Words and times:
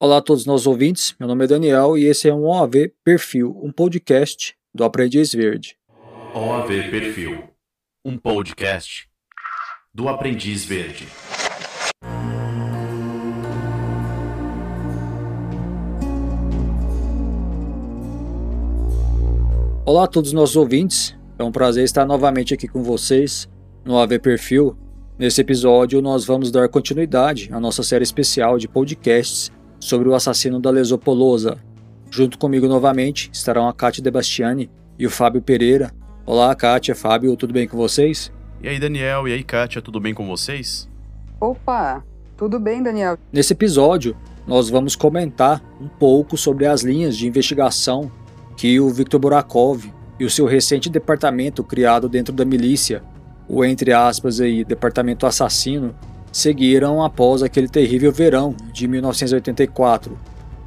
Olá 0.00 0.18
a 0.18 0.22
todos 0.22 0.42
os 0.42 0.46
nossos 0.46 0.68
ouvintes, 0.68 1.16
meu 1.18 1.26
nome 1.26 1.42
é 1.42 1.48
Daniel 1.48 1.98
e 1.98 2.04
esse 2.04 2.28
é 2.28 2.32
um 2.32 2.44
OAV 2.44 2.92
Perfil, 3.02 3.58
um 3.60 3.72
podcast 3.72 4.54
do 4.72 4.84
Aprendiz 4.84 5.32
Verde. 5.34 5.76
OAV 6.32 6.88
Perfil, 6.88 7.42
um 8.04 8.16
podcast 8.16 9.08
do 9.92 10.08
Aprendiz 10.08 10.64
Verde. 10.64 11.08
Olá 19.84 20.04
a 20.04 20.06
todos 20.06 20.28
os 20.28 20.34
nossos 20.34 20.54
ouvintes, 20.54 21.18
é 21.36 21.42
um 21.42 21.50
prazer 21.50 21.82
estar 21.82 22.06
novamente 22.06 22.54
aqui 22.54 22.68
com 22.68 22.84
vocês 22.84 23.48
no 23.84 23.94
OAV 23.94 24.20
Perfil. 24.20 24.78
Nesse 25.18 25.40
episódio, 25.40 26.00
nós 26.00 26.24
vamos 26.24 26.52
dar 26.52 26.68
continuidade 26.68 27.48
à 27.52 27.58
nossa 27.58 27.82
série 27.82 28.04
especial 28.04 28.58
de 28.58 28.68
podcasts 28.68 29.50
sobre 29.80 30.08
o 30.08 30.14
assassino 30.14 30.60
da 30.60 30.70
Lesopolosa. 30.70 31.58
Junto 32.10 32.38
comigo 32.38 32.66
novamente 32.66 33.30
estarão 33.32 33.68
a 33.68 33.72
Kátia 33.72 34.02
Debastiani 34.02 34.70
e 34.98 35.06
o 35.06 35.10
Fábio 35.10 35.42
Pereira. 35.42 35.92
Olá, 36.24 36.54
Kátia, 36.54 36.94
Fábio, 36.94 37.36
tudo 37.36 37.52
bem 37.52 37.68
com 37.68 37.76
vocês? 37.76 38.32
E 38.62 38.68
aí, 38.68 38.78
Daniel, 38.78 39.28
e 39.28 39.32
aí, 39.32 39.44
Kátia, 39.44 39.80
tudo 39.80 40.00
bem 40.00 40.12
com 40.12 40.26
vocês? 40.26 40.88
Opa, 41.40 42.04
tudo 42.36 42.58
bem, 42.58 42.82
Daniel? 42.82 43.16
Nesse 43.32 43.52
episódio, 43.52 44.16
nós 44.46 44.68
vamos 44.68 44.96
comentar 44.96 45.62
um 45.80 45.88
pouco 45.88 46.36
sobre 46.36 46.66
as 46.66 46.82
linhas 46.82 47.16
de 47.16 47.28
investigação 47.28 48.10
que 48.56 48.80
o 48.80 48.90
Viktor 48.90 49.20
Burakov 49.20 49.84
e 50.18 50.24
o 50.24 50.30
seu 50.30 50.46
recente 50.46 50.90
departamento 50.90 51.62
criado 51.62 52.08
dentro 52.08 52.34
da 52.34 52.44
milícia, 52.44 53.02
o 53.48 53.64
entre 53.64 53.92
aspas 53.92 54.40
aí, 54.40 54.64
departamento 54.64 55.26
assassino, 55.26 55.94
seguiram 56.38 57.02
após 57.02 57.42
aquele 57.42 57.68
terrível 57.68 58.12
verão 58.12 58.54
de 58.72 58.86
1984. 58.86 60.18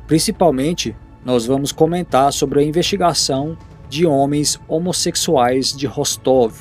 Principalmente, 0.05 0.95
nós 1.23 1.45
vamos 1.45 1.71
comentar 1.71 2.33
sobre 2.33 2.59
a 2.59 2.63
investigação 2.63 3.57
de 3.89 4.05
homens 4.05 4.59
homossexuais 4.67 5.75
de 5.75 5.85
Rostov. 5.85 6.53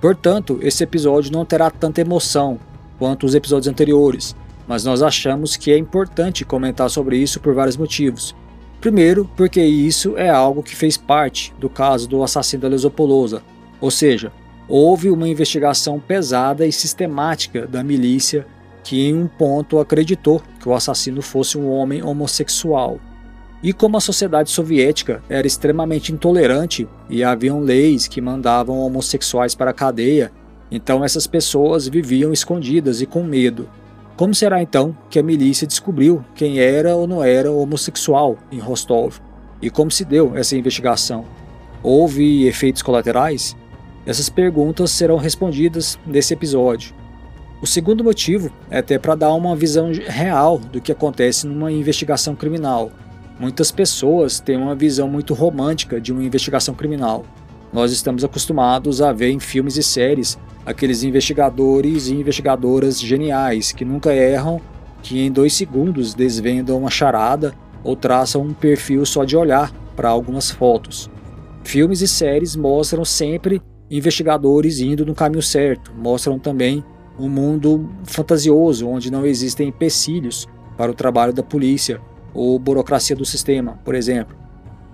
Portanto, 0.00 0.58
esse 0.62 0.82
episódio 0.82 1.32
não 1.32 1.44
terá 1.44 1.70
tanta 1.70 2.00
emoção 2.00 2.58
quanto 2.98 3.26
os 3.26 3.34
episódios 3.34 3.68
anteriores, 3.68 4.34
mas 4.66 4.84
nós 4.84 5.02
achamos 5.02 5.56
que 5.56 5.70
é 5.70 5.78
importante 5.78 6.44
comentar 6.44 6.88
sobre 6.90 7.16
isso 7.16 7.40
por 7.40 7.54
vários 7.54 7.76
motivos. 7.76 8.34
Primeiro, 8.80 9.28
porque 9.36 9.62
isso 9.62 10.16
é 10.16 10.30
algo 10.30 10.62
que 10.62 10.74
fez 10.74 10.96
parte 10.96 11.52
do 11.58 11.68
caso 11.68 12.08
do 12.08 12.22
assassino 12.22 12.62
da 12.62 12.68
Lesopolosa, 12.68 13.42
ou 13.80 13.90
seja, 13.90 14.32
houve 14.70 15.10
uma 15.10 15.28
investigação 15.28 15.98
pesada 15.98 16.64
e 16.64 16.70
sistemática 16.70 17.66
da 17.66 17.82
milícia 17.82 18.46
que 18.84 19.04
em 19.04 19.14
um 19.14 19.26
ponto 19.26 19.80
acreditou 19.80 20.40
que 20.60 20.68
o 20.68 20.74
assassino 20.74 21.20
fosse 21.20 21.58
um 21.58 21.68
homem 21.68 22.02
homossexual. 22.02 23.00
E 23.62 23.72
como 23.72 23.96
a 23.96 24.00
sociedade 24.00 24.50
soviética 24.50 25.22
era 25.28 25.46
extremamente 25.46 26.12
intolerante 26.12 26.88
e 27.10 27.22
haviam 27.22 27.60
leis 27.60 28.06
que 28.06 28.20
mandavam 28.20 28.78
homossexuais 28.78 29.54
para 29.54 29.72
a 29.72 29.74
cadeia, 29.74 30.32
então 30.70 31.04
essas 31.04 31.26
pessoas 31.26 31.88
viviam 31.88 32.32
escondidas 32.32 33.02
e 33.02 33.06
com 33.06 33.22
medo. 33.22 33.68
Como 34.16 34.34
será 34.34 34.62
então 34.62 34.96
que 35.10 35.18
a 35.18 35.22
milícia 35.22 35.66
descobriu 35.66 36.24
quem 36.34 36.58
era 36.58 36.94
ou 36.94 37.06
não 37.06 37.24
era 37.24 37.50
homossexual 37.50 38.38
em 38.52 38.58
Rostov? 38.58 39.18
E 39.60 39.68
como 39.68 39.90
se 39.90 40.04
deu 40.04 40.36
essa 40.36 40.56
investigação? 40.56 41.24
Houve 41.82 42.46
efeitos 42.46 42.82
colaterais? 42.82 43.56
Essas 44.06 44.28
perguntas 44.28 44.90
serão 44.90 45.16
respondidas 45.16 45.98
nesse 46.06 46.32
episódio. 46.32 46.94
O 47.62 47.66
segundo 47.66 48.02
motivo 48.02 48.50
é 48.70 48.78
até 48.78 48.98
para 48.98 49.14
dar 49.14 49.34
uma 49.34 49.54
visão 49.54 49.92
real 49.92 50.58
do 50.58 50.80
que 50.80 50.90
acontece 50.90 51.46
numa 51.46 51.70
investigação 51.70 52.34
criminal. 52.34 52.90
Muitas 53.38 53.70
pessoas 53.70 54.40
têm 54.40 54.56
uma 54.56 54.74
visão 54.74 55.08
muito 55.08 55.34
romântica 55.34 56.00
de 56.00 56.12
uma 56.12 56.24
investigação 56.24 56.74
criminal. 56.74 57.24
Nós 57.72 57.92
estamos 57.92 58.24
acostumados 58.24 59.02
a 59.02 59.12
ver 59.12 59.30
em 59.30 59.38
filmes 59.38 59.76
e 59.76 59.82
séries 59.82 60.38
aqueles 60.64 61.02
investigadores 61.02 62.08
e 62.08 62.14
investigadoras 62.14 62.98
geniais 62.98 63.72
que 63.72 63.84
nunca 63.84 64.14
erram, 64.14 64.60
que 65.02 65.20
em 65.20 65.30
dois 65.30 65.52
segundos 65.52 66.14
desvendam 66.14 66.78
uma 66.78 66.90
charada 66.90 67.54
ou 67.84 67.94
traçam 67.94 68.42
um 68.42 68.54
perfil 68.54 69.04
só 69.04 69.24
de 69.24 69.36
olhar 69.36 69.72
para 69.94 70.08
algumas 70.08 70.50
fotos. 70.50 71.10
Filmes 71.62 72.00
e 72.00 72.08
séries 72.08 72.56
mostram 72.56 73.04
sempre 73.04 73.60
investigadores 73.90 74.80
indo 74.80 75.04
no 75.04 75.14
caminho 75.14 75.42
certo, 75.42 75.92
mostram 75.96 76.38
também 76.38 76.84
um 77.18 77.28
mundo 77.28 77.90
fantasioso 78.04 78.88
onde 78.88 79.10
não 79.10 79.26
existem 79.26 79.68
empecilhos 79.68 80.48
para 80.76 80.90
o 80.90 80.94
trabalho 80.94 81.32
da 81.32 81.42
polícia 81.42 82.00
ou 82.32 82.58
burocracia 82.58 83.16
do 83.16 83.24
sistema, 83.24 83.78
por 83.84 83.94
exemplo. 83.94 84.36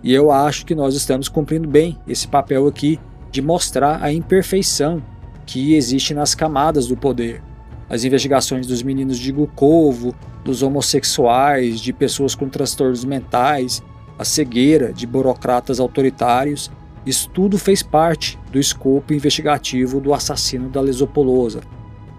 E 0.02 0.12
eu 0.12 0.30
acho 0.30 0.64
que 0.64 0.74
nós 0.74 0.94
estamos 0.94 1.28
cumprindo 1.28 1.68
bem 1.68 1.98
esse 2.08 2.26
papel 2.26 2.66
aqui 2.66 2.98
de 3.30 3.42
mostrar 3.42 4.02
a 4.02 4.12
imperfeição 4.12 5.02
que 5.44 5.74
existe 5.74 6.14
nas 6.14 6.34
camadas 6.34 6.86
do 6.86 6.96
poder. 6.96 7.42
As 7.88 8.02
investigações 8.02 8.66
dos 8.66 8.82
meninos 8.82 9.18
de 9.18 9.30
Gukovo, 9.30 10.14
dos 10.44 10.62
homossexuais, 10.62 11.80
de 11.80 11.92
pessoas 11.92 12.34
com 12.34 12.48
transtornos 12.48 13.04
mentais, 13.04 13.82
a 14.18 14.24
cegueira 14.24 14.92
de 14.92 15.06
burocratas 15.06 15.78
autoritários 15.78 16.70
isso 17.06 17.30
tudo 17.30 17.56
fez 17.56 17.84
parte 17.84 18.36
do 18.50 18.58
escopo 18.58 19.14
investigativo 19.14 20.00
do 20.00 20.12
assassino 20.12 20.68
da 20.68 20.80
Lesopolosa. 20.80 21.60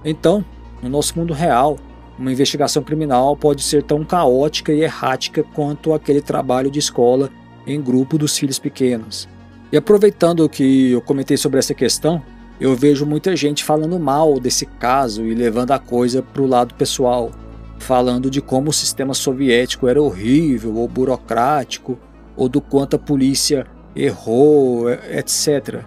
Então, 0.05 0.45
no 0.81 0.87
nosso 0.87 1.19
mundo 1.19 1.33
real, 1.33 1.77
uma 2.17 2.31
investigação 2.31 2.81
criminal 2.81 3.35
pode 3.35 3.61
ser 3.63 3.83
tão 3.83 4.05
caótica 4.05 4.71
e 4.71 4.81
errática 4.81 5.43
quanto 5.43 5.93
aquele 5.93 6.21
trabalho 6.21 6.71
de 6.71 6.79
escola 6.79 7.29
em 7.67 7.81
grupo 7.81 8.17
dos 8.17 8.37
filhos 8.37 8.57
pequenos. 8.57 9.27
E 9.71 9.75
aproveitando 9.75 10.47
que 10.47 10.91
eu 10.91 11.01
comentei 11.01 11.35
sobre 11.35 11.59
essa 11.59 11.73
questão, 11.73 12.23
eu 12.59 12.73
vejo 12.73 13.05
muita 13.05 13.35
gente 13.35 13.65
falando 13.65 13.99
mal 13.99 14.39
desse 14.39 14.65
caso 14.65 15.25
e 15.25 15.35
levando 15.35 15.71
a 15.71 15.79
coisa 15.79 16.23
para 16.23 16.41
o 16.41 16.47
lado 16.47 16.73
pessoal, 16.75 17.31
falando 17.77 18.31
de 18.31 18.41
como 18.41 18.69
o 18.69 18.73
sistema 18.73 19.13
soviético 19.13 19.87
era 19.87 20.01
horrível 20.01 20.75
ou 20.75 20.87
burocrático, 20.87 21.99
ou 22.37 22.47
do 22.47 22.61
quanto 22.61 22.95
a 22.95 22.99
polícia 22.99 23.67
errou, 23.97 24.89
etc. 24.91 25.83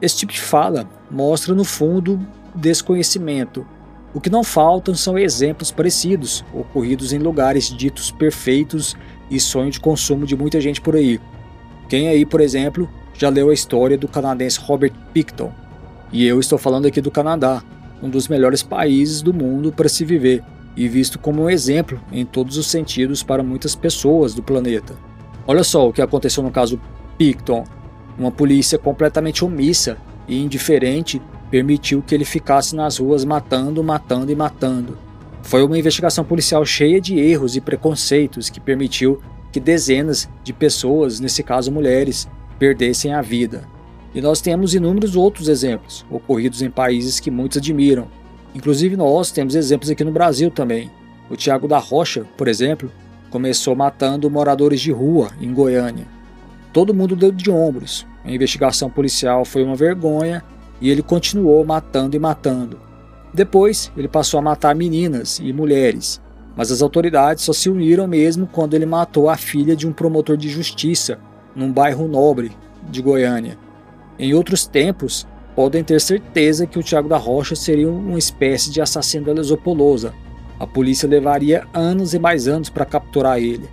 Esse 0.00 0.16
tipo 0.18 0.32
de 0.32 0.40
fala 0.40 0.88
mostra, 1.10 1.54
no 1.54 1.64
fundo, 1.64 2.18
desconhecimento. 2.54 3.66
O 4.14 4.20
que 4.20 4.30
não 4.30 4.42
faltam 4.42 4.94
são 4.94 5.18
exemplos 5.18 5.70
parecidos, 5.70 6.42
ocorridos 6.52 7.12
em 7.12 7.18
lugares 7.18 7.68
ditos 7.68 8.10
perfeitos 8.10 8.96
e 9.30 9.38
sonho 9.38 9.70
de 9.70 9.78
consumo 9.78 10.24
de 10.24 10.34
muita 10.34 10.60
gente 10.60 10.80
por 10.80 10.96
aí. 10.96 11.20
Quem 11.88 12.08
aí, 12.08 12.24
por 12.24 12.40
exemplo, 12.40 12.88
já 13.12 13.28
leu 13.28 13.50
a 13.50 13.54
história 13.54 13.98
do 13.98 14.08
canadense 14.08 14.60
Robert 14.60 14.92
Picton? 15.12 15.52
E 16.10 16.26
eu 16.26 16.40
estou 16.40 16.58
falando 16.58 16.86
aqui 16.86 17.02
do 17.02 17.10
Canadá, 17.10 17.62
um 18.02 18.08
dos 18.08 18.28
melhores 18.28 18.62
países 18.62 19.20
do 19.20 19.34
mundo 19.34 19.70
para 19.70 19.88
se 19.88 20.04
viver 20.04 20.42
e 20.74 20.88
visto 20.88 21.18
como 21.18 21.42
um 21.42 21.50
exemplo 21.50 22.00
em 22.10 22.24
todos 22.24 22.56
os 22.56 22.66
sentidos 22.68 23.22
para 23.22 23.42
muitas 23.42 23.74
pessoas 23.74 24.32
do 24.32 24.42
planeta. 24.42 24.94
Olha 25.46 25.64
só 25.64 25.88
o 25.88 25.92
que 25.92 26.00
aconteceu 26.00 26.42
no 26.42 26.50
caso 26.50 26.80
Picton, 27.18 27.64
uma 28.16 28.30
polícia 28.30 28.78
completamente 28.78 29.44
omissa 29.44 29.98
e 30.28 30.40
indiferente, 30.40 31.20
permitiu 31.50 32.00
que 32.00 32.14
ele 32.14 32.24
ficasse 32.24 32.76
nas 32.76 32.98
ruas 32.98 33.24
matando, 33.24 33.82
matando 33.82 34.30
e 34.30 34.36
matando. 34.36 34.96
Foi 35.42 35.64
uma 35.64 35.78
investigação 35.78 36.24
policial 36.24 36.64
cheia 36.64 37.00
de 37.00 37.18
erros 37.18 37.56
e 37.56 37.60
preconceitos 37.60 38.48
que 38.48 38.60
permitiu 38.60 39.20
que 39.50 39.58
dezenas 39.58 40.28
de 40.44 40.52
pessoas, 40.52 41.20
nesse 41.20 41.42
caso 41.42 41.72
mulheres, 41.72 42.28
perdessem 42.58 43.14
a 43.14 43.22
vida. 43.22 43.64
E 44.14 44.20
nós 44.20 44.40
temos 44.40 44.74
inúmeros 44.74 45.16
outros 45.16 45.48
exemplos, 45.48 46.04
ocorridos 46.10 46.62
em 46.62 46.70
países 46.70 47.18
que 47.18 47.30
muitos 47.30 47.58
admiram. 47.58 48.08
Inclusive 48.54 48.96
nós 48.96 49.30
temos 49.30 49.54
exemplos 49.54 49.90
aqui 49.90 50.04
no 50.04 50.12
Brasil 50.12 50.50
também. 50.50 50.90
O 51.30 51.36
Tiago 51.36 51.66
da 51.66 51.78
Rocha, 51.78 52.26
por 52.36 52.48
exemplo, 52.48 52.90
começou 53.30 53.74
matando 53.74 54.30
moradores 54.30 54.80
de 54.80 54.90
rua 54.90 55.30
em 55.40 55.52
Goiânia. 55.52 56.17
Todo 56.72 56.94
mundo 56.94 57.16
deu 57.16 57.32
de 57.32 57.50
ombros. 57.50 58.06
A 58.24 58.30
investigação 58.30 58.90
policial 58.90 59.44
foi 59.44 59.62
uma 59.62 59.76
vergonha 59.76 60.42
e 60.80 60.90
ele 60.90 61.02
continuou 61.02 61.64
matando 61.64 62.16
e 62.16 62.18
matando. 62.18 62.78
Depois, 63.32 63.92
ele 63.96 64.08
passou 64.08 64.38
a 64.38 64.42
matar 64.42 64.74
meninas 64.74 65.38
e 65.38 65.52
mulheres, 65.52 66.20
mas 66.56 66.70
as 66.70 66.82
autoridades 66.82 67.44
só 67.44 67.52
se 67.52 67.70
uniram 67.70 68.06
mesmo 68.06 68.46
quando 68.46 68.74
ele 68.74 68.86
matou 68.86 69.28
a 69.28 69.36
filha 69.36 69.76
de 69.76 69.86
um 69.86 69.92
promotor 69.92 70.36
de 70.36 70.48
justiça 70.48 71.18
num 71.54 71.72
bairro 71.72 72.08
nobre 72.08 72.52
de 72.88 73.02
Goiânia. 73.02 73.58
Em 74.18 74.34
outros 74.34 74.66
tempos, 74.66 75.26
podem 75.54 75.84
ter 75.84 76.00
certeza 76.00 76.66
que 76.66 76.78
o 76.78 76.82
Tiago 76.82 77.08
da 77.08 77.16
Rocha 77.16 77.54
seria 77.54 77.88
uma 77.88 78.18
espécie 78.18 78.70
de 78.70 78.80
assassino 78.80 79.26
da 79.26 79.32
Lesopolosa. 79.32 80.12
A 80.58 80.66
polícia 80.66 81.08
levaria 81.08 81.66
anos 81.72 82.14
e 82.14 82.18
mais 82.18 82.48
anos 82.48 82.68
para 82.68 82.84
capturar 82.84 83.38
ele. 83.38 83.68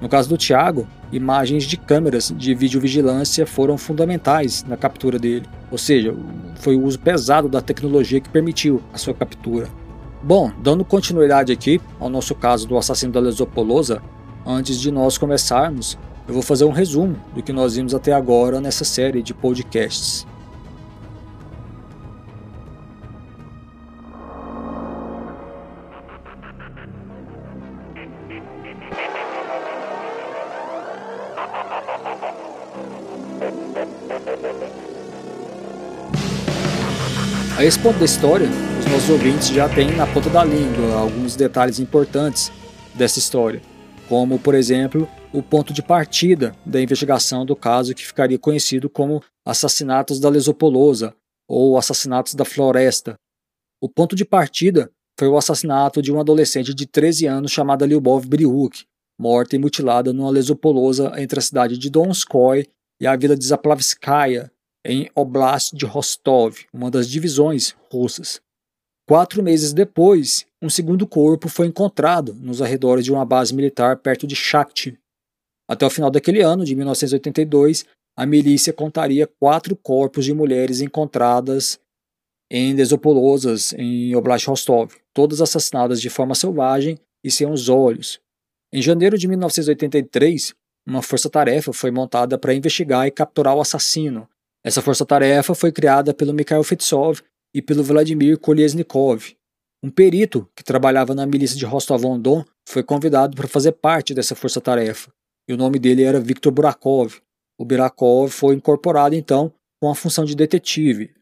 No 0.00 0.08
caso 0.08 0.28
do 0.28 0.36
Tiago, 0.36 0.86
imagens 1.12 1.64
de 1.64 1.76
câmeras 1.76 2.32
de 2.36 2.54
videovigilância 2.54 3.46
foram 3.46 3.78
fundamentais 3.78 4.64
na 4.66 4.76
captura 4.76 5.18
dele. 5.18 5.46
Ou 5.70 5.78
seja, 5.78 6.14
foi 6.56 6.76
o 6.76 6.84
uso 6.84 6.98
pesado 6.98 7.48
da 7.48 7.60
tecnologia 7.60 8.20
que 8.20 8.28
permitiu 8.28 8.82
a 8.92 8.98
sua 8.98 9.14
captura. 9.14 9.68
Bom, 10.22 10.50
dando 10.62 10.84
continuidade 10.84 11.52
aqui 11.52 11.80
ao 12.00 12.08
nosso 12.08 12.34
caso 12.34 12.66
do 12.66 12.76
assassino 12.76 13.12
da 13.12 13.20
Lesopolosa, 13.20 14.02
antes 14.44 14.80
de 14.80 14.90
nós 14.90 15.16
começarmos, 15.18 15.98
eu 16.26 16.34
vou 16.34 16.42
fazer 16.42 16.64
um 16.64 16.72
resumo 16.72 17.16
do 17.34 17.42
que 17.42 17.52
nós 17.52 17.76
vimos 17.76 17.94
até 17.94 18.12
agora 18.12 18.60
nessa 18.60 18.84
série 18.84 19.22
de 19.22 19.32
podcasts. 19.32 20.26
A 37.56 37.64
esse 37.64 37.78
ponto 37.78 37.98
da 37.98 38.04
história, 38.04 38.46
os 38.78 38.86
nossos 38.92 39.10
ouvintes 39.10 39.48
já 39.48 39.68
têm 39.68 39.90
na 39.96 40.06
ponta 40.06 40.30
da 40.30 40.44
língua 40.44 40.94
alguns 40.94 41.34
detalhes 41.34 41.80
importantes 41.80 42.52
dessa 42.94 43.18
história, 43.18 43.62
como, 44.08 44.38
por 44.38 44.54
exemplo, 44.54 45.08
o 45.32 45.42
ponto 45.42 45.72
de 45.72 45.82
partida 45.82 46.54
da 46.64 46.80
investigação 46.80 47.44
do 47.44 47.56
caso 47.56 47.94
que 47.94 48.06
ficaria 48.06 48.38
conhecido 48.38 48.88
como 48.88 49.22
Assassinatos 49.44 50.20
da 50.20 50.28
Lesopolosa 50.28 51.14
ou 51.48 51.76
Assassinatos 51.76 52.34
da 52.34 52.44
Floresta. 52.44 53.16
O 53.80 53.88
ponto 53.88 54.14
de 54.14 54.24
partida 54.24 54.90
foi 55.18 55.28
o 55.28 55.36
assassinato 55.36 56.02
de 56.02 56.12
uma 56.12 56.20
adolescente 56.20 56.74
de 56.74 56.86
13 56.86 57.26
anos 57.26 57.50
chamada 57.50 57.86
Lyubov 57.86 58.26
Briuk, 58.26 58.84
morta 59.18 59.56
e 59.56 59.58
mutilada 59.58 60.12
numa 60.12 60.30
lesopolosa 60.30 61.12
entre 61.16 61.38
a 61.38 61.42
cidade 61.42 61.78
de 61.78 61.88
Donskoy 61.88 62.66
e 63.00 63.06
a 63.06 63.16
vila 63.16 63.36
de 63.36 63.46
Zaplavskaya, 63.46 64.50
em 64.84 65.10
Oblast 65.14 65.74
de 65.76 65.84
Rostov, 65.84 66.64
uma 66.72 66.90
das 66.90 67.08
divisões 67.08 67.74
russas. 67.90 68.40
Quatro 69.08 69.42
meses 69.42 69.72
depois, 69.72 70.46
um 70.62 70.68
segundo 70.68 71.06
corpo 71.06 71.48
foi 71.48 71.66
encontrado 71.66 72.34
nos 72.34 72.62
arredores 72.62 73.04
de 73.04 73.12
uma 73.12 73.24
base 73.24 73.54
militar 73.54 73.96
perto 73.98 74.26
de 74.26 74.34
Shakhty. 74.34 74.98
Até 75.68 75.84
o 75.86 75.90
final 75.90 76.10
daquele 76.10 76.40
ano, 76.40 76.64
de 76.64 76.74
1982, 76.74 77.84
a 78.16 78.24
milícia 78.24 78.72
contaria 78.72 79.26
quatro 79.26 79.76
corpos 79.76 80.24
de 80.24 80.32
mulheres 80.32 80.80
encontradas 80.80 81.78
em 82.50 82.74
Desopolosas, 82.74 83.72
em 83.74 84.14
Oblast 84.14 84.48
Rostov, 84.48 84.94
todas 85.12 85.40
assassinadas 85.40 86.00
de 86.00 86.08
forma 86.08 86.34
selvagem 86.34 86.98
e 87.24 87.30
sem 87.30 87.50
os 87.50 87.68
olhos. 87.68 88.20
Em 88.72 88.80
janeiro 88.80 89.18
de 89.18 89.26
1983, 89.28 90.54
uma 90.86 91.02
força-tarefa 91.02 91.72
foi 91.72 91.90
montada 91.90 92.38
para 92.38 92.54
investigar 92.54 93.06
e 93.06 93.10
capturar 93.10 93.54
o 93.54 93.60
assassino, 93.60 94.28
essa 94.66 94.82
força-tarefa 94.82 95.54
foi 95.54 95.70
criada 95.70 96.12
pelo 96.12 96.34
Mikhail 96.34 96.64
Fetsov 96.64 97.20
e 97.54 97.62
pelo 97.62 97.84
Vladimir 97.84 98.36
Kolesnikov. 98.36 99.36
Um 99.80 99.88
perito 99.88 100.50
que 100.56 100.64
trabalhava 100.64 101.14
na 101.14 101.24
milícia 101.24 101.56
de 101.56 101.64
Rostov-on-Don 101.64 102.44
foi 102.68 102.82
convidado 102.82 103.36
para 103.36 103.46
fazer 103.46 103.70
parte 103.70 104.12
dessa 104.12 104.34
força-tarefa, 104.34 105.12
e 105.48 105.52
o 105.54 105.56
nome 105.56 105.78
dele 105.78 106.02
era 106.02 106.18
Viktor 106.18 106.50
Burakov. 106.50 107.20
O 107.56 107.64
Burakov 107.64 108.28
foi 108.32 108.56
incorporado 108.56 109.14
então 109.14 109.52
com 109.80 109.88
a 109.88 109.94
função 109.94 110.24
de 110.24 110.34
detetive. 110.34 111.14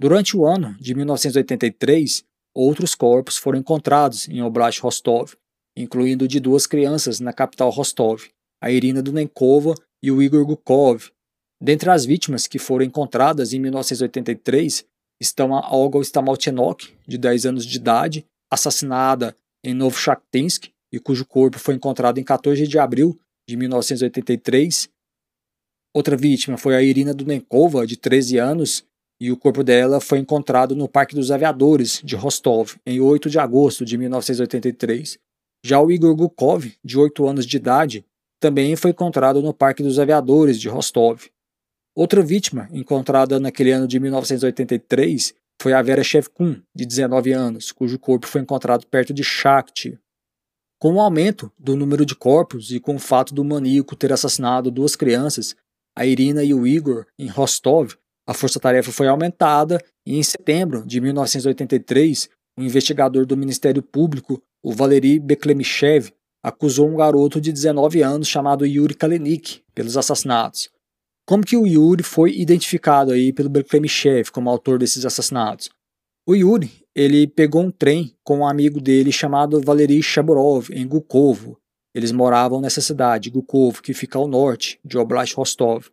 Durante 0.00 0.34
o 0.34 0.46
ano 0.46 0.74
de 0.80 0.94
1983, 0.94 2.24
outros 2.54 2.94
corpos 2.94 3.36
foram 3.36 3.58
encontrados 3.58 4.26
em 4.26 4.40
Oblast 4.40 4.80
Rostov, 4.80 5.34
incluindo 5.76 6.26
de 6.26 6.40
duas 6.40 6.66
crianças 6.66 7.20
na 7.20 7.34
capital 7.34 7.68
Rostov, 7.68 8.22
a 8.60 8.70
Irina 8.70 9.02
Dunenkova 9.02 9.74
e 10.02 10.10
o 10.10 10.22
Igor 10.22 10.44
Gukov, 10.44 11.10
Dentre 11.60 11.90
as 11.90 12.04
vítimas 12.04 12.46
que 12.46 12.58
foram 12.58 12.84
encontradas 12.84 13.52
em 13.52 13.58
1983 13.60 14.84
estão 15.20 15.54
a 15.54 15.74
Olga 15.74 15.98
Stamalchenok, 16.00 16.94
de 17.06 17.16
10 17.16 17.46
anos 17.46 17.64
de 17.64 17.76
idade, 17.76 18.26
assassinada 18.50 19.34
em 19.64 19.72
Novoshakhtinsk 19.72 20.68
e 20.92 21.00
cujo 21.00 21.24
corpo 21.24 21.58
foi 21.58 21.74
encontrado 21.74 22.18
em 22.18 22.24
14 22.24 22.66
de 22.66 22.78
abril 22.78 23.18
de 23.48 23.56
1983. 23.56 24.88
Outra 25.94 26.16
vítima 26.16 26.58
foi 26.58 26.76
a 26.76 26.82
Irina 26.82 27.14
Dunenkova, 27.14 27.86
de 27.86 27.96
13 27.96 28.36
anos, 28.36 28.84
e 29.18 29.32
o 29.32 29.36
corpo 29.36 29.64
dela 29.64 29.98
foi 29.98 30.18
encontrado 30.18 30.76
no 30.76 30.86
Parque 30.86 31.14
dos 31.14 31.30
Aviadores 31.30 32.02
de 32.04 32.14
Rostov, 32.14 32.74
em 32.84 33.00
8 33.00 33.30
de 33.30 33.38
agosto 33.38 33.82
de 33.82 33.96
1983. 33.96 35.18
Já 35.64 35.80
o 35.80 35.90
Igor 35.90 36.14
Gukov, 36.14 36.70
de 36.84 36.98
8 36.98 37.26
anos 37.26 37.46
de 37.46 37.56
idade, 37.56 38.04
também 38.40 38.76
foi 38.76 38.90
encontrado 38.90 39.42
no 39.42 39.54
Parque 39.54 39.82
dos 39.82 39.98
Aviadores 39.98 40.60
de 40.60 40.68
Rostov. 40.68 41.26
Outra 41.94 42.22
vítima, 42.22 42.68
encontrada 42.72 43.40
naquele 43.40 43.72
ano 43.72 43.88
de 43.88 43.98
1983, 43.98 45.34
foi 45.60 45.72
a 45.72 45.80
Vera 45.80 46.04
Shevkun, 46.04 46.60
de 46.74 46.84
19 46.84 47.32
anos, 47.32 47.72
cujo 47.72 47.98
corpo 47.98 48.26
foi 48.26 48.42
encontrado 48.42 48.86
perto 48.86 49.14
de 49.14 49.24
Shakhty. 49.24 49.98
Com 50.78 50.94
o 50.94 51.00
aumento 51.00 51.50
do 51.58 51.74
número 51.74 52.04
de 52.04 52.14
corpos 52.14 52.70
e 52.70 52.78
com 52.78 52.96
o 52.96 52.98
fato 52.98 53.34
do 53.34 53.42
maníaco 53.42 53.96
ter 53.96 54.12
assassinado 54.12 54.70
duas 54.70 54.94
crianças, 54.94 55.56
a 55.96 56.04
Irina 56.04 56.44
e 56.44 56.52
o 56.52 56.66
Igor, 56.66 57.06
em 57.18 57.28
Rostov, 57.28 57.94
a 58.28 58.34
força-tarefa 58.34 58.92
foi 58.92 59.08
aumentada 59.08 59.82
e, 60.04 60.18
em 60.18 60.22
setembro 60.22 60.84
de 60.84 61.00
1983, 61.00 62.28
um 62.58 62.64
investigador 62.64 63.24
do 63.24 63.36
Ministério 63.36 63.82
Público, 63.82 64.42
o 64.62 64.72
Valery 64.72 65.18
Beklemichev, 65.18 66.12
acusou 66.46 66.88
um 66.88 66.94
garoto 66.94 67.40
de 67.40 67.52
19 67.52 68.02
anos 68.02 68.28
chamado 68.28 68.64
Yuri 68.64 68.94
Kalenik 68.94 69.62
pelos 69.74 69.96
assassinatos. 69.96 70.70
Como 71.26 71.44
que 71.44 71.56
o 71.56 71.66
Yuri 71.66 72.04
foi 72.04 72.38
identificado 72.38 73.10
aí 73.10 73.32
pelo 73.32 73.48
Berklemichev 73.48 74.30
como 74.30 74.48
autor 74.48 74.78
desses 74.78 75.04
assassinatos? 75.04 75.70
O 76.24 76.36
Yuri, 76.36 76.70
ele 76.94 77.26
pegou 77.26 77.64
um 77.64 77.70
trem 77.72 78.14
com 78.22 78.38
um 78.38 78.46
amigo 78.46 78.80
dele 78.80 79.10
chamado 79.10 79.60
Valery 79.60 80.00
Shaburov, 80.00 80.70
em 80.70 80.86
Gukovo. 80.86 81.58
Eles 81.92 82.12
moravam 82.12 82.60
nessa 82.60 82.80
cidade, 82.80 83.28
Gukovo, 83.28 83.82
que 83.82 83.92
fica 83.92 84.16
ao 84.16 84.28
norte 84.28 84.78
de 84.84 84.96
Oblast 84.96 85.34
Rostov. 85.34 85.88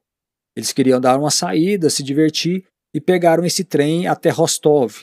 Eles 0.56 0.72
queriam 0.72 1.02
dar 1.02 1.18
uma 1.18 1.32
saída, 1.32 1.90
se 1.90 2.04
divertir 2.04 2.64
e 2.94 3.02
pegaram 3.02 3.44
esse 3.44 3.64
trem 3.64 4.06
até 4.06 4.30
Rostov. 4.30 4.98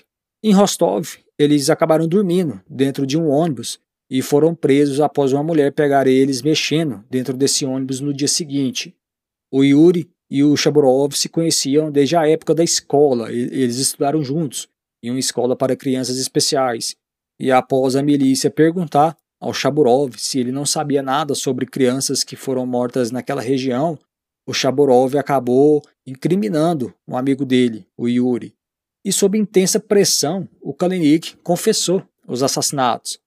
Em 0.44 0.52
Rostov, 0.52 1.08
eles 1.37 1.69
acabaram 1.70 2.06
dormindo 2.06 2.62
dentro 2.70 3.05
de 3.05 3.19
um 3.19 3.29
ônibus 3.29 3.81
e 4.10 4.20
foram 4.20 4.54
presos 4.54 5.00
após 5.00 5.32
uma 5.32 5.42
mulher 5.42 5.72
pegar 5.72 6.08
eles 6.08 6.42
mexendo 6.42 7.04
dentro 7.08 7.36
desse 7.36 7.64
ônibus 7.64 8.00
no 8.00 8.12
dia 8.12 8.26
seguinte. 8.26 8.94
O 9.52 9.62
Yuri 9.62 10.10
e 10.28 10.42
o 10.42 10.56
Shaburov 10.56 11.12
se 11.14 11.28
conheciam 11.28 11.90
desde 11.90 12.16
a 12.16 12.28
época 12.28 12.54
da 12.54 12.64
escola. 12.64 13.30
Eles 13.32 13.76
estudaram 13.76 14.22
juntos 14.22 14.68
em 15.02 15.10
uma 15.10 15.18
escola 15.20 15.54
para 15.54 15.76
crianças 15.76 16.18
especiais. 16.18 16.96
E 17.38 17.52
após 17.52 17.94
a 17.94 18.02
milícia 18.02 18.50
perguntar 18.50 19.16
ao 19.40 19.54
Shaburov 19.54 20.14
se 20.18 20.38
ele 20.38 20.52
não 20.52 20.66
sabia 20.66 21.02
nada 21.02 21.34
sobre 21.34 21.64
crianças 21.64 22.22
que 22.24 22.36
foram 22.36 22.66
mortas 22.66 23.10
naquela 23.10 23.40
região, 23.40 23.99
o 24.46 24.52
Shaburov 24.52 25.16
acabou 25.16 25.82
incriminando 26.06 26.92
um 27.06 27.16
amigo 27.16 27.44
dele, 27.44 27.87
o 27.96 28.08
Yuri. 28.08 28.54
E 29.04 29.12
sob 29.12 29.38
intensa 29.38 29.80
pressão, 29.80 30.49
o 30.61 30.75
Kalinik 30.75 31.37
confessou 31.38 32.02
os 32.26 32.42
assassinatos. 32.42 33.18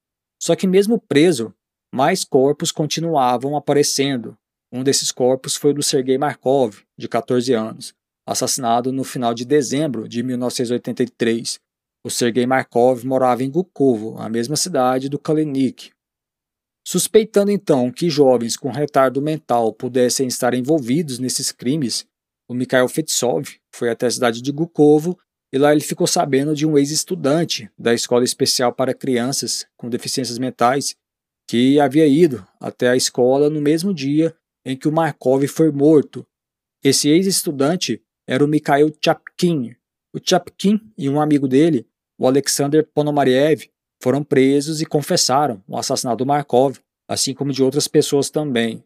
Só 0.44 0.54
que 0.54 0.66
mesmo 0.66 1.00
preso, 1.00 1.54
mais 1.90 2.22
corpos 2.22 2.70
continuavam 2.70 3.56
aparecendo, 3.56 4.36
um 4.70 4.84
desses 4.84 5.10
corpos 5.10 5.56
foi 5.56 5.70
o 5.70 5.74
do 5.74 5.82
Sergei 5.82 6.18
Markov, 6.18 6.82
de 6.98 7.08
14 7.08 7.54
anos, 7.54 7.94
assassinado 8.28 8.92
no 8.92 9.04
final 9.04 9.32
de 9.32 9.46
dezembro 9.46 10.06
de 10.06 10.22
1983. 10.22 11.58
O 12.04 12.10
Sergei 12.10 12.44
Markov 12.44 13.06
morava 13.06 13.42
em 13.42 13.50
Gukovo, 13.50 14.18
a 14.18 14.28
mesma 14.28 14.54
cidade 14.54 15.08
do 15.08 15.18
Kalinik. 15.18 15.92
Suspeitando 16.86 17.50
então 17.50 17.90
que 17.90 18.10
jovens 18.10 18.54
com 18.54 18.70
retardo 18.70 19.22
mental 19.22 19.72
pudessem 19.72 20.26
estar 20.26 20.52
envolvidos 20.52 21.18
nesses 21.18 21.52
crimes, 21.52 22.04
o 22.46 22.52
Mikhail 22.52 22.86
Fetsov 22.86 23.48
foi 23.74 23.88
até 23.88 24.08
a 24.08 24.10
cidade 24.10 24.42
de 24.42 24.52
Gukovo 24.52 25.18
e 25.54 25.58
lá 25.58 25.70
ele 25.70 25.82
ficou 25.82 26.04
sabendo 26.04 26.52
de 26.52 26.66
um 26.66 26.76
ex-estudante 26.76 27.70
da 27.78 27.94
Escola 27.94 28.24
Especial 28.24 28.72
para 28.72 28.92
Crianças 28.92 29.64
com 29.76 29.88
Deficiências 29.88 30.36
Mentais 30.36 30.96
que 31.46 31.78
havia 31.78 32.08
ido 32.08 32.44
até 32.58 32.88
a 32.88 32.96
escola 32.96 33.48
no 33.48 33.60
mesmo 33.60 33.94
dia 33.94 34.34
em 34.64 34.76
que 34.76 34.88
o 34.88 34.92
Markov 34.92 35.46
foi 35.46 35.70
morto. 35.70 36.26
Esse 36.82 37.08
ex-estudante 37.08 38.02
era 38.26 38.44
o 38.44 38.48
Mikhail 38.48 38.92
Chapkin. 39.00 39.76
O 40.12 40.18
Chapkin 40.20 40.80
e 40.98 41.08
um 41.08 41.20
amigo 41.20 41.46
dele, 41.46 41.86
o 42.18 42.26
Alexander 42.26 42.84
Ponomariev, 42.92 43.70
foram 44.02 44.24
presos 44.24 44.80
e 44.80 44.86
confessaram 44.86 45.62
o 45.68 45.78
assassinato 45.78 46.24
do 46.24 46.26
Markov, 46.26 46.78
assim 47.06 47.32
como 47.32 47.52
de 47.52 47.62
outras 47.62 47.86
pessoas 47.86 48.28
também. 48.28 48.82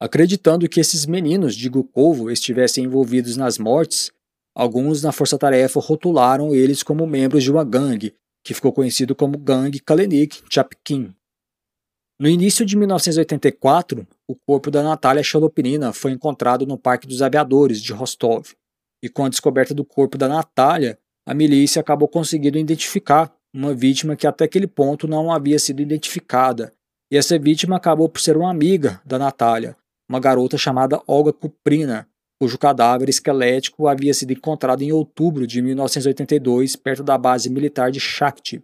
Acreditando 0.00 0.66
que 0.66 0.80
esses 0.80 1.04
meninos 1.04 1.54
de 1.54 1.68
Gukovo 1.68 2.30
estivessem 2.30 2.84
envolvidos 2.84 3.36
nas 3.36 3.58
mortes, 3.58 4.10
alguns 4.54 5.02
na 5.02 5.12
força-tarefa 5.12 5.80
rotularam 5.80 6.54
eles 6.54 6.82
como 6.82 7.06
membros 7.06 7.42
de 7.42 7.50
uma 7.50 7.64
gangue, 7.64 8.14
que 8.44 8.54
ficou 8.54 8.72
conhecido 8.72 9.14
como 9.14 9.38
Gangue 9.38 9.80
Kalenik 9.80 10.42
Chapkin. 10.50 11.14
No 12.20 12.28
início 12.28 12.64
de 12.64 12.76
1984, 12.76 14.06
o 14.28 14.36
corpo 14.36 14.70
da 14.70 14.82
Natália 14.82 15.22
Chalopinina 15.22 15.92
foi 15.92 16.12
encontrado 16.12 16.64
no 16.64 16.78
Parque 16.78 17.08
dos 17.08 17.22
Aviadores 17.22 17.82
de 17.82 17.92
Rostov, 17.92 18.52
e 19.02 19.08
com 19.08 19.24
a 19.24 19.28
descoberta 19.28 19.74
do 19.74 19.84
corpo 19.84 20.16
da 20.16 20.28
Natália, 20.28 20.98
a 21.26 21.34
milícia 21.34 21.80
acabou 21.80 22.06
conseguindo 22.06 22.58
identificar 22.58 23.34
uma 23.52 23.74
vítima 23.74 24.14
que 24.14 24.26
até 24.26 24.44
aquele 24.44 24.66
ponto 24.66 25.08
não 25.08 25.32
havia 25.32 25.58
sido 25.58 25.82
identificada, 25.82 26.72
e 27.10 27.16
essa 27.16 27.38
vítima 27.38 27.76
acabou 27.76 28.08
por 28.08 28.20
ser 28.20 28.36
uma 28.36 28.50
amiga 28.50 29.00
da 29.04 29.18
Natália, 29.18 29.76
uma 30.08 30.20
garota 30.20 30.56
chamada 30.56 31.02
Olga 31.06 31.32
Kuprina, 31.32 32.08
cujo 32.40 32.58
cadáver 32.58 33.08
esquelético 33.08 33.88
havia 33.88 34.12
sido 34.12 34.32
encontrado 34.32 34.82
em 34.82 34.92
outubro 34.92 35.46
de 35.46 35.62
1982 35.62 36.76
perto 36.76 37.02
da 37.02 37.16
base 37.16 37.48
militar 37.48 37.90
de 37.90 38.00
Shakti. 38.00 38.62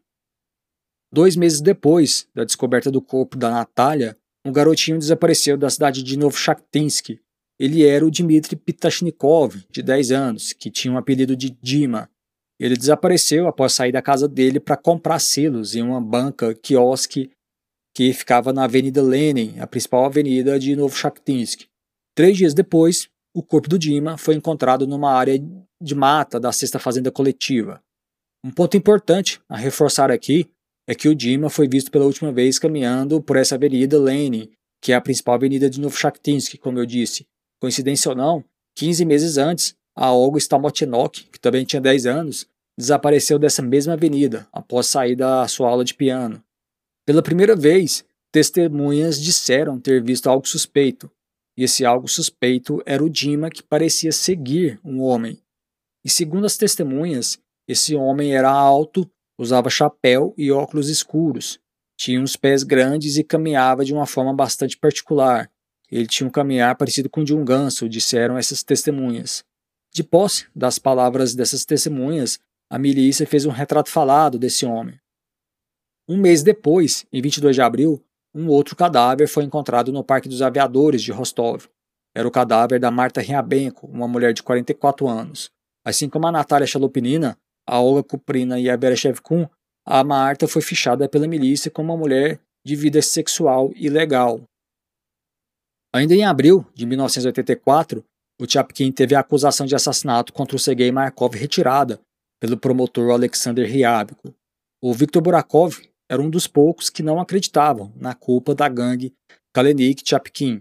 Dois 1.12 1.34
meses 1.34 1.60
depois 1.60 2.28
da 2.34 2.44
descoberta 2.44 2.90
do 2.90 3.02
corpo 3.02 3.36
da 3.36 3.50
Natália, 3.50 4.16
um 4.44 4.52
garotinho 4.52 4.98
desapareceu 4.98 5.56
da 5.56 5.68
cidade 5.68 6.02
de 6.02 6.16
Novoshakhtinsk. 6.16 7.18
Ele 7.58 7.84
era 7.84 8.06
o 8.06 8.10
Dmitry 8.10 8.56
Pitashnikov, 8.56 9.64
de 9.70 9.82
10 9.82 10.12
anos, 10.12 10.52
que 10.52 10.70
tinha 10.70 10.94
um 10.94 10.96
apelido 10.96 11.36
de 11.36 11.50
Dima. 11.50 12.08
Ele 12.58 12.76
desapareceu 12.76 13.46
após 13.46 13.74
sair 13.74 13.92
da 13.92 14.00
casa 14.00 14.28
dele 14.28 14.60
para 14.60 14.76
comprar 14.76 15.18
selos 15.18 15.74
em 15.74 15.82
uma 15.82 16.00
banca 16.00 16.54
quiosque 16.54 17.30
que 17.94 18.12
ficava 18.14 18.52
na 18.52 18.64
Avenida 18.64 19.02
Lenin, 19.02 19.58
a 19.58 19.66
principal 19.66 20.04
avenida 20.04 20.58
de 20.58 20.76
Novoshakhtinsk. 20.76 21.66
Três 22.14 22.36
dias 22.36 22.54
depois, 22.54 23.09
o 23.34 23.42
corpo 23.42 23.68
do 23.68 23.78
Dima 23.78 24.18
foi 24.18 24.34
encontrado 24.34 24.86
numa 24.86 25.12
área 25.12 25.38
de 25.80 25.94
mata 25.94 26.40
da 26.40 26.52
sexta 26.52 26.78
fazenda 26.78 27.10
coletiva. 27.10 27.82
Um 28.44 28.50
ponto 28.50 28.76
importante 28.76 29.40
a 29.48 29.56
reforçar 29.56 30.10
aqui 30.10 30.50
é 30.88 30.94
que 30.94 31.08
o 31.08 31.14
Dima 31.14 31.48
foi 31.48 31.68
visto 31.68 31.90
pela 31.90 32.04
última 32.04 32.32
vez 32.32 32.58
caminhando 32.58 33.22
por 33.22 33.36
essa 33.36 33.54
avenida 33.54 33.98
Lenin, 33.98 34.50
que 34.82 34.92
é 34.92 34.96
a 34.96 35.00
principal 35.00 35.34
avenida 35.34 35.70
de 35.70 35.80
Novoshakhtinsk, 35.80 36.58
como 36.58 36.78
eu 36.78 36.86
disse. 36.86 37.26
Coincidência 37.60 38.08
ou 38.08 38.16
não, 38.16 38.44
15 38.76 39.04
meses 39.04 39.36
antes, 39.36 39.76
a 39.94 40.12
Olga 40.12 40.38
Stamotnok, 40.38 41.24
que 41.24 41.38
também 41.38 41.64
tinha 41.64 41.80
10 41.80 42.06
anos, 42.06 42.46
desapareceu 42.78 43.38
dessa 43.38 43.62
mesma 43.62 43.92
avenida 43.92 44.48
após 44.52 44.86
sair 44.86 45.14
da 45.14 45.46
sua 45.46 45.68
aula 45.68 45.84
de 45.84 45.94
piano. 45.94 46.42
Pela 47.06 47.22
primeira 47.22 47.54
vez, 47.54 48.04
testemunhas 48.32 49.20
disseram 49.20 49.78
ter 49.78 50.02
visto 50.02 50.28
algo 50.28 50.48
suspeito, 50.48 51.10
e 51.60 51.64
esse 51.64 51.84
algo 51.84 52.08
suspeito 52.08 52.82
era 52.86 53.04
o 53.04 53.10
Dima 53.10 53.50
que 53.50 53.62
parecia 53.62 54.12
seguir 54.12 54.80
um 54.82 55.02
homem. 55.02 55.38
E 56.02 56.08
segundo 56.08 56.46
as 56.46 56.56
testemunhas, 56.56 57.38
esse 57.68 57.94
homem 57.94 58.34
era 58.34 58.50
alto, 58.50 59.06
usava 59.38 59.68
chapéu 59.68 60.32
e 60.38 60.50
óculos 60.50 60.88
escuros, 60.88 61.60
tinha 61.98 62.18
uns 62.18 62.34
pés 62.34 62.62
grandes 62.62 63.18
e 63.18 63.22
caminhava 63.22 63.84
de 63.84 63.92
uma 63.92 64.06
forma 64.06 64.32
bastante 64.32 64.78
particular. 64.78 65.50
Ele 65.92 66.06
tinha 66.06 66.26
um 66.26 66.30
caminhar 66.30 66.74
parecido 66.76 67.10
com 67.10 67.20
o 67.20 67.24
de 67.24 67.34
um 67.34 67.44
ganso, 67.44 67.90
disseram 67.90 68.38
essas 68.38 68.62
testemunhas. 68.62 69.44
De 69.92 70.02
posse 70.02 70.46
das 70.56 70.78
palavras 70.78 71.34
dessas 71.34 71.66
testemunhas, 71.66 72.40
a 72.70 72.78
milícia 72.78 73.26
fez 73.26 73.44
um 73.44 73.50
retrato 73.50 73.90
falado 73.90 74.38
desse 74.38 74.64
homem. 74.64 74.98
Um 76.08 76.16
mês 76.16 76.42
depois, 76.42 77.04
em 77.12 77.20
22 77.20 77.54
de 77.54 77.60
abril, 77.60 78.02
um 78.34 78.48
outro 78.48 78.76
cadáver 78.76 79.28
foi 79.28 79.44
encontrado 79.44 79.92
no 79.92 80.04
Parque 80.04 80.28
dos 80.28 80.42
Aviadores 80.42 81.02
de 81.02 81.12
Rostov. 81.12 81.66
Era 82.14 82.26
o 82.26 82.30
cadáver 82.30 82.78
da 82.78 82.90
Marta 82.90 83.20
Riabenko, 83.20 83.86
uma 83.86 84.08
mulher 84.08 84.32
de 84.32 84.42
44 84.42 85.08
anos. 85.08 85.50
Assim 85.84 86.08
como 86.08 86.26
a 86.26 86.32
Natália 86.32 86.66
Chalopinina, 86.66 87.36
a 87.66 87.80
Olga 87.80 88.02
Kuprina 88.02 88.58
e 88.58 88.68
a 88.68 88.76
Vera 88.76 88.96
Shevkun, 88.96 89.48
a 89.86 90.04
Marta 90.04 90.46
foi 90.46 90.62
fichada 90.62 91.08
pela 91.08 91.26
milícia 91.26 91.70
como 91.70 91.92
uma 91.92 91.98
mulher 91.98 92.40
de 92.64 92.76
vida 92.76 93.00
sexual 93.00 93.72
ilegal. 93.74 94.42
Ainda 95.92 96.14
em 96.14 96.24
abril 96.24 96.64
de 96.74 96.86
1984, 96.86 98.04
o 98.40 98.48
Chapkin 98.48 98.92
teve 98.92 99.14
a 99.14 99.20
acusação 99.20 99.66
de 99.66 99.74
assassinato 99.74 100.32
contra 100.32 100.56
o 100.56 100.58
Sergei 100.58 100.90
Markov 100.92 101.34
retirada 101.34 102.00
pelo 102.40 102.56
promotor 102.56 103.10
Alexander 103.10 103.66
Ryabko. 103.66 104.34
O 104.82 104.94
Viktor 104.94 105.20
Burakov 105.20 105.78
era 106.10 106.20
um 106.20 106.28
dos 106.28 106.48
poucos 106.48 106.90
que 106.90 107.04
não 107.04 107.20
acreditavam 107.20 107.92
na 107.94 108.14
culpa 108.14 108.52
da 108.52 108.68
gangue 108.68 109.14
Kalenik 109.54 110.02
Chapkin, 110.04 110.60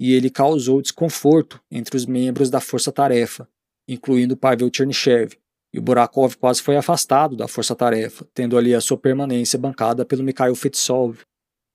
e 0.00 0.12
ele 0.12 0.28
causou 0.28 0.82
desconforto 0.82 1.60
entre 1.70 1.96
os 1.96 2.04
membros 2.04 2.50
da 2.50 2.60
força-tarefa, 2.60 3.48
incluindo 3.88 4.36
Pavel 4.36 4.68
Chernyshев, 4.74 5.36
e 5.72 5.78
Burakov 5.78 6.36
quase 6.36 6.62
foi 6.62 6.76
afastado 6.76 7.36
da 7.36 7.46
força-tarefa, 7.46 8.26
tendo 8.34 8.58
ali 8.58 8.74
a 8.74 8.80
sua 8.80 8.98
permanência 8.98 9.58
bancada 9.58 10.04
pelo 10.04 10.24
Mikhail 10.24 10.54
Fetsov. 10.56 11.20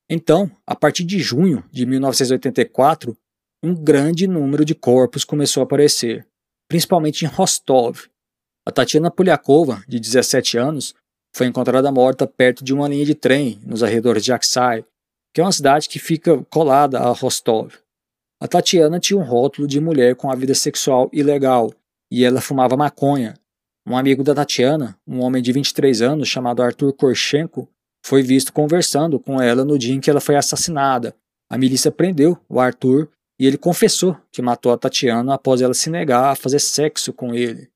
Então, 0.09 0.51
a 0.67 0.75
partir 0.75 1.05
de 1.05 1.19
junho 1.19 1.63
de 1.71 1.85
1984, 1.85 3.15
um 3.63 3.73
grande 3.73 4.27
número 4.27 4.65
de 4.65 4.75
corpos 4.75 5.23
começou 5.23 5.61
a 5.61 5.63
aparecer, 5.63 6.27
principalmente 6.67 7.23
em 7.23 7.27
Rostov. 7.29 8.07
A 8.65 8.71
Tatiana 8.71 9.09
Polyakova, 9.09 9.81
de 9.87 9.99
17 9.99 10.57
anos, 10.57 10.93
foi 11.35 11.47
encontrada 11.47 11.91
morta 11.91 12.27
perto 12.27 12.63
de 12.63 12.73
uma 12.73 12.87
linha 12.87 13.05
de 13.05 13.15
trem 13.15 13.59
nos 13.65 13.81
arredores 13.81 14.23
de 14.23 14.31
Aksai, 14.31 14.85
que 15.33 15.41
é 15.41 15.43
uma 15.43 15.51
cidade 15.51 15.89
que 15.89 15.97
fica 15.97 16.43
colada 16.49 16.99
a 16.99 17.11
Rostov. 17.11 17.73
A 18.39 18.47
Tatiana 18.47 18.99
tinha 18.99 19.17
um 19.17 19.23
rótulo 19.23 19.67
de 19.67 19.79
mulher 19.79 20.15
com 20.15 20.29
a 20.29 20.35
vida 20.35 20.53
sexual 20.53 21.09
ilegal 21.11 21.73
e 22.11 22.23
ela 22.23 22.39
fumava 22.39 22.77
maconha. 22.77 23.33
Um 23.87 23.97
amigo 23.97 24.23
da 24.23 24.35
Tatiana, 24.35 24.97
um 25.07 25.21
homem 25.21 25.41
de 25.41 25.51
23 25.51 26.01
anos 26.01 26.27
chamado 26.27 26.61
Arthur 26.61 26.93
Korchenko, 26.93 27.67
foi 28.05 28.21
visto 28.21 28.53
conversando 28.53 29.19
com 29.19 29.41
ela 29.41 29.65
no 29.65 29.79
dia 29.79 29.95
em 29.95 29.99
que 29.99 30.09
ela 30.09 30.21
foi 30.21 30.35
assassinada. 30.35 31.15
A 31.49 31.57
milícia 31.57 31.91
prendeu 31.91 32.37
o 32.47 32.59
Arthur 32.59 33.09
e 33.39 33.47
ele 33.47 33.57
confessou 33.57 34.15
que 34.31 34.41
matou 34.41 34.71
a 34.71 34.77
Tatiana 34.77 35.33
após 35.33 35.61
ela 35.61 35.73
se 35.73 35.89
negar 35.89 36.31
a 36.31 36.35
fazer 36.35 36.59
sexo 36.59 37.11
com 37.11 37.33
ele. 37.33 37.72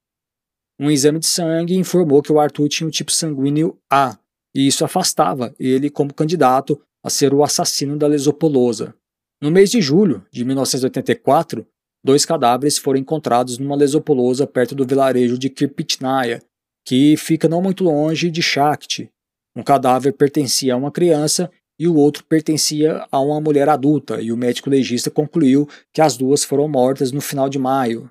Um 0.80 0.92
exame 0.92 1.20
de 1.20 1.26
sangue 1.26 1.76
informou 1.76 2.22
que 2.22 2.32
o 2.32 2.40
Arthur 2.40 2.70
tinha 2.70 2.88
o 2.88 2.92
tipo 2.92 3.12
sanguíneo 3.12 3.78
A, 3.92 4.18
e 4.56 4.68
isso 4.68 4.86
afastava 4.86 5.54
ele 5.60 5.90
como 5.90 6.14
candidato 6.14 6.80
a 7.04 7.10
ser 7.10 7.34
o 7.34 7.44
assassino 7.44 7.98
da 7.98 8.08
lesopolosa. 8.08 8.94
No 9.42 9.52
mês 9.52 9.72
de 9.72 9.82
julho 9.82 10.26
de 10.32 10.44
1984, 10.44 11.66
dois 12.04 12.26
cadáveres 12.26 12.78
foram 12.78 13.00
encontrados 13.00 13.58
numa 13.58 13.76
lesopolosa 13.76 14.46
perto 14.46 14.76
do 14.76 14.86
vilarejo 14.86 15.38
de 15.38 15.50
Kirpitnaya, 15.50 16.42
que 16.86 17.16
fica 17.18 17.48
não 17.48 17.62
muito 17.62 17.84
longe 17.84 18.30
de 18.30 18.42
Shakti. 18.42 19.12
Um 19.56 19.64
cadáver 19.64 20.14
pertencia 20.14 20.74
a 20.74 20.78
uma 20.78 20.92
criança 20.92 21.52
e 21.80 21.88
o 21.88 21.96
outro 21.96 22.24
pertencia 22.24 23.06
a 23.12 23.20
uma 23.20 23.40
mulher 23.40 23.70
adulta, 23.70 24.22
e 24.22 24.32
o 24.32 24.38
médico 24.38 24.70
legista 24.70 25.12
concluiu 25.12 25.68
que 25.94 26.02
as 26.02 26.18
duas 26.18 26.44
foram 26.44 26.68
mortas 26.68 27.12
no 27.12 27.22
final 27.22 27.48
de 27.50 27.60
maio. 27.60 28.10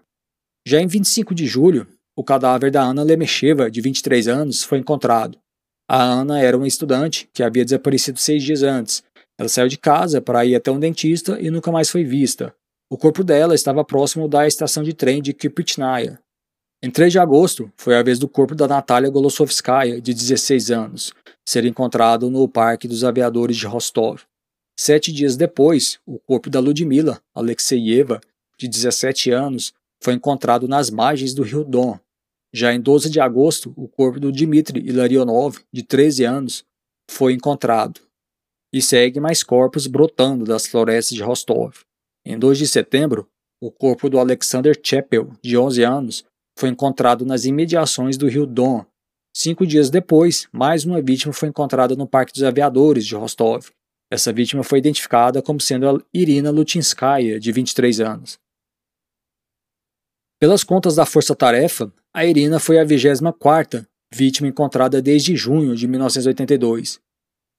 Já 0.66 0.80
em 0.80 0.86
25 0.86 1.34
de 1.34 1.46
julho, 1.46 1.86
o 2.16 2.24
cadáver 2.24 2.70
da 2.70 2.82
Ana 2.82 3.02
Lemecheva, 3.02 3.70
de 3.70 3.80
23 3.82 4.26
anos, 4.26 4.64
foi 4.64 4.78
encontrado. 4.78 5.38
A 5.88 6.02
Ana 6.02 6.40
era 6.40 6.56
uma 6.56 6.66
estudante 6.66 7.28
que 7.32 7.42
havia 7.42 7.64
desaparecido 7.64 8.18
seis 8.18 8.42
dias 8.42 8.62
antes. 8.62 9.04
Ela 9.38 9.50
saiu 9.50 9.68
de 9.68 9.76
casa 9.76 10.20
para 10.20 10.44
ir 10.44 10.56
até 10.56 10.70
um 10.70 10.80
dentista 10.80 11.38
e 11.38 11.50
nunca 11.50 11.70
mais 11.70 11.90
foi 11.90 12.02
vista. 12.04 12.54
O 12.90 12.96
corpo 12.96 13.22
dela 13.22 13.54
estava 13.54 13.84
próximo 13.84 14.26
da 14.26 14.46
estação 14.46 14.82
de 14.82 14.94
trem 14.94 15.20
de 15.20 15.34
Kipitnaya. 15.34 16.18
Em 16.82 16.90
3 16.90 17.12
de 17.12 17.18
agosto, 17.18 17.70
foi 17.76 17.96
a 17.96 18.02
vez 18.02 18.18
do 18.18 18.28
corpo 18.28 18.54
da 18.54 18.68
Natália 18.68 19.10
Golosovskaya, 19.10 20.00
de 20.00 20.14
16 20.14 20.70
anos, 20.70 21.12
ser 21.44 21.64
encontrado 21.64 22.30
no 22.30 22.48
Parque 22.48 22.86
dos 22.86 23.02
Aviadores 23.02 23.56
de 23.56 23.66
Rostov. 23.66 24.22
Sete 24.78 25.10
dias 25.10 25.36
depois, 25.36 25.98
o 26.06 26.18
corpo 26.18 26.50
da 26.50 26.60
Ludmila 26.60 27.20
Alexeyeva, 27.34 28.20
de 28.58 28.68
17 28.68 29.30
anos, 29.30 29.72
foi 30.02 30.14
encontrado 30.14 30.68
nas 30.68 30.90
margens 30.90 31.32
do 31.32 31.42
rio 31.42 31.64
Don, 31.64 31.98
já 32.56 32.72
em 32.72 32.80
12 32.80 33.10
de 33.10 33.20
agosto, 33.20 33.74
o 33.76 33.86
corpo 33.86 34.18
do 34.18 34.32
Dmitry 34.32 34.80
Ilarionov, 34.80 35.58
de 35.70 35.82
13 35.82 36.24
anos, 36.24 36.64
foi 37.10 37.34
encontrado. 37.34 38.00
E 38.72 38.80
segue 38.80 39.20
mais 39.20 39.42
corpos 39.42 39.86
brotando 39.86 40.46
das 40.46 40.66
florestas 40.66 41.14
de 41.14 41.22
Rostov. 41.22 41.74
Em 42.24 42.38
2 42.38 42.56
de 42.56 42.66
setembro, 42.66 43.28
o 43.62 43.70
corpo 43.70 44.08
do 44.08 44.18
Alexander 44.18 44.74
Chepel, 44.82 45.30
de 45.44 45.58
11 45.58 45.82
anos, 45.82 46.24
foi 46.58 46.70
encontrado 46.70 47.26
nas 47.26 47.44
imediações 47.44 48.16
do 48.16 48.26
rio 48.26 48.46
Don. 48.46 48.86
Cinco 49.36 49.66
dias 49.66 49.90
depois, 49.90 50.48
mais 50.50 50.86
uma 50.86 51.02
vítima 51.02 51.34
foi 51.34 51.50
encontrada 51.50 51.94
no 51.94 52.06
Parque 52.06 52.32
dos 52.32 52.42
Aviadores 52.42 53.04
de 53.04 53.14
Rostov. 53.14 53.66
Essa 54.10 54.32
vítima 54.32 54.62
foi 54.62 54.78
identificada 54.78 55.42
como 55.42 55.60
sendo 55.60 55.90
a 55.90 56.00
Irina 56.14 56.50
Lutinskaya, 56.50 57.38
de 57.38 57.52
23 57.52 58.00
anos. 58.00 58.38
Pelas 60.38 60.62
contas 60.62 60.96
da 60.96 61.06
Força 61.06 61.34
Tarefa, 61.34 61.90
a 62.14 62.26
Irina 62.26 62.58
foi 62.58 62.78
a 62.78 62.84
24ª 62.84 63.86
vítima 64.12 64.46
encontrada 64.46 65.00
desde 65.00 65.34
junho 65.34 65.74
de 65.74 65.88
1982. 65.88 67.00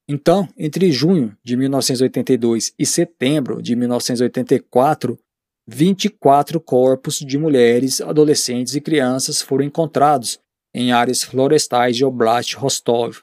Então, 0.08 0.48
entre 0.56 0.92
junho 0.92 1.36
de 1.44 1.56
1982 1.56 2.72
e 2.78 2.86
setembro 2.86 3.60
de 3.60 3.74
1984, 3.74 5.18
24 5.66 6.60
corpos 6.60 7.18
de 7.18 7.36
mulheres, 7.36 8.00
adolescentes 8.00 8.76
e 8.76 8.80
crianças 8.80 9.42
foram 9.42 9.64
encontrados 9.64 10.38
em 10.72 10.92
áreas 10.92 11.24
florestais 11.24 11.96
de 11.96 12.04
Oblast 12.04 12.54
Rostov. 12.54 13.18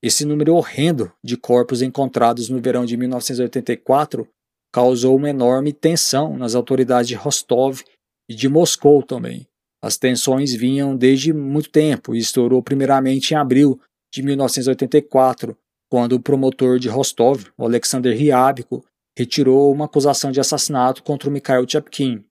Esse 0.00 0.24
número 0.24 0.54
horrendo 0.54 1.12
de 1.22 1.36
corpos 1.36 1.82
encontrados 1.82 2.48
no 2.48 2.60
verão 2.60 2.86
de 2.86 2.96
1984 2.96 4.28
causou 4.72 5.16
uma 5.16 5.28
enorme 5.28 5.72
tensão 5.72 6.38
nas 6.38 6.54
autoridades 6.54 7.08
de 7.08 7.14
Rostov 7.14 7.82
e 8.28 8.34
de 8.34 8.48
Moscou 8.48 9.02
também. 9.02 9.46
As 9.82 9.96
tensões 9.96 10.52
vinham 10.52 10.96
desde 10.96 11.32
muito 11.32 11.70
tempo 11.70 12.14
e 12.14 12.18
estourou 12.18 12.62
primeiramente 12.62 13.32
em 13.32 13.36
abril 13.36 13.80
de 14.12 14.22
1984, 14.22 15.56
quando 15.90 16.12
o 16.12 16.20
promotor 16.20 16.78
de 16.78 16.88
Rostov, 16.88 17.46
Alexander 17.58 18.16
Ryabko, 18.16 18.84
retirou 19.16 19.72
uma 19.72 19.86
acusação 19.86 20.30
de 20.30 20.40
assassinato 20.40 21.02
contra 21.02 21.28
o 21.28 21.32
Mikhail 21.32 21.68
Chapkin. 21.68 22.24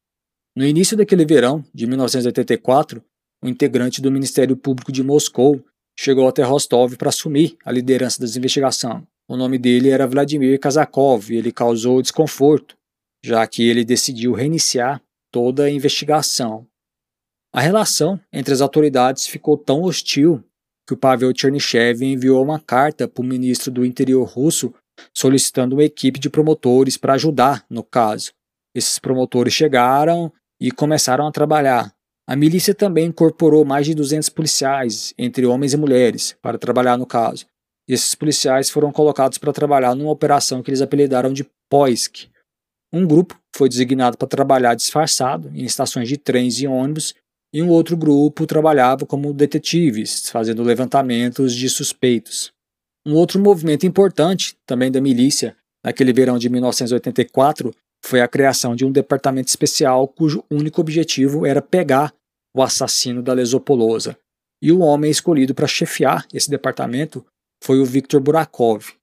No 0.55 0.65
início 0.65 0.98
daquele 0.98 1.25
verão, 1.25 1.63
de 1.74 1.86
1984, 1.86 3.03
o 3.43 3.48
integrante 3.48 4.01
do 4.01 4.12
Ministério 4.12 4.55
Público 4.55 4.91
de 4.91 5.03
Moscou 5.03 5.63
chegou 6.00 6.27
até 6.27 6.43
Rostov 6.43 6.95
para 6.95 7.10
assumir 7.10 7.57
a 7.65 7.71
liderança 7.71 8.19
das 8.19 8.36
investigações. 8.36 9.03
O 9.27 9.38
nome 9.38 9.57
dele 9.57 9.89
era 9.89 10.07
Vladimir 10.07 10.60
Kazakov 10.60 11.31
e 11.31 11.38
ele 11.38 11.51
causou 11.51 12.01
desconforto, 12.01 12.75
já 13.24 13.45
que 13.48 13.67
ele 13.67 13.86
decidiu 13.86 14.33
reiniciar 14.33 15.01
toda 15.31 15.63
a 15.63 15.71
investigação. 15.71 16.67
A 17.53 17.61
relação 17.61 18.19
entre 18.31 18.53
as 18.53 18.61
autoridades 18.61 19.27
ficou 19.27 19.57
tão 19.57 19.81
hostil 19.83 20.43
que 20.88 20.93
o 20.93 20.97
Pavel 20.97 21.31
Chernyshevin 21.35 22.13
enviou 22.13 22.43
uma 22.43 22.59
carta 22.59 23.07
para 23.07 23.21
o 23.21 23.25
ministro 23.25 23.71
do 23.71 23.85
interior 23.85 24.23
russo 24.27 24.73
solicitando 25.13 25.75
uma 25.75 25.83
equipe 25.83 26.19
de 26.19 26.29
promotores 26.29 26.97
para 26.97 27.13
ajudar 27.13 27.65
no 27.69 27.83
caso. 27.83 28.31
Esses 28.75 29.00
promotores 29.00 29.53
chegaram 29.53 30.31
e 30.59 30.71
começaram 30.71 31.27
a 31.27 31.31
trabalhar. 31.31 31.93
A 32.27 32.35
milícia 32.35 32.73
também 32.73 33.07
incorporou 33.07 33.65
mais 33.65 33.85
de 33.85 33.95
200 33.95 34.29
policiais, 34.29 35.13
entre 35.17 35.45
homens 35.45 35.73
e 35.73 35.77
mulheres, 35.77 36.38
para 36.41 36.57
trabalhar 36.57 36.97
no 36.97 37.05
caso. 37.05 37.45
Esses 37.88 38.15
policiais 38.15 38.69
foram 38.69 38.91
colocados 38.91 39.38
para 39.38 39.51
trabalhar 39.51 39.95
numa 39.95 40.11
operação 40.11 40.61
que 40.61 40.69
eles 40.69 40.81
apelidaram 40.81 41.33
de 41.33 41.45
Poisk. 41.69 42.30
Um 42.93 43.05
grupo 43.05 43.39
foi 43.55 43.69
designado 43.69 44.17
para 44.17 44.27
trabalhar 44.27 44.75
disfarçado 44.75 45.50
em 45.53 45.63
estações 45.63 46.10
de 46.10 46.17
trens 46.17 46.60
e 46.60 46.67
ônibus, 46.67 47.13
e 47.53 47.62
um 47.62 47.69
outro 47.69 47.98
grupo 47.98 48.45
trabalhava 48.45 49.05
como 49.05 49.33
detetives, 49.33 50.29
fazendo 50.29 50.63
levantamentos 50.63 51.53
de 51.53 51.69
suspeitos. 51.69 52.51
Um 53.05 53.13
outro 53.13 53.39
movimento 53.41 53.86
importante, 53.86 54.55
também 54.65 54.91
da 54.91 55.01
milícia, 55.01 55.55
naquele 55.83 56.13
verão 56.13 56.38
de 56.38 56.50
1984, 56.50 57.74
foi 58.03 58.21
a 58.21 58.27
criação 58.27 58.75
de 58.75 58.86
um 58.86 58.91
departamento 58.91 59.50
especial 59.50 60.07
cujo 60.07 60.43
único 60.50 60.81
objetivo 60.81 61.45
era 61.45 61.62
pegar 61.62 62.13
o 62.55 62.62
assassino 62.62 63.21
da 63.21 63.33
Lesopolosa. 63.33 64.17
E 64.62 64.71
o 64.71 64.79
homem 64.79 65.10
escolhido 65.10 65.55
para 65.55 65.67
chefiar 65.67 66.25
esse 66.33 66.50
departamento 66.50 67.25
foi 67.63 67.79
o 67.79 67.86
Viktor 67.86 68.21
Burakov. 68.21 68.93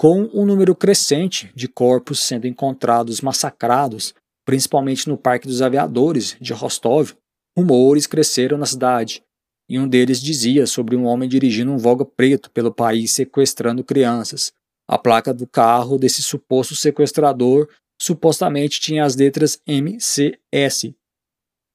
Com 0.00 0.30
um 0.32 0.46
número 0.46 0.74
crescente 0.74 1.52
de 1.54 1.68
corpos 1.68 2.20
sendo 2.20 2.46
encontrados 2.46 3.20
massacrados, 3.20 4.14
principalmente 4.46 5.06
no 5.06 5.18
Parque 5.18 5.46
dos 5.46 5.60
Aviadores 5.60 6.38
de 6.40 6.54
Rostov, 6.54 7.12
rumores 7.54 8.06
cresceram 8.06 8.56
na 8.56 8.64
cidade 8.64 9.22
e 9.68 9.78
um 9.78 9.86
deles 9.86 10.22
dizia 10.22 10.66
sobre 10.66 10.96
um 10.96 11.04
homem 11.04 11.28
dirigindo 11.28 11.70
um 11.70 11.76
Volga 11.76 12.06
preto 12.06 12.50
pelo 12.50 12.72
país 12.72 13.12
sequestrando 13.12 13.84
crianças. 13.84 14.54
A 14.88 14.96
placa 14.96 15.34
do 15.34 15.46
carro 15.46 15.98
desse 15.98 16.22
suposto 16.22 16.74
sequestrador 16.74 17.68
supostamente 18.00 18.80
tinha 18.80 19.04
as 19.04 19.14
letras 19.16 19.60
MCS, 19.68 20.94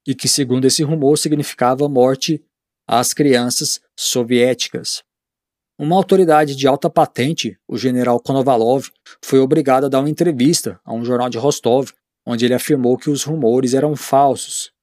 e 0.07 0.15
que, 0.15 0.27
segundo 0.27 0.65
esse 0.65 0.81
rumor, 0.81 1.19
significava 1.19 1.87
morte 1.87 2.43
às 2.87 3.13
crianças 3.13 3.79
soviéticas. 3.95 5.03
Uma 5.77 5.95
autoridade 5.95 6.55
de 6.55 6.67
alta 6.67 6.89
patente, 6.89 7.57
o 7.67 7.77
general 7.77 8.19
Konovalov, 8.19 8.87
foi 9.23 9.39
obrigado 9.39 9.85
a 9.85 9.89
dar 9.89 9.99
uma 9.99 10.09
entrevista 10.09 10.79
a 10.85 10.93
um 10.93 11.03
jornal 11.03 11.29
de 11.29 11.37
Rostov, 11.37 11.91
onde 12.25 12.45
ele 12.45 12.53
afirmou 12.53 12.97
que 12.97 13.09
os 13.09 13.23
rumores 13.23 13.73
eram 13.73 13.95
falsos 13.95 14.73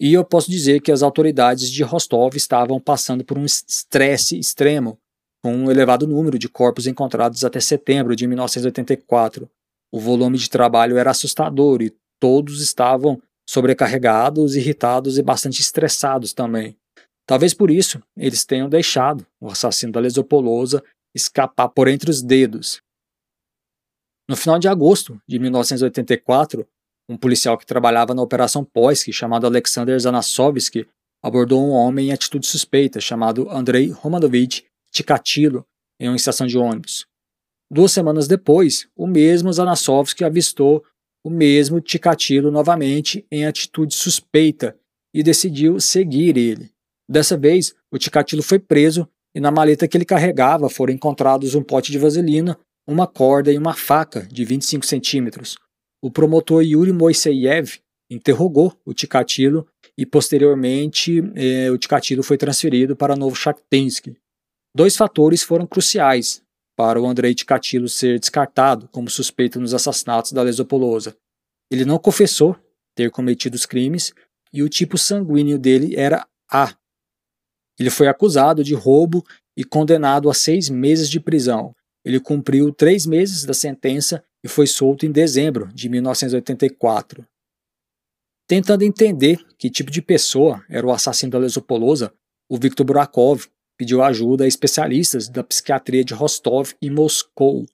e 0.00 0.12
eu 0.12 0.24
posso 0.24 0.48
dizer 0.50 0.80
que 0.80 0.92
as 0.92 1.02
autoridades 1.02 1.70
de 1.70 1.82
Rostov 1.82 2.36
estavam 2.36 2.80
passando 2.80 3.24
por 3.24 3.36
um 3.36 3.44
estresse 3.44 4.38
extremo, 4.38 4.96
com 5.42 5.52
um 5.52 5.70
elevado 5.70 6.06
número 6.06 6.38
de 6.38 6.48
corpos 6.48 6.86
encontrados 6.86 7.44
até 7.44 7.58
setembro 7.58 8.14
de 8.14 8.26
1984. 8.26 9.50
O 9.90 9.98
volume 9.98 10.38
de 10.38 10.48
trabalho 10.48 10.98
era 10.98 11.10
assustador 11.10 11.82
e 11.82 11.92
todos 12.20 12.60
estavam 12.60 13.20
sobrecarregados, 13.48 14.54
irritados 14.54 15.18
e 15.18 15.22
bastante 15.22 15.60
estressados 15.60 16.32
também. 16.32 16.76
Talvez 17.28 17.52
por 17.52 17.70
isso 17.70 18.02
eles 18.16 18.46
tenham 18.46 18.70
deixado 18.70 19.26
o 19.38 19.50
assassino 19.50 19.92
da 19.92 20.00
Lesopolosa 20.00 20.82
escapar 21.14 21.68
por 21.68 21.86
entre 21.86 22.10
os 22.10 22.22
dedos. 22.22 22.80
No 24.26 24.34
final 24.34 24.58
de 24.58 24.66
agosto 24.66 25.20
de 25.28 25.38
1984, 25.38 26.66
um 27.06 27.18
policial 27.18 27.58
que 27.58 27.66
trabalhava 27.66 28.14
na 28.14 28.22
Operação 28.22 28.64
Poisk, 28.64 29.12
chamado 29.12 29.46
Alexander 29.46 29.98
Zanasovsky, 30.00 30.88
abordou 31.22 31.62
um 31.62 31.72
homem 31.72 32.08
em 32.08 32.12
atitude 32.12 32.46
suspeita, 32.46 32.98
chamado 32.98 33.50
Andrei 33.50 33.90
Romanovich 33.90 34.64
Tikatilo, 34.90 35.66
em 36.00 36.08
uma 36.08 36.16
estação 36.16 36.46
de 36.46 36.56
ônibus. 36.56 37.06
Duas 37.70 37.92
semanas 37.92 38.26
depois, 38.26 38.88
o 38.96 39.06
mesmo 39.06 39.52
Zanasovsky 39.52 40.24
avistou 40.24 40.82
o 41.22 41.28
mesmo 41.28 41.78
Tikatilo 41.78 42.50
novamente 42.50 43.26
em 43.30 43.44
atitude 43.44 43.94
suspeita 43.94 44.78
e 45.12 45.22
decidiu 45.22 45.78
seguir 45.78 46.38
ele. 46.38 46.77
Dessa 47.08 47.36
vez, 47.36 47.74
o 47.90 47.98
Tikatilo 47.98 48.42
foi 48.42 48.58
preso 48.58 49.08
e 49.34 49.40
na 49.40 49.50
maleta 49.50 49.88
que 49.88 49.96
ele 49.96 50.04
carregava 50.04 50.68
foram 50.68 50.92
encontrados 50.92 51.54
um 51.54 51.62
pote 51.62 51.90
de 51.90 51.98
vaselina, 51.98 52.58
uma 52.86 53.06
corda 53.06 53.52
e 53.52 53.58
uma 53.58 53.74
faca 53.74 54.26
de 54.30 54.44
25 54.44 54.84
centímetros. 54.84 55.56
O 56.02 56.10
promotor 56.10 56.62
Yuri 56.62 56.92
Moiseyev 56.92 57.78
interrogou 58.10 58.78
o 58.84 58.94
Tikatilo 58.94 59.66
e, 59.96 60.06
posteriormente, 60.06 61.22
eh, 61.34 61.70
o 61.70 61.76
Tikatilo 61.76 62.22
foi 62.22 62.38
transferido 62.38 62.96
para 62.96 63.16
Novo 63.16 63.36
Shakhtinsk. 63.36 64.14
Dois 64.74 64.96
fatores 64.96 65.42
foram 65.42 65.66
cruciais 65.66 66.42
para 66.76 67.00
o 67.00 67.06
Andrei 67.06 67.34
Tikatilo 67.34 67.88
ser 67.88 68.20
descartado 68.20 68.88
como 68.92 69.10
suspeito 69.10 69.58
nos 69.58 69.74
assassinatos 69.74 70.32
da 70.32 70.42
Lesopolosa. 70.42 71.16
Ele 71.70 71.84
não 71.84 71.98
confessou 71.98 72.56
ter 72.94 73.10
cometido 73.10 73.56
os 73.56 73.66
crimes 73.66 74.14
e 74.52 74.62
o 74.62 74.68
tipo 74.68 74.96
sanguíneo 74.96 75.58
dele 75.58 75.96
era 75.96 76.24
A. 76.50 76.77
Ele 77.78 77.90
foi 77.90 78.08
acusado 78.08 78.64
de 78.64 78.74
roubo 78.74 79.24
e 79.56 79.64
condenado 79.64 80.28
a 80.28 80.34
seis 80.34 80.68
meses 80.68 81.08
de 81.08 81.20
prisão. 81.20 81.74
Ele 82.04 82.20
cumpriu 82.20 82.72
três 82.72 83.06
meses 83.06 83.44
da 83.44 83.54
sentença 83.54 84.22
e 84.42 84.48
foi 84.48 84.66
solto 84.66 85.04
em 85.04 85.12
dezembro 85.12 85.68
de 85.74 85.88
1984. 85.88 87.26
Tentando 88.46 88.82
entender 88.82 89.38
que 89.58 89.68
tipo 89.68 89.90
de 89.90 90.00
pessoa 90.00 90.64
era 90.70 90.86
o 90.86 90.90
assassino 90.90 91.32
da 91.32 91.38
Lesopolosa, 91.38 92.12
o 92.48 92.56
Viktor 92.56 92.86
Burakov 92.86 93.46
pediu 93.76 94.02
ajuda 94.02 94.44
a 94.44 94.48
especialistas 94.48 95.28
da 95.28 95.44
psiquiatria 95.44 96.02
de 96.02 96.14
Rostov 96.14 96.72
e 96.80 96.90
Moscou. 96.90 97.66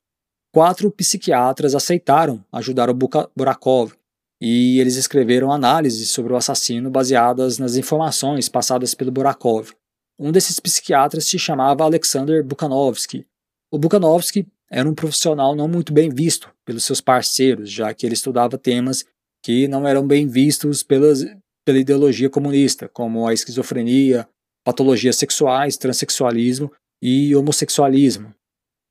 Quatro 0.53 0.91
psiquiatras 0.91 1.75
aceitaram 1.75 2.45
ajudar 2.53 2.91
o 2.91 2.95
Burakov 2.95 3.93
e 4.41 4.81
eles 4.81 4.97
escreveram 4.97 5.51
análises 5.53 6.11
sobre 6.11 6.33
o 6.33 6.37
assassino 6.37 6.91
baseadas 6.91 7.59
nas 7.59 7.77
informações 7.77 8.49
passadas 8.49 8.95
pelo 8.95 9.13
Burakov. 9.13 9.73
Um 10.19 10.31
desses 10.31 10.61
psiquiatras 10.61 11.25
se 11.25 11.39
chamava 11.39 11.85
Alexander 11.85 12.45
Bukhanovsky. 12.45 13.27
O 13.71 13.79
Bukhanovsky 13.79 14.47
era 14.71 14.89
um 14.89 14.95
profissional 14.95 15.55
não 15.57 15.67
muito 15.67 15.93
bem 15.93 16.09
visto 16.09 16.51
pelos 16.65 16.85
seus 16.85 17.01
parceiros, 17.01 17.71
já 17.71 17.93
que 17.93 18.07
ele 18.07 18.15
estudava 18.15 18.57
temas 18.57 19.05
que 19.43 19.69
não 19.69 19.87
eram 19.87 20.07
bem 20.07 20.27
vistos 20.27 20.83
pelas, 20.83 21.25
pela 21.65 21.79
ideologia 21.79 22.31
comunista, 22.31 22.89
como 22.89 23.27
a 23.27 23.35
esquizofrenia, 23.35 24.27
patologias 24.65 25.17
sexuais, 25.17 25.77
transexualismo 25.77 26.73
e 27.03 27.35
homossexualismo. 27.37 28.35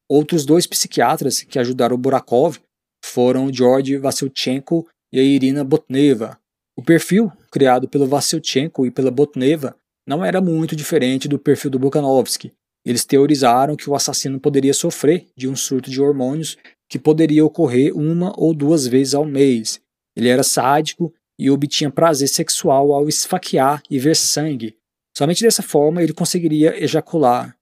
Outros 0.08 0.46
dois 0.46 0.68
psiquiatras 0.68 1.42
que 1.42 1.58
ajudaram 1.58 1.98
Burakov 1.98 2.60
foram 3.04 3.52
George 3.52 3.98
Vassilchenko 3.98 4.88
e 5.12 5.20
a 5.20 5.24
Irina 5.24 5.64
Botneva. 5.64 6.38
O 6.78 6.84
perfil 6.84 7.32
criado 7.52 7.88
pelo 7.88 8.06
Vassilchenko 8.06 8.86
e 8.86 8.92
pela 8.92 9.10
Botneva 9.10 9.76
não 10.06 10.24
era 10.24 10.42
muito 10.42 10.76
diferente 10.76 11.28
do 11.28 11.40
perfil 11.40 11.72
do 11.72 11.80
Bukhanovsky, 11.80 12.52
eles 12.86 13.06
teorizaram 13.06 13.76
que 13.76 13.90
o 13.90 13.96
assassino 13.96 14.40
poderia 14.40 14.74
sofrer 14.74 15.28
de 15.38 15.48
um 15.48 15.56
surto 15.56 15.90
de 15.90 16.02
hormônios 16.02 16.58
que 16.90 17.00
poderia 17.00 17.46
ocorrer 17.46 17.96
uma 17.96 18.34
ou 18.38 18.54
duas 18.54 18.86
vezes 18.86 19.14
ao 19.14 19.26
mês. 19.26 19.82
Ele 20.16 20.28
era 20.28 20.44
sádico 20.44 21.14
e 21.40 21.50
obtinha 21.50 21.90
prazer 21.90 22.28
sexual 22.28 22.92
ao 22.94 23.08
esfaquear 23.08 23.82
e 23.90 23.98
ver 23.98 24.16
sangue. 24.16 24.76
Somente 25.16 25.42
dessa 25.42 25.64
forma 25.64 26.04
ele 26.04 26.14
conseguiria 26.14 26.78
ejacular. 26.84 27.56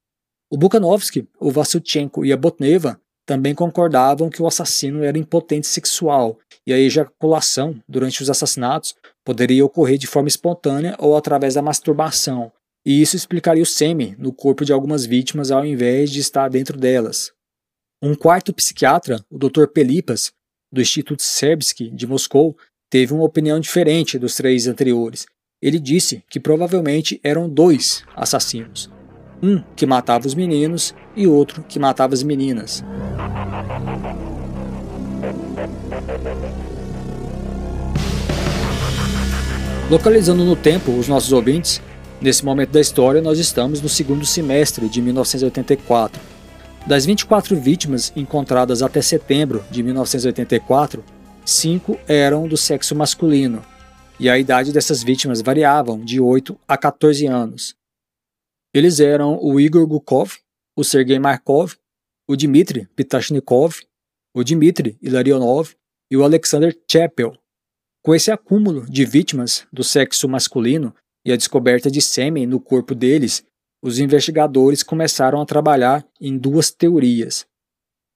O 0.49 0.57
Bukhanovsky, 0.57 1.27
o 1.39 1.51
Vassilchenko 1.51 2.25
e 2.25 2.33
a 2.33 2.37
Botneva 2.37 2.99
também 3.25 3.53
concordavam 3.53 4.29
que 4.29 4.41
o 4.41 4.47
assassino 4.47 5.03
era 5.03 5.17
impotente 5.17 5.67
sexual 5.67 6.39
e 6.65 6.73
a 6.73 6.79
ejaculação 6.79 7.81
durante 7.87 8.21
os 8.21 8.29
assassinatos 8.29 8.95
poderia 9.25 9.65
ocorrer 9.65 9.97
de 9.97 10.07
forma 10.07 10.27
espontânea 10.27 10.95
ou 10.99 11.15
através 11.15 11.53
da 11.53 11.61
masturbação, 11.61 12.51
e 12.85 13.01
isso 13.01 13.15
explicaria 13.15 13.61
o 13.61 13.65
sêmen 13.65 14.15
no 14.17 14.33
corpo 14.33 14.65
de 14.65 14.73
algumas 14.73 15.05
vítimas 15.05 15.51
ao 15.51 15.65
invés 15.65 16.09
de 16.09 16.19
estar 16.19 16.49
dentro 16.49 16.77
delas. 16.77 17.31
Um 18.01 18.15
quarto 18.15 18.53
psiquiatra, 18.53 19.23
o 19.29 19.37
Dr. 19.37 19.67
Pelipas, 19.67 20.31
do 20.71 20.81
Instituto 20.81 21.21
Serbsky 21.21 21.91
de 21.91 22.07
Moscou, 22.07 22.57
teve 22.89 23.13
uma 23.13 23.23
opinião 23.23 23.59
diferente 23.59 24.17
dos 24.17 24.35
três 24.35 24.67
anteriores. 24.67 25.25
Ele 25.61 25.79
disse 25.79 26.23
que 26.29 26.39
provavelmente 26.39 27.19
eram 27.23 27.47
dois 27.47 28.03
assassinos. 28.15 28.89
um 29.43 29.61
que 29.75 29.87
matava 29.87 30.27
os 30.27 30.35
meninos 30.35 30.93
e 31.15 31.25
outro 31.25 31.63
que 31.63 31.79
matava 31.79 32.13
as 32.13 32.21
meninas. 32.21 32.83
Localizando 39.91 40.45
no 40.45 40.55
tempo 40.55 40.97
os 40.97 41.09
nossos 41.09 41.33
ouvintes, 41.33 41.81
nesse 42.21 42.45
momento 42.45 42.69
da 42.69 42.79
história 42.79 43.21
nós 43.21 43.37
estamos 43.37 43.81
no 43.81 43.89
segundo 43.89 44.25
semestre 44.25 44.87
de 44.87 45.01
1984. 45.01 46.17
Das 46.87 47.05
24 47.05 47.59
vítimas 47.59 48.13
encontradas 48.15 48.81
até 48.81 49.01
setembro 49.01 49.61
de 49.69 49.83
1984, 49.83 51.03
cinco 51.43 51.99
eram 52.07 52.47
do 52.47 52.55
sexo 52.55 52.95
masculino, 52.95 53.61
e 54.17 54.29
a 54.29 54.39
idade 54.39 54.71
dessas 54.71 55.03
vítimas 55.03 55.41
variavam 55.41 55.99
de 55.99 56.21
8 56.21 56.57
a 56.65 56.77
14 56.77 57.27
anos. 57.27 57.75
Eles 58.73 59.01
eram 59.01 59.37
o 59.41 59.59
Igor 59.59 59.85
Gukov, 59.85 60.37
o 60.73 60.85
Sergei 60.85 61.19
Markov, 61.19 61.73
o 62.29 62.37
Dmitry 62.37 62.87
Pitashnikov, 62.95 63.81
o 64.33 64.41
Dmitry 64.41 64.97
Ilarionov 65.01 65.75
e 66.09 66.15
o 66.15 66.23
Alexander 66.23 66.73
Chapel. 66.89 67.40
Com 68.03 68.15
esse 68.15 68.31
acúmulo 68.31 68.89
de 68.89 69.05
vítimas 69.05 69.67
do 69.71 69.83
sexo 69.83 70.27
masculino 70.27 70.93
e 71.23 71.31
a 71.31 71.35
descoberta 71.35 71.91
de 71.91 72.01
sêmen 72.01 72.47
no 72.47 72.59
corpo 72.59 72.95
deles, 72.95 73.43
os 73.83 73.99
investigadores 73.99 74.81
começaram 74.81 75.39
a 75.39 75.45
trabalhar 75.45 76.03
em 76.19 76.35
duas 76.35 76.71
teorias. 76.71 77.45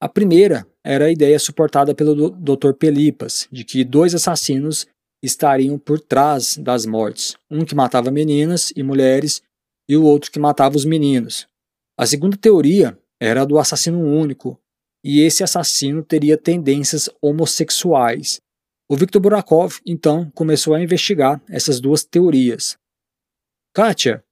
A 0.02 0.10
primeira 0.10 0.68
era 0.84 1.06
a 1.06 1.12
ideia 1.12 1.38
suportada 1.38 1.94
pelo 1.94 2.32
Dr. 2.32 2.74
Pelipas, 2.74 3.48
de 3.52 3.64
que 3.64 3.84
dois 3.84 4.16
assassinos 4.16 4.88
estariam 5.24 5.78
por 5.78 6.00
trás 6.00 6.58
das 6.58 6.86
mortes, 6.86 7.36
um 7.50 7.64
que 7.64 7.76
matava 7.76 8.10
meninas 8.10 8.74
e 8.76 8.82
mulheres 8.82 9.42
e 9.88 9.96
o 9.96 10.04
outro 10.04 10.32
que 10.32 10.40
matava 10.40 10.76
os 10.76 10.86
meninos. 10.86 11.48
A 11.98 12.06
segunda 12.06 12.36
teoria 12.36 12.98
era 13.20 13.44
a 13.44 13.46
do 13.46 13.58
assassino 13.58 14.00
único, 14.00 14.60
e 15.04 15.22
esse 15.22 15.44
assassino 15.44 16.04
teria 16.04 16.38
tendências 16.38 17.08
homossexuais, 17.22 18.42
o 18.88 18.96
Viktor 18.96 19.22
Burakov, 19.22 19.80
então, 19.86 20.30
começou 20.36 20.76
a 20.76 20.82
investigar 20.82 21.42
essas 21.50 21.80
duas 21.80 22.04
teorias. 22.04 22.78
Kátia, 23.74 24.24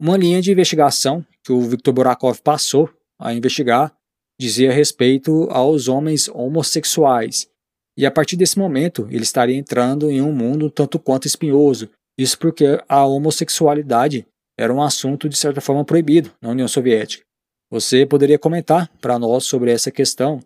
uma 0.00 0.16
linha 0.16 0.42
de 0.42 0.50
investigação 0.50 1.24
que 1.44 1.52
o 1.52 1.60
Viktor 1.60 1.94
Burakov 1.94 2.40
passou 2.42 2.90
a 3.18 3.32
investigar 3.32 3.94
dizia 4.38 4.72
respeito 4.72 5.48
aos 5.50 5.86
homens 5.86 6.28
homossexuais, 6.28 7.48
e 7.96 8.04
a 8.04 8.10
partir 8.10 8.36
desse 8.36 8.58
momento 8.58 9.06
ele 9.08 9.22
estaria 9.22 9.56
entrando 9.56 10.10
em 10.10 10.20
um 10.20 10.32
mundo 10.32 10.68
tanto 10.68 10.98
quanto 10.98 11.26
espinhoso, 11.26 11.88
isso 12.18 12.36
porque 12.38 12.82
a 12.88 13.06
homossexualidade 13.06 14.26
era 14.58 14.74
um 14.74 14.82
assunto 14.82 15.28
de 15.28 15.36
certa 15.36 15.60
forma 15.60 15.84
proibido 15.84 16.32
na 16.40 16.50
União 16.50 16.66
Soviética. 16.66 17.24
Você 17.70 18.04
poderia 18.04 18.38
comentar 18.38 18.90
para 19.00 19.18
nós 19.18 19.44
sobre 19.44 19.70
essa 19.70 19.90
questão 19.90 20.40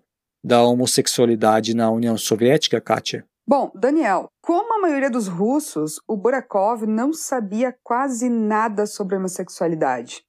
da 0.45 0.63
homossexualidade 0.63 1.75
na 1.75 1.91
União 1.91 2.17
Soviética, 2.19 2.81
Kátia? 2.81 3.25
Bom, 3.49 3.71
Daniel, 3.77 4.29
como 4.43 4.75
a 4.75 4.81
maioria 4.81 5.09
dos 5.09 5.29
russos, 5.29 6.01
o 6.09 6.17
Burakov 6.17 6.85
não 6.85 7.13
sabia 7.13 7.73
quase 7.81 8.29
nada 8.29 8.87
sobre 8.87 9.15
homossexualidade. 9.15 10.25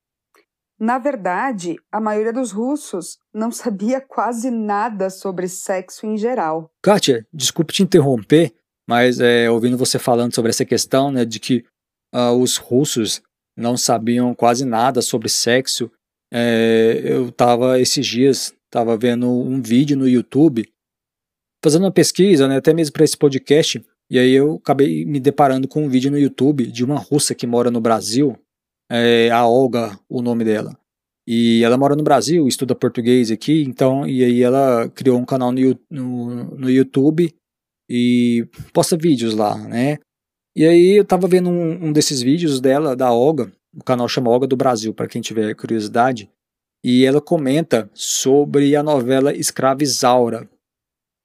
Na 0.79 0.99
verdade, 0.99 1.77
a 1.91 1.99
maioria 1.99 2.31
dos 2.31 2.51
russos 2.51 3.17
não 3.33 3.51
sabia 3.51 3.99
quase 3.99 4.51
nada 4.51 5.09
sobre 5.09 5.47
sexo 5.47 6.05
em 6.05 6.15
geral. 6.15 6.69
Kátia, 6.83 7.25
desculpe 7.33 7.73
te 7.73 7.81
interromper, 7.81 8.53
mas 8.87 9.19
é, 9.19 9.49
ouvindo 9.49 9.79
você 9.79 9.97
falando 9.97 10.35
sobre 10.35 10.51
essa 10.51 10.63
questão 10.63 11.11
né, 11.11 11.25
de 11.25 11.39
que 11.39 11.65
uh, 12.13 12.39
os 12.39 12.57
russos 12.57 13.23
não 13.57 13.75
sabiam 13.75 14.35
quase 14.35 14.63
nada 14.63 15.01
sobre 15.01 15.27
sexo, 15.27 15.89
é, 16.31 17.01
eu 17.03 17.29
estava 17.29 17.79
esses 17.79 18.05
dias 18.05 18.53
estava 18.65 18.95
vendo 18.95 19.27
um 19.27 19.59
vídeo 19.59 19.97
no 19.97 20.07
YouTube 20.07 20.71
fazendo 21.63 21.83
uma 21.83 21.91
pesquisa, 21.91 22.47
né, 22.47 22.57
até 22.57 22.73
mesmo 22.73 22.93
para 22.93 23.03
esse 23.03 23.17
podcast, 23.17 23.83
e 24.09 24.17
aí 24.17 24.31
eu 24.31 24.55
acabei 24.55 25.05
me 25.05 25.19
deparando 25.19 25.67
com 25.67 25.85
um 25.85 25.89
vídeo 25.89 26.09
no 26.09 26.17
YouTube 26.17 26.67
de 26.67 26.83
uma 26.83 26.97
russa 26.97 27.35
que 27.35 27.45
mora 27.45 27.69
no 27.69 27.81
Brasil, 27.81 28.37
é, 28.89 29.29
a 29.29 29.45
Olga, 29.45 29.99
o 30.09 30.21
nome 30.21 30.45
dela. 30.45 30.77
E 31.27 31.61
ela 31.61 31.77
mora 31.77 31.93
no 31.95 32.03
Brasil, 32.03 32.47
estuda 32.47 32.73
português 32.73 33.29
aqui, 33.29 33.63
então, 33.63 34.07
e 34.07 34.23
aí 34.23 34.41
ela 34.41 34.87
criou 34.89 35.19
um 35.19 35.25
canal 35.25 35.51
no, 35.51 35.77
no, 35.91 36.43
no 36.55 36.69
YouTube 36.69 37.33
e 37.89 38.47
posta 38.71 38.95
vídeos 38.95 39.33
lá, 39.33 39.57
né? 39.57 39.97
E 40.55 40.65
aí 40.65 40.97
eu 40.97 41.05
tava 41.05 41.27
vendo 41.27 41.49
um, 41.49 41.87
um 41.87 41.91
desses 41.91 42.21
vídeos 42.21 42.61
dela, 42.61 42.95
da 42.95 43.11
Olga, 43.11 43.51
o 43.75 43.83
canal 43.83 44.07
chama 44.07 44.29
Olga 44.29 44.47
do 44.47 44.55
Brasil, 44.55 44.93
para 44.93 45.07
quem 45.07 45.21
tiver 45.21 45.53
curiosidade, 45.53 46.29
e 46.83 47.05
ela 47.05 47.19
comenta 47.19 47.89
sobre 47.93 48.75
a 48.75 48.81
novela 48.81 49.35
Escrava 49.35 49.83
Isaura, 49.83 50.49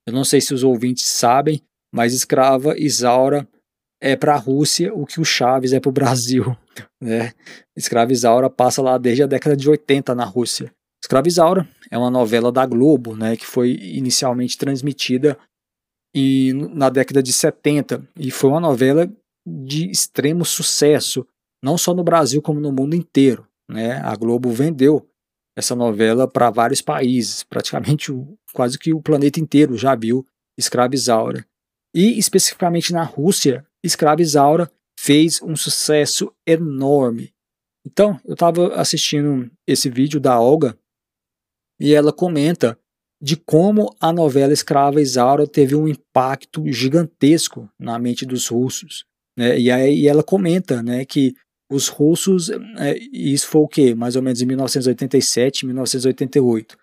eu 0.07 0.13
não 0.13 0.25
sei 0.25 0.41
se 0.41 0.53
os 0.53 0.63
ouvintes 0.63 1.07
sabem, 1.07 1.63
mas 1.93 2.13
escrava 2.15 2.79
Isaura 2.79 3.47
é 4.01 4.17
para 4.17 4.35
a 4.35 4.39
Rússia 4.39 4.93
o 4.93 5.07
que 5.07 5.21
o 5.21 5.25
Chaves 5.25 5.73
é 5.73 5.81
para 5.81 5.89
o 5.89 5.93
Brasil. 5.93 6.57
Né? 6.99 7.33
Escrava 7.77 8.13
Isaura 8.13 8.49
passa 8.49 8.81
lá 8.81 8.97
desde 8.97 9.25
a 9.25 9.27
década 9.27 9.55
de 9.55 9.69
80 9.69 10.15
na 10.15 10.25
Rússia. 10.25 10.73
Escrava 11.03 11.29
Isaura 11.29 11.69
é 11.91 11.99
uma 11.99 12.11
novela 12.11 12.51
da 12.51 12.65
Globo, 12.65 13.15
né, 13.15 13.37
que 13.37 13.45
foi 13.45 13.73
inicialmente 13.73 14.57
transmitida 14.57 15.37
em, 16.15 16.53
na 16.75 16.89
década 16.89 17.23
de 17.23 17.33
70 17.33 18.09
e 18.17 18.31
foi 18.31 18.51
uma 18.51 18.61
novela 18.61 19.11
de 19.47 19.91
extremo 19.91 20.45
sucesso, 20.45 21.27
não 21.63 21.77
só 21.77 21.93
no 21.93 22.05
Brasil 22.05 22.41
como 22.41 22.61
no 22.61 22.73
mundo 22.73 22.95
inteiro. 22.95 23.47
Né? 23.69 24.01
A 24.03 24.15
Globo 24.17 24.51
vendeu 24.51 25.07
essa 25.57 25.75
novela 25.75 26.27
para 26.27 26.51
vários 26.51 26.81
países, 26.81 27.43
praticamente 27.43 28.11
o, 28.11 28.37
quase 28.53 28.79
que 28.79 28.93
o 28.93 29.03
planeta 29.03 29.41
inteiro 29.41 29.77
já 29.77 29.95
viu 29.95 30.27
Escrava 30.57 30.95
Isaura. 30.95 31.47
E 31.95 32.19
especificamente 32.19 32.93
na 32.93 33.03
Rússia, 33.03 33.67
Escrava 33.83 34.23
Isaura 34.23 34.71
fez 34.99 35.43
um 35.43 35.57
sucesso 35.57 36.33
enorme. 36.47 37.35
Então, 37.85 38.19
eu 38.25 38.35
estava 38.35 38.75
assistindo 38.77 39.51
esse 39.67 39.91
vídeo 39.91 40.21
da 40.21 40.41
Olga 40.41 40.79
e 41.81 41.93
ela 41.95 42.13
comenta 42.13 42.79
de 43.21 43.37
como 43.37 43.95
a 44.01 44.13
novela 44.13 44.53
Escrava 44.53 45.01
Isaura 45.01 45.47
teve 45.47 45.75
um 45.75 45.87
impacto 45.87 46.65
gigantesco 46.71 47.69
na 47.79 47.99
mente 47.99 48.25
dos 48.25 48.49
russos. 48.49 49.05
Né? 49.37 49.59
E 49.59 49.71
aí 49.71 50.07
ela 50.07 50.23
comenta 50.23 50.83
né, 50.83 51.05
que 51.05 51.35
os 51.73 51.89
russos, 51.89 52.51
é, 52.51 52.99
isso 53.13 53.49
foi 53.49 53.61
o 53.63 53.69
quê? 53.69 53.95
Mais 53.95 54.17
ou 54.17 54.23
menos 54.23 54.43
em 54.43 54.47
1987, 54.47 55.65
1988. 55.67 56.77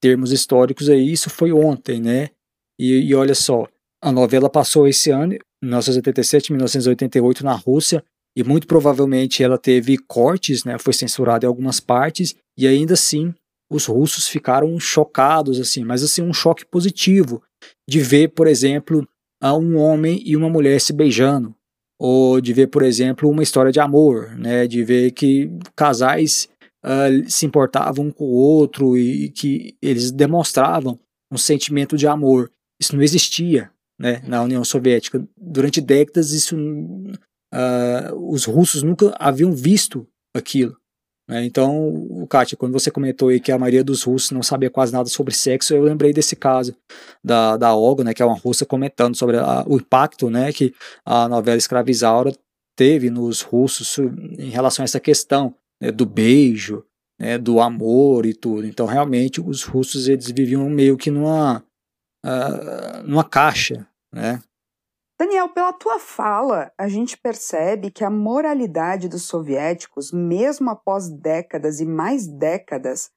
Termos 0.00 0.32
históricos 0.32 0.88
aí, 0.88 1.12
isso 1.12 1.30
foi 1.30 1.52
ontem, 1.52 2.00
né? 2.00 2.30
E, 2.78 3.08
e 3.08 3.14
olha 3.14 3.34
só, 3.34 3.68
a 4.02 4.10
novela 4.10 4.50
passou 4.50 4.88
esse 4.88 5.10
ano, 5.10 5.38
1987, 5.62 6.52
1988, 6.52 7.44
na 7.44 7.54
Rússia, 7.54 8.04
e 8.36 8.42
muito 8.42 8.66
provavelmente 8.66 9.44
ela 9.44 9.56
teve 9.56 9.96
cortes, 9.96 10.64
né? 10.64 10.76
Foi 10.78 10.92
censurada 10.92 11.46
em 11.46 11.48
algumas 11.48 11.78
partes, 11.78 12.34
e 12.58 12.66
ainda 12.66 12.94
assim 12.94 13.32
os 13.70 13.86
russos 13.86 14.28
ficaram 14.28 14.78
chocados, 14.78 15.58
assim, 15.58 15.82
mas 15.82 16.02
assim, 16.02 16.20
um 16.20 16.34
choque 16.34 16.64
positivo 16.64 17.42
de 17.88 18.00
ver, 18.00 18.28
por 18.28 18.46
exemplo, 18.46 19.08
um 19.42 19.76
homem 19.78 20.20
e 20.26 20.36
uma 20.36 20.50
mulher 20.50 20.78
se 20.78 20.92
beijando, 20.92 21.54
ou 22.04 22.40
de 22.40 22.52
ver, 22.52 22.66
por 22.66 22.82
exemplo, 22.82 23.30
uma 23.30 23.44
história 23.44 23.70
de 23.70 23.78
amor, 23.78 24.36
né, 24.36 24.66
de 24.66 24.82
ver 24.82 25.12
que 25.12 25.48
casais 25.76 26.48
uh, 26.84 27.30
se 27.30 27.46
importavam 27.46 28.06
um 28.06 28.10
com 28.10 28.24
o 28.24 28.32
outro 28.32 28.98
e 28.98 29.28
que 29.28 29.76
eles 29.80 30.10
demonstravam 30.10 30.98
um 31.30 31.38
sentimento 31.38 31.96
de 31.96 32.08
amor. 32.08 32.50
Isso 32.80 32.96
não 32.96 33.04
existia 33.04 33.70
né, 34.00 34.20
na 34.26 34.42
União 34.42 34.64
Soviética. 34.64 35.24
Durante 35.40 35.80
décadas, 35.80 36.32
isso, 36.32 36.56
uh, 36.56 38.32
os 38.32 38.46
russos 38.46 38.82
nunca 38.82 39.14
haviam 39.16 39.52
visto 39.52 40.04
aquilo. 40.34 40.76
Né? 41.32 41.46
Então, 41.46 42.26
Kátia, 42.28 42.58
quando 42.58 42.74
você 42.74 42.90
comentou 42.90 43.30
aí 43.30 43.40
que 43.40 43.50
a 43.50 43.58
maioria 43.58 43.82
dos 43.82 44.02
russos 44.02 44.32
não 44.32 44.42
sabia 44.42 44.68
quase 44.68 44.92
nada 44.92 45.08
sobre 45.08 45.32
sexo, 45.32 45.72
eu 45.72 45.82
lembrei 45.82 46.12
desse 46.12 46.36
caso 46.36 46.76
da, 47.24 47.56
da 47.56 47.74
Olga, 47.74 48.04
né, 48.04 48.12
que 48.12 48.22
é 48.22 48.26
uma 48.26 48.36
russa, 48.36 48.66
comentando 48.66 49.16
sobre 49.16 49.38
a, 49.38 49.64
o 49.66 49.76
impacto 49.76 50.28
né, 50.28 50.52
que 50.52 50.74
a 51.06 51.26
novela 51.30 51.56
Escravizaura 51.56 52.36
teve 52.76 53.08
nos 53.08 53.40
russos 53.40 53.96
em 54.38 54.50
relação 54.50 54.82
a 54.82 54.84
essa 54.84 55.00
questão 55.00 55.54
né, 55.80 55.90
do 55.90 56.04
beijo, 56.04 56.84
né, 57.18 57.38
do 57.38 57.60
amor 57.60 58.26
e 58.26 58.34
tudo. 58.34 58.66
Então, 58.66 58.84
realmente, 58.84 59.40
os 59.40 59.62
russos 59.62 60.08
eles 60.08 60.30
viviam 60.30 60.68
meio 60.68 60.98
que 60.98 61.10
numa, 61.10 61.64
uh, 62.26 63.02
numa 63.06 63.24
caixa, 63.24 63.86
né? 64.12 64.42
Daniel, 65.22 65.50
pela 65.50 65.72
tua 65.72 66.00
fala, 66.00 66.72
a 66.76 66.88
gente 66.88 67.16
percebe 67.16 67.92
que 67.92 68.04
a 68.04 68.10
moralidade 68.10 69.08
dos 69.08 69.22
soviéticos, 69.22 70.10
mesmo 70.10 70.68
após 70.68 71.08
décadas 71.08 71.78
e 71.78 71.86
mais 71.86 72.26
décadas, 72.26 73.08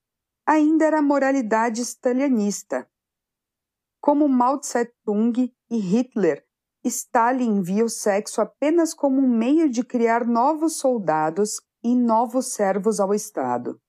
ainda 0.46 0.86
era 0.86 1.00
a 1.00 1.02
moralidade 1.02 1.82
stalinista. 1.82 2.88
Como 4.00 4.30
Mao 4.30 4.60
Tse-tung 4.60 5.52
e 5.68 5.78
Hitler, 5.80 6.46
Stalin 6.84 7.64
via 7.64 7.84
o 7.84 7.90
sexo 7.90 8.40
apenas 8.40 8.94
como 8.94 9.20
um 9.20 9.28
meio 9.28 9.68
de 9.68 9.84
criar 9.84 10.28
novos 10.28 10.78
soldados 10.78 11.60
e 11.84 11.96
novos 11.96 12.54
servos 12.54 13.00
ao 13.00 13.16
Estado. 13.16 13.82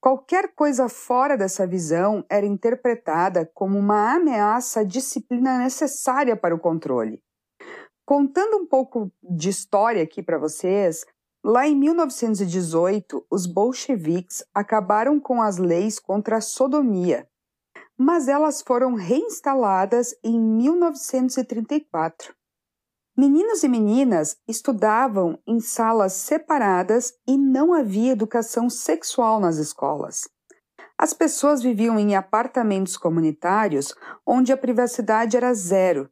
Qualquer 0.00 0.54
coisa 0.54 0.88
fora 0.88 1.36
dessa 1.36 1.66
visão 1.66 2.24
era 2.30 2.46
interpretada 2.46 3.44
como 3.52 3.78
uma 3.78 4.14
ameaça 4.14 4.80
à 4.80 4.82
disciplina 4.82 5.58
necessária 5.58 6.34
para 6.34 6.54
o 6.54 6.58
controle. 6.58 7.22
Contando 8.06 8.58
um 8.58 8.66
pouco 8.66 9.10
de 9.22 9.48
história 9.48 10.02
aqui 10.02 10.22
para 10.22 10.36
vocês, 10.36 11.06
lá 11.42 11.66
em 11.66 11.74
1918, 11.74 13.24
os 13.30 13.46
bolcheviques 13.46 14.44
acabaram 14.52 15.18
com 15.18 15.40
as 15.40 15.56
leis 15.56 15.98
contra 15.98 16.36
a 16.36 16.40
sodomia, 16.42 17.26
mas 17.96 18.28
elas 18.28 18.60
foram 18.60 18.92
reinstaladas 18.92 20.14
em 20.22 20.38
1934. 20.38 22.34
Meninos 23.16 23.62
e 23.62 23.68
meninas 23.68 24.36
estudavam 24.46 25.38
em 25.46 25.58
salas 25.58 26.12
separadas 26.12 27.14
e 27.26 27.38
não 27.38 27.72
havia 27.72 28.12
educação 28.12 28.68
sexual 28.68 29.40
nas 29.40 29.56
escolas. 29.56 30.28
As 30.98 31.14
pessoas 31.14 31.62
viviam 31.62 31.98
em 31.98 32.14
apartamentos 32.16 32.96
comunitários 32.96 33.94
onde 34.26 34.52
a 34.52 34.56
privacidade 34.56 35.36
era 35.36 35.54
zero, 35.54 36.10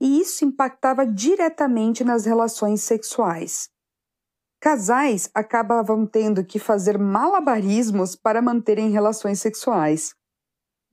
e 0.00 0.20
isso 0.20 0.44
impactava 0.44 1.06
diretamente 1.06 2.04
nas 2.04 2.24
relações 2.24 2.82
sexuais. 2.82 3.68
Casais 4.60 5.30
acabavam 5.34 6.06
tendo 6.06 6.44
que 6.44 6.58
fazer 6.58 6.98
malabarismos 6.98 8.16
para 8.16 8.42
manterem 8.42 8.90
relações 8.90 9.40
sexuais. 9.40 10.14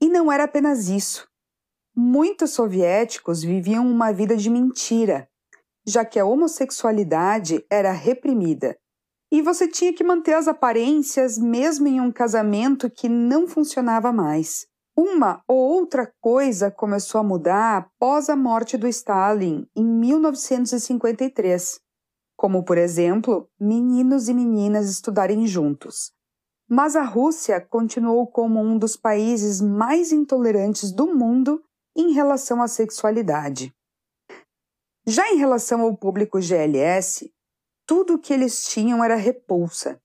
E 0.00 0.08
não 0.08 0.30
era 0.30 0.44
apenas 0.44 0.88
isso. 0.88 1.26
Muitos 1.96 2.50
soviéticos 2.50 3.42
viviam 3.42 3.88
uma 3.88 4.12
vida 4.12 4.36
de 4.36 4.50
mentira, 4.50 5.28
já 5.86 6.04
que 6.04 6.18
a 6.18 6.24
homossexualidade 6.24 7.64
era 7.70 7.92
reprimida. 7.92 8.76
E 9.30 9.42
você 9.42 9.66
tinha 9.66 9.92
que 9.92 10.04
manter 10.04 10.34
as 10.34 10.46
aparências 10.46 11.38
mesmo 11.38 11.88
em 11.88 12.00
um 12.00 12.12
casamento 12.12 12.90
que 12.90 13.08
não 13.08 13.48
funcionava 13.48 14.12
mais. 14.12 14.66
Uma 14.96 15.42
ou 15.48 15.58
outra 15.58 16.12
coisa 16.20 16.70
começou 16.70 17.20
a 17.20 17.24
mudar 17.24 17.76
após 17.78 18.28
a 18.28 18.36
morte 18.36 18.76
do 18.76 18.86
Stalin 18.86 19.66
em 19.74 19.84
1953, 19.84 21.80
como, 22.36 22.64
por 22.64 22.78
exemplo, 22.78 23.48
meninos 23.58 24.28
e 24.28 24.34
meninas 24.34 24.88
estudarem 24.88 25.48
juntos. 25.48 26.12
Mas 26.68 26.94
a 26.94 27.02
Rússia 27.02 27.60
continuou 27.60 28.26
como 28.26 28.60
um 28.60 28.78
dos 28.78 28.96
países 28.96 29.60
mais 29.60 30.12
intolerantes 30.12 30.92
do 30.92 31.12
mundo 31.12 31.60
em 31.96 32.12
relação 32.12 32.62
à 32.62 32.68
sexualidade. 32.68 33.74
Já 35.06 35.28
em 35.30 35.36
relação 35.36 35.80
ao 35.80 35.96
público 35.96 36.40
GLS, 36.40 37.34
tudo 37.84 38.14
o 38.14 38.18
que 38.18 38.32
eles 38.32 38.64
tinham 38.68 39.02
era 39.04 39.16
repulsa. 39.16 40.00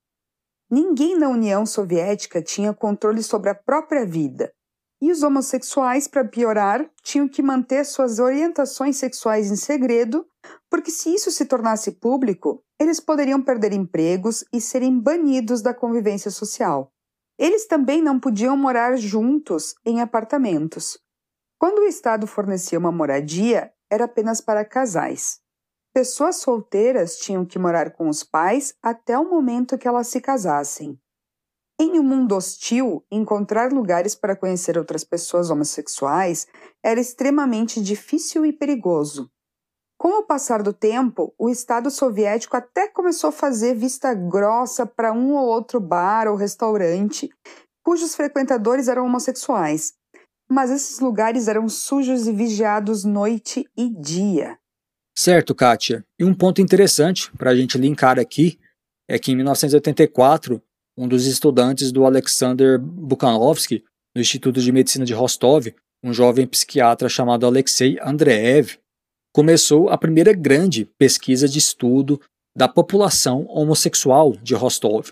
Ninguém 0.70 1.18
na 1.18 1.30
União 1.30 1.66
Soviética 1.66 2.42
tinha 2.42 2.74
controle 2.74 3.24
sobre 3.24 3.50
a 3.50 3.56
própria 3.56 4.06
vida. 4.06 4.52
E 5.02 5.12
os 5.12 5.24
homossexuais, 5.24 6.08
para 6.08 6.26
piorar, 6.26 6.90
tinham 7.02 7.28
que 7.28 7.42
manter 7.42 7.86
suas 7.86 8.20
orientações 8.20 8.98
sexuais 8.98 9.50
em 9.50 9.56
segredo, 9.56 10.28
porque 10.70 10.92
se 10.92 11.14
isso 11.14 11.32
se 11.32 11.46
tornasse 11.46 11.94
público, 11.94 12.64
eles 12.80 13.00
poderiam 13.00 13.42
perder 13.42 13.72
empregos 13.74 14.44
e 14.52 14.60
serem 14.60 15.00
banidos 15.00 15.62
da 15.62 15.74
convivência 15.74 16.30
social. 16.30 16.92
Eles 17.38 17.66
também 17.66 18.02
não 18.02 18.20
podiam 18.20 18.58
morar 18.58 18.98
juntos 18.98 19.74
em 19.86 20.02
apartamentos. 20.02 21.00
Quando 21.58 21.80
o 21.80 21.88
Estado 21.88 22.28
fornecia 22.28 22.78
uma 22.78 22.92
moradia, 22.92 23.72
era 23.90 24.06
apenas 24.06 24.42
para 24.42 24.66
casais. 24.66 25.40
Pessoas 25.94 26.38
solteiras 26.38 27.18
tinham 27.18 27.46
que 27.46 27.58
morar 27.58 27.92
com 27.92 28.08
os 28.08 28.24
pais 28.24 28.74
até 28.82 29.18
o 29.18 29.30
momento 29.30 29.78
que 29.78 29.88
elas 29.88 30.08
se 30.08 30.22
casassem. 30.22 31.00
Em 31.82 31.98
um 31.98 32.04
mundo 32.04 32.36
hostil, 32.36 33.06
encontrar 33.10 33.72
lugares 33.72 34.14
para 34.14 34.36
conhecer 34.36 34.78
outras 34.78 35.06
pessoas 35.06 35.50
homossexuais 35.50 36.46
era 36.84 37.00
extremamente 37.00 37.82
difícil 37.82 38.46
e 38.46 38.52
perigoso. 38.52 39.32
Com 39.98 40.20
o 40.20 40.24
passar 40.24 40.62
do 40.62 40.74
tempo, 40.74 41.34
o 41.38 41.50
Estado 41.50 41.90
soviético 41.90 42.58
até 42.58 42.90
começou 42.90 43.30
a 43.30 43.34
fazer 43.34 43.76
vista 43.76 44.14
grossa 44.14 44.86
para 44.86 45.14
um 45.14 45.36
ou 45.36 45.48
outro 45.48 45.80
bar 45.80 46.28
ou 46.28 46.36
restaurante 46.36 47.30
cujos 47.82 48.14
frequentadores 48.14 48.88
eram 48.88 49.06
homossexuais, 49.06 49.94
mas 50.50 50.70
esses 50.70 51.00
lugares 51.00 51.48
eram 51.48 51.68
sujos 51.70 52.28
e 52.28 52.34
vigiados 52.34 53.06
noite 53.06 53.66
e 53.76 53.90
dia. 53.90 54.60
Certo, 55.18 55.56
Kátia. 55.56 56.06
E 56.20 56.26
um 56.26 56.34
ponto 56.34 56.62
interessante 56.62 57.32
para 57.38 57.52
a 57.52 57.56
gente 57.56 57.78
linkar 57.78 58.20
aqui 58.20 58.60
é 59.08 59.18
que 59.18 59.32
em 59.32 59.36
1984, 59.36 60.62
um 61.00 61.08
dos 61.08 61.26
estudantes 61.26 61.94
do 61.94 62.06
Alexander 62.06 62.78
Bukhanovsky, 62.78 63.82
no 64.14 64.20
Instituto 64.20 64.60
de 64.60 64.70
Medicina 64.70 65.06
de 65.06 65.14
Rostov, 65.14 65.74
um 66.04 66.14
jovem 66.14 66.46
psiquiatra 66.46 67.08
chamado 67.08 67.46
Alexei 67.46 67.98
Andreev, 68.02 68.78
começou 69.34 69.88
a 69.88 69.98
primeira 69.98 70.34
grande 70.34 70.84
pesquisa 70.98 71.48
de 71.48 71.58
estudo 71.58 72.20
da 72.54 72.68
população 72.68 73.46
homossexual 73.48 74.34
de 74.44 74.54
Rostov. 74.54 75.12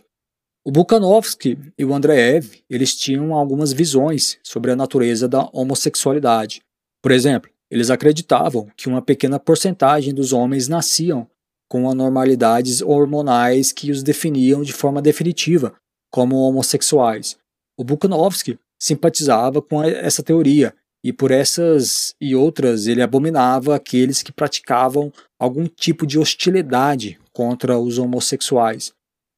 O 0.66 0.72
Bukhanovsky 0.72 1.58
e 1.78 1.86
o 1.86 1.94
Andreev, 1.94 2.62
eles 2.70 2.94
tinham 2.94 3.34
algumas 3.34 3.72
visões 3.72 4.38
sobre 4.44 4.72
a 4.72 4.76
natureza 4.76 5.26
da 5.26 5.50
homossexualidade. 5.54 6.62
Por 7.02 7.14
exemplo, 7.14 7.50
eles 7.72 7.90
acreditavam 7.90 8.68
que 8.76 8.90
uma 8.90 9.02
pequena 9.02 9.40
porcentagem 9.40 10.14
dos 10.14 10.34
homens 10.34 10.68
nasciam 10.68 11.30
com 11.70 11.90
anormalidades 11.90 12.82
hormonais 12.82 13.72
que 13.72 13.92
os 13.92 14.04
definiam 14.04 14.62
de 14.62 14.74
forma 14.74 15.02
definitiva 15.02 15.74
como 16.12 16.38
homossexuais. 16.38 17.38
O 17.78 17.84
Bukhanovsky 17.84 18.58
simpatizava 18.80 19.62
com 19.62 19.84
essa 19.84 20.24
teoria 20.24 20.74
e 21.04 21.14
por 21.14 21.32
essas 21.32 22.14
e 22.20 22.36
outras 22.36 22.88
ele 22.88 23.02
abominava 23.02 23.76
aqueles 23.76 24.22
que 24.24 24.32
praticavam 24.32 25.12
algum 25.40 25.68
tipo 25.68 26.06
de 26.06 26.18
hostilidade 26.18 27.20
contra 27.32 27.78
os 27.78 27.98
homossexuais. 27.98 28.94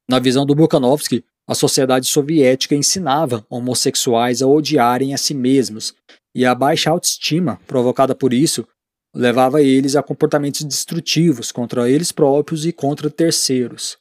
Na 0.08 0.18
visão 0.18 0.46
do 0.46 0.54
Bukhanovsky, 0.54 1.24
a 1.46 1.54
sociedade 1.54 2.06
soviética 2.06 2.74
ensinava 2.74 3.44
homossexuais 3.50 4.40
a 4.40 4.46
odiarem 4.46 5.14
a 5.14 5.18
si 5.18 5.34
mesmos, 5.34 5.94
e 6.34 6.46
a 6.46 6.54
baixa 6.54 6.90
autoestima 6.90 7.60
provocada 7.66 8.14
por 8.14 8.32
isso 8.32 8.66
levava 9.14 9.62
eles 9.62 9.96
a 9.96 10.02
comportamentos 10.02 10.62
destrutivos 10.62 11.50
contra 11.50 11.90
eles 11.90 12.12
próprios 12.12 12.64
e 12.64 12.72
contra 12.72 13.10
terceiros. 13.10 13.98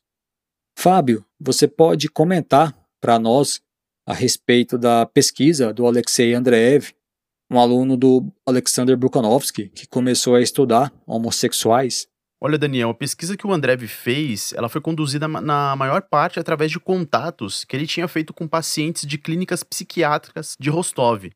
Fábio, 0.78 1.26
você 1.40 1.68
pode 1.68 2.08
comentar 2.08 2.76
para 3.02 3.20
nós 3.20 3.62
a 4.06 4.14
respeito 4.14 4.78
da 4.78 5.06
pesquisa 5.06 5.74
do 5.74 5.86
Alexei 5.86 6.34
Andreev, 6.34 6.92
um 7.52 7.60
aluno 7.60 7.98
do 7.98 8.32
Alexander 8.46 8.96
Bukhanovsky, 8.96 9.70
que 9.70 9.88
começou 9.88 10.36
a 10.36 10.42
estudar 10.42 10.94
homossexuais? 11.06 12.08
Olha, 12.42 12.58
Daniel, 12.58 12.90
a 12.90 12.94
pesquisa 12.94 13.36
que 13.36 13.46
o 13.46 13.52
Andrev 13.52 13.86
fez, 13.88 14.54
ela 14.54 14.70
foi 14.70 14.80
conduzida 14.80 15.28
na 15.28 15.76
maior 15.76 16.02
parte 16.02 16.40
através 16.40 16.72
de 16.72 16.80
contatos 16.80 17.66
que 17.66 17.76
ele 17.76 17.86
tinha 17.86 18.08
feito 18.08 18.34
com 18.34 18.48
pacientes 18.48 19.06
de 19.06 19.18
clínicas 19.18 19.62
psiquiátricas 19.62 20.56
de 20.58 20.70
Rostov. 20.70 21.30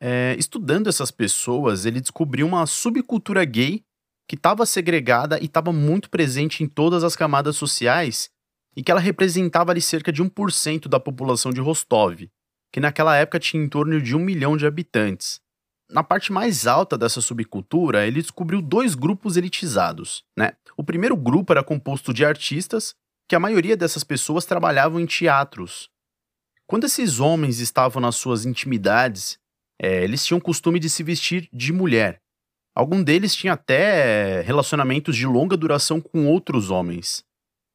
É, 0.00 0.36
estudando 0.38 0.88
essas 0.88 1.10
pessoas, 1.10 1.84
ele 1.84 2.00
descobriu 2.00 2.46
uma 2.46 2.66
subcultura 2.66 3.44
gay 3.44 3.84
que 4.28 4.36
estava 4.36 4.64
segregada 4.66 5.40
e 5.40 5.46
estava 5.46 5.72
muito 5.72 6.08
presente 6.10 6.62
em 6.62 6.68
todas 6.68 7.02
as 7.02 7.16
camadas 7.16 7.56
sociais 7.56 8.30
e 8.76 8.82
que 8.82 8.90
ela 8.90 9.00
representava 9.00 9.72
ali 9.72 9.80
cerca 9.80 10.12
de 10.12 10.22
1% 10.22 10.86
da 10.86 11.00
população 11.00 11.52
de 11.52 11.60
Rostov, 11.60 12.28
que 12.72 12.80
naquela 12.80 13.16
época 13.16 13.40
tinha 13.40 13.62
em 13.62 13.68
torno 13.68 14.00
de 14.00 14.14
um 14.14 14.20
milhão 14.20 14.56
de 14.56 14.66
habitantes 14.66 15.40
na 15.90 16.04
parte 16.04 16.32
mais 16.32 16.66
alta 16.66 16.98
dessa 16.98 17.20
subcultura, 17.20 18.06
ele 18.06 18.20
descobriu 18.20 18.60
dois 18.60 18.94
grupos 18.94 19.36
elitizados. 19.36 20.22
Né? 20.36 20.52
O 20.76 20.84
primeiro 20.84 21.16
grupo 21.16 21.52
era 21.52 21.64
composto 21.64 22.12
de 22.12 22.24
artistas, 22.24 22.94
que 23.26 23.34
a 23.34 23.40
maioria 23.40 23.76
dessas 23.76 24.04
pessoas 24.04 24.44
trabalhavam 24.44 25.00
em 25.00 25.06
teatros. 25.06 25.90
Quando 26.66 26.84
esses 26.84 27.20
homens 27.20 27.58
estavam 27.60 28.02
nas 28.02 28.16
suas 28.16 28.44
intimidades, 28.44 29.38
é, 29.80 30.02
eles 30.02 30.24
tinham 30.24 30.38
o 30.38 30.42
costume 30.42 30.78
de 30.78 30.90
se 30.90 31.02
vestir 31.02 31.48
de 31.52 31.72
mulher. 31.72 32.20
Algum 32.74 33.02
deles 33.02 33.34
tinha 33.34 33.54
até 33.54 34.40
relacionamentos 34.42 35.16
de 35.16 35.26
longa 35.26 35.56
duração 35.56 36.00
com 36.00 36.26
outros 36.26 36.70
homens. 36.70 37.24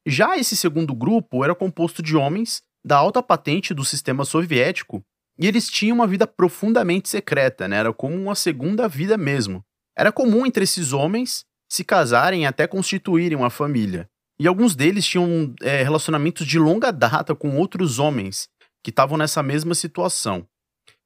Já 0.06 0.36
esse 0.36 0.56
segundo 0.56 0.94
grupo 0.94 1.44
era 1.44 1.54
composto 1.54 2.02
de 2.02 2.16
homens 2.16 2.62
da 2.84 2.96
alta 2.96 3.22
patente 3.22 3.72
do 3.72 3.84
sistema 3.84 4.24
soviético 4.24 5.02
e 5.38 5.46
eles 5.46 5.68
tinham 5.68 5.96
uma 5.96 6.06
vida 6.06 6.26
profundamente 6.26 7.08
secreta, 7.08 7.66
né? 7.66 7.76
Era 7.76 7.92
como 7.92 8.14
uma 8.14 8.34
segunda 8.34 8.86
vida 8.86 9.16
mesmo. 9.16 9.64
Era 9.96 10.12
comum 10.12 10.46
entre 10.46 10.64
esses 10.64 10.92
homens 10.92 11.44
se 11.68 11.84
casarem 11.84 12.42
e 12.42 12.46
até 12.46 12.66
constituírem 12.66 13.36
uma 13.36 13.50
família. 13.50 14.08
E 14.38 14.46
alguns 14.46 14.74
deles 14.74 15.06
tinham 15.06 15.54
é, 15.62 15.82
relacionamentos 15.82 16.46
de 16.46 16.58
longa 16.58 16.90
data 16.92 17.34
com 17.34 17.56
outros 17.56 17.98
homens 17.98 18.48
que 18.82 18.90
estavam 18.90 19.16
nessa 19.16 19.42
mesma 19.42 19.74
situação. 19.74 20.46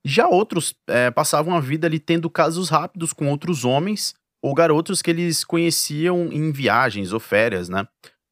Já 0.05 0.29
outros 0.29 0.75
é, 0.89 1.11
passavam 1.11 1.55
a 1.55 1.61
vida 1.61 1.87
ali 1.87 1.99
tendo 1.99 2.31
casos 2.31 2.69
rápidos 2.69 3.13
com 3.13 3.29
outros 3.29 3.65
homens 3.65 4.15
ou 4.43 4.55
garotos 4.55 5.03
que 5.03 5.11
eles 5.11 5.45
conheciam 5.45 6.33
em 6.33 6.53
viagens 6.53 7.13
ou 7.13 7.21
férias, 7.21 7.69
né? 7.69 7.87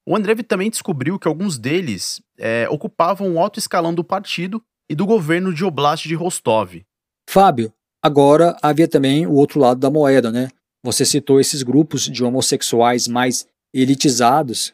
O 0.09 0.14
Andrev 0.14 0.40
também 0.44 0.70
descobriu 0.70 1.18
que 1.18 1.26
alguns 1.26 1.59
deles 1.59 2.22
é, 2.38 2.68
ocupavam 2.70 3.35
o 3.35 3.40
alto 3.40 3.59
escalão 3.59 3.92
do 3.92 4.05
partido 4.05 4.62
e 4.88 4.94
do 4.94 5.05
governo 5.05 5.52
de 5.52 5.64
Oblast 5.64 6.07
de 6.07 6.14
Rostov. 6.14 6.81
Fábio, 7.29 7.72
agora 8.00 8.57
havia 8.62 8.87
também 8.87 9.26
o 9.26 9.33
outro 9.33 9.59
lado 9.59 9.81
da 9.81 9.90
moeda, 9.90 10.31
né? 10.31 10.48
Você 10.85 11.05
citou 11.05 11.40
esses 11.40 11.64
grupos 11.64 12.05
de 12.05 12.22
homossexuais 12.22 13.09
mais 13.09 13.48
elitizados, 13.74 14.72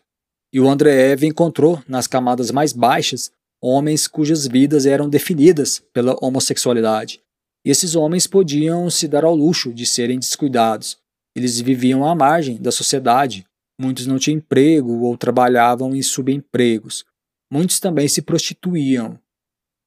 e 0.53 0.61
o 0.61 0.69
Andreev 0.69 1.25
encontrou 1.25 1.83
nas 1.89 2.07
camadas 2.07 2.51
mais 2.51 2.75
baixas 2.75 3.33
homens 3.63 4.09
cujas 4.09 4.47
vidas 4.47 4.87
eram 4.87 5.09
definidas 5.09 5.79
pela 5.93 6.17
homossexualidade. 6.21 7.23
E 7.65 7.71
esses 7.71 7.95
homens 7.95 8.27
podiam 8.27 8.91
se 8.91 9.07
dar 9.07 9.25
ao 9.25 9.37
luxo 9.37 9.73
de 9.73 9.87
serem 9.87 10.19
descuidados. 10.19 10.99
Eles 11.37 11.61
viviam 11.61 12.05
à 12.05 12.15
margem 12.15 12.61
da 12.61 12.73
sociedade, 12.73 13.47
muitos 13.81 14.07
não 14.07 14.19
tinham 14.19 14.39
emprego 14.39 15.03
ou 15.03 15.17
trabalhavam 15.17 15.95
em 15.95 16.03
subempregos. 16.03 17.05
Muitos 17.51 17.79
também 17.79 18.09
se 18.09 18.21
prostituíam. 18.21 19.19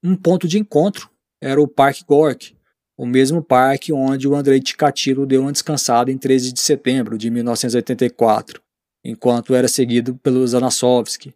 Um 0.02 0.16
ponto 0.16 0.48
de 0.48 0.58
encontro 0.58 1.10
era 1.42 1.62
o 1.62 1.68
Parque 1.68 2.04
Gork, 2.06 2.56
o 2.98 3.06
mesmo 3.06 3.44
parque 3.44 3.92
onde 3.92 4.28
o 4.28 4.36
Andrei 4.36 4.62
Ticatilo 4.62 5.26
deu 5.26 5.42
uma 5.42 5.52
descansada 5.52 6.10
em 6.12 6.18
13 6.18 6.54
de 6.54 6.62
setembro 6.62 7.18
de 7.18 7.30
1984, 7.30 8.62
enquanto 9.04 9.54
era 9.54 9.68
seguido 9.68 10.16
pelo 10.16 10.48
Zanasovsky. 10.48 11.34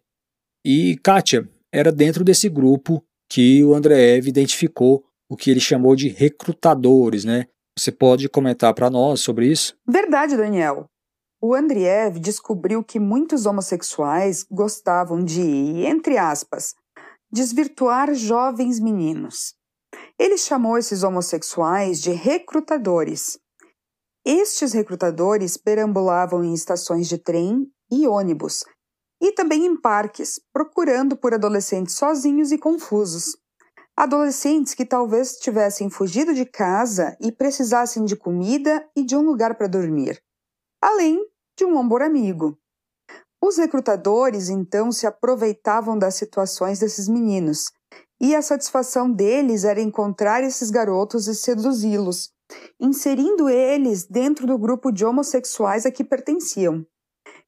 E 0.64 0.96
Katia 1.02 1.46
era 1.72 1.92
dentro 1.92 2.24
desse 2.24 2.48
grupo 2.48 3.04
que 3.28 3.62
o 3.64 3.74
Andreev 3.74 4.26
identificou 4.28 5.04
o 5.28 5.36
que 5.36 5.50
ele 5.50 5.60
chamou 5.60 5.94
de 5.94 6.08
recrutadores, 6.08 7.24
né? 7.24 7.46
Você 7.78 7.92
pode 7.92 8.28
comentar 8.28 8.74
para 8.74 8.90
nós 8.90 9.20
sobre 9.20 9.46
isso? 9.46 9.76
Verdade, 9.88 10.36
Daniel. 10.36 10.86
O 11.40 11.54
Andriev 11.54 12.18
descobriu 12.18 12.84
que 12.84 12.98
muitos 12.98 13.46
homossexuais 13.46 14.44
gostavam 14.50 15.24
de, 15.24 15.40
entre 15.86 16.18
aspas, 16.18 16.74
desvirtuar 17.32 18.12
jovens 18.14 18.78
meninos. 18.78 19.54
Ele 20.18 20.36
chamou 20.36 20.76
esses 20.76 21.02
homossexuais 21.02 22.02
de 22.02 22.10
recrutadores. 22.10 23.38
Estes 24.26 24.74
recrutadores 24.74 25.56
perambulavam 25.56 26.44
em 26.44 26.52
estações 26.52 27.08
de 27.08 27.16
trem 27.16 27.66
e 27.90 28.06
ônibus, 28.06 28.64
e 29.20 29.32
também 29.32 29.66
em 29.66 29.76
parques, 29.76 30.40
procurando 30.52 31.16
por 31.16 31.34
adolescentes 31.34 31.94
sozinhos 31.94 32.52
e 32.52 32.58
confusos. 32.58 33.36
Adolescentes 33.96 34.72
que 34.72 34.86
talvez 34.86 35.36
tivessem 35.36 35.90
fugido 35.90 36.32
de 36.32 36.46
casa 36.46 37.16
e 37.20 37.30
precisassem 37.30 38.04
de 38.04 38.16
comida 38.16 38.88
e 38.96 39.04
de 39.04 39.14
um 39.14 39.20
lugar 39.20 39.56
para 39.56 39.66
dormir, 39.66 40.22
além 40.82 41.22
de 41.58 41.64
um 41.64 41.76
ombro 41.76 42.04
amigo. 42.04 42.58
Os 43.42 43.56
recrutadores 43.56 44.48
então 44.48 44.92
se 44.92 45.06
aproveitavam 45.06 45.98
das 45.98 46.14
situações 46.14 46.78
desses 46.78 47.08
meninos, 47.08 47.70
e 48.20 48.34
a 48.34 48.42
satisfação 48.42 49.10
deles 49.10 49.64
era 49.64 49.80
encontrar 49.80 50.44
esses 50.44 50.70
garotos 50.70 51.26
e 51.26 51.34
seduzi-los, 51.34 52.30
inserindo 52.78 53.48
eles 53.48 54.04
dentro 54.04 54.46
do 54.46 54.58
grupo 54.58 54.92
de 54.92 55.04
homossexuais 55.04 55.86
a 55.86 55.90
que 55.90 56.04
pertenciam. 56.04 56.86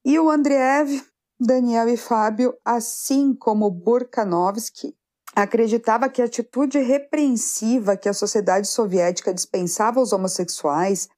E 0.04 0.18
o 0.18 0.30
Andreev, 0.30 1.02
Daniel 1.44 1.88
e 1.88 1.96
Fábio, 1.96 2.54
assim 2.64 3.34
como 3.34 3.68
Burkanovsky, 3.68 4.94
acreditava 5.34 6.08
que 6.08 6.22
a 6.22 6.26
atitude 6.26 6.78
repreensiva 6.78 7.96
que 7.96 8.08
a 8.08 8.14
sociedade 8.14 8.68
soviética 8.68 9.34
dispensava 9.34 9.98
aos 9.98 10.12
homossexuais 10.12 11.08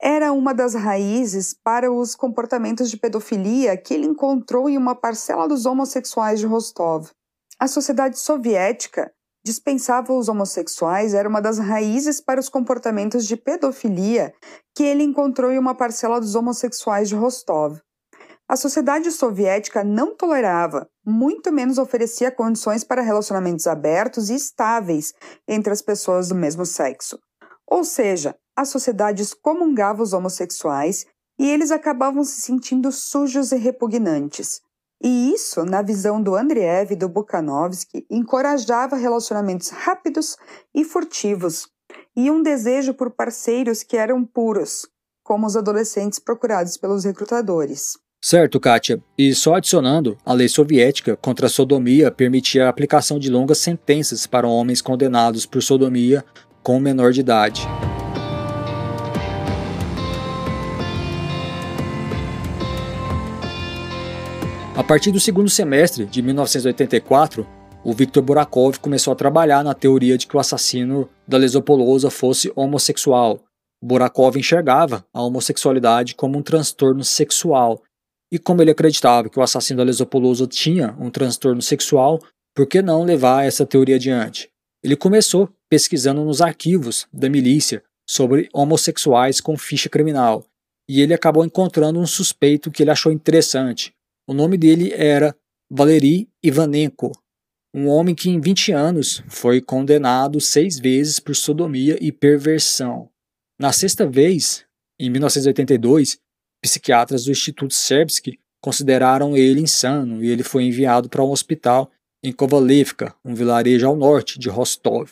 era 0.00 0.32
uma 0.32 0.54
das 0.54 0.74
raízes 0.74 1.52
para 1.52 1.90
os 1.90 2.14
comportamentos 2.14 2.88
de 2.90 2.96
pedofilia 2.96 3.76
que 3.76 3.92
ele 3.92 4.06
encontrou 4.06 4.68
em 4.68 4.78
uma 4.78 4.94
parcela 4.94 5.48
dos 5.48 5.66
homossexuais 5.66 6.38
de 6.38 6.46
Rostov. 6.46 7.10
A 7.58 7.66
sociedade 7.66 8.20
soviética 8.20 9.12
dispensava 9.44 10.12
os 10.12 10.28
homossexuais 10.28 11.12
era 11.12 11.28
uma 11.28 11.40
das 11.40 11.58
raízes 11.58 12.20
para 12.20 12.38
os 12.38 12.48
comportamentos 12.48 13.26
de 13.26 13.36
pedofilia 13.36 14.32
que 14.76 14.84
ele 14.84 15.02
encontrou 15.02 15.50
em 15.50 15.58
uma 15.58 15.74
parcela 15.74 16.20
dos 16.20 16.36
homossexuais 16.36 17.08
de 17.08 17.16
Rostov. 17.16 17.80
A 18.52 18.56
sociedade 18.56 19.10
soviética 19.10 19.82
não 19.82 20.14
tolerava, 20.14 20.86
muito 21.02 21.50
menos 21.50 21.78
oferecia 21.78 22.30
condições 22.30 22.84
para 22.84 23.00
relacionamentos 23.00 23.66
abertos 23.66 24.28
e 24.28 24.34
estáveis 24.34 25.14
entre 25.48 25.72
as 25.72 25.80
pessoas 25.80 26.28
do 26.28 26.34
mesmo 26.34 26.66
sexo. 26.66 27.18
Ou 27.66 27.82
seja, 27.82 28.36
a 28.54 28.66
sociedade 28.66 29.22
excomungava 29.22 30.02
os 30.02 30.12
homossexuais 30.12 31.06
e 31.38 31.48
eles 31.48 31.70
acabavam 31.70 32.22
se 32.24 32.42
sentindo 32.42 32.92
sujos 32.92 33.52
e 33.52 33.56
repugnantes. 33.56 34.60
E 35.02 35.32
isso, 35.32 35.64
na 35.64 35.80
visão 35.80 36.22
do 36.22 36.34
Andriev 36.34 36.92
e 36.92 36.96
do 36.96 37.08
Bukhanovsky, 37.08 38.06
encorajava 38.10 38.96
relacionamentos 38.96 39.70
rápidos 39.70 40.36
e 40.74 40.84
furtivos, 40.84 41.70
e 42.14 42.30
um 42.30 42.42
desejo 42.42 42.92
por 42.92 43.12
parceiros 43.12 43.82
que 43.82 43.96
eram 43.96 44.22
puros, 44.22 44.86
como 45.24 45.46
os 45.46 45.56
adolescentes 45.56 46.18
procurados 46.18 46.76
pelos 46.76 47.04
recrutadores. 47.04 47.94
Certo, 48.24 48.60
Kátia. 48.60 49.02
E 49.18 49.34
só 49.34 49.56
adicionando, 49.56 50.16
a 50.24 50.32
lei 50.32 50.48
soviética 50.48 51.16
contra 51.16 51.46
a 51.46 51.50
sodomia 51.50 52.08
permitia 52.08 52.66
a 52.66 52.68
aplicação 52.68 53.18
de 53.18 53.28
longas 53.28 53.58
sentenças 53.58 54.28
para 54.28 54.46
homens 54.46 54.80
condenados 54.80 55.44
por 55.44 55.60
sodomia 55.60 56.24
com 56.62 56.78
menor 56.78 57.10
de 57.12 57.18
idade. 57.18 57.62
A 64.76 64.84
partir 64.84 65.10
do 65.10 65.18
segundo 65.18 65.50
semestre 65.50 66.06
de 66.06 66.22
1984, 66.22 67.44
o 67.82 67.92
Viktor 67.92 68.22
Burakov 68.22 68.78
começou 68.78 69.12
a 69.12 69.16
trabalhar 69.16 69.64
na 69.64 69.74
teoria 69.74 70.16
de 70.16 70.28
que 70.28 70.36
o 70.36 70.40
assassino 70.40 71.08
da 71.26 71.36
Lesopolosa 71.36 72.08
fosse 72.08 72.52
homossexual. 72.54 73.40
Burakov 73.82 74.36
enxergava 74.36 75.04
a 75.12 75.20
homossexualidade 75.20 76.14
como 76.14 76.38
um 76.38 76.42
transtorno 76.42 77.02
sexual 77.02 77.82
e 78.32 78.38
como 78.38 78.62
ele 78.62 78.70
acreditava 78.70 79.28
que 79.28 79.38
o 79.38 79.42
assassino 79.42 79.76
da 79.76 79.84
Lesopolosa 79.84 80.46
tinha 80.46 80.96
um 80.98 81.10
transtorno 81.10 81.60
sexual, 81.60 82.18
por 82.54 82.66
que 82.66 82.80
não 82.80 83.04
levar 83.04 83.44
essa 83.44 83.66
teoria 83.66 83.96
adiante? 83.96 84.50
Ele 84.82 84.96
começou 84.96 85.50
pesquisando 85.68 86.24
nos 86.24 86.40
arquivos 86.40 87.06
da 87.12 87.28
milícia 87.28 87.84
sobre 88.08 88.48
homossexuais 88.54 89.38
com 89.38 89.54
ficha 89.58 89.90
criminal, 89.90 90.46
e 90.88 91.02
ele 91.02 91.12
acabou 91.12 91.44
encontrando 91.44 92.00
um 92.00 92.06
suspeito 92.06 92.70
que 92.70 92.82
ele 92.82 92.90
achou 92.90 93.12
interessante. 93.12 93.92
O 94.26 94.32
nome 94.32 94.56
dele 94.56 94.92
era 94.94 95.36
Valery 95.70 96.26
Ivanenko, 96.42 97.12
um 97.74 97.86
homem 97.86 98.14
que 98.14 98.30
em 98.30 98.40
20 98.40 98.72
anos 98.72 99.22
foi 99.28 99.60
condenado 99.60 100.40
seis 100.40 100.78
vezes 100.78 101.20
por 101.20 101.36
sodomia 101.36 101.98
e 102.00 102.10
perversão. 102.10 103.10
Na 103.60 103.72
sexta 103.72 104.06
vez, 104.06 104.64
em 104.98 105.10
1982, 105.10 106.18
Psiquiatras 106.62 107.24
do 107.24 107.32
Instituto 107.32 107.74
Serbsky 107.74 108.38
consideraram 108.62 109.36
ele 109.36 109.60
insano 109.60 110.22
e 110.22 110.30
ele 110.30 110.44
foi 110.44 110.64
enviado 110.64 111.08
para 111.08 111.24
um 111.24 111.30
hospital 111.30 111.90
em 112.22 112.32
Kovalevka, 112.32 113.14
um 113.24 113.34
vilarejo 113.34 113.86
ao 113.86 113.96
norte 113.96 114.38
de 114.38 114.48
Rostov. 114.48 115.10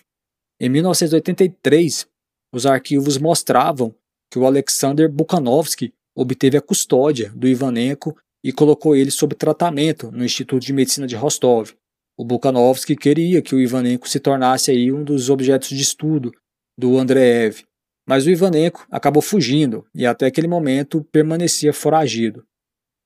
Em 0.61 0.69
1983, 0.69 2.07
os 2.55 2.67
arquivos 2.67 3.19
mostravam 3.19 3.93
que 4.31 4.39
o 4.39 4.47
Alexander 4.47 5.11
Bukhanovsky 5.11 5.93
obteve 6.15 6.57
a 6.57 6.61
custódia 6.61 7.31
do 7.31 7.49
Ivanenko 7.49 8.17
e 8.45 8.53
colocou 8.53 8.95
ele 8.95 9.11
sob 9.11 9.35
tratamento 9.35 10.13
no 10.13 10.25
Instituto 10.25 10.65
de 10.65 10.73
Medicina 10.73 11.07
de 11.07 11.17
Rostov. 11.17 11.73
O 12.17 12.25
Bukhanovsky 12.25 12.95
queria 12.95 13.43
que 13.43 13.55
o 13.55 13.61
Ivanenko 13.61 14.09
se 14.09 14.21
tornasse 14.21 14.71
aí 14.71 14.93
um 14.93 15.03
dos 15.03 15.29
objetos 15.29 15.71
de 15.71 15.83
estudo 15.83 16.33
do 16.79 16.97
Andreev, 16.99 17.65
mas 18.07 18.27
o 18.27 18.31
Ivanenko 18.31 18.87
acabou 18.91 19.23
fugindo 19.23 19.87
e 19.95 20.07
até 20.07 20.27
aquele 20.27 20.49
momento 20.49 21.05
permanecia 21.13 21.73
foragido. 21.73 22.45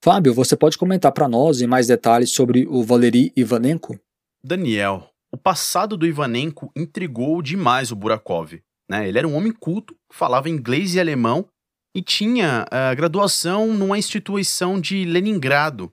Fábio, 0.03 0.35
você 0.35 0.57
pode 0.57 0.77
comentar 0.77 1.13
para 1.13 1.29
nós 1.29 1.61
em 1.61 1.67
mais 1.67 1.87
detalhes 1.87 2.31
sobre 2.31 2.67
o 2.69 2.83
Valery 2.83 3.33
Ivanenko? 3.37 3.99
Daniel, 4.45 5.09
o 5.33 5.37
passado 5.37 5.97
do 5.97 6.07
Ivanenko 6.07 6.71
intrigou 6.77 7.41
demais 7.41 7.91
o 7.91 7.97
Burakov. 7.97 8.61
Né? 8.89 9.09
Ele 9.09 9.19
era 9.19 9.27
um 9.27 9.35
homem 9.35 9.53
culto, 9.53 9.97
falava 10.13 10.51
inglês 10.51 10.95
e 10.95 11.01
alemão 11.01 11.49
e 11.97 12.03
tinha 12.03 12.67
uh, 12.67 12.95
graduação 12.97 13.73
numa 13.73 13.97
instituição 13.97 14.81
de 14.81 15.05
Leningrado. 15.05 15.93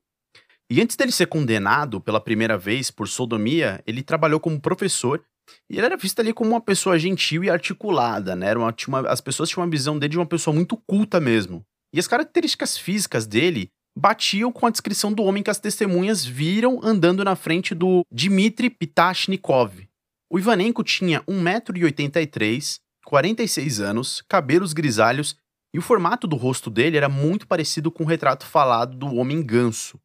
E 0.69 0.81
antes 0.81 0.95
dele 0.95 1.11
ser 1.11 1.27
condenado 1.27 1.99
pela 1.99 2.21
primeira 2.21 2.57
vez 2.57 2.89
por 2.89 3.07
sodomia, 3.07 3.81
ele 3.85 4.01
trabalhou 4.01 4.39
como 4.39 4.59
professor 4.59 5.23
e 5.69 5.77
ele 5.77 5.85
era 5.85 5.97
visto 5.97 6.19
ali 6.19 6.33
como 6.33 6.51
uma 6.51 6.61
pessoa 6.61 6.97
gentil 6.97 7.43
e 7.43 7.49
articulada, 7.49 8.35
né? 8.35 8.47
Era 8.47 8.59
uma, 8.59 8.73
uma, 8.87 8.99
as 9.09 9.21
pessoas 9.21 9.49
tinham 9.49 9.63
uma 9.63 9.71
visão 9.71 9.97
dele 9.97 10.11
de 10.11 10.17
uma 10.17 10.25
pessoa 10.25 10.53
muito 10.53 10.77
culta 10.77 11.19
mesmo. 11.19 11.65
E 11.93 11.99
as 11.99 12.07
características 12.07 12.77
físicas 12.77 13.25
dele 13.25 13.69
batiam 13.97 14.51
com 14.51 14.65
a 14.65 14.69
descrição 14.69 15.11
do 15.11 15.23
homem 15.23 15.43
que 15.43 15.49
as 15.49 15.59
testemunhas 15.59 16.23
viram 16.23 16.79
andando 16.83 17.23
na 17.23 17.35
frente 17.35 17.75
do 17.75 18.05
Dmitry 18.11 18.69
Pitashnikov. 18.69 19.87
O 20.31 20.39
Ivanenko 20.39 20.83
tinha 20.83 21.21
1,83m, 21.23 22.79
46 23.05 23.81
anos, 23.81 24.23
cabelos 24.29 24.71
grisalhos 24.71 25.35
e 25.73 25.79
o 25.79 25.81
formato 25.81 26.27
do 26.27 26.35
rosto 26.35 26.69
dele 26.69 26.97
era 26.97 27.09
muito 27.09 27.47
parecido 27.47 27.91
com 27.91 28.03
o 28.03 28.07
retrato 28.07 28.45
falado 28.45 28.95
do 28.95 29.13
homem 29.15 29.43
ganso. 29.43 29.99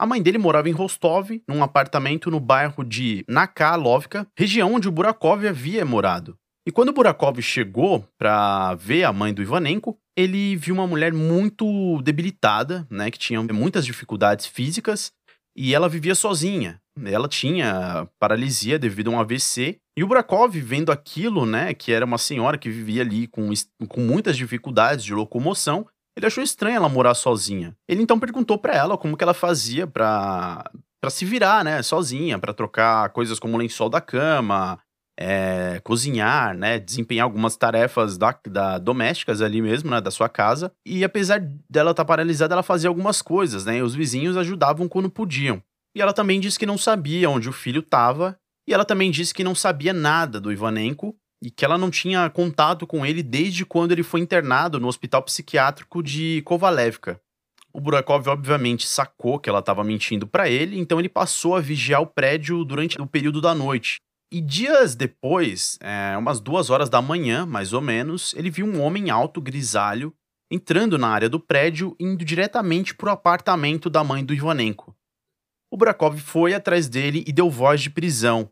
A 0.00 0.06
mãe 0.06 0.22
dele 0.22 0.38
morava 0.38 0.68
em 0.68 0.72
Rostov, 0.72 1.42
num 1.48 1.60
apartamento 1.60 2.30
no 2.30 2.38
bairro 2.38 2.84
de 2.84 3.24
Nakalovka, 3.26 4.28
região 4.38 4.74
onde 4.74 4.88
o 4.88 4.92
Burakov 4.92 5.44
havia 5.44 5.84
morado. 5.84 6.38
E 6.64 6.70
quando 6.70 6.92
Burakov 6.92 7.42
chegou 7.42 8.06
para 8.16 8.76
ver 8.76 9.02
a 9.02 9.12
mãe 9.12 9.34
do 9.34 9.42
Ivanenko, 9.42 9.98
ele 10.16 10.54
viu 10.54 10.72
uma 10.72 10.86
mulher 10.86 11.12
muito 11.12 12.00
debilitada, 12.02 12.86
né, 12.88 13.10
que 13.10 13.18
tinha 13.18 13.42
muitas 13.42 13.84
dificuldades 13.84 14.46
físicas, 14.46 15.10
e 15.56 15.74
ela 15.74 15.88
vivia 15.88 16.14
sozinha. 16.14 16.80
Ela 17.04 17.26
tinha 17.26 18.08
paralisia 18.20 18.78
devido 18.78 19.10
a 19.10 19.14
um 19.14 19.20
AVC, 19.20 19.78
e 19.96 20.04
o 20.04 20.06
Burakov, 20.06 20.54
vendo 20.60 20.92
aquilo, 20.92 21.44
né, 21.44 21.74
que 21.74 21.90
era 21.90 22.04
uma 22.04 22.18
senhora 22.18 22.56
que 22.56 22.70
vivia 22.70 23.02
ali 23.02 23.26
com, 23.26 23.50
com 23.88 24.00
muitas 24.00 24.36
dificuldades 24.36 25.04
de 25.04 25.12
locomoção, 25.12 25.88
ele 26.18 26.26
achou 26.26 26.42
estranho 26.42 26.76
ela 26.76 26.88
morar 26.88 27.14
sozinha. 27.14 27.76
Ele 27.88 28.02
então 28.02 28.18
perguntou 28.18 28.58
para 28.58 28.74
ela 28.74 28.98
como 28.98 29.16
que 29.16 29.22
ela 29.22 29.34
fazia 29.34 29.86
para 29.86 30.68
para 31.00 31.10
se 31.10 31.24
virar, 31.24 31.64
né, 31.64 31.80
sozinha, 31.80 32.40
para 32.40 32.52
trocar 32.52 33.10
coisas 33.10 33.38
como 33.38 33.56
lençol 33.56 33.88
da 33.88 34.00
cama, 34.00 34.80
é, 35.16 35.80
cozinhar, 35.84 36.56
né, 36.56 36.76
desempenhar 36.76 37.22
algumas 37.22 37.56
tarefas 37.56 38.18
da, 38.18 38.36
da, 38.48 38.78
domésticas 38.78 39.40
ali 39.40 39.62
mesmo, 39.62 39.92
né, 39.92 40.00
da 40.00 40.10
sua 40.10 40.28
casa. 40.28 40.72
E 40.84 41.04
apesar 41.04 41.40
dela 41.70 41.92
estar 41.92 42.02
tá 42.02 42.08
paralisada, 42.08 42.52
ela 42.52 42.64
fazia 42.64 42.88
algumas 42.88 43.22
coisas, 43.22 43.64
né, 43.64 43.78
e 43.78 43.82
os 43.82 43.94
vizinhos 43.94 44.36
ajudavam 44.36 44.88
quando 44.88 45.08
podiam. 45.08 45.62
E 45.94 46.02
ela 46.02 46.12
também 46.12 46.40
disse 46.40 46.58
que 46.58 46.66
não 46.66 46.76
sabia 46.76 47.30
onde 47.30 47.48
o 47.48 47.52
filho 47.52 47.78
estava, 47.78 48.36
e 48.68 48.74
ela 48.74 48.84
também 48.84 49.12
disse 49.12 49.32
que 49.32 49.44
não 49.44 49.54
sabia 49.54 49.92
nada 49.92 50.40
do 50.40 50.50
Ivanenko 50.50 51.14
e 51.42 51.50
que 51.50 51.64
ela 51.64 51.78
não 51.78 51.90
tinha 51.90 52.28
contato 52.30 52.86
com 52.86 53.06
ele 53.06 53.22
desde 53.22 53.64
quando 53.64 53.92
ele 53.92 54.02
foi 54.02 54.20
internado 54.20 54.80
no 54.80 54.88
hospital 54.88 55.22
psiquiátrico 55.22 56.02
de 56.02 56.42
Kovalevka. 56.44 57.20
O 57.72 57.80
Burakov 57.80 58.26
obviamente 58.28 58.88
sacou 58.88 59.38
que 59.38 59.48
ela 59.48 59.60
estava 59.60 59.84
mentindo 59.84 60.26
para 60.26 60.48
ele, 60.48 60.78
então 60.78 60.98
ele 60.98 61.08
passou 61.08 61.54
a 61.54 61.60
vigiar 61.60 62.00
o 62.00 62.06
prédio 62.06 62.64
durante 62.64 63.00
o 63.00 63.06
período 63.06 63.40
da 63.40 63.54
noite. 63.54 63.98
E 64.32 64.40
dias 64.40 64.94
depois, 64.94 65.78
é, 65.80 66.16
umas 66.16 66.40
duas 66.40 66.70
horas 66.70 66.90
da 66.90 67.00
manhã, 67.00 67.46
mais 67.46 67.72
ou 67.72 67.80
menos, 67.80 68.34
ele 68.34 68.50
viu 68.50 68.66
um 68.66 68.80
homem 68.80 69.10
alto, 69.10 69.40
grisalho, 69.40 70.14
entrando 70.50 70.98
na 70.98 71.08
área 71.08 71.28
do 71.28 71.38
prédio, 71.38 71.94
indo 72.00 72.24
diretamente 72.24 72.94
para 72.94 73.10
o 73.10 73.12
apartamento 73.12 73.88
da 73.88 74.02
mãe 74.02 74.24
do 74.24 74.34
Ivanenko. 74.34 74.94
O 75.70 75.76
Brakov 75.76 76.18
foi 76.18 76.54
atrás 76.54 76.88
dele 76.88 77.22
e 77.26 77.32
deu 77.32 77.50
voz 77.50 77.80
de 77.80 77.90
prisão. 77.90 78.50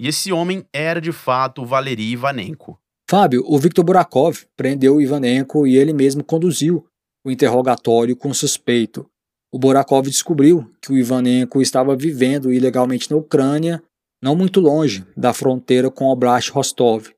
E 0.00 0.08
esse 0.08 0.32
homem 0.32 0.64
era 0.72 0.98
de 0.98 1.12
fato 1.12 1.60
o 1.60 1.66
Valery 1.66 2.12
Ivanenko. 2.12 2.80
Fábio, 3.06 3.44
o 3.46 3.58
Viktor 3.58 3.84
Burakov 3.84 4.46
prendeu 4.56 4.96
o 4.96 5.00
Ivanenko 5.02 5.66
e 5.66 5.76
ele 5.76 5.92
mesmo 5.92 6.24
conduziu 6.24 6.86
o 7.22 7.30
interrogatório 7.30 8.16
com 8.16 8.30
o 8.30 8.34
suspeito. 8.34 9.04
O 9.52 9.58
Burakov 9.58 10.08
descobriu 10.08 10.72
que 10.80 10.90
o 10.90 10.96
Ivanenko 10.96 11.60
estava 11.60 11.94
vivendo 11.94 12.50
ilegalmente 12.50 13.10
na 13.10 13.18
Ucrânia 13.18 13.82
não 14.22 14.34
muito 14.34 14.58
longe 14.58 15.04
da 15.14 15.34
fronteira 15.34 15.90
com 15.90 16.06
Oblast 16.06 16.50
Rostov. 16.50 17.08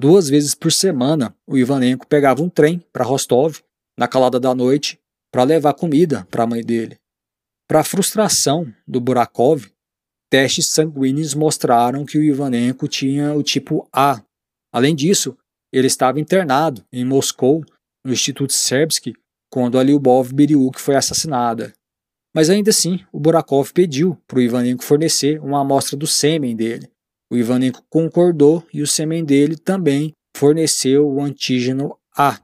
Duas 0.00 0.30
vezes 0.30 0.54
por 0.54 0.72
semana, 0.72 1.36
o 1.46 1.58
Ivanenko 1.58 2.06
pegava 2.06 2.42
um 2.42 2.48
trem 2.48 2.82
para 2.90 3.04
Rostov, 3.04 3.58
na 3.98 4.08
calada 4.08 4.40
da 4.40 4.54
noite, 4.54 4.98
para 5.30 5.44
levar 5.44 5.74
comida 5.74 6.26
para 6.30 6.44
a 6.44 6.46
mãe 6.46 6.62
dele. 6.62 6.98
Para 7.68 7.80
a 7.80 7.84
frustração 7.84 8.72
do 8.88 9.02
Burakov, 9.02 9.66
testes 10.32 10.68
sanguíneos 10.68 11.34
mostraram 11.34 12.06
que 12.06 12.16
o 12.16 12.22
Ivanenko 12.22 12.88
tinha 12.88 13.34
o 13.34 13.42
tipo 13.42 13.86
A. 13.92 14.24
Além 14.72 14.96
disso, 14.96 15.36
ele 15.70 15.86
estava 15.86 16.18
internado 16.18 16.82
em 16.90 17.04
Moscou, 17.04 17.62
no 18.02 18.14
Instituto 18.14 18.54
Serbsky, 18.54 19.12
quando 19.50 19.78
a 19.78 19.82
Lyubov 19.82 20.32
Biryuk 20.32 20.80
foi 20.80 20.96
assassinada. 20.96 21.74
Mas 22.34 22.48
ainda 22.48 22.70
assim, 22.70 23.04
o 23.12 23.20
Burakov 23.20 23.74
pediu 23.74 24.16
para 24.26 24.38
o 24.38 24.40
Ivanenko 24.40 24.82
fornecer 24.82 25.38
uma 25.38 25.60
amostra 25.60 25.98
do 25.98 26.06
sêmen 26.06 26.56
dele. 26.56 26.90
O 27.30 27.36
Ivanenko 27.36 27.84
concordou 27.90 28.66
e 28.72 28.80
o 28.80 28.86
sêmen 28.86 29.22
dele 29.22 29.54
também 29.54 30.14
forneceu 30.34 31.06
o 31.06 31.20
antígeno 31.20 31.94
A. 32.16 32.40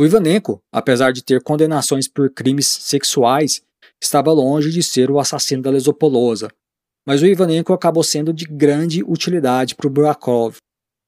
O 0.00 0.04
Ivanenko, 0.06 0.62
apesar 0.72 1.12
de 1.12 1.22
ter 1.22 1.42
condenações 1.42 2.08
por 2.08 2.30
crimes 2.30 2.66
sexuais, 2.66 3.62
estava 4.04 4.32
longe 4.32 4.70
de 4.70 4.82
ser 4.82 5.10
o 5.10 5.18
assassino 5.18 5.62
da 5.62 5.70
Lesopolosa. 5.70 6.48
Mas 7.06 7.22
o 7.22 7.26
Ivanenko 7.26 7.72
acabou 7.72 8.02
sendo 8.02 8.32
de 8.32 8.44
grande 8.44 9.02
utilidade 9.02 9.74
para 9.74 9.86
o 9.86 9.90
Burakov. 9.90 10.56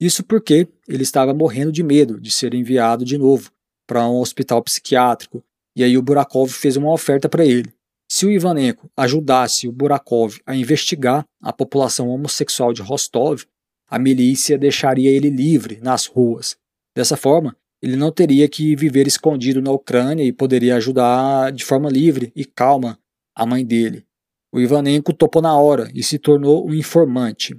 Isso 0.01 0.23
porque 0.23 0.69
ele 0.87 1.03
estava 1.03 1.33
morrendo 1.33 1.73
de 1.73 1.83
medo 1.83 2.21
de 2.21 2.31
ser 2.31 2.55
enviado 2.55 3.05
de 3.05 3.17
novo 3.17 3.51
para 3.87 4.07
um 4.07 4.21
hospital 4.21 4.63
psiquiátrico 4.63 5.43
e 5.75 5.85
aí 5.85 5.97
o 5.97 6.03
Burakov 6.03 6.51
fez 6.51 6.77
uma 6.77 6.93
oferta 6.93 7.29
para 7.29 7.45
ele. 7.45 7.73
Se 8.11 8.25
o 8.25 8.31
Ivanenko 8.31 8.91
ajudasse 8.97 9.69
o 9.69 9.73
Burakov 9.73 10.39
a 10.47 10.55
investigar 10.55 11.25
a 11.43 11.53
população 11.53 12.09
homossexual 12.09 12.73
de 12.73 12.81
Rostov, 12.81 13.45
a 13.89 13.99
milícia 13.99 14.57
deixaria 14.57 15.11
ele 15.11 15.29
livre 15.29 15.79
nas 15.83 16.07
ruas. 16.07 16.57
Dessa 16.95 17.17
forma, 17.17 17.55
ele 17.87 17.97
não 17.97 18.11
teria 18.11 18.49
que 18.49 18.75
viver 18.75 19.07
escondido 19.07 19.63
na 19.63 19.71
Ucrânia 19.71 20.25
e 20.25 20.33
poderia 20.33 20.75
ajudar 20.75 21.53
de 21.53 21.65
forma 21.65 21.89
livre 21.89 22.33
e 22.35 22.45
calma 22.45 22.99
a 23.33 23.47
mãe 23.47 23.65
dele. 23.65 24.05
O 24.53 24.59
Ivanenko 24.59 25.13
topou 25.13 25.41
na 25.41 25.57
hora 25.57 25.89
e 25.95 26.03
se 26.03 26.19
tornou 26.19 26.67
um 26.67 26.75
informante. 26.75 27.57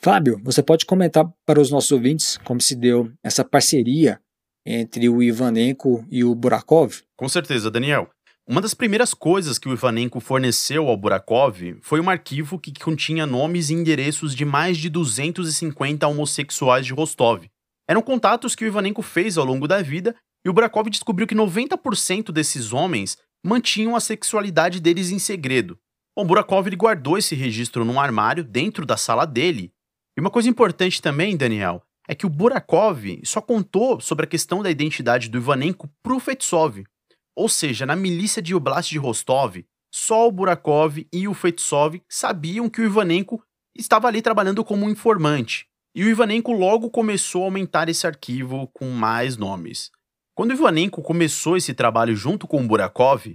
Fábio, 0.00 0.40
você 0.42 0.64
pode 0.64 0.84
comentar 0.84 1.24
para 1.46 1.60
os 1.60 1.70
nossos 1.70 1.92
ouvintes 1.92 2.38
como 2.38 2.60
se 2.60 2.74
deu 2.74 3.12
essa 3.22 3.44
parceria 3.44 4.20
entre 4.66 5.08
o 5.08 5.22
Ivanenko 5.22 6.04
e 6.10 6.24
o 6.24 6.34
Burakov? 6.34 7.02
Com 7.16 7.28
certeza, 7.28 7.70
Daniel. 7.70 8.10
Uma 8.48 8.60
das 8.60 8.74
primeiras 8.74 9.14
coisas 9.14 9.58
que 9.58 9.68
o 9.68 9.72
Ivanenko 9.72 10.18
forneceu 10.18 10.88
ao 10.88 10.96
Burakov 10.96 11.76
foi 11.82 12.00
um 12.00 12.10
arquivo 12.10 12.58
que 12.58 12.72
continha 12.72 13.26
nomes 13.26 13.70
e 13.70 13.74
endereços 13.74 14.34
de 14.34 14.44
mais 14.44 14.76
de 14.76 14.88
250 14.88 16.08
homossexuais 16.08 16.84
de 16.84 16.92
Rostov. 16.92 17.46
Eram 17.88 18.02
contatos 18.02 18.54
que 18.54 18.64
o 18.64 18.66
Ivanenko 18.66 19.00
fez 19.00 19.38
ao 19.38 19.44
longo 19.44 19.66
da 19.66 19.80
vida 19.80 20.14
e 20.44 20.50
o 20.50 20.52
Burakov 20.52 20.90
descobriu 20.90 21.26
que 21.26 21.34
90% 21.34 22.30
desses 22.30 22.72
homens 22.72 23.16
mantinham 23.44 23.96
a 23.96 24.00
sexualidade 24.00 24.80
deles 24.80 25.10
em 25.10 25.18
segredo. 25.18 25.78
Bom, 26.16 26.26
Burakov 26.26 26.66
ele 26.66 26.76
guardou 26.76 27.16
esse 27.16 27.34
registro 27.34 27.84
num 27.84 27.98
armário 27.98 28.44
dentro 28.44 28.84
da 28.84 28.96
sala 28.96 29.24
dele. 29.24 29.72
E 30.16 30.20
uma 30.20 30.30
coisa 30.30 30.48
importante 30.48 31.00
também, 31.00 31.36
Daniel, 31.36 31.82
é 32.08 32.14
que 32.14 32.26
o 32.26 32.30
Burakov 32.30 33.20
só 33.24 33.40
contou 33.40 34.00
sobre 34.00 34.24
a 34.24 34.28
questão 34.28 34.62
da 34.62 34.70
identidade 34.70 35.28
do 35.28 35.38
Ivanenko 35.38 35.88
pro 36.02 36.18
Fetsov. 36.18 36.84
Ou 37.36 37.48
seja, 37.48 37.86
na 37.86 37.94
milícia 37.94 38.42
de 38.42 38.54
Oblast 38.54 38.90
de 38.90 38.98
Rostov, 38.98 39.64
só 39.94 40.26
o 40.26 40.32
Burakov 40.32 41.06
e 41.12 41.28
o 41.28 41.34
Fetsov 41.34 42.02
sabiam 42.08 42.68
que 42.68 42.80
o 42.80 42.84
Ivanenko 42.84 43.42
estava 43.76 44.08
ali 44.08 44.20
trabalhando 44.20 44.64
como 44.64 44.84
um 44.84 44.90
informante. 44.90 45.68
E 45.98 46.04
o 46.04 46.08
Ivanenko 46.08 46.52
logo 46.52 46.90
começou 46.90 47.42
a 47.42 47.46
aumentar 47.46 47.88
esse 47.88 48.06
arquivo 48.06 48.68
com 48.68 48.88
mais 48.88 49.36
nomes. 49.36 49.90
Quando 50.32 50.52
Ivanenko 50.52 51.02
começou 51.02 51.56
esse 51.56 51.74
trabalho 51.74 52.14
junto 52.14 52.46
com 52.46 52.64
Burakov, 52.64 53.34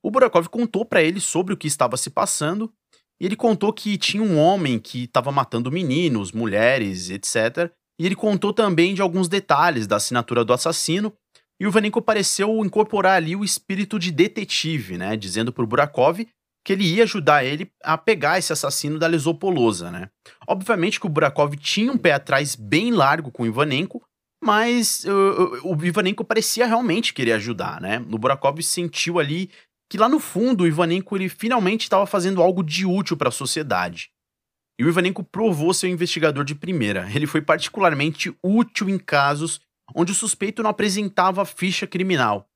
o 0.00 0.08
Burakov 0.08 0.48
contou 0.48 0.84
para 0.84 1.02
ele 1.02 1.18
sobre 1.18 1.54
o 1.54 1.56
que 1.56 1.66
estava 1.66 1.96
se 1.96 2.08
passando 2.08 2.72
e 3.20 3.26
ele 3.26 3.34
contou 3.34 3.72
que 3.72 3.98
tinha 3.98 4.22
um 4.22 4.38
homem 4.38 4.78
que 4.78 5.06
estava 5.06 5.32
matando 5.32 5.72
meninos, 5.72 6.30
mulheres, 6.30 7.10
etc. 7.10 7.68
E 7.98 8.06
ele 8.06 8.14
contou 8.14 8.52
também 8.52 8.94
de 8.94 9.02
alguns 9.02 9.26
detalhes 9.26 9.88
da 9.88 9.96
assinatura 9.96 10.44
do 10.44 10.52
assassino, 10.52 11.12
e 11.58 11.66
o 11.66 11.70
Vanenko 11.72 12.00
pareceu 12.00 12.64
incorporar 12.64 13.16
ali 13.16 13.34
o 13.34 13.44
espírito 13.44 13.98
de 13.98 14.12
detetive, 14.12 14.96
né, 14.96 15.16
dizendo 15.16 15.52
para 15.52 15.64
o 15.64 15.66
Burakov 15.66 16.24
que 16.68 16.74
ele 16.74 16.84
ia 16.84 17.04
ajudar 17.04 17.42
ele 17.42 17.72
a 17.82 17.96
pegar 17.96 18.38
esse 18.38 18.52
assassino 18.52 18.98
da 18.98 19.06
Lesopolosa, 19.06 19.90
né. 19.90 20.10
Obviamente 20.46 21.00
que 21.00 21.06
o 21.06 21.08
Burakov 21.08 21.56
tinha 21.56 21.90
um 21.90 21.96
pé 21.96 22.12
atrás 22.12 22.54
bem 22.54 22.92
largo 22.92 23.32
com 23.32 23.44
o 23.44 23.46
Ivanenko, 23.46 24.04
mas 24.44 25.02
uh, 25.04 25.66
o 25.66 25.82
Ivanenko 25.82 26.22
parecia 26.22 26.66
realmente 26.66 27.14
querer 27.14 27.32
ajudar, 27.32 27.80
né. 27.80 28.04
O 28.12 28.18
Burakov 28.18 28.62
sentiu 28.62 29.18
ali 29.18 29.48
que 29.90 29.96
lá 29.96 30.10
no 30.10 30.20
fundo 30.20 30.64
o 30.64 30.66
Ivanenko 30.66 31.16
ele 31.16 31.30
finalmente 31.30 31.84
estava 31.84 32.04
fazendo 32.04 32.42
algo 32.42 32.62
de 32.62 32.84
útil 32.84 33.16
para 33.16 33.30
a 33.30 33.32
sociedade. 33.32 34.10
E 34.78 34.84
o 34.84 34.90
Ivanenko 34.90 35.24
provou 35.24 35.72
ser 35.72 35.86
um 35.86 35.92
investigador 35.92 36.44
de 36.44 36.54
primeira. 36.54 37.10
Ele 37.14 37.26
foi 37.26 37.40
particularmente 37.40 38.30
útil 38.42 38.90
em 38.90 38.98
casos 38.98 39.58
onde 39.94 40.12
o 40.12 40.14
suspeito 40.14 40.62
não 40.62 40.68
apresentava 40.68 41.46
ficha 41.46 41.86
criminal. 41.86 42.46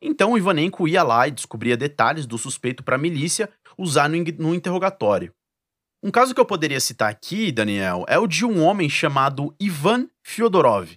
Então 0.00 0.32
o 0.32 0.38
Ivanenko 0.38 0.86
ia 0.86 1.02
lá 1.02 1.26
e 1.26 1.32
descobria 1.32 1.76
detalhes 1.76 2.24
do 2.24 2.38
suspeito 2.38 2.82
para 2.82 2.94
a 2.94 2.98
milícia 2.98 3.50
usar 3.78 4.08
no, 4.08 4.16
no 4.38 4.54
interrogatório. 4.54 5.32
Um 6.02 6.10
caso 6.10 6.34
que 6.34 6.40
eu 6.40 6.44
poderia 6.44 6.80
citar 6.80 7.10
aqui, 7.10 7.50
Daniel, 7.50 8.04
é 8.08 8.18
o 8.18 8.26
de 8.26 8.44
um 8.44 8.62
homem 8.62 8.88
chamado 8.88 9.54
Ivan 9.60 10.08
Fyodorov. 10.22 10.96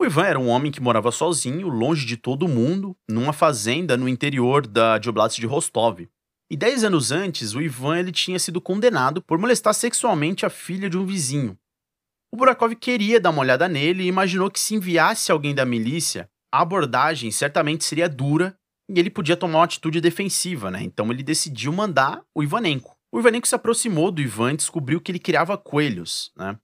O 0.00 0.04
Ivan 0.04 0.24
era 0.24 0.38
um 0.38 0.48
homem 0.48 0.72
que 0.72 0.80
morava 0.80 1.10
sozinho, 1.10 1.68
longe 1.68 2.04
de 2.04 2.16
todo 2.16 2.48
mundo, 2.48 2.96
numa 3.08 3.32
fazenda 3.32 3.96
no 3.96 4.08
interior 4.08 4.66
da 4.66 5.00
Oblast 5.06 5.40
de 5.40 5.46
Rostov. 5.46 6.08
E 6.50 6.56
dez 6.56 6.84
anos 6.84 7.10
antes, 7.10 7.54
o 7.54 7.62
Ivan 7.62 7.98
ele 7.98 8.12
tinha 8.12 8.38
sido 8.38 8.60
condenado 8.60 9.22
por 9.22 9.38
molestar 9.38 9.74
sexualmente 9.74 10.44
a 10.44 10.50
filha 10.50 10.90
de 10.90 10.98
um 10.98 11.06
vizinho. 11.06 11.58
O 12.32 12.36
Burakov 12.36 12.74
queria 12.74 13.20
dar 13.20 13.30
uma 13.30 13.40
olhada 13.40 13.68
nele 13.68 14.02
e 14.02 14.08
imaginou 14.08 14.50
que 14.50 14.58
se 14.58 14.74
enviasse 14.74 15.30
alguém 15.30 15.54
da 15.54 15.64
milícia, 15.64 16.28
a 16.52 16.60
abordagem 16.62 17.30
certamente 17.30 17.84
seria 17.84 18.08
dura 18.08 18.56
e 18.88 18.98
ele 18.98 19.10
podia 19.10 19.36
tomar 19.36 19.58
uma 19.58 19.64
atitude 19.64 20.00
defensiva, 20.00 20.70
né? 20.70 20.82
Então 20.82 21.10
ele 21.10 21.22
decidiu 21.22 21.72
mandar 21.72 22.22
o 22.34 22.42
Ivanenko. 22.42 22.96
O 23.12 23.18
Ivanenko 23.18 23.46
se 23.46 23.54
aproximou 23.54 24.10
do 24.10 24.20
Ivan 24.20 24.52
e 24.52 24.56
descobriu 24.56 25.00
que 25.00 25.10
ele 25.10 25.18
criava 25.18 25.56
coelhos, 25.56 26.32
né? 26.36 26.58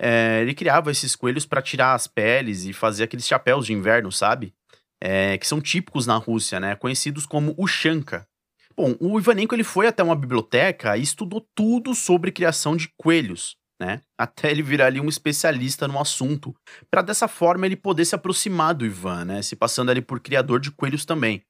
É, 0.00 0.40
ele 0.42 0.54
criava 0.54 0.90
esses 0.90 1.16
coelhos 1.16 1.46
para 1.46 1.62
tirar 1.62 1.94
as 1.94 2.06
peles 2.06 2.64
e 2.64 2.72
fazer 2.72 3.04
aqueles 3.04 3.26
chapéus 3.26 3.66
de 3.66 3.72
inverno, 3.72 4.12
sabe? 4.12 4.54
É, 5.02 5.36
que 5.38 5.46
são 5.46 5.60
típicos 5.60 6.06
na 6.06 6.16
Rússia, 6.16 6.60
né? 6.60 6.76
Conhecidos 6.76 7.26
como 7.26 7.54
Ushanka. 7.58 8.26
Bom, 8.76 8.94
o 9.00 9.18
Ivanenko 9.18 9.54
ele 9.54 9.64
foi 9.64 9.86
até 9.86 10.02
uma 10.02 10.14
biblioteca 10.14 10.96
e 10.96 11.02
estudou 11.02 11.46
tudo 11.54 11.94
sobre 11.94 12.30
criação 12.30 12.76
de 12.76 12.90
coelhos, 12.96 13.56
né? 13.80 14.02
Até 14.18 14.50
ele 14.50 14.62
virar 14.62 14.86
ali 14.86 15.00
um 15.00 15.08
especialista 15.08 15.88
no 15.88 15.98
assunto, 15.98 16.54
para 16.90 17.00
dessa 17.02 17.26
forma 17.26 17.64
ele 17.64 17.76
poder 17.76 18.04
se 18.04 18.14
aproximar 18.14 18.74
do 18.74 18.84
Ivan, 18.84 19.24
né? 19.24 19.42
Se 19.42 19.56
passando 19.56 19.90
ali 19.90 20.02
por 20.02 20.20
criador 20.20 20.60
de 20.60 20.70
coelhos 20.70 21.06
também. 21.06 21.42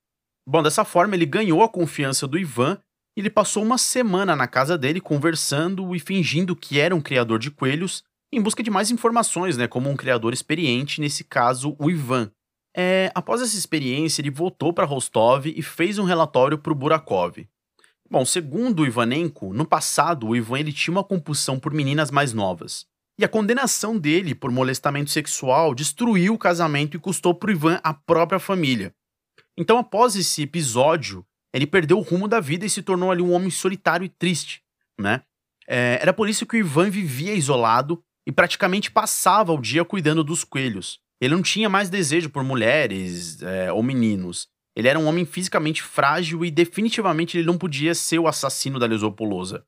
Bom, 0.48 0.62
dessa 0.62 0.84
forma 0.84 1.16
ele 1.16 1.26
ganhou 1.26 1.62
a 1.62 1.68
confiança 1.68 2.26
do 2.26 2.38
Ivan 2.38 2.78
e 3.16 3.20
ele 3.20 3.30
passou 3.30 3.62
uma 3.62 3.78
semana 3.78 4.36
na 4.36 4.46
casa 4.46 4.78
dele 4.78 5.00
conversando 5.00 5.94
e 5.94 5.98
fingindo 5.98 6.54
que 6.54 6.78
era 6.78 6.94
um 6.94 7.00
criador 7.00 7.40
de 7.40 7.50
coelhos 7.50 8.04
em 8.32 8.40
busca 8.40 8.62
de 8.62 8.70
mais 8.70 8.90
informações, 8.90 9.56
né? 9.56 9.66
Como 9.66 9.90
um 9.90 9.96
criador 9.96 10.32
experiente, 10.32 11.00
nesse 11.00 11.24
caso 11.24 11.74
o 11.78 11.90
Ivan. 11.90 12.30
É, 12.76 13.10
após 13.14 13.40
essa 13.40 13.56
experiência, 13.56 14.20
ele 14.20 14.30
voltou 14.30 14.72
para 14.72 14.84
Rostov 14.84 15.46
e 15.46 15.62
fez 15.62 15.98
um 15.98 16.04
relatório 16.04 16.58
para 16.58 16.72
o 16.72 16.76
Burakov. 16.76 17.48
Bom, 18.08 18.24
segundo 18.24 18.82
o 18.82 18.86
Ivanenko, 18.86 19.52
no 19.52 19.66
passado 19.66 20.28
o 20.28 20.36
Ivan 20.36 20.60
ele 20.60 20.72
tinha 20.72 20.92
uma 20.92 21.02
compulsão 21.02 21.58
por 21.58 21.72
meninas 21.72 22.10
mais 22.10 22.32
novas. 22.32 22.86
E 23.18 23.24
a 23.24 23.28
condenação 23.28 23.98
dele 23.98 24.34
por 24.34 24.52
molestamento 24.52 25.10
sexual 25.10 25.74
destruiu 25.74 26.34
o 26.34 26.38
casamento 26.38 26.96
e 26.96 27.00
custou 27.00 27.34
para 27.34 27.50
Ivan 27.50 27.80
a 27.82 27.94
própria 27.94 28.38
família. 28.38 28.94
Então, 29.58 29.78
após 29.78 30.16
esse 30.16 30.42
episódio, 30.42 31.24
ele 31.52 31.66
perdeu 31.66 31.98
o 31.98 32.02
rumo 32.02 32.28
da 32.28 32.40
vida 32.40 32.66
e 32.66 32.70
se 32.70 32.82
tornou 32.82 33.10
ali 33.10 33.22
um 33.22 33.32
homem 33.32 33.50
solitário 33.50 34.04
e 34.04 34.08
triste, 34.08 34.62
né? 35.00 35.22
É, 35.68 35.98
era 36.00 36.12
por 36.12 36.28
isso 36.28 36.46
que 36.46 36.56
o 36.56 36.58
Ivan 36.58 36.90
vivia 36.90 37.34
isolado 37.34 38.02
e 38.26 38.32
praticamente 38.32 38.90
passava 38.90 39.52
o 39.52 39.60
dia 39.60 39.84
cuidando 39.84 40.22
dos 40.22 40.44
coelhos. 40.44 41.00
Ele 41.20 41.34
não 41.34 41.42
tinha 41.42 41.68
mais 41.68 41.88
desejo 41.88 42.28
por 42.28 42.44
mulheres 42.44 43.40
é, 43.42 43.72
ou 43.72 43.82
meninos. 43.82 44.48
Ele 44.76 44.88
era 44.88 44.98
um 44.98 45.06
homem 45.06 45.24
fisicamente 45.24 45.82
frágil 45.82 46.44
e 46.44 46.50
definitivamente 46.50 47.38
ele 47.38 47.46
não 47.46 47.56
podia 47.56 47.94
ser 47.94 48.18
o 48.18 48.28
assassino 48.28 48.78
da 48.78 48.86
Lesopolosa. 48.86 49.64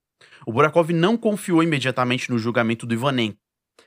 O 0.46 0.52
Burakov 0.52 0.90
não 0.92 1.16
confiou 1.16 1.62
imediatamente 1.62 2.30
no 2.30 2.38
julgamento 2.38 2.86
do 2.86 2.94
Ivanenko. 2.94 3.38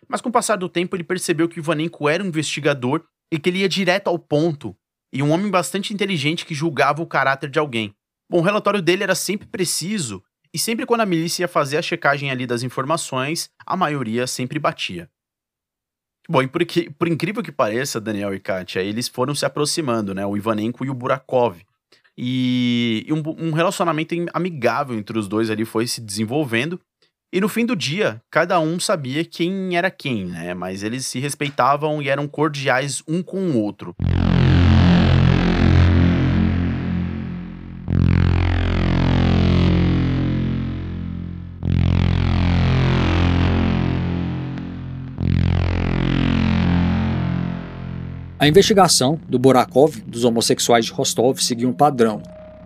Mas 0.08 0.22
com 0.22 0.30
o 0.30 0.32
passar 0.32 0.56
do 0.56 0.68
tempo 0.68 0.96
ele 0.96 1.04
percebeu 1.04 1.48
que 1.48 1.60
o 1.60 1.62
Ivanenko 1.62 2.10
era 2.10 2.24
um 2.24 2.28
investigador 2.28 3.04
e 3.32 3.38
que 3.38 3.50
ele 3.50 3.60
ia 3.60 3.70
direto 3.70 4.08
ao 4.08 4.18
ponto, 4.18 4.76
e 5.12 5.22
um 5.22 5.32
homem 5.32 5.50
bastante 5.50 5.94
inteligente 5.94 6.46
que 6.46 6.56
julgava 6.56 7.02
o 7.02 7.08
caráter 7.08 7.50
de 7.50 7.60
alguém. 7.60 7.94
Bom, 8.30 8.40
o 8.40 8.44
relatório 8.44 8.82
dele 8.82 9.04
era 9.04 9.16
sempre 9.16 9.48
preciso, 9.48 10.24
e 10.54 10.60
sempre 10.60 10.86
quando 10.86 11.02
a 11.02 11.06
milícia 11.06 11.44
ia 11.44 11.48
fazer 11.48 11.78
a 11.78 11.82
checagem 11.82 12.30
ali 12.30 12.46
das 12.46 12.64
informações, 12.64 13.50
a 13.66 13.76
maioria 13.76 14.28
sempre 14.28 14.60
batia. 14.60 15.10
Bom, 16.30 16.42
e 16.42 16.48
por, 16.48 16.64
que, 16.66 16.90
por 16.90 17.08
incrível 17.08 17.42
que 17.42 17.52
pareça, 17.52 18.00
Daniel 18.00 18.34
e 18.34 18.40
Kátia, 18.40 18.82
eles 18.82 19.08
foram 19.08 19.34
se 19.34 19.46
aproximando, 19.46 20.14
né? 20.14 20.26
O 20.26 20.38
Ivanenko 20.38 20.86
e 20.86 20.90
o 20.90 20.94
Burakov. 20.94 21.58
E, 22.18 23.06
e 23.08 23.14
um, 23.14 23.24
um, 23.38 23.52
relacionamento 23.52 24.14
amigável 24.34 24.98
entre 24.98 25.18
os 25.18 25.28
dois 25.28 25.50
ali 25.50 25.66
foi 25.66 25.88
se 25.88 26.00
desenvolvendo. 26.00 26.80
E 27.34 27.40
no 27.40 27.50
fim 27.50 27.66
do 27.66 27.76
dia, 27.76 28.22
cada 28.30 28.60
um 28.60 28.80
sabia 28.80 29.24
quem 29.24 29.76
era 29.76 29.90
quem, 29.90 30.26
né? 30.26 30.54
Mas 30.54 30.84
eles 30.84 31.06
se 31.06 31.20
respeitavam 31.20 32.02
e 32.02 32.10
eram 32.10 32.28
cordiais 32.28 33.02
um 33.08 33.24
com 33.24 33.52
o 33.52 33.58
outro. 33.58 33.96
A 48.42 48.48
investigação 48.48 49.22
do 49.30 49.38
Borakov 49.38 50.02
dos 50.02 50.24
homossexuais 50.24 50.86
de 50.86 50.92
Rostov 50.92 51.38
seguia 51.40 51.70
um 51.70 51.74
padrão. 51.74 52.24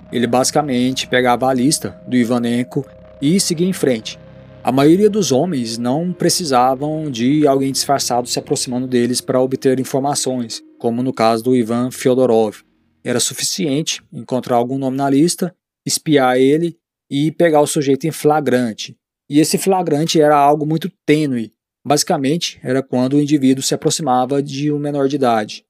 Ele 0.10 0.26
basicamente 0.26 1.06
pegava 1.06 1.50
a 1.50 1.54
lista 1.54 2.02
do 2.08 2.16
Ivanenko 2.16 2.86
e 3.22 3.42
seguia 3.42 3.68
em 3.68 3.74
frente. 3.74 4.18
A 4.64 4.72
maioria 4.72 5.10
dos 5.10 5.34
homens 5.34 5.78
não 5.78 6.14
precisavam 6.14 7.12
de 7.12 7.46
alguém 7.46 7.74
disfarçado 7.74 8.30
se 8.30 8.40
aproximando 8.40 8.88
deles 8.88 9.20
para 9.20 9.42
obter 9.42 9.78
informações, 9.78 10.64
como 10.80 11.04
no 11.04 11.12
caso 11.12 11.44
do 11.44 11.54
Ivan 11.54 11.92
Fyodorov. 11.92 12.64
Era 13.04 13.20
suficiente 13.20 14.02
encontrar 14.14 14.56
algum 14.56 14.78
nome 14.78 14.96
na 14.96 15.10
lista, 15.10 15.54
espiar 15.86 16.38
ele 16.38 16.78
e 17.12 17.34
pegar 17.34 17.60
o 17.60 17.68
sujeito 17.68 18.08
em 18.08 18.12
flagrante. 18.12 18.96
E 19.30 19.42
esse 19.42 19.58
flagrante 19.58 20.22
era 20.22 20.38
algo 20.38 20.66
muito 20.66 20.90
tênue. 21.06 21.52
Basicamente, 21.86 22.60
era 22.64 22.82
quando 22.82 23.14
o 23.14 23.22
indivíduo 23.22 23.62
se 23.62 23.76
aproximava 23.76 24.42
de 24.42 24.72
um 24.72 24.80
menor 24.80 25.08
de 25.08 25.18
idade. 25.18 25.65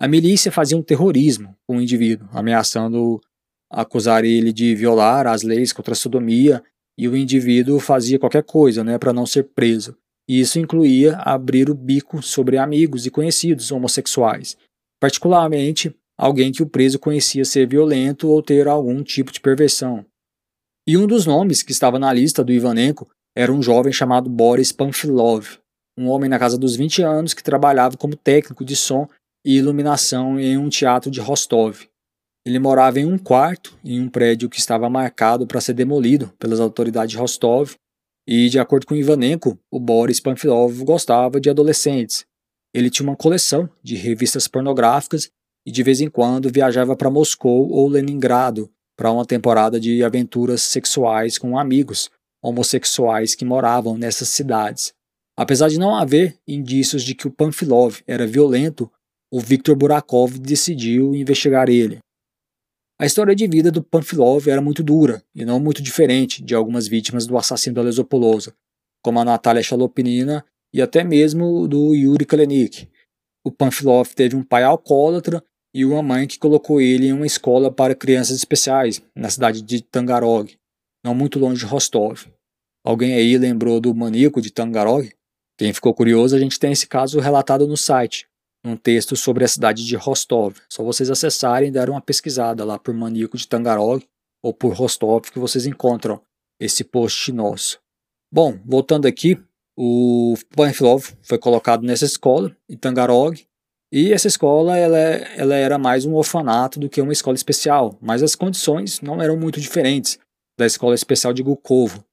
A 0.00 0.08
milícia 0.08 0.50
fazia 0.50 0.78
um 0.78 0.82
terrorismo 0.82 1.54
com 1.66 1.76
o 1.76 1.80
indivíduo, 1.80 2.26
ameaçando 2.32 3.20
acusar 3.70 4.24
ele 4.24 4.50
de 4.50 4.74
violar 4.74 5.26
as 5.26 5.42
leis 5.42 5.74
contra 5.74 5.92
a 5.92 5.96
sodomia, 5.96 6.62
e 6.96 7.06
o 7.06 7.14
indivíduo 7.14 7.78
fazia 7.78 8.18
qualquer 8.18 8.42
coisa 8.42 8.82
né, 8.82 8.98
para 8.98 9.12
não 9.12 9.26
ser 9.26 9.50
preso. 9.54 9.94
E 10.26 10.40
isso 10.40 10.58
incluía 10.58 11.16
abrir 11.18 11.68
o 11.68 11.74
bico 11.74 12.22
sobre 12.22 12.56
amigos 12.56 13.04
e 13.04 13.10
conhecidos 13.10 13.70
homossexuais, 13.70 14.56
particularmente 14.98 15.94
alguém 16.16 16.50
que 16.50 16.62
o 16.62 16.66
preso 16.66 16.98
conhecia 16.98 17.44
ser 17.44 17.66
violento 17.68 18.28
ou 18.28 18.42
ter 18.42 18.68
algum 18.68 19.02
tipo 19.02 19.30
de 19.30 19.40
perversão. 19.40 20.04
E 20.86 20.96
um 20.96 21.06
dos 21.06 21.26
nomes 21.26 21.62
que 21.62 21.72
estava 21.72 21.98
na 21.98 22.10
lista 22.10 22.42
do 22.42 22.52
Ivanenko 22.52 23.06
era 23.36 23.52
um 23.52 23.62
jovem 23.62 23.92
chamado 23.92 24.30
Boris 24.30 24.72
Panfilov, 24.72 25.58
um 25.96 26.08
homem 26.08 26.30
na 26.30 26.38
casa 26.38 26.56
dos 26.56 26.74
20 26.74 27.02
anos 27.02 27.34
que 27.34 27.42
trabalhava 27.42 27.98
como 27.98 28.16
técnico 28.16 28.64
de 28.64 28.74
som 28.74 29.06
e 29.44 29.56
iluminação 29.56 30.38
em 30.38 30.56
um 30.56 30.68
teatro 30.68 31.10
de 31.10 31.20
Rostov. 31.20 31.88
Ele 32.44 32.58
morava 32.58 32.98
em 32.98 33.04
um 33.04 33.18
quarto 33.18 33.78
em 33.84 34.00
um 34.00 34.08
prédio 34.08 34.48
que 34.48 34.58
estava 34.58 34.88
marcado 34.88 35.46
para 35.46 35.60
ser 35.60 35.74
demolido 35.74 36.32
pelas 36.38 36.60
autoridades 36.60 37.12
de 37.12 37.18
Rostov, 37.18 37.74
e, 38.26 38.48
de 38.48 38.58
acordo 38.58 38.86
com 38.86 38.94
Ivanenko, 38.94 39.58
o 39.70 39.80
Boris 39.80 40.20
Panfilov 40.20 40.84
gostava 40.84 41.40
de 41.40 41.50
adolescentes. 41.50 42.24
Ele 42.72 42.88
tinha 42.88 43.08
uma 43.08 43.16
coleção 43.16 43.68
de 43.82 43.96
revistas 43.96 44.46
pornográficas 44.46 45.30
e 45.66 45.72
de 45.72 45.82
vez 45.82 46.00
em 46.00 46.08
quando 46.08 46.50
viajava 46.50 46.94
para 46.94 47.10
Moscou 47.10 47.68
ou 47.70 47.88
Leningrado 47.88 48.70
para 48.96 49.10
uma 49.10 49.26
temporada 49.26 49.80
de 49.80 50.04
aventuras 50.04 50.62
sexuais 50.62 51.38
com 51.38 51.58
amigos 51.58 52.10
homossexuais 52.42 53.34
que 53.34 53.44
moravam 53.44 53.96
nessas 53.96 54.28
cidades. 54.28 54.92
Apesar 55.36 55.68
de 55.68 55.78
não 55.78 55.94
haver 55.94 56.38
indícios 56.46 57.02
de 57.02 57.14
que 57.14 57.26
o 57.26 57.30
Panfilov 57.30 58.00
era 58.06 58.26
violento 58.26 58.90
o 59.32 59.38
Viktor 59.38 59.76
Burakov 59.76 60.38
decidiu 60.38 61.14
investigar 61.14 61.68
ele. 61.68 61.98
A 63.00 63.06
história 63.06 63.34
de 63.34 63.46
vida 63.46 63.70
do 63.70 63.82
Panfilov 63.82 64.48
era 64.48 64.60
muito 64.60 64.82
dura 64.82 65.22
e 65.34 65.44
não 65.44 65.58
muito 65.58 65.82
diferente 65.82 66.42
de 66.42 66.54
algumas 66.54 66.86
vítimas 66.86 67.26
do 67.26 67.38
assassino 67.38 67.76
da 67.76 67.82
Lesopolosa, 67.82 68.52
como 69.02 69.20
a 69.20 69.24
Natália 69.24 69.62
Chalopinina 69.62 70.44
e 70.74 70.82
até 70.82 71.02
mesmo 71.02 71.66
do 71.66 71.94
Yuri 71.94 72.26
Kalenik. 72.26 72.88
O 73.42 73.50
Panfilov 73.50 74.12
teve 74.14 74.36
um 74.36 74.42
pai 74.42 74.64
alcoólatra 74.64 75.42
e 75.72 75.84
uma 75.84 76.02
mãe 76.02 76.26
que 76.26 76.38
colocou 76.38 76.80
ele 76.80 77.06
em 77.06 77.12
uma 77.12 77.26
escola 77.26 77.72
para 77.72 77.94
crianças 77.94 78.36
especiais, 78.36 79.00
na 79.14 79.30
cidade 79.30 79.62
de 79.62 79.80
Tangarog, 79.80 80.54
não 81.04 81.14
muito 81.14 81.38
longe 81.38 81.60
de 81.60 81.66
Rostov. 81.66 82.26
Alguém 82.84 83.14
aí 83.14 83.38
lembrou 83.38 83.80
do 83.80 83.94
maníaco 83.94 84.42
de 84.42 84.50
Tangarog? 84.50 85.10
Quem 85.56 85.72
ficou 85.72 85.94
curioso, 85.94 86.34
a 86.34 86.38
gente 86.38 86.58
tem 86.58 86.72
esse 86.72 86.86
caso 86.86 87.20
relatado 87.20 87.66
no 87.66 87.76
site, 87.76 88.26
um 88.64 88.76
texto 88.76 89.16
sobre 89.16 89.44
a 89.44 89.48
cidade 89.48 89.86
de 89.86 89.96
Rostov. 89.96 90.56
Só 90.68 90.82
vocês 90.82 91.10
acessarem 91.10 91.68
e 91.68 91.72
darem 91.72 91.94
uma 91.94 92.00
pesquisada 92.00 92.64
lá 92.64 92.78
por 92.78 92.94
Maníaco 92.94 93.36
de 93.36 93.48
Tangarog 93.48 94.06
ou 94.42 94.52
por 94.52 94.74
Rostov 94.74 95.30
que 95.30 95.38
vocês 95.38 95.66
encontram 95.66 96.20
esse 96.60 96.84
post 96.84 97.32
nosso. 97.32 97.80
Bom, 98.32 98.58
voltando 98.64 99.06
aqui, 99.06 99.38
o 99.76 100.34
Panfilov 100.54 101.14
foi 101.22 101.38
colocado 101.38 101.84
nessa 101.84 102.04
escola 102.04 102.54
em 102.68 102.76
Tangarog 102.76 103.42
e 103.92 104.12
essa 104.12 104.28
escola 104.28 104.76
ela, 104.76 104.98
ela 104.98 105.54
era 105.56 105.78
mais 105.78 106.04
um 106.04 106.14
orfanato 106.14 106.78
do 106.78 106.88
que 106.88 107.00
uma 107.00 107.12
escola 107.12 107.34
especial, 107.34 107.98
mas 108.00 108.22
as 108.22 108.36
condições 108.36 109.00
não 109.00 109.20
eram 109.20 109.36
muito 109.36 109.60
diferentes 109.60 110.18
da 110.58 110.66
escola 110.66 110.94
especial 110.94 111.32
de 111.32 111.42
Gukovo. 111.42 112.04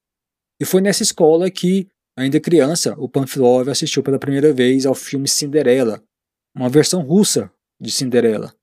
E 0.60 0.66
foi 0.66 0.82
nessa 0.82 1.04
escola 1.04 1.52
que, 1.52 1.88
ainda 2.18 2.40
criança, 2.40 2.96
o 2.98 3.08
Panfilov 3.08 3.70
assistiu 3.70 4.02
pela 4.02 4.18
primeira 4.18 4.52
vez 4.52 4.86
ao 4.86 4.96
filme 4.96 5.28
Cinderela, 5.28 6.02
uma 6.58 6.70
versão 6.70 7.02
russa 7.02 7.52
de 7.80 7.92
Cinderela. 7.92 8.54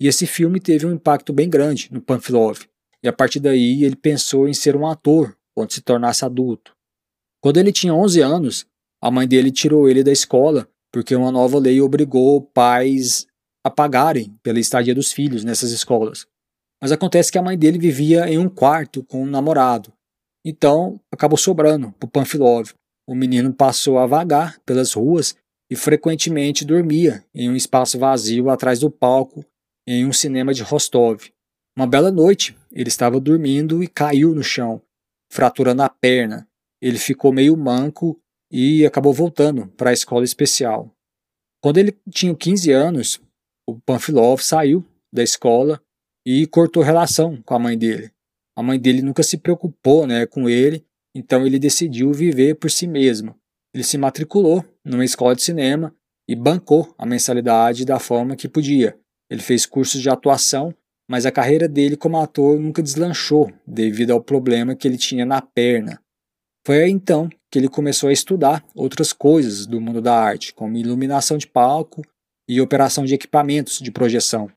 E 0.00 0.08
esse 0.08 0.26
filme 0.26 0.58
teve 0.58 0.86
um 0.86 0.92
impacto 0.92 1.32
bem 1.32 1.48
grande 1.48 1.88
no 1.92 2.00
Panfilov, 2.00 2.60
e 3.02 3.08
a 3.08 3.12
partir 3.12 3.40
daí 3.40 3.84
ele 3.84 3.94
pensou 3.94 4.48
em 4.48 4.54
ser 4.54 4.74
um 4.74 4.86
ator 4.86 5.36
quando 5.54 5.72
se 5.72 5.80
tornasse 5.80 6.24
adulto. 6.24 6.74
Quando 7.40 7.58
ele 7.58 7.72
tinha 7.72 7.94
11 7.94 8.20
anos, 8.20 8.66
a 9.00 9.10
mãe 9.10 9.28
dele 9.28 9.50
tirou 9.50 9.88
ele 9.88 10.02
da 10.02 10.12
escola 10.12 10.68
porque 10.92 11.16
uma 11.16 11.32
nova 11.32 11.58
lei 11.58 11.80
obrigou 11.80 12.42
pais 12.42 13.26
a 13.64 13.70
pagarem 13.70 14.38
pela 14.42 14.60
estadia 14.60 14.94
dos 14.94 15.10
filhos 15.10 15.42
nessas 15.42 15.70
escolas. 15.70 16.26
Mas 16.80 16.92
acontece 16.92 17.32
que 17.32 17.38
a 17.38 17.42
mãe 17.42 17.56
dele 17.56 17.78
vivia 17.78 18.28
em 18.28 18.38
um 18.38 18.48
quarto 18.48 19.02
com 19.04 19.22
um 19.22 19.26
namorado. 19.26 19.92
Então, 20.44 21.00
acabou 21.10 21.38
sobrando 21.38 21.92
para 21.92 22.06
o 22.06 22.10
Panfilov. 22.10 22.72
O 23.08 23.14
menino 23.14 23.52
passou 23.52 23.98
a 23.98 24.06
vagar 24.06 24.58
pelas 24.66 24.92
ruas 24.92 25.34
e 25.72 25.76
frequentemente 25.76 26.66
dormia 26.66 27.24
em 27.34 27.48
um 27.48 27.56
espaço 27.56 27.98
vazio 27.98 28.50
atrás 28.50 28.78
do 28.78 28.90
palco 28.90 29.42
em 29.86 30.04
um 30.04 30.12
cinema 30.12 30.52
de 30.52 30.62
Rostov. 30.62 31.30
Uma 31.74 31.86
bela 31.86 32.12
noite, 32.12 32.54
ele 32.70 32.88
estava 32.88 33.18
dormindo 33.18 33.82
e 33.82 33.88
caiu 33.88 34.34
no 34.34 34.42
chão, 34.42 34.82
fraturando 35.32 35.80
a 35.82 35.88
perna. 35.88 36.46
Ele 36.78 36.98
ficou 36.98 37.32
meio 37.32 37.56
manco 37.56 38.20
e 38.52 38.84
acabou 38.84 39.14
voltando 39.14 39.66
para 39.68 39.88
a 39.88 39.92
escola 39.94 40.26
especial. 40.26 40.94
Quando 41.62 41.78
ele 41.78 41.96
tinha 42.10 42.34
15 42.34 42.70
anos, 42.70 43.18
o 43.66 43.80
Panfilov 43.80 44.42
saiu 44.42 44.84
da 45.10 45.22
escola 45.22 45.80
e 46.26 46.46
cortou 46.46 46.82
relação 46.82 47.40
com 47.46 47.54
a 47.54 47.58
mãe 47.58 47.78
dele. 47.78 48.12
A 48.54 48.62
mãe 48.62 48.78
dele 48.78 49.00
nunca 49.00 49.22
se 49.22 49.38
preocupou 49.38 50.06
né, 50.06 50.26
com 50.26 50.50
ele, 50.50 50.84
então 51.16 51.46
ele 51.46 51.58
decidiu 51.58 52.12
viver 52.12 52.56
por 52.56 52.70
si 52.70 52.86
mesmo. 52.86 53.34
Ele 53.74 53.82
se 53.82 53.96
matriculou 53.96 54.62
numa 54.84 55.04
escola 55.04 55.34
de 55.34 55.42
cinema 55.42 55.94
e 56.28 56.34
bancou 56.34 56.94
a 56.98 57.04
mensalidade 57.06 57.84
da 57.84 57.98
forma 57.98 58.36
que 58.36 58.48
podia. 58.48 58.98
Ele 59.30 59.42
fez 59.42 59.66
cursos 59.66 60.00
de 60.00 60.10
atuação, 60.10 60.74
mas 61.08 61.26
a 61.26 61.32
carreira 61.32 61.68
dele 61.68 61.96
como 61.96 62.20
ator 62.20 62.58
nunca 62.58 62.82
deslanchou 62.82 63.52
devido 63.66 64.12
ao 64.12 64.22
problema 64.22 64.74
que 64.74 64.86
ele 64.86 64.98
tinha 64.98 65.24
na 65.24 65.40
perna. 65.40 66.00
Foi 66.64 66.88
então 66.88 67.28
que 67.50 67.58
ele 67.58 67.68
começou 67.68 68.08
a 68.08 68.12
estudar 68.12 68.64
outras 68.74 69.12
coisas 69.12 69.66
do 69.66 69.80
mundo 69.80 70.00
da 70.00 70.14
arte, 70.14 70.54
como 70.54 70.76
iluminação 70.76 71.36
de 71.36 71.46
palco 71.46 72.02
e 72.48 72.60
operação 72.60 73.04
de 73.04 73.14
equipamentos 73.14 73.78
de 73.78 73.90
projeção. 73.90 74.50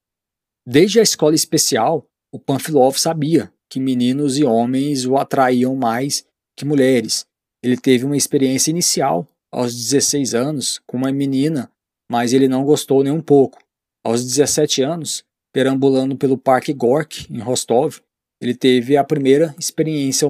Desde 0.67 0.99
a 0.99 1.03
escola 1.03 1.35
especial, 1.35 2.07
o 2.31 2.39
Panfilov 2.39 2.97
sabia 2.97 3.51
que 3.69 3.79
meninos 3.79 4.37
e 4.37 4.43
homens 4.43 5.05
o 5.05 5.17
atraíam 5.17 5.75
mais 5.75 6.25
que 6.55 6.65
mulheres. 6.65 7.25
Ele 7.63 7.75
teve 7.75 8.05
uma 8.05 8.17
experiência 8.17 8.71
inicial 8.71 9.27
aos 9.55 9.73
16 9.73 10.35
anos 10.35 10.81
com 10.85 10.97
uma 10.97 11.13
menina, 11.13 11.71
mas 12.11 12.33
ele 12.33 12.45
não 12.45 12.65
gostou 12.65 13.01
nem 13.01 13.13
um 13.13 13.21
pouco. 13.21 13.57
Aos 14.03 14.21
17 14.21 14.83
anos, 14.83 15.23
perambulando 15.53 16.17
pelo 16.17 16.37
Parque 16.37 16.73
Gorky, 16.73 17.25
em 17.33 17.39
Rostov, 17.39 17.99
ele 18.41 18.53
teve 18.53 18.97
a 18.97 19.03
primeira 19.03 19.55
experiência 19.57 20.27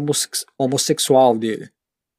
homossexual 0.60 1.36
dele, 1.40 1.72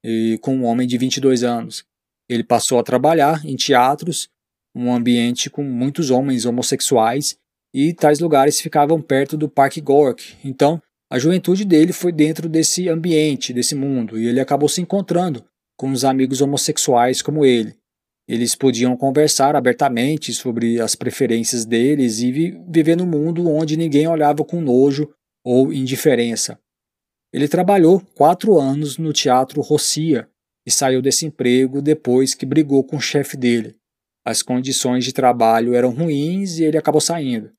e 0.05 0.37
com 0.43 0.57
um 0.57 0.65
homem 0.65 0.85
de 0.85 0.99
22 0.99 1.45
anos. 1.45 1.85
Ele 2.29 2.43
passou 2.43 2.77
a 2.81 2.83
trabalhar 2.83 3.47
em 3.47 3.55
teatros, 3.55 4.29
um 4.75 4.93
ambiente 4.93 5.49
com 5.49 5.63
muitos 5.63 6.11
homens 6.11 6.45
homossexuais, 6.45 7.39
e 7.73 7.95
tais 7.95 8.19
lugares 8.19 8.61
ficavam 8.61 9.01
perto 9.01 9.37
do 9.37 9.49
Parque 9.49 9.81
Gorky. 9.81 10.37
Então, 10.45 10.83
a 11.09 11.21
juventude 11.21 11.65
dele 11.65 11.93
foi 11.93 12.11
dentro 12.11 12.49
desse 12.49 12.89
ambiente, 12.89 13.53
desse 13.53 13.77
mundo, 13.77 14.19
e 14.19 14.27
ele 14.27 14.41
acabou 14.41 14.69
se 14.69 14.81
encontrando 14.81 15.45
com 15.77 15.91
os 15.91 16.05
amigos 16.05 16.41
homossexuais 16.41 17.23
como 17.23 17.45
ele. 17.45 17.77
Eles 18.29 18.57
podiam 18.57 18.97
conversar 18.97 19.55
abertamente 19.55 20.33
sobre 20.35 20.81
as 20.81 20.97
preferências 20.97 21.65
deles 21.65 22.21
e 22.21 22.33
vi 22.33 22.61
viver 22.69 22.97
num 22.97 23.07
mundo 23.07 23.49
onde 23.49 23.77
ninguém 23.77 24.09
olhava 24.09 24.45
com 24.45 24.61
nojo 24.61 25.09
ou 25.45 25.73
indiferença. 25.73 26.59
Ele 27.33 27.47
trabalhou 27.47 28.01
quatro 28.15 28.59
anos 28.59 28.99
no 28.99 29.13
Teatro 29.13 29.61
Rossia 29.61 30.29
e 30.67 30.71
saiu 30.71 31.01
desse 31.01 31.25
emprego 31.25 31.81
depois 31.81 32.35
que 32.35 32.45
brigou 32.45 32.83
com 32.83 32.97
o 32.97 33.01
chefe 33.01 33.37
dele. 33.37 33.77
As 34.25 34.43
condições 34.43 35.05
de 35.05 35.13
trabalho 35.13 35.75
eram 35.75 35.91
ruins 35.91 36.59
e 36.59 36.65
ele 36.65 36.77
acabou 36.77 37.01
saindo. 37.01 37.53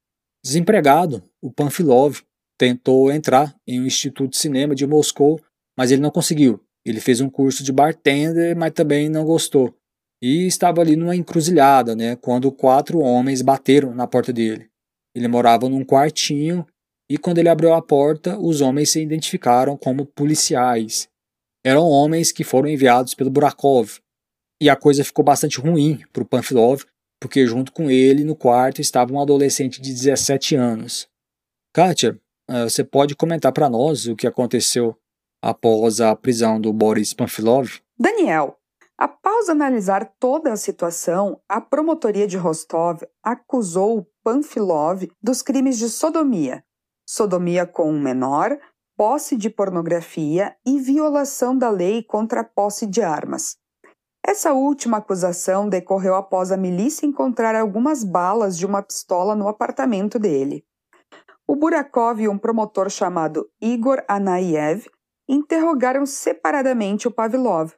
Desempregado, 0.44 1.24
o 1.42 1.50
Panfilov 1.50 2.22
tentou 2.58 3.10
entrar 3.10 3.56
em 3.66 3.80
um 3.80 3.86
instituto 3.86 4.32
de 4.32 4.38
cinema 4.38 4.76
de 4.76 4.86
Moscou, 4.86 5.40
mas 5.78 5.92
ele 5.92 6.02
não 6.02 6.12
conseguiu. 6.12 6.60
Ele 6.90 7.02
fez 7.02 7.20
um 7.20 7.30
curso 7.30 7.64
de 7.64 7.72
bartender, 7.72 8.56
mas 8.56 8.72
também 8.72 9.10
não 9.10 9.26
gostou. 9.26 9.76
E 10.22 10.48
estava 10.48 10.82
ali 10.82 10.96
numa 10.96 11.16
encruzilhada, 11.16 11.96
né, 11.96 12.16
quando 12.16 12.52
quatro 12.52 13.00
homens 13.00 13.42
bateram 13.42 13.94
na 13.94 14.08
porta 14.08 14.32
dele. 14.32 14.70
Ele 15.14 15.28
morava 15.28 15.68
num 15.68 15.84
quartinho 15.84 16.66
e 17.10 17.18
quando 17.18 17.40
ele 17.40 17.50
abriu 17.50 17.74
a 17.74 17.82
porta, 17.82 18.38
os 18.40 18.62
homens 18.62 18.92
se 18.92 19.02
identificaram 19.02 19.76
como 19.78 20.06
policiais. 20.06 21.10
Eram 21.66 21.84
homens 21.84 22.32
que 22.32 22.44
foram 22.44 22.70
enviados 22.70 23.14
pelo 23.14 23.30
Burakov. 23.30 24.00
E 24.62 24.70
a 24.70 24.76
coisa 24.76 25.04
ficou 25.04 25.24
bastante 25.24 25.60
ruim 25.60 26.04
para 26.14 26.24
o 26.24 26.26
Panfilov, 26.26 26.84
porque 27.22 27.46
junto 27.46 27.72
com 27.72 27.92
ele 27.92 28.24
no 28.24 28.36
quarto 28.36 28.82
estava 28.82 29.14
um 29.14 29.22
adolescente 29.22 29.82
de 29.82 29.92
17 29.92 30.56
anos. 30.56 31.08
Kátia, 31.74 32.20
eh, 32.50 32.64
você 32.64 32.84
pode 32.84 33.16
comentar 33.16 33.52
para 33.52 33.70
nós 33.70 34.08
o 34.08 34.16
que 34.16 34.26
aconteceu 34.26 34.98
após 35.42 36.02
a 36.02 36.16
prisão 36.16 36.60
do 36.60 36.74
Boris 36.74 37.14
Panfilov? 37.14 37.80
Daniel, 37.98 38.58
após 38.98 39.50
analisar 39.50 40.14
toda 40.20 40.52
a 40.52 40.58
situação, 40.58 41.40
a 41.48 41.62
promotoria 41.62 42.28
de 42.28 42.38
Rostov 42.38 43.04
acusou 43.24 44.08
Panfilov 44.24 45.08
dos 45.22 45.42
crimes 45.42 45.78
de 45.78 45.90
sodomia, 45.90 46.64
sodomia 47.08 47.66
com 47.66 47.92
um 47.92 48.00
menor, 48.00 48.58
posse 48.98 49.38
de 49.38 49.50
pornografia 49.50 50.56
e 50.66 50.80
violação 50.80 51.56
da 51.56 51.70
lei 51.70 52.02
contra 52.02 52.42
a 52.42 52.44
posse 52.44 52.88
de 52.88 53.02
armas. 53.02 53.58
Essa 54.26 54.52
última 54.52 54.98
acusação 54.98 55.70
decorreu 55.70 56.16
após 56.16 56.52
a 56.52 56.58
milícia 56.58 57.06
encontrar 57.06 57.56
algumas 57.56 58.04
balas 58.04 58.58
de 58.58 58.66
uma 58.66 58.82
pistola 58.82 59.36
no 59.36 59.48
apartamento 59.48 60.20
dele. 60.20 60.66
O 61.48 61.56
Burakov 61.56 62.20
e 62.20 62.28
um 62.28 62.38
promotor 62.38 62.90
chamado 62.90 63.50
Igor 63.62 64.04
Anayev 64.06 64.86
interrogaram 65.28 66.06
separadamente 66.06 67.08
o 67.08 67.12
Pavlov. 67.12 67.74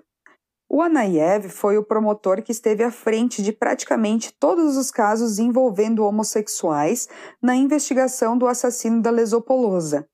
O 0.72 0.82
Anayev 0.82 1.50
foi 1.50 1.78
o 1.78 1.84
promotor 1.84 2.44
que 2.44 2.52
esteve 2.52 2.84
à 2.84 2.92
frente 2.92 3.42
de 3.42 3.52
praticamente 3.52 4.32
todos 4.40 4.78
os 4.78 4.92
casos 4.92 5.40
envolvendo 5.40 6.06
homossexuais 6.06 7.10
na 7.42 7.56
investigação 7.56 8.38
do 8.38 8.48
assassino 8.48 9.02
da 9.02 9.10
Lesopolosa. 9.10 10.08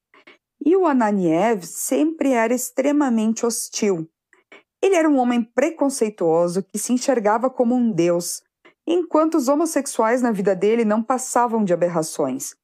E 0.65 0.75
o 0.77 0.88
Ananiev 0.88 1.63
sempre 1.65 2.31
era 2.31 2.53
extremamente 2.53 3.45
hostil. 3.45 4.09
Ele 4.81 4.95
era 4.95 5.09
um 5.09 5.17
homem 5.17 5.43
preconceituoso 5.43 6.63
que 6.63 6.79
se 6.79 6.93
enxergava 6.93 7.49
como 7.49 7.75
um 7.75 7.91
deus, 7.91 8.41
enquanto 8.88 9.36
os 9.36 9.49
homossexuais 9.49 10.21
na 10.21 10.31
vida 10.31 10.55
dele 10.55 10.86
não 10.86 11.03
passavam 11.03 11.65
de 11.65 11.73
aberrações 11.73 12.55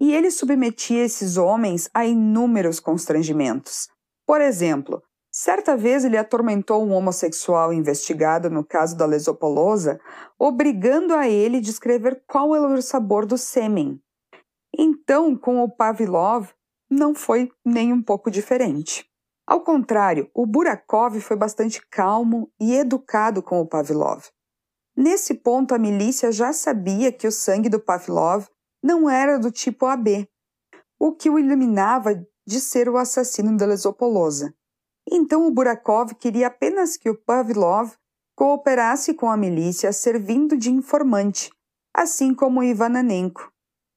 e 0.00 0.12
ele 0.12 0.30
submetia 0.30 1.04
esses 1.04 1.36
homens 1.36 1.88
a 1.94 2.04
inúmeros 2.04 2.80
constrangimentos. 2.80 3.88
Por 4.26 4.40
exemplo, 4.40 5.02
certa 5.30 5.76
vez 5.76 6.04
ele 6.04 6.16
atormentou 6.16 6.84
um 6.84 6.92
homossexual 6.92 7.72
investigado 7.72 8.48
no 8.50 8.64
caso 8.64 8.96
da 8.96 9.06
lesopolosa, 9.06 10.00
obrigando 10.38 11.14
a 11.14 11.28
ele 11.28 11.58
a 11.58 11.62
descrever 11.62 12.22
qual 12.26 12.54
era 12.54 12.66
o 12.66 12.82
sabor 12.82 13.26
do 13.26 13.36
sêmen. 13.36 14.00
Então, 14.76 15.36
com 15.36 15.62
o 15.62 15.68
Pavlov, 15.68 16.48
não 16.90 17.14
foi 17.14 17.50
nem 17.64 17.92
um 17.92 18.02
pouco 18.02 18.30
diferente. 18.30 19.06
Ao 19.46 19.60
contrário, 19.60 20.30
o 20.32 20.46
Burakov 20.46 21.20
foi 21.20 21.36
bastante 21.36 21.84
calmo 21.90 22.50
e 22.60 22.74
educado 22.74 23.42
com 23.42 23.60
o 23.60 23.66
Pavlov. 23.66 24.24
Nesse 24.96 25.34
ponto, 25.34 25.74
a 25.74 25.78
milícia 25.78 26.30
já 26.30 26.52
sabia 26.52 27.10
que 27.10 27.26
o 27.26 27.32
sangue 27.32 27.68
do 27.68 27.80
Pavlov 27.80 28.46
não 28.82 29.08
era 29.08 29.38
do 29.38 29.50
tipo 29.50 29.86
AB, 29.86 30.28
o 30.98 31.12
que 31.12 31.28
o 31.28 31.38
iluminava 31.38 32.24
de 32.46 32.60
ser 32.60 32.88
o 32.88 32.96
assassino 32.96 33.56
da 33.56 33.66
Lesopolosa. 33.66 34.54
Então 35.10 35.46
o 35.46 35.50
Burakov 35.50 36.14
queria 36.14 36.46
apenas 36.46 36.96
que 36.96 37.10
o 37.10 37.16
Pavlov 37.16 37.92
cooperasse 38.36 39.14
com 39.14 39.30
a 39.30 39.36
milícia 39.36 39.92
servindo 39.92 40.56
de 40.56 40.70
informante, 40.70 41.50
assim 41.94 42.34
como 42.34 42.62
Ivananenko. 42.62 43.52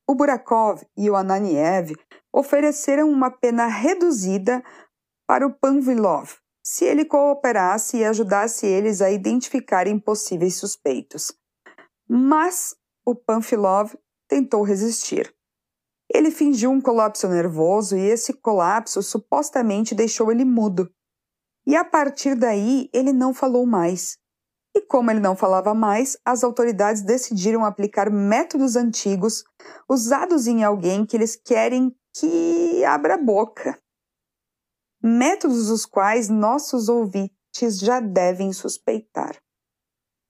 O 0.08 0.14
Burakov 0.14 0.84
e 0.96 1.10
o 1.10 1.16
Ananiev 1.16 1.96
ofereceram 2.32 3.10
uma 3.10 3.32
pena 3.32 3.66
reduzida 3.66 4.64
para 5.28 5.48
o 5.48 5.54
Panvilov, 5.54 6.36
se 6.64 6.86
ele 6.86 7.06
cooperasse 7.06 7.98
e 7.98 8.06
ajudasse 8.06 8.68
eles 8.68 9.02
a 9.02 9.10
identificarem 9.10 9.98
possíveis 10.00 10.56
suspeitos. 10.56 11.34
Mas 12.08 12.76
o 13.04 13.16
Panfilov 13.16 13.96
tentou 14.28 14.62
resistir. 14.62 15.35
Ele 16.14 16.32
fingiu 16.32 16.72
um 16.72 16.82
colapso 16.82 17.28
nervoso 17.28 17.98
e 17.98 18.02
esse 18.02 18.34
colapso 18.34 19.02
supostamente 19.02 19.96
deixou 19.96 20.32
ele 20.32 20.46
mudo. 20.46 20.90
E 21.66 21.76
a 21.76 21.84
partir 21.84 22.36
daí 22.36 22.90
ele 22.94 23.12
não 23.12 23.34
falou 23.34 23.66
mais. 23.66 24.18
E 24.76 24.82
como 24.82 25.10
ele 25.10 25.20
não 25.20 25.36
falava 25.36 25.74
mais, 25.74 26.18
as 26.26 26.44
autoridades 26.44 27.02
decidiram 27.02 27.64
aplicar 27.64 28.12
métodos 28.12 28.76
antigos 28.76 29.44
usados 29.90 30.48
em 30.48 30.64
alguém 30.64 31.06
que 31.06 31.16
eles 31.16 31.36
querem 31.36 31.96
que 32.14 32.84
abra 32.84 33.16
a 33.16 33.18
boca. 33.18 33.80
Métodos 35.02 35.70
os 35.70 35.86
quais 35.86 36.30
nossos 36.30 36.90
ouvintes 36.90 37.80
já 37.80 38.00
devem 38.00 38.52
suspeitar. 38.52 39.42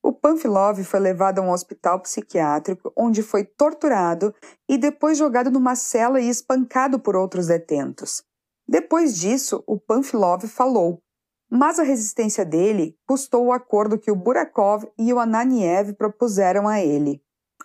O 0.08 0.14
Panfilov 0.14 0.84
foi 0.84 1.00
levado 1.00 1.40
a 1.40 1.42
um 1.42 1.50
hospital 1.50 2.00
psiquiátrico 2.00 2.94
onde 2.96 3.24
foi 3.24 3.44
torturado 3.44 4.36
e 4.70 4.78
depois 4.78 5.18
jogado 5.18 5.50
numa 5.50 5.76
cela 5.76 6.22
e 6.22 6.30
espancado 6.30 7.00
por 7.00 7.16
outros 7.16 7.48
detentos. 7.48 8.22
Depois 8.68 9.18
disso, 9.18 9.64
o 9.66 9.80
Panfilov 9.80 10.46
falou, 10.46 11.02
mas 11.50 11.80
a 11.80 11.84
resistência 11.84 12.46
dele 12.46 12.96
custou 13.08 13.48
o 13.48 13.52
acordo 13.52 13.98
que 13.98 14.12
o 14.12 14.16
Burakov 14.16 14.86
e 14.96 15.12
o 15.12 15.20
Ananiev 15.20 15.94
propuseram 15.94 16.68
a 16.68 16.80
ele. 16.80 17.20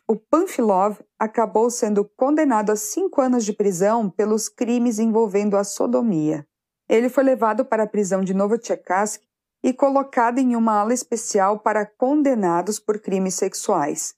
O 0.09 0.17
Panfilov 0.17 0.99
acabou 1.19 1.69
sendo 1.69 2.07
condenado 2.17 2.73
a 2.73 2.77
cinco 2.77 3.21
anos 3.21 3.45
de 3.45 3.53
prisão 3.53 4.09
pelos 4.09 4.49
crimes 4.49 4.99
envolvendo 4.99 5.59
a 5.59 5.63
sodomia. 5.63 6.47
Ele 6.89 7.11
foi 7.11 7.23
levado 7.23 7.67
para 7.67 7.83
a 7.83 7.87
prisão 7.87 8.23
de 8.23 8.33
Novotchekassk 8.33 9.23
e 9.63 9.73
colocado 9.73 10.39
em 10.39 10.57
uma 10.57 10.81
ala 10.81 10.95
especial 10.95 11.61
para 11.61 11.85
condenados 11.85 12.79
por 12.79 12.99
crimes 12.99 13.35
sexuais. 13.35 14.15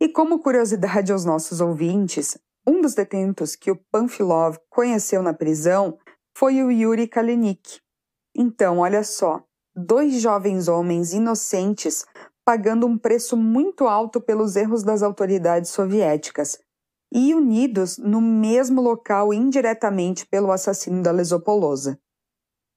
E 0.00 0.08
como 0.08 0.40
curiosidade 0.40 1.12
aos 1.12 1.24
nossos 1.24 1.60
ouvintes, 1.60 2.38
um 2.66 2.80
dos 2.80 2.94
detentos 2.94 3.56
que 3.56 3.70
o 3.70 3.80
Panfilov 3.90 4.58
conheceu 4.68 5.22
na 5.22 5.32
prisão 5.32 5.98
foi 6.36 6.62
o 6.62 6.70
Yuri 6.70 7.08
Kalenik. 7.08 7.80
Então, 8.36 8.78
olha 8.80 9.02
só, 9.02 9.42
dois 9.74 10.20
jovens 10.20 10.68
homens 10.68 11.12
inocentes 11.12 12.04
pagando 12.44 12.86
um 12.86 12.96
preço 12.96 13.36
muito 13.36 13.88
alto 13.88 14.20
pelos 14.20 14.54
erros 14.54 14.82
das 14.82 15.02
autoridades 15.02 15.70
soviéticas 15.70 16.58
e 17.12 17.34
unidos 17.34 17.98
no 17.98 18.20
mesmo 18.20 18.80
local 18.80 19.32
indiretamente 19.32 20.26
pelo 20.26 20.52
assassino 20.52 21.02
da 21.02 21.10
Lesopolosa. 21.10 21.98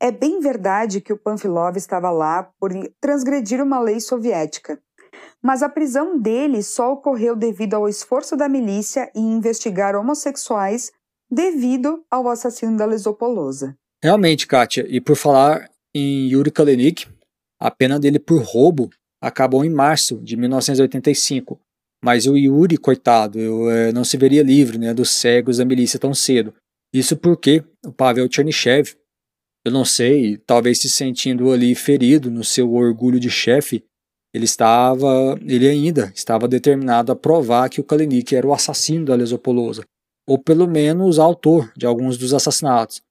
É 0.01 0.11
bem 0.11 0.39
verdade 0.39 1.01
que 1.01 1.11
o 1.11 1.17
Panfilov 1.17 1.75
estava 1.75 2.09
lá 2.09 2.43
por 2.59 2.71
transgredir 3.01 3.61
uma 3.61 3.79
lei 3.81 3.99
soviética, 3.99 4.79
mas 5.41 5.61
a 5.61 5.67
prisão 5.67 6.17
dele 6.17 6.63
só 6.63 6.93
ocorreu 6.93 7.35
devido 7.35 7.73
ao 7.73 7.87
esforço 7.87 8.37
da 8.37 8.47
milícia 8.47 9.11
em 9.13 9.33
investigar 9.33 9.95
homossexuais 9.95 10.91
devido 11.29 12.03
ao 12.09 12.29
assassino 12.29 12.77
da 12.77 12.85
Lesopolosa. 12.85 13.75
Realmente, 14.01 14.47
Kátia, 14.47 14.85
e 14.87 15.01
por 15.01 15.17
falar 15.17 15.69
em 15.93 16.29
Yuri 16.29 16.51
Kalenik, 16.51 17.07
a 17.59 17.69
pena 17.69 17.99
dele 17.99 18.19
por 18.19 18.41
roubo 18.41 18.89
acabou 19.21 19.65
em 19.65 19.69
março 19.69 20.17
de 20.21 20.37
1985, 20.37 21.59
mas 22.03 22.25
o 22.25 22.37
Yuri, 22.37 22.77
coitado, 22.77 23.37
eu, 23.37 23.69
é, 23.69 23.91
não 23.91 24.05
se 24.05 24.15
veria 24.15 24.41
livre 24.41 24.77
né, 24.77 24.93
dos 24.93 25.09
cegos 25.09 25.57
da 25.57 25.65
milícia 25.65 25.99
tão 25.99 26.13
cedo. 26.13 26.53
Isso 26.93 27.17
porque 27.17 27.63
o 27.85 27.91
Pavel 27.91 28.27
Chernyshев, 28.31 28.95
eu 29.65 29.71
não 29.71 29.83
sei, 29.83 30.37
talvez 30.37 30.79
se 30.79 30.89
sentindo 30.89 31.51
ali 31.51 31.75
ferido 31.75 32.31
no 32.31 32.43
seu 32.43 32.73
orgulho 32.73 33.19
de 33.19 33.29
chefe, 33.29 33.83
ele 34.33 34.45
estava, 34.45 35.37
ele 35.41 35.67
ainda 35.67 36.11
estava 36.15 36.47
determinado 36.47 37.11
a 37.11 37.15
provar 37.15 37.69
que 37.69 37.81
o 37.81 37.83
Kalinik 37.83 38.35
era 38.35 38.47
o 38.47 38.53
assassino 38.53 39.05
da 39.05 39.15
Lesopolosa, 39.15 39.83
ou 40.27 40.37
pelo 40.37 40.67
menos 40.67 41.17
autor 41.17 41.71
de 41.75 41.85
alguns 41.85 42.17
dos 42.17 42.33
assassinatos. 42.33 43.01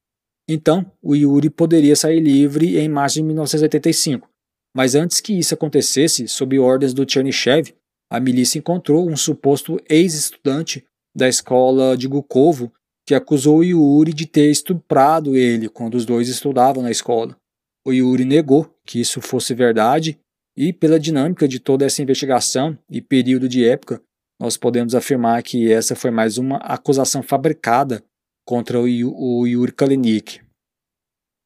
Então, 0.48 0.90
o 1.02 1.14
Yuri 1.14 1.50
poderia 1.50 1.94
sair 1.94 2.20
livre 2.20 2.78
em 2.78 2.88
março 2.88 3.16
de 3.16 3.22
1985. 3.24 4.28
Mas 4.74 4.94
antes 4.94 5.20
que 5.20 5.38
isso 5.38 5.52
acontecesse, 5.52 6.28
sob 6.28 6.58
ordens 6.58 6.94
do 6.94 7.10
Chernyshев, 7.10 7.74
a 8.10 8.18
milícia 8.18 8.58
encontrou 8.58 9.08
um 9.08 9.16
suposto 9.16 9.78
ex-estudante 9.88 10.84
da 11.14 11.28
escola 11.28 11.96
de 11.96 12.08
Gukovo 12.08 12.72
que 13.08 13.14
acusou 13.14 13.64
Yuri 13.64 14.12
de 14.12 14.26
ter 14.26 14.50
estuprado 14.50 15.34
ele 15.34 15.66
quando 15.70 15.94
os 15.94 16.04
dois 16.04 16.28
estudavam 16.28 16.82
na 16.82 16.90
escola. 16.90 17.34
O 17.82 17.90
Yuri 17.90 18.22
negou 18.22 18.70
que 18.84 19.00
isso 19.00 19.22
fosse 19.22 19.54
verdade 19.54 20.18
e, 20.54 20.74
pela 20.74 21.00
dinâmica 21.00 21.48
de 21.48 21.58
toda 21.58 21.86
essa 21.86 22.02
investigação 22.02 22.78
e 22.86 23.00
período 23.00 23.48
de 23.48 23.66
época, 23.66 24.02
nós 24.38 24.58
podemos 24.58 24.94
afirmar 24.94 25.42
que 25.42 25.72
essa 25.72 25.96
foi 25.96 26.10
mais 26.10 26.36
uma 26.36 26.58
acusação 26.58 27.22
fabricada 27.22 28.04
contra 28.46 28.78
o 28.78 29.46
Yuri 29.46 29.72
Kalinik. 29.72 30.42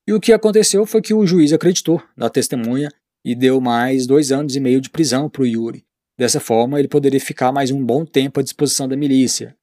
E 0.09 0.13
o 0.13 0.19
que 0.19 0.33
aconteceu 0.33 0.85
foi 0.85 1.01
que 1.01 1.15
o 1.15 1.25
juiz 1.25 1.53
acreditou 1.53 2.03
na 2.17 2.29
testemunha 2.29 2.89
e 3.25 3.37
deu 3.37 3.61
mais 3.61 4.05
dois 4.05 4.33
anos 4.33 4.57
e 4.57 4.61
meio 4.61 4.81
de 4.81 4.91
prisão 4.91 5.31
para 5.31 5.43
o 5.43 5.47
Yuri. 5.47 5.85
Dessa 6.19 6.41
forma, 6.41 6.81
ele 6.81 6.89
poderia 6.89 7.21
ficar 7.21 7.53
mais 7.53 7.71
um 7.71 7.87
bom 7.87 8.05
tempo 8.05 8.41
à 8.41 8.43
disposição 8.43 8.89
da 8.89 8.97
milícia. 8.97 9.57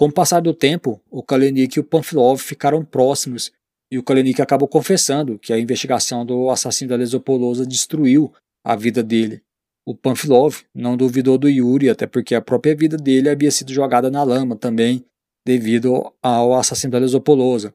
Com 0.00 0.06
o 0.06 0.10
passar 0.10 0.40
do 0.40 0.54
tempo, 0.54 0.98
o 1.10 1.22
Kalenik 1.22 1.76
e 1.76 1.80
o 1.80 1.84
Panfilov 1.84 2.38
ficaram 2.40 2.82
próximos 2.82 3.52
e 3.92 3.98
o 3.98 4.02
Kalenik 4.02 4.40
acabou 4.40 4.66
confessando 4.66 5.38
que 5.38 5.52
a 5.52 5.58
investigação 5.58 6.24
do 6.24 6.48
assassino 6.48 6.88
da 6.88 6.96
Lesopolosa 6.96 7.66
destruiu 7.66 8.32
a 8.64 8.74
vida 8.74 9.02
dele. 9.02 9.42
O 9.86 9.94
Panfilov 9.94 10.62
não 10.74 10.96
duvidou 10.96 11.36
do 11.36 11.50
Yuri, 11.50 11.90
até 11.90 12.06
porque 12.06 12.34
a 12.34 12.40
própria 12.40 12.74
vida 12.74 12.96
dele 12.96 13.28
havia 13.28 13.50
sido 13.50 13.74
jogada 13.74 14.10
na 14.10 14.22
lama 14.22 14.56
também 14.56 15.04
devido 15.46 16.10
ao 16.22 16.54
assassino 16.54 16.92
da 16.92 16.98
Lesopolosa. 16.98 17.74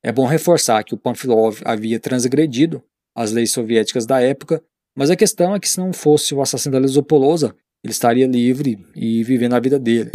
É 0.00 0.12
bom 0.12 0.26
reforçar 0.26 0.84
que 0.84 0.94
o 0.94 0.96
Panfilov 0.96 1.60
havia 1.64 1.98
transgredido 1.98 2.80
as 3.16 3.32
leis 3.32 3.50
soviéticas 3.50 4.06
da 4.06 4.20
época, 4.20 4.62
mas 4.96 5.10
a 5.10 5.16
questão 5.16 5.56
é 5.56 5.58
que 5.58 5.68
se 5.68 5.80
não 5.80 5.92
fosse 5.92 6.36
o 6.36 6.40
assassino 6.40 6.74
da 6.74 6.78
Lesopolosa, 6.78 7.52
ele 7.82 7.90
estaria 7.90 8.28
livre 8.28 8.78
e 8.94 9.24
vivendo 9.24 9.54
a 9.54 9.60
vida 9.60 9.76
dele. 9.76 10.12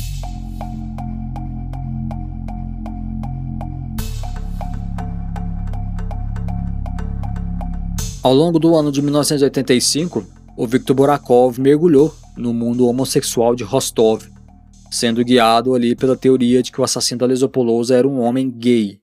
Ao 8.21 8.33
longo 8.33 8.59
do 8.59 8.75
ano 8.75 8.91
de 8.91 9.01
1985, 9.01 10.25
o 10.57 10.67
Viktor 10.67 10.93
Borakov 10.93 11.57
mergulhou 11.57 12.13
no 12.35 12.53
mundo 12.53 12.85
homossexual 12.85 13.55
de 13.55 13.63
Rostov, 13.63 14.25
sendo 14.91 15.23
guiado 15.23 15.73
ali 15.73 15.95
pela 15.95 16.17
teoria 16.17 16.61
de 16.61 16.69
que 16.69 16.81
o 16.81 16.83
assassino 16.83 17.19
da 17.19 17.25
Lesopolosa 17.25 17.95
era 17.95 18.05
um 18.05 18.19
homem 18.19 18.49
gay. 18.49 18.99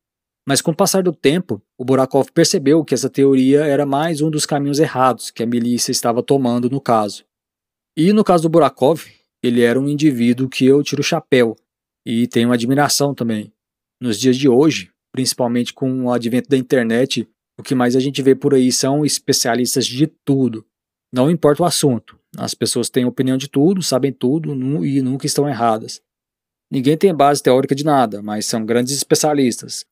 Mas 0.46 0.60
com 0.60 0.70
o 0.70 0.76
passar 0.76 1.02
do 1.02 1.14
tempo, 1.14 1.62
o 1.78 1.84
Borakov 1.84 2.30
percebeu 2.30 2.84
que 2.84 2.92
essa 2.92 3.08
teoria 3.08 3.64
era 3.64 3.86
mais 3.86 4.20
um 4.20 4.30
dos 4.30 4.44
caminhos 4.44 4.78
errados 4.78 5.30
que 5.30 5.42
a 5.42 5.46
milícia 5.46 5.90
estava 5.90 6.22
tomando 6.22 6.68
no 6.68 6.80
caso. 6.80 7.24
E 7.96 8.12
no 8.12 8.22
caso 8.22 8.42
do 8.42 8.50
Borakov, 8.50 9.02
ele 9.42 9.62
era 9.62 9.80
um 9.80 9.88
indivíduo 9.88 10.46
que 10.46 10.66
eu 10.66 10.82
tiro 10.82 11.00
o 11.00 11.04
chapéu 11.04 11.56
e 12.04 12.26
tenho 12.26 12.52
admiração 12.52 13.14
também. 13.14 13.50
Nos 13.98 14.20
dias 14.20 14.36
de 14.36 14.46
hoje, 14.46 14.90
principalmente 15.10 15.72
com 15.72 16.04
o 16.04 16.12
advento 16.12 16.50
da 16.50 16.58
internet, 16.58 17.26
o 17.58 17.62
que 17.62 17.74
mais 17.74 17.96
a 17.96 18.00
gente 18.00 18.22
vê 18.22 18.34
por 18.34 18.54
aí 18.54 18.70
são 18.70 19.04
especialistas 19.04 19.86
de 19.86 20.06
tudo. 20.06 20.64
Não 21.12 21.30
importa 21.30 21.62
o 21.62 21.66
assunto. 21.66 22.18
As 22.36 22.54
pessoas 22.54 22.90
têm 22.90 23.04
opinião 23.04 23.36
de 23.36 23.48
tudo, 23.48 23.82
sabem 23.82 24.12
tudo 24.12 24.54
e 24.84 25.00
nunca 25.00 25.26
estão 25.26 25.48
erradas. 25.48 26.02
Ninguém 26.70 26.96
tem 26.96 27.14
base 27.14 27.42
teórica 27.42 27.74
de 27.74 27.84
nada, 27.84 28.20
mas 28.20 28.46
são 28.46 28.64
grandes 28.66 28.94
especialistas. 28.94 29.86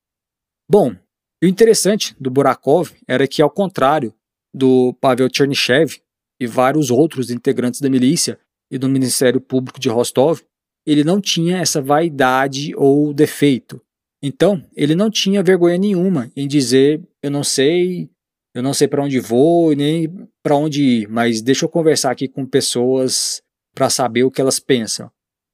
Bom, 0.68 0.94
o 1.42 1.46
interessante 1.46 2.14
do 2.20 2.30
Burakov 2.30 2.90
era 3.06 3.28
que, 3.28 3.40
ao 3.40 3.50
contrário 3.50 4.12
do 4.52 4.92
Pavel 5.00 5.28
Chernyshев 5.32 6.00
e 6.40 6.46
vários 6.46 6.90
outros 6.90 7.30
integrantes 7.30 7.80
da 7.80 7.88
milícia 7.88 8.38
e 8.70 8.76
do 8.76 8.88
Ministério 8.88 9.40
Público 9.40 9.78
de 9.78 9.88
Rostov, 9.88 10.40
ele 10.86 11.04
não 11.04 11.20
tinha 11.20 11.58
essa 11.58 11.80
vaidade 11.80 12.74
ou 12.76 13.14
defeito. 13.14 13.80
Então, 14.26 14.66
ele 14.74 14.94
não 14.94 15.10
tinha 15.10 15.42
vergonha 15.42 15.76
nenhuma 15.76 16.32
em 16.34 16.48
dizer: 16.48 17.06
eu 17.22 17.30
não 17.30 17.44
sei, 17.44 18.08
eu 18.54 18.62
não 18.62 18.72
sei 18.72 18.88
para 18.88 19.04
onde 19.04 19.20
vou 19.20 19.76
nem 19.76 20.08
para 20.42 20.56
onde 20.56 20.82
ir, 20.82 21.08
mas 21.10 21.42
deixa 21.42 21.66
eu 21.66 21.68
conversar 21.68 22.10
aqui 22.10 22.26
com 22.26 22.46
pessoas 22.46 23.42
para 23.74 23.90
saber 23.90 24.24
o 24.24 24.30
que 24.30 24.40
elas 24.40 24.58
pensam. 24.58 25.10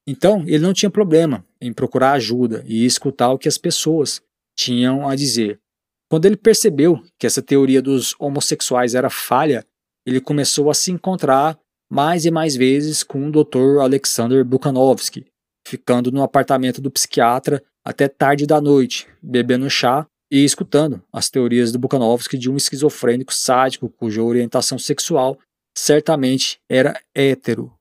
Então, 0.07 0.45
ele 0.47 0.61
não 0.61 0.73
tinha 0.73 0.89
problema 0.89 1.45
em 1.61 1.73
procurar 1.73 2.13
ajuda 2.13 2.63
e 2.65 2.87
escutar 2.87 3.33
o 3.33 3.39
que 3.39 3.49
as 3.49 3.59
pessoas 3.59 4.23
tinham 4.57 5.09
a 5.09 5.17
dizer. 5.17 5.59
Quando 6.09 6.27
ele 6.27 6.37
percebeu 6.37 7.03
que 7.19 7.27
essa 7.27 7.43
teoria 7.43 7.83
dos 7.83 8.15
homossexuais 8.21 8.95
era 8.95 9.11
falha, 9.11 9.67
ele 10.07 10.21
começou 10.21 10.71
a 10.71 10.75
se 10.75 10.93
encontrar 10.93 11.59
mais 11.91 12.25
e 12.25 12.31
mais 12.31 12.55
vezes 12.55 13.03
com 13.03 13.27
o 13.27 13.33
Dr. 13.33 13.81
Alexander 13.81 14.45
Bukhanovsky, 14.45 15.27
ficando 15.67 16.13
no 16.13 16.23
apartamento 16.23 16.81
do 16.81 16.89
psiquiatra 16.89 17.61
até 17.91 18.07
tarde 18.07 18.47
da 18.47 18.61
noite, 18.61 19.09
bebendo 19.21 19.69
chá 19.69 20.07
e 20.31 20.45
escutando 20.45 21.03
as 21.13 21.29
teorias 21.29 21.73
do 21.73 21.79
Bukhanovsky 21.79 22.39
de 22.39 22.49
um 22.49 22.57
esquizofrênico 22.57 23.35
sádico 23.35 23.89
cuja 23.89 24.23
orientação 24.23 24.79
sexual 24.79 25.37
certamente 25.77 26.61
era 26.69 27.03
hétero. 27.13 27.75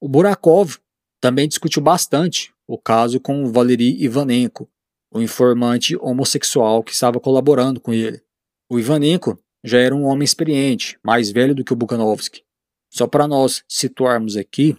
O 0.00 0.08
Burakov 0.08 0.78
também 1.20 1.46
discutiu 1.46 1.80
bastante 1.80 2.52
o 2.66 2.76
caso 2.76 3.20
com 3.20 3.46
Valery 3.52 4.02
Ivanenko, 4.02 4.68
o 5.12 5.20
informante 5.22 5.96
homossexual 5.98 6.82
que 6.82 6.90
estava 6.90 7.20
colaborando 7.20 7.80
com 7.80 7.94
ele. 7.94 8.20
O 8.68 8.80
Ivanenko 8.80 9.38
já 9.62 9.78
era 9.78 9.94
um 9.94 10.02
homem 10.02 10.24
experiente, 10.24 10.98
mais 11.00 11.30
velho 11.30 11.54
do 11.54 11.62
que 11.62 11.72
o 11.72 11.76
Bukhanovsky. 11.76 12.42
Só 12.92 13.06
para 13.06 13.28
nós 13.28 13.62
situarmos 13.68 14.36
aqui, 14.36 14.76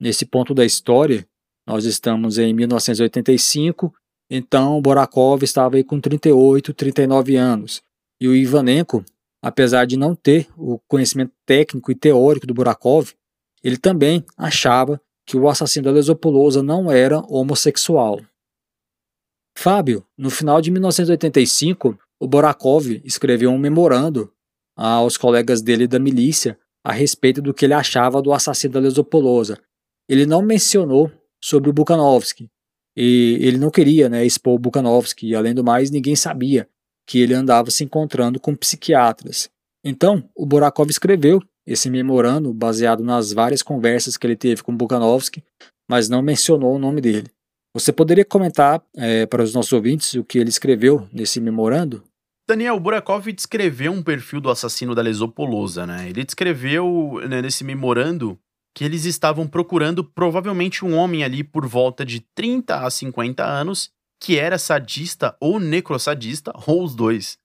nesse 0.00 0.24
ponto 0.24 0.54
da 0.54 0.64
história, 0.64 1.28
nós 1.66 1.84
estamos 1.84 2.38
em 2.38 2.52
1985, 2.52 3.92
então 4.30 4.80
Borakov 4.80 5.42
estava 5.42 5.76
aí 5.76 5.84
com 5.84 6.00
38, 6.00 6.74
39 6.74 7.36
anos. 7.36 7.82
E 8.20 8.28
o 8.28 8.34
Ivanenko, 8.34 9.04
apesar 9.42 9.86
de 9.86 9.96
não 9.96 10.14
ter 10.14 10.48
o 10.56 10.78
conhecimento 10.88 11.32
técnico 11.46 11.90
e 11.90 11.94
teórico 11.94 12.46
do 12.46 12.54
Burakov, 12.54 13.12
ele 13.62 13.78
também 13.78 14.24
achava 14.36 15.00
que 15.26 15.36
o 15.36 15.48
assassino 15.48 15.86
da 15.86 15.90
Lesopulosa 15.90 16.62
não 16.62 16.92
era 16.92 17.20
homossexual. 17.28 18.20
Fábio, 19.56 20.04
no 20.18 20.30
final 20.30 20.60
de 20.60 20.70
1985, 20.70 21.98
o 22.20 22.26
Borakov 22.26 23.00
escreveu 23.04 23.50
um 23.50 23.58
memorando 23.58 24.30
aos 24.76 25.16
colegas 25.16 25.62
dele 25.62 25.86
da 25.86 25.98
milícia 25.98 26.58
a 26.84 26.92
respeito 26.92 27.40
do 27.40 27.54
que 27.54 27.64
ele 27.64 27.72
achava 27.72 28.20
do 28.20 28.32
assassino 28.32 28.74
da 28.74 28.80
Lesopolosa. 28.80 29.58
Ele 30.08 30.26
não 30.26 30.42
mencionou 30.42 31.10
sobre 31.44 31.68
o 31.68 31.74
Bukhanovsky, 31.74 32.48
e 32.96 33.38
ele 33.42 33.58
não 33.58 33.70
queria 33.70 34.08
né, 34.08 34.24
expor 34.24 34.54
o 34.54 34.58
Bukhanovsky, 34.58 35.28
e 35.28 35.34
além 35.34 35.52
do 35.52 35.62
mais, 35.62 35.90
ninguém 35.90 36.16
sabia 36.16 36.66
que 37.06 37.18
ele 37.18 37.34
andava 37.34 37.70
se 37.70 37.84
encontrando 37.84 38.40
com 38.40 38.56
psiquiatras. 38.56 39.50
Então, 39.84 40.26
o 40.34 40.46
Borakov 40.46 40.88
escreveu 40.88 41.42
esse 41.66 41.90
memorando 41.90 42.54
baseado 42.54 43.04
nas 43.04 43.30
várias 43.30 43.62
conversas 43.62 44.16
que 44.16 44.26
ele 44.26 44.36
teve 44.36 44.62
com 44.62 44.74
Bukhanovsky, 44.74 45.44
mas 45.86 46.08
não 46.08 46.22
mencionou 46.22 46.74
o 46.74 46.78
nome 46.78 47.02
dele. 47.02 47.28
Você 47.74 47.92
poderia 47.92 48.24
comentar 48.24 48.82
é, 48.96 49.26
para 49.26 49.42
os 49.42 49.52
nossos 49.52 49.72
ouvintes 49.72 50.14
o 50.14 50.24
que 50.24 50.38
ele 50.38 50.48
escreveu 50.48 51.06
nesse 51.12 51.40
memorando? 51.40 52.02
Daniel 52.48 52.80
Burakov 52.80 53.30
descreveu 53.32 53.92
um 53.92 54.02
perfil 54.02 54.40
do 54.40 54.50
assassino 54.50 54.94
da 54.94 55.02
Lesopolosa, 55.02 55.86
né? 55.86 56.08
Ele 56.08 56.24
descreveu 56.24 57.20
né, 57.28 57.42
nesse 57.42 57.64
memorando 57.64 58.38
que 58.74 58.84
eles 58.84 59.04
estavam 59.04 59.46
procurando 59.46 60.02
provavelmente 60.02 60.84
um 60.84 60.96
homem 60.96 61.22
ali 61.22 61.44
por 61.44 61.66
volta 61.66 62.04
de 62.04 62.20
30 62.34 62.84
a 62.84 62.90
50 62.90 63.44
anos 63.44 63.90
que 64.20 64.38
era 64.38 64.58
sadista 64.58 65.36
ou 65.38 65.60
necrossadista, 65.60 66.52
ou 66.66 66.82
os 66.82 66.94
dois. 66.94 67.38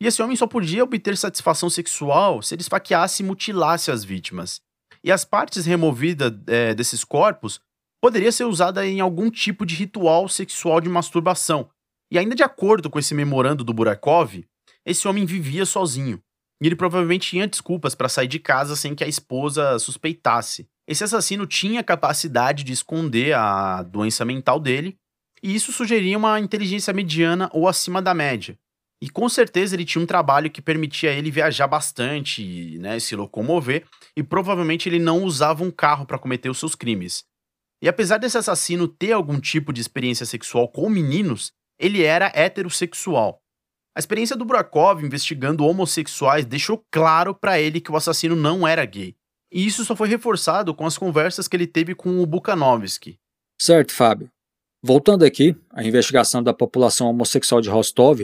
E 0.00 0.06
esse 0.06 0.22
homem 0.22 0.36
só 0.36 0.46
podia 0.46 0.82
obter 0.82 1.16
satisfação 1.16 1.70
sexual 1.70 2.42
se 2.42 2.54
ele 2.54 2.62
esfaqueasse 2.62 3.22
e 3.22 3.26
mutilasse 3.26 3.90
as 3.90 4.02
vítimas. 4.02 4.60
E 5.04 5.12
as 5.12 5.24
partes 5.24 5.66
removidas 5.66 6.32
é, 6.46 6.74
desses 6.74 7.04
corpos 7.04 7.60
poderia 8.02 8.32
ser 8.32 8.44
usada 8.44 8.86
em 8.86 9.00
algum 9.00 9.30
tipo 9.30 9.64
de 9.64 9.74
ritual 9.74 10.28
sexual 10.28 10.80
de 10.80 10.88
masturbação. 10.88 11.68
E 12.10 12.18
ainda 12.18 12.34
de 12.34 12.42
acordo 12.42 12.88
com 12.88 12.98
esse 12.98 13.14
memorando 13.14 13.64
do 13.64 13.74
Burakov, 13.74 14.44
esse 14.84 15.08
homem 15.08 15.26
vivia 15.26 15.66
sozinho. 15.66 16.22
E 16.62 16.66
ele 16.66 16.76
provavelmente 16.76 17.30
tinha 17.30 17.46
desculpas 17.46 17.94
para 17.94 18.08
sair 18.08 18.28
de 18.28 18.38
casa 18.38 18.74
sem 18.76 18.94
que 18.94 19.04
a 19.04 19.08
esposa 19.08 19.78
suspeitasse. 19.78 20.68
Esse 20.88 21.04
assassino 21.04 21.46
tinha 21.46 21.82
capacidade 21.82 22.64
de 22.64 22.72
esconder 22.72 23.34
a 23.34 23.82
doença 23.82 24.24
mental 24.24 24.60
dele, 24.60 24.96
e 25.42 25.54
isso 25.54 25.72
sugeria 25.72 26.16
uma 26.16 26.40
inteligência 26.40 26.92
mediana 26.92 27.50
ou 27.52 27.68
acima 27.68 28.00
da 28.00 28.14
média. 28.14 28.58
E 29.02 29.10
com 29.10 29.28
certeza 29.28 29.76
ele 29.76 29.84
tinha 29.84 30.02
um 30.02 30.06
trabalho 30.06 30.50
que 30.50 30.62
permitia 30.62 31.12
ele 31.12 31.30
viajar 31.30 31.66
bastante, 31.66 32.78
né, 32.78 32.98
se 32.98 33.14
locomover, 33.14 33.84
e 34.16 34.22
provavelmente 34.22 34.88
ele 34.88 34.98
não 34.98 35.22
usava 35.22 35.62
um 35.62 35.70
carro 35.70 36.06
para 36.06 36.18
cometer 36.18 36.48
os 36.48 36.58
seus 36.58 36.74
crimes. 36.74 37.24
E 37.82 37.88
apesar 37.88 38.16
desse 38.16 38.38
assassino 38.38 38.88
ter 38.88 39.12
algum 39.12 39.38
tipo 39.38 39.72
de 39.72 39.80
experiência 39.80 40.24
sexual 40.24 40.66
com 40.68 40.88
meninos, 40.88 41.52
ele 41.78 42.02
era 42.02 42.32
heterossexual. 42.34 43.42
A 43.96 43.98
experiência 43.98 44.36
do 44.36 44.44
Brakov 44.44 45.02
investigando 45.02 45.64
homossexuais 45.64 46.44
deixou 46.44 46.84
claro 46.90 47.34
para 47.34 47.58
ele 47.58 47.80
que 47.80 47.90
o 47.90 47.96
assassino 47.96 48.36
não 48.36 48.68
era 48.68 48.84
gay. 48.84 49.16
E 49.50 49.64
isso 49.64 49.86
só 49.86 49.96
foi 49.96 50.06
reforçado 50.06 50.74
com 50.74 50.84
as 50.84 50.98
conversas 50.98 51.48
que 51.48 51.56
ele 51.56 51.66
teve 51.66 51.94
com 51.94 52.20
o 52.20 52.26
Bukhanovsky. 52.26 53.18
Certo, 53.58 53.94
Fábio. 53.94 54.30
Voltando 54.82 55.24
aqui 55.24 55.56
à 55.70 55.82
investigação 55.82 56.42
da 56.42 56.52
população 56.52 57.08
homossexual 57.08 57.62
de 57.62 57.70
Rostov, 57.70 58.20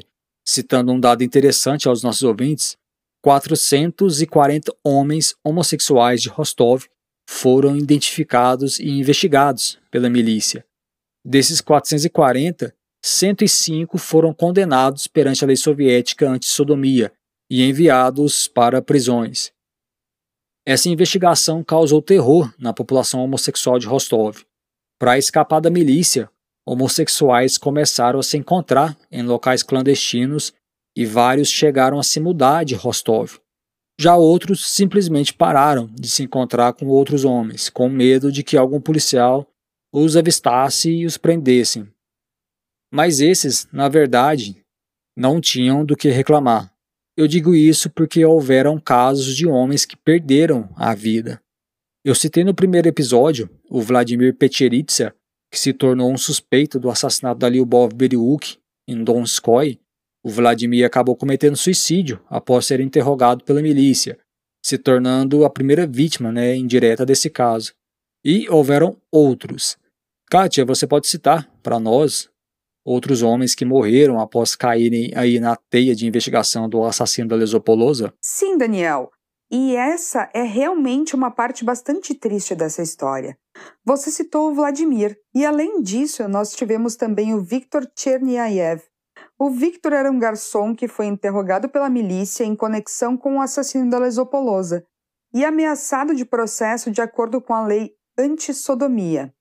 citando 0.46 0.92
um 0.92 1.00
dado 1.00 1.24
interessante 1.24 1.88
aos 1.88 2.02
nossos 2.02 2.22
ouvintes, 2.22 2.76
440 3.22 4.76
homens 4.84 5.34
homossexuais 5.42 6.20
de 6.20 6.28
Rostov 6.28 6.84
foram 7.26 7.78
identificados 7.78 8.78
e 8.78 8.90
investigados 8.90 9.78
pela 9.90 10.10
milícia. 10.10 10.66
Desses 11.24 11.62
440, 11.62 12.74
105 13.04 13.98
foram 13.98 14.32
condenados 14.32 15.08
perante 15.08 15.42
a 15.42 15.46
lei 15.46 15.56
soviética 15.56 16.28
anti-sodomia 16.28 17.12
e 17.50 17.62
enviados 17.62 18.46
para 18.46 18.80
prisões. 18.80 19.52
Essa 20.64 20.88
investigação 20.88 21.64
causou 21.64 22.00
terror 22.00 22.52
na 22.56 22.72
população 22.72 23.20
homossexual 23.24 23.78
de 23.78 23.86
Rostov. 23.86 24.44
Para 25.00 25.18
escapar 25.18 25.60
da 25.60 25.68
milícia, 25.68 26.30
homossexuais 26.64 27.58
começaram 27.58 28.20
a 28.20 28.22
se 28.22 28.36
encontrar 28.36 28.96
em 29.10 29.22
locais 29.22 29.64
clandestinos 29.64 30.52
e 30.96 31.04
vários 31.04 31.48
chegaram 31.48 31.98
a 31.98 32.04
se 32.04 32.20
mudar 32.20 32.64
de 32.64 32.76
Rostov. 32.76 33.40
Já 34.00 34.16
outros 34.16 34.64
simplesmente 34.64 35.34
pararam 35.34 35.86
de 35.92 36.08
se 36.08 36.22
encontrar 36.22 36.72
com 36.72 36.86
outros 36.86 37.24
homens, 37.24 37.68
com 37.68 37.88
medo 37.88 38.30
de 38.30 38.44
que 38.44 38.56
algum 38.56 38.80
policial 38.80 39.46
os 39.92 40.16
avistasse 40.16 40.90
e 40.90 41.04
os 41.04 41.16
prendessem. 41.16 41.91
Mas 42.92 43.20
esses, 43.20 43.66
na 43.72 43.88
verdade, 43.88 44.62
não 45.16 45.40
tinham 45.40 45.84
do 45.84 45.96
que 45.96 46.10
reclamar. 46.10 46.72
Eu 47.16 47.26
digo 47.26 47.54
isso 47.54 47.90
porque 47.90 48.24
houveram 48.24 48.78
casos 48.78 49.36
de 49.36 49.46
homens 49.46 49.84
que 49.84 49.96
perderam 49.96 50.68
a 50.76 50.94
vida. 50.94 51.40
Eu 52.04 52.14
citei 52.14 52.44
no 52.44 52.54
primeiro 52.54 52.88
episódio 52.88 53.48
o 53.70 53.80
Vladimir 53.80 54.34
Petcheritsa, 54.34 55.14
que 55.50 55.58
se 55.58 55.72
tornou 55.72 56.12
um 56.12 56.18
suspeito 56.18 56.78
do 56.80 56.90
assassinato 56.90 57.38
da 57.38 57.48
Lyubov 57.48 57.94
Beriuk 57.94 58.58
em 58.88 59.02
Donskoy, 59.04 59.78
o 60.24 60.30
Vladimir 60.30 60.84
acabou 60.84 61.16
cometendo 61.16 61.56
suicídio 61.56 62.20
após 62.28 62.66
ser 62.66 62.80
interrogado 62.80 63.44
pela 63.44 63.60
milícia, 63.60 64.18
se 64.64 64.78
tornando 64.78 65.44
a 65.44 65.50
primeira 65.50 65.86
vítima 65.86 66.30
né, 66.30 66.54
indireta 66.56 67.04
desse 67.04 67.28
caso. 67.28 67.74
E 68.24 68.48
houveram 68.48 68.96
outros. 69.10 69.76
Kátia, 70.30 70.64
você 70.64 70.86
pode 70.86 71.08
citar 71.08 71.50
para 71.60 71.80
nós 71.80 72.30
outros 72.84 73.22
homens 73.22 73.54
que 73.54 73.64
morreram 73.64 74.20
após 74.20 74.54
caírem 74.54 75.10
aí 75.14 75.38
na 75.38 75.56
teia 75.56 75.94
de 75.94 76.06
investigação 76.06 76.68
do 76.68 76.84
assassino 76.84 77.28
da 77.28 77.36
Lesopolosa? 77.36 78.12
Sim, 78.20 78.56
Daniel. 78.56 79.10
E 79.50 79.76
essa 79.76 80.30
é 80.32 80.42
realmente 80.42 81.14
uma 81.14 81.30
parte 81.30 81.64
bastante 81.64 82.14
triste 82.14 82.54
dessa 82.54 82.82
história. 82.82 83.36
Você 83.84 84.10
citou 84.10 84.50
o 84.50 84.54
Vladimir, 84.54 85.18
e 85.34 85.44
além 85.44 85.82
disso, 85.82 86.26
nós 86.26 86.52
tivemos 86.52 86.96
também 86.96 87.34
o 87.34 87.42
Viktor 87.42 87.86
Chernyayev, 87.94 88.82
o 89.38 89.50
Victor 89.50 89.92
era 89.92 90.10
um 90.10 90.18
garçom 90.18 90.74
que 90.74 90.86
foi 90.86 91.06
interrogado 91.06 91.68
pela 91.68 91.90
milícia 91.90 92.44
em 92.44 92.54
conexão 92.54 93.16
com 93.16 93.36
o 93.36 93.40
assassino 93.40 93.90
da 93.90 93.98
Lesopolosa 93.98 94.86
e 95.34 95.44
ameaçado 95.44 96.14
de 96.14 96.24
processo 96.24 96.90
de 96.90 97.00
acordo 97.00 97.40
com 97.40 97.54
a 97.54 97.66
lei 97.66 97.92
anti-sodomia. 98.16 99.34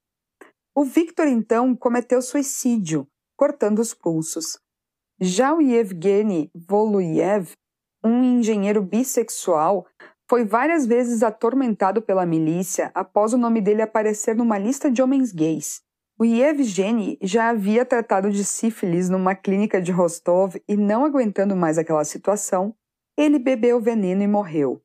O 0.74 0.84
Victor, 0.84 1.28
então, 1.28 1.76
cometeu 1.76 2.22
suicídio, 2.22 3.08
cortando 3.42 3.80
os 3.80 3.92
pulsos. 3.92 4.60
Já 5.20 5.52
o 5.52 5.60
Yevgeny 5.60 6.52
Voluyev, 6.54 7.54
um 8.04 8.24
engenheiro 8.24 8.84
bissexual, 8.84 9.88
foi 10.30 10.46
várias 10.46 10.86
vezes 10.86 11.24
atormentado 11.24 12.04
pela 12.04 12.24
milícia 12.24 12.92
após 12.94 13.34
o 13.34 13.40
nome 13.40 13.60
dele 13.60 13.82
aparecer 13.82 14.36
numa 14.36 14.60
lista 14.60 14.92
de 14.92 15.02
homens 15.02 15.32
gays. 15.32 15.82
O 16.20 16.24
Yevgeny 16.24 17.18
já 17.20 17.50
havia 17.50 17.84
tratado 17.84 18.30
de 18.30 18.46
sífilis 18.46 19.10
numa 19.10 19.34
clínica 19.34 19.82
de 19.82 19.92
Rostov 19.92 20.58
e, 20.68 20.78
não 20.78 21.04
aguentando 21.04 21.56
mais 21.56 21.80
aquela 21.80 22.06
situação, 22.06 22.76
ele 23.18 23.40
bebeu 23.40 23.82
veneno 23.82 24.22
e 24.22 24.28
morreu. 24.28 24.80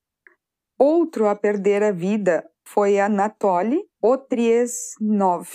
Outro 0.79 1.29
a 1.29 1.37
perder 1.37 1.83
a 1.83 1.93
vida 1.93 2.43
foi 2.65 2.99
Anatoly 2.99 3.85
Otriesnov. 4.01 5.47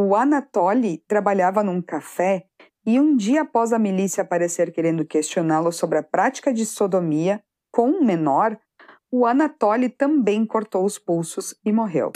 O 0.00 0.14
Anatoly 0.14 1.02
trabalhava 1.08 1.64
num 1.64 1.82
café 1.82 2.46
e 2.86 3.00
um 3.00 3.16
dia 3.16 3.42
após 3.42 3.72
a 3.72 3.80
milícia 3.80 4.22
aparecer 4.22 4.70
querendo 4.70 5.04
questioná-lo 5.04 5.72
sobre 5.72 5.98
a 5.98 6.04
prática 6.04 6.54
de 6.54 6.64
sodomia 6.64 7.42
com 7.72 7.88
um 7.90 8.04
menor, 8.04 8.56
o 9.10 9.26
Anatoly 9.26 9.88
também 9.88 10.46
cortou 10.46 10.84
os 10.84 11.00
pulsos 11.00 11.52
e 11.64 11.72
morreu. 11.72 12.12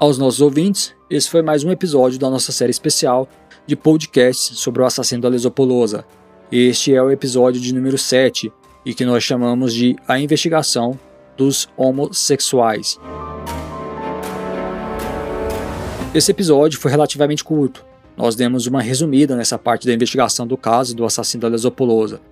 Aos 0.00 0.16
nossos 0.16 0.40
ouvintes, 0.40 0.94
esse 1.10 1.28
foi 1.28 1.42
mais 1.42 1.62
um 1.62 1.70
episódio 1.70 2.18
da 2.18 2.30
nossa 2.30 2.52
série 2.52 2.70
especial 2.70 3.28
de 3.66 3.76
podcasts 3.76 4.58
sobre 4.58 4.80
o 4.80 4.86
assassino 4.86 5.20
da 5.20 5.28
Lesopolosa. 5.28 6.06
Este 6.50 6.94
é 6.94 7.02
o 7.02 7.10
episódio 7.10 7.60
de 7.60 7.74
número 7.74 7.98
7 7.98 8.50
e 8.82 8.94
que 8.94 9.04
nós 9.04 9.22
chamamos 9.22 9.74
de 9.74 9.94
A 10.08 10.18
Investigação 10.18 10.98
dos 11.36 11.68
Homossexuais. 11.76 12.98
Esse 16.14 16.30
episódio 16.30 16.80
foi 16.80 16.90
relativamente 16.90 17.44
curto. 17.44 17.84
Nós 18.16 18.34
demos 18.34 18.66
uma 18.66 18.80
resumida 18.80 19.36
nessa 19.36 19.58
parte 19.58 19.86
da 19.86 19.92
investigação 19.92 20.46
do 20.46 20.56
caso 20.56 20.96
do 20.96 21.04
assassino 21.04 21.42
da 21.42 21.48
Lesopolosa. 21.48 22.22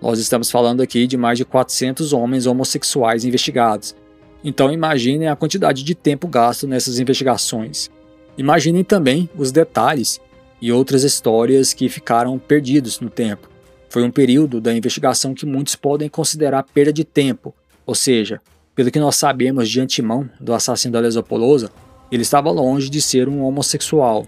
Nós 0.00 0.18
estamos 0.18 0.50
falando 0.50 0.80
aqui 0.80 1.06
de 1.06 1.18
mais 1.18 1.36
de 1.36 1.44
400 1.44 2.14
homens 2.14 2.46
homossexuais 2.46 3.26
investigados. 3.26 3.94
Então 4.42 4.72
imaginem 4.72 5.28
a 5.28 5.36
quantidade 5.36 5.82
de 5.82 5.94
tempo 5.94 6.28
gasto 6.28 6.66
nessas 6.66 6.98
investigações. 6.98 7.90
Imaginem 8.36 8.84
também 8.84 9.28
os 9.36 9.50
detalhes 9.50 10.20
e 10.60 10.72
outras 10.72 11.02
histórias 11.02 11.72
que 11.72 11.88
ficaram 11.88 12.38
perdidos 12.38 13.00
no 13.00 13.10
tempo. 13.10 13.48
Foi 13.88 14.02
um 14.02 14.10
período 14.10 14.60
da 14.60 14.74
investigação 14.74 15.34
que 15.34 15.46
muitos 15.46 15.74
podem 15.74 16.08
considerar 16.08 16.62
perda 16.62 16.92
de 16.92 17.04
tempo, 17.04 17.54
ou 17.86 17.94
seja, 17.94 18.40
pelo 18.74 18.90
que 18.90 19.00
nós 19.00 19.16
sabemos 19.16 19.68
de 19.68 19.80
antemão 19.80 20.28
do 20.40 20.52
assassino 20.52 20.92
da 20.92 21.00
Lesopolosa, 21.00 21.70
ele 22.12 22.22
estava 22.22 22.50
longe 22.50 22.88
de 22.88 23.00
ser 23.00 23.28
um 23.28 23.42
homossexual. 23.42 24.26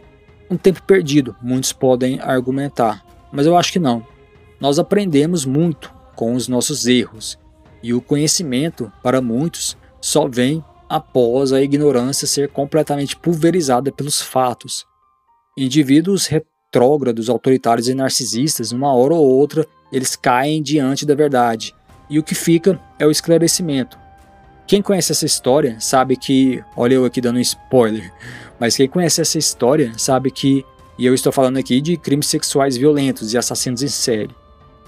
Um 0.50 0.56
tempo 0.56 0.82
perdido, 0.82 1.36
muitos 1.40 1.72
podem 1.72 2.18
argumentar, 2.20 3.04
mas 3.30 3.46
eu 3.46 3.56
acho 3.56 3.72
que 3.72 3.78
não. 3.78 4.04
Nós 4.58 4.78
aprendemos 4.78 5.44
muito 5.44 5.92
com 6.16 6.34
os 6.34 6.48
nossos 6.48 6.86
erros, 6.86 7.38
e 7.82 7.94
o 7.94 8.00
conhecimento, 8.00 8.92
para 9.02 9.20
muitos, 9.20 9.76
só 10.01 10.26
vem 10.26 10.64
após 10.88 11.53
a 11.53 11.62
ignorância 11.62 12.26
ser 12.26 12.48
completamente 12.48 13.16
pulverizada 13.16 13.92
pelos 13.92 14.20
fatos. 14.20 14.84
Indivíduos 15.57 16.26
retrógrados, 16.26 17.28
autoritários 17.28 17.88
e 17.88 17.94
narcisistas, 17.94 18.72
uma 18.72 18.92
hora 18.92 19.14
ou 19.14 19.24
outra, 19.24 19.66
eles 19.92 20.16
caem 20.16 20.62
diante 20.62 21.07
da 21.07 21.14
verdade, 21.14 21.74
e 22.09 22.18
o 22.18 22.22
que 22.22 22.34
fica 22.34 22.80
é 22.98 23.07
o 23.07 23.11
esclarecimento. 23.11 23.98
Quem 24.66 24.82
conhece 24.82 25.12
essa 25.12 25.26
história 25.26 25.76
sabe 25.80 26.16
que, 26.16 26.62
olha 26.76 26.94
eu 26.94 27.05
aqui 27.05 27.20
dando 27.20 27.36
um 27.36 27.40
spoiler, 27.40 28.12
mas 28.59 28.76
quem 28.76 28.88
conhece 28.88 29.20
essa 29.20 29.38
história 29.38 29.92
sabe 29.96 30.30
que, 30.30 30.64
e 30.98 31.07
eu 31.07 31.14
estou 31.14 31.32
falando 31.32 31.57
aqui 31.57 31.80
de 31.80 31.96
crimes 31.96 32.26
sexuais 32.26 32.76
violentos 32.76 33.32
e 33.32 33.38
assassinos 33.38 33.82
em 33.82 33.88
série. 33.88 34.34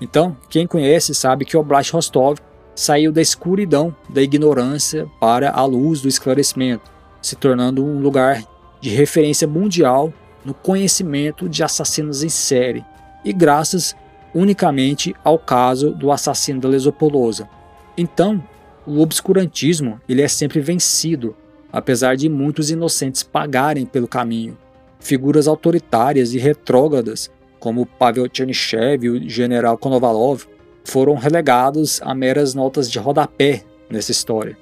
Então, 0.00 0.36
quem 0.48 0.66
conhece 0.66 1.14
sabe 1.14 1.44
que 1.44 1.56
Oblast 1.56 1.92
Rostov 1.92 2.38
saiu 2.74 3.12
da 3.12 3.20
escuridão 3.20 3.94
da 4.08 4.22
ignorância 4.22 5.06
para 5.20 5.50
a 5.50 5.64
luz 5.64 6.00
do 6.00 6.08
esclarecimento, 6.08 6.90
se 7.20 7.36
tornando 7.36 7.84
um 7.84 8.00
lugar 8.00 8.42
de 8.80 8.90
referência 8.90 9.46
mundial 9.46 10.12
no 10.44 10.54
conhecimento 10.54 11.48
de 11.48 11.62
assassinos 11.62 12.22
em 12.22 12.28
série, 12.28 12.84
e 13.24 13.32
graças 13.32 13.94
unicamente 14.34 15.14
ao 15.22 15.38
caso 15.38 15.92
do 15.92 16.10
assassino 16.10 16.60
da 16.60 16.68
Lesopolosa. 16.68 17.48
Então, 17.96 18.42
o 18.86 19.00
obscurantismo 19.00 20.00
ele 20.08 20.22
é 20.22 20.28
sempre 20.28 20.60
vencido, 20.60 21.36
apesar 21.72 22.16
de 22.16 22.28
muitos 22.28 22.70
inocentes 22.70 23.22
pagarem 23.22 23.86
pelo 23.86 24.08
caminho. 24.08 24.56
Figuras 24.98 25.46
autoritárias 25.46 26.34
e 26.34 26.38
retrógradas, 26.38 27.30
como 27.60 27.86
Pavel 27.86 28.28
Chernyshев 28.32 29.04
e 29.04 29.08
o 29.08 29.28
general 29.28 29.78
Konovalov, 29.78 30.46
foram 30.84 31.14
relegados 31.14 32.00
a 32.02 32.14
meras 32.14 32.54
notas 32.54 32.90
de 32.90 32.98
rodapé 32.98 33.64
nessa 33.88 34.10
história. 34.10 34.56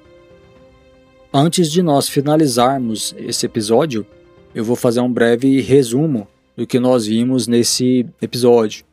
Antes 1.33 1.71
de 1.71 1.81
nós 1.81 2.09
finalizarmos 2.09 3.15
esse 3.17 3.45
episódio, 3.45 4.05
eu 4.53 4.63
vou 4.63 4.75
fazer 4.75 4.99
um 4.99 5.11
breve 5.11 5.61
resumo 5.61 6.27
do 6.55 6.67
que 6.67 6.79
nós 6.79 7.05
vimos 7.05 7.47
nesse 7.47 8.05
episódio. 8.21 8.83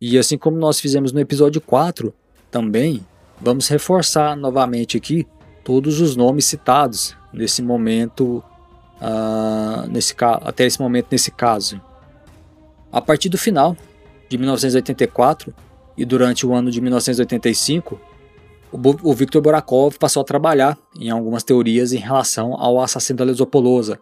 E 0.00 0.18
assim 0.18 0.38
como 0.38 0.56
nós 0.56 0.80
fizemos 0.80 1.12
no 1.12 1.20
episódio 1.20 1.60
4, 1.60 2.12
também 2.50 3.06
vamos 3.40 3.68
reforçar 3.68 4.36
novamente 4.36 4.96
aqui 4.96 5.26
todos 5.62 6.00
os 6.00 6.16
nomes 6.16 6.46
citados 6.46 7.14
nesse 7.32 7.62
momento, 7.62 8.42
uh, 9.00 9.86
nesse, 9.88 10.14
até 10.18 10.64
esse 10.64 10.80
momento 10.80 11.08
nesse 11.12 11.30
caso. 11.30 11.80
A 12.90 13.00
partir 13.00 13.28
do 13.28 13.38
final 13.38 13.76
de 14.28 14.38
1984 14.38 15.54
e 15.96 16.04
durante 16.04 16.46
o 16.46 16.54
ano 16.54 16.70
de 16.70 16.80
1985, 16.80 18.00
o 18.72 19.14
Viktor 19.14 19.42
Borakov 19.42 19.98
passou 19.98 20.22
a 20.22 20.24
trabalhar 20.24 20.78
em 20.98 21.10
algumas 21.10 21.42
teorias 21.42 21.92
em 21.92 21.98
relação 21.98 22.54
ao 22.54 22.80
assassino 22.80 23.18
da 23.18 23.24
Lesopolosa, 23.24 23.98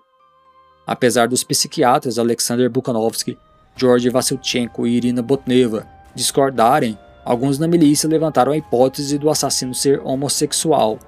apesar 0.86 1.26
dos 1.26 1.43
psiquiatras 1.43 2.18
Alexander 2.18 2.70
Bukhanovsky, 2.70 3.36
George 3.76 4.09
Vassilchenko 4.11 4.86
e 4.86 4.97
Irina 4.97 5.22
Botneva 5.22 5.86
discordarem, 6.14 6.99
alguns 7.24 7.59
na 7.59 7.66
milícia 7.66 8.09
levantaram 8.09 8.53
a 8.53 8.57
hipótese 8.57 9.18
do 9.18 9.28
assassino 9.28 9.74
ser 9.74 10.01
homossexual. 10.05 10.99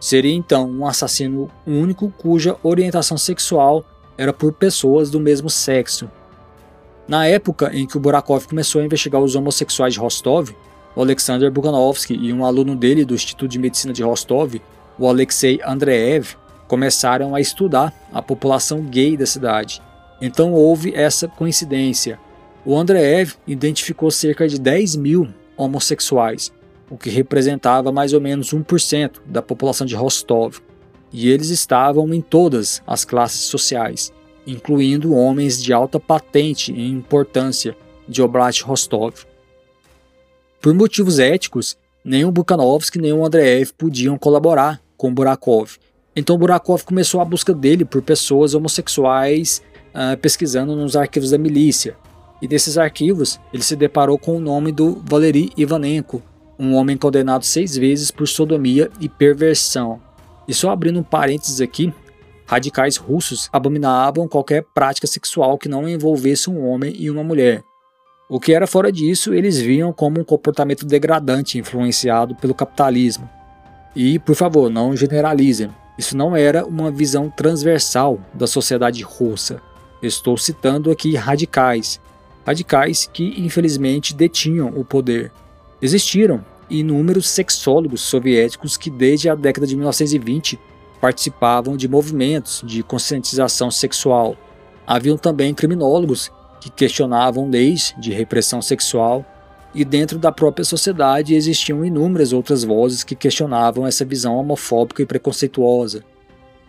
Seria 0.00 0.34
então 0.34 0.68
um 0.68 0.86
assassino 0.86 1.50
único 1.66 2.12
cuja 2.18 2.56
orientação 2.62 3.16
sexual 3.16 3.84
era 4.18 4.32
por 4.32 4.52
pessoas 4.52 5.10
do 5.10 5.20
mesmo 5.20 5.48
sexo. 5.48 6.10
Na 7.08 7.26
época 7.26 7.70
em 7.72 7.86
que 7.86 7.96
o 7.96 8.00
Burakov 8.00 8.48
começou 8.48 8.80
a 8.80 8.84
investigar 8.84 9.22
os 9.22 9.36
homossexuais 9.36 9.94
de 9.94 10.00
Rostov, 10.00 10.50
o 10.94 11.00
Alexander 11.00 11.50
Bukhanovsky 11.50 12.14
e 12.14 12.32
um 12.32 12.44
aluno 12.44 12.74
dele 12.74 13.04
do 13.04 13.14
Instituto 13.14 13.48
de 13.48 13.58
Medicina 13.58 13.92
de 13.92 14.02
Rostov, 14.02 14.60
o 14.98 15.08
Alexei 15.08 15.60
Andreev, 15.64 16.34
começaram 16.66 17.34
a 17.34 17.40
estudar 17.40 17.94
a 18.12 18.20
população 18.20 18.82
gay 18.82 19.16
da 19.16 19.26
cidade. 19.26 19.80
Então 20.20 20.52
houve 20.52 20.94
essa 20.94 21.28
coincidência. 21.28 22.18
O 22.64 22.76
Andreev 22.76 23.34
identificou 23.46 24.10
cerca 24.10 24.48
de 24.48 24.58
10 24.58 24.96
mil 24.96 25.28
homossexuais, 25.56 26.52
o 26.90 26.96
que 26.96 27.10
representava 27.10 27.92
mais 27.92 28.12
ou 28.12 28.20
menos 28.20 28.52
1% 28.52 29.20
da 29.26 29.42
população 29.42 29.86
de 29.86 29.94
Rostov. 29.94 30.58
E 31.12 31.28
eles 31.28 31.50
estavam 31.50 32.12
em 32.12 32.20
todas 32.20 32.82
as 32.84 33.04
classes 33.04 33.42
sociais, 33.42 34.12
incluindo 34.46 35.14
homens 35.14 35.62
de 35.62 35.72
alta 35.72 35.98
patente 35.98 36.72
e 36.72 36.90
importância 36.90 37.76
de 38.08 38.22
Oblast 38.22 38.62
Rostov. 38.62 39.24
Por 40.60 40.74
motivos 40.74 41.18
éticos, 41.18 41.76
nem 42.04 42.24
o 42.24 42.30
Bukhanovsky 42.30 42.98
nem 42.98 43.12
o 43.12 43.24
Andreev 43.24 43.72
podiam 43.76 44.16
colaborar 44.16 44.80
com 44.96 45.12
Burakov, 45.12 45.76
então 46.16 46.38
Burakov 46.38 46.82
começou 46.82 47.20
a 47.20 47.24
busca 47.24 47.52
dele 47.52 47.84
por 47.84 48.00
pessoas 48.00 48.54
homossexuais 48.54 49.62
uh, 49.94 50.16
pesquisando 50.16 50.74
nos 50.74 50.96
arquivos 50.96 51.30
da 51.30 51.36
milícia. 51.36 51.94
E 52.40 52.48
desses 52.48 52.78
arquivos, 52.78 53.38
ele 53.52 53.62
se 53.62 53.76
deparou 53.76 54.18
com 54.18 54.36
o 54.36 54.40
nome 54.40 54.72
do 54.72 55.02
Valery 55.04 55.50
Ivanenko, 55.56 56.22
um 56.58 56.74
homem 56.74 56.96
condenado 56.96 57.44
seis 57.44 57.76
vezes 57.76 58.10
por 58.10 58.26
sodomia 58.26 58.90
e 58.98 59.08
perversão. 59.08 60.00
E 60.48 60.54
só 60.54 60.70
abrindo 60.70 61.00
um 61.00 61.02
parênteses 61.02 61.60
aqui, 61.60 61.92
radicais 62.46 62.96
russos 62.96 63.48
abominavam 63.52 64.28
qualquer 64.28 64.64
prática 64.74 65.06
sexual 65.06 65.58
que 65.58 65.68
não 65.68 65.88
envolvesse 65.88 66.48
um 66.48 66.64
homem 66.66 66.94
e 66.96 67.10
uma 67.10 67.24
mulher. 67.24 67.62
O 68.28 68.40
que 68.40 68.52
era 68.52 68.66
fora 68.66 68.90
disso, 68.90 69.34
eles 69.34 69.60
viam 69.60 69.92
como 69.92 70.20
um 70.20 70.24
comportamento 70.24 70.86
degradante 70.86 71.58
influenciado 71.58 72.34
pelo 72.34 72.54
capitalismo. 72.54 73.28
E, 73.94 74.18
por 74.18 74.34
favor, 74.34 74.70
não 74.70 74.96
generalizem. 74.96 75.70
Isso 75.98 76.16
não 76.16 76.36
era 76.36 76.66
uma 76.66 76.90
visão 76.90 77.30
transversal 77.30 78.20
da 78.34 78.46
sociedade 78.46 79.02
russa. 79.02 79.60
Estou 80.02 80.36
citando 80.36 80.90
aqui 80.90 81.16
radicais, 81.16 82.00
radicais 82.44 83.08
que 83.10 83.40
infelizmente 83.40 84.14
detinham 84.14 84.68
o 84.68 84.84
poder. 84.84 85.32
Existiram 85.80 86.44
inúmeros 86.68 87.28
sexólogos 87.28 88.00
soviéticos 88.00 88.76
que 88.76 88.90
desde 88.90 89.28
a 89.28 89.34
década 89.34 89.66
de 89.66 89.76
1920 89.76 90.58
participavam 91.00 91.76
de 91.76 91.88
movimentos 91.88 92.62
de 92.64 92.82
conscientização 92.82 93.70
sexual. 93.70 94.36
Haviam 94.86 95.16
também 95.16 95.54
criminólogos 95.54 96.30
que 96.60 96.70
questionavam 96.70 97.48
leis 97.48 97.94
de 97.98 98.12
repressão 98.12 98.60
sexual 98.60 99.24
e 99.74 99.84
dentro 99.84 100.18
da 100.18 100.32
própria 100.32 100.64
sociedade 100.64 101.34
existiam 101.34 101.84
inúmeras 101.84 102.32
outras 102.32 102.64
vozes 102.64 103.04
que 103.04 103.14
questionavam 103.14 103.86
essa 103.86 104.04
visão 104.04 104.36
homofóbica 104.36 105.02
e 105.02 105.06
preconceituosa. 105.06 106.02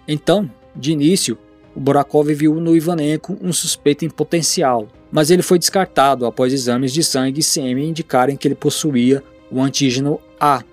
Então, 0.07 0.49
de 0.75 0.91
início, 0.91 1.37
o 1.75 1.79
Borakov 1.79 2.27
viu 2.33 2.55
no 2.55 2.75
Ivanenko 2.75 3.37
um 3.41 3.53
suspeito 3.53 4.03
em 4.03 4.09
potencial, 4.09 4.87
mas 5.11 5.31
ele 5.31 5.41
foi 5.41 5.57
descartado 5.57 6.25
após 6.25 6.51
exames 6.51 6.91
de 6.91 7.03
sangue 7.03 7.39
e 7.39 7.43
sêmen 7.43 7.89
indicarem 7.89 8.35
que 8.35 8.47
ele 8.47 8.55
possuía 8.55 9.23
o 9.49 9.61
antígeno 9.61 10.19
A. 10.39 10.63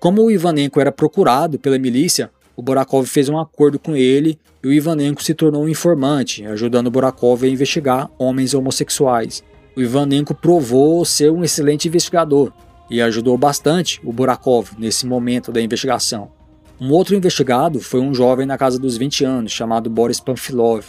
Como 0.00 0.22
o 0.22 0.30
Ivanenko 0.30 0.80
era 0.80 0.92
procurado 0.92 1.58
pela 1.58 1.78
milícia, 1.78 2.30
o 2.56 2.62
Borakov 2.62 3.06
fez 3.06 3.28
um 3.28 3.38
acordo 3.38 3.78
com 3.78 3.96
ele 3.96 4.38
e 4.62 4.68
o 4.68 4.72
Ivanenko 4.72 5.22
se 5.22 5.34
tornou 5.34 5.64
um 5.64 5.68
informante, 5.68 6.44
ajudando 6.44 6.88
o 6.88 6.90
Borakov 6.90 7.44
a 7.44 7.48
investigar 7.48 8.10
homens 8.18 8.54
homossexuais 8.54 9.42
o 9.78 9.80
Ivanenko 9.80 10.34
provou 10.34 11.04
ser 11.04 11.30
um 11.30 11.44
excelente 11.44 11.86
investigador 11.86 12.52
e 12.90 13.00
ajudou 13.00 13.38
bastante 13.38 14.00
o 14.02 14.12
Burakov 14.12 14.72
nesse 14.76 15.06
momento 15.06 15.52
da 15.52 15.62
investigação. 15.62 16.32
Um 16.80 16.90
outro 16.90 17.14
investigado 17.14 17.78
foi 17.78 18.00
um 18.00 18.12
jovem 18.12 18.44
na 18.44 18.58
casa 18.58 18.76
dos 18.76 18.96
20 18.96 19.24
anos 19.24 19.52
chamado 19.52 19.88
Boris 19.88 20.18
Pamfilov. 20.18 20.84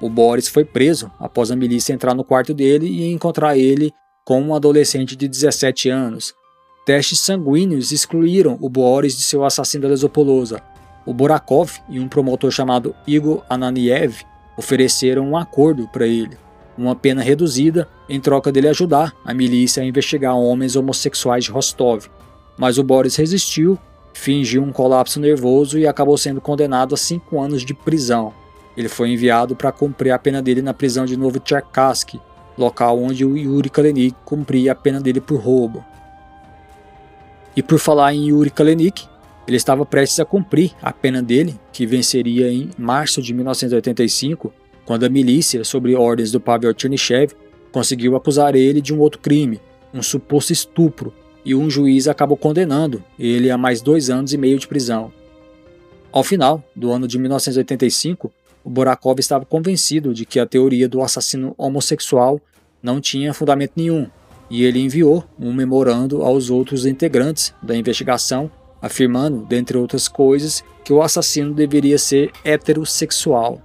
O 0.00 0.08
Boris 0.08 0.46
foi 0.46 0.64
preso 0.64 1.10
após 1.18 1.50
a 1.50 1.56
milícia 1.56 1.92
entrar 1.92 2.14
no 2.14 2.22
quarto 2.22 2.54
dele 2.54 2.86
e 2.86 3.12
encontrar 3.12 3.58
ele 3.58 3.90
com 4.24 4.40
um 4.40 4.54
adolescente 4.54 5.16
de 5.16 5.26
17 5.26 5.88
anos. 5.88 6.32
Testes 6.88 7.18
sanguíneos 7.18 7.92
excluíram 7.92 8.56
o 8.62 8.68
Boris 8.70 9.14
de 9.14 9.22
seu 9.22 9.44
assassino 9.44 9.82
da 9.82 9.88
Lesopolosa. 9.90 10.62
O 11.04 11.12
Borakov 11.12 11.70
e 11.86 12.00
um 12.00 12.08
promotor 12.08 12.50
chamado 12.50 12.94
Igor 13.06 13.42
Ananiev 13.46 14.22
ofereceram 14.56 15.28
um 15.28 15.36
acordo 15.36 15.86
para 15.88 16.06
ele. 16.06 16.38
uma 16.78 16.96
pena 16.96 17.20
reduzida 17.20 17.86
em 18.08 18.18
troca 18.18 18.50
dele 18.50 18.68
ajudar 18.68 19.14
a 19.22 19.34
milícia 19.34 19.82
a 19.82 19.86
investigar 19.86 20.34
homens 20.34 20.76
homossexuais 20.76 21.44
de 21.44 21.50
Rostov. 21.50 22.06
Mas 22.56 22.78
o 22.78 22.82
Boris 22.82 23.16
resistiu, 23.16 23.78
fingiu 24.14 24.62
um 24.62 24.72
colapso 24.72 25.20
nervoso 25.20 25.78
e 25.78 25.86
acabou 25.86 26.16
sendo 26.16 26.40
condenado 26.40 26.94
a 26.94 26.96
cinco 26.96 27.38
anos 27.38 27.66
de 27.66 27.74
prisão. 27.74 28.32
Ele 28.74 28.88
foi 28.88 29.10
enviado 29.10 29.54
para 29.54 29.72
cumprir 29.72 30.12
a 30.12 30.18
pena 30.18 30.40
dele 30.40 30.62
na 30.62 30.72
prisão 30.72 31.04
de 31.04 31.18
Novocherkassk, 31.18 32.14
local 32.56 32.98
onde 32.98 33.26
o 33.26 33.36
Yuri 33.36 33.68
Kalenik 33.68 34.16
cumpria 34.24 34.72
a 34.72 34.74
pena 34.74 35.02
dele 35.02 35.20
por 35.20 35.38
roubo. 35.38 35.84
E 37.58 37.62
por 37.62 37.80
falar 37.80 38.14
em 38.14 38.28
Yuri 38.28 38.50
Kalenik, 38.50 39.04
ele 39.44 39.56
estava 39.56 39.84
prestes 39.84 40.20
a 40.20 40.24
cumprir 40.24 40.70
a 40.80 40.92
pena 40.92 41.20
dele, 41.20 41.58
que 41.72 41.84
venceria 41.84 42.48
em 42.52 42.70
março 42.78 43.20
de 43.20 43.34
1985, 43.34 44.54
quando 44.86 45.02
a 45.02 45.08
milícia, 45.08 45.64
sob 45.64 45.92
ordens 45.96 46.30
do 46.30 46.40
Pavel 46.40 46.72
Chernyshев, 46.78 47.34
conseguiu 47.72 48.14
acusar 48.14 48.54
ele 48.54 48.80
de 48.80 48.94
um 48.94 49.00
outro 49.00 49.20
crime, 49.20 49.60
um 49.92 50.00
suposto 50.00 50.52
estupro, 50.52 51.12
e 51.44 51.52
um 51.52 51.68
juiz 51.68 52.06
acabou 52.06 52.36
condenando 52.36 53.02
ele 53.18 53.50
a 53.50 53.58
mais 53.58 53.82
dois 53.82 54.08
anos 54.08 54.32
e 54.32 54.38
meio 54.38 54.56
de 54.56 54.68
prisão. 54.68 55.12
Ao 56.12 56.22
final 56.22 56.62
do 56.76 56.92
ano 56.92 57.08
de 57.08 57.18
1985, 57.18 58.32
o 58.62 58.70
Borakov 58.70 59.18
estava 59.18 59.44
convencido 59.44 60.14
de 60.14 60.24
que 60.24 60.38
a 60.38 60.46
teoria 60.46 60.88
do 60.88 61.02
assassino 61.02 61.56
homossexual 61.58 62.40
não 62.80 63.00
tinha 63.00 63.34
fundamento 63.34 63.72
nenhum, 63.74 64.08
e 64.50 64.64
ele 64.64 64.80
enviou 64.80 65.24
um 65.38 65.52
memorando 65.52 66.22
aos 66.22 66.50
outros 66.50 66.86
integrantes 66.86 67.54
da 67.62 67.76
investigação, 67.76 68.50
afirmando, 68.80 69.44
dentre 69.46 69.76
outras 69.76 70.08
coisas, 70.08 70.64
que 70.84 70.92
o 70.92 71.02
assassino 71.02 71.52
deveria 71.52 71.98
ser 71.98 72.30
heterossexual. 72.44 73.60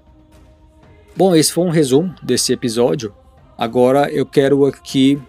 Bom, 1.15 1.35
esse 1.35 1.53
foi 1.53 1.65
um 1.65 1.69
resumo 1.69 2.13
desse 2.21 2.51
episódio. 2.51 3.13
Agora 3.57 4.11
eu 4.11 4.25
quero 4.25 4.65
aqui 4.65 5.21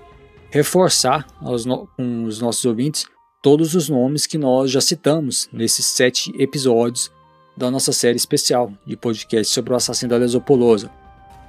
reforçar 0.50 1.26
aos 1.40 1.64
no 1.66 1.86
com 1.96 2.24
os 2.24 2.40
nossos 2.40 2.64
ouvintes 2.64 3.04
todos 3.42 3.74
os 3.74 3.88
nomes 3.90 4.26
que 4.26 4.38
nós 4.38 4.70
já 4.70 4.80
citamos 4.80 5.48
nesses 5.52 5.84
sete 5.84 6.32
episódios 6.38 7.12
da 7.56 7.70
nossa 7.70 7.92
série 7.92 8.16
especial 8.16 8.72
de 8.86 8.96
podcast 8.96 9.52
sobre 9.52 9.72
o 9.72 9.76
assassino 9.76 10.10
da 10.10 10.16
Lesopolosa. 10.16 10.90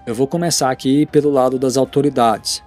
Eu 0.05 0.13
vou 0.13 0.27
começar 0.27 0.69
aqui 0.69 1.05
pelo 1.05 1.31
lado 1.31 1.57
das 1.57 1.77
autoridades. 1.77 2.64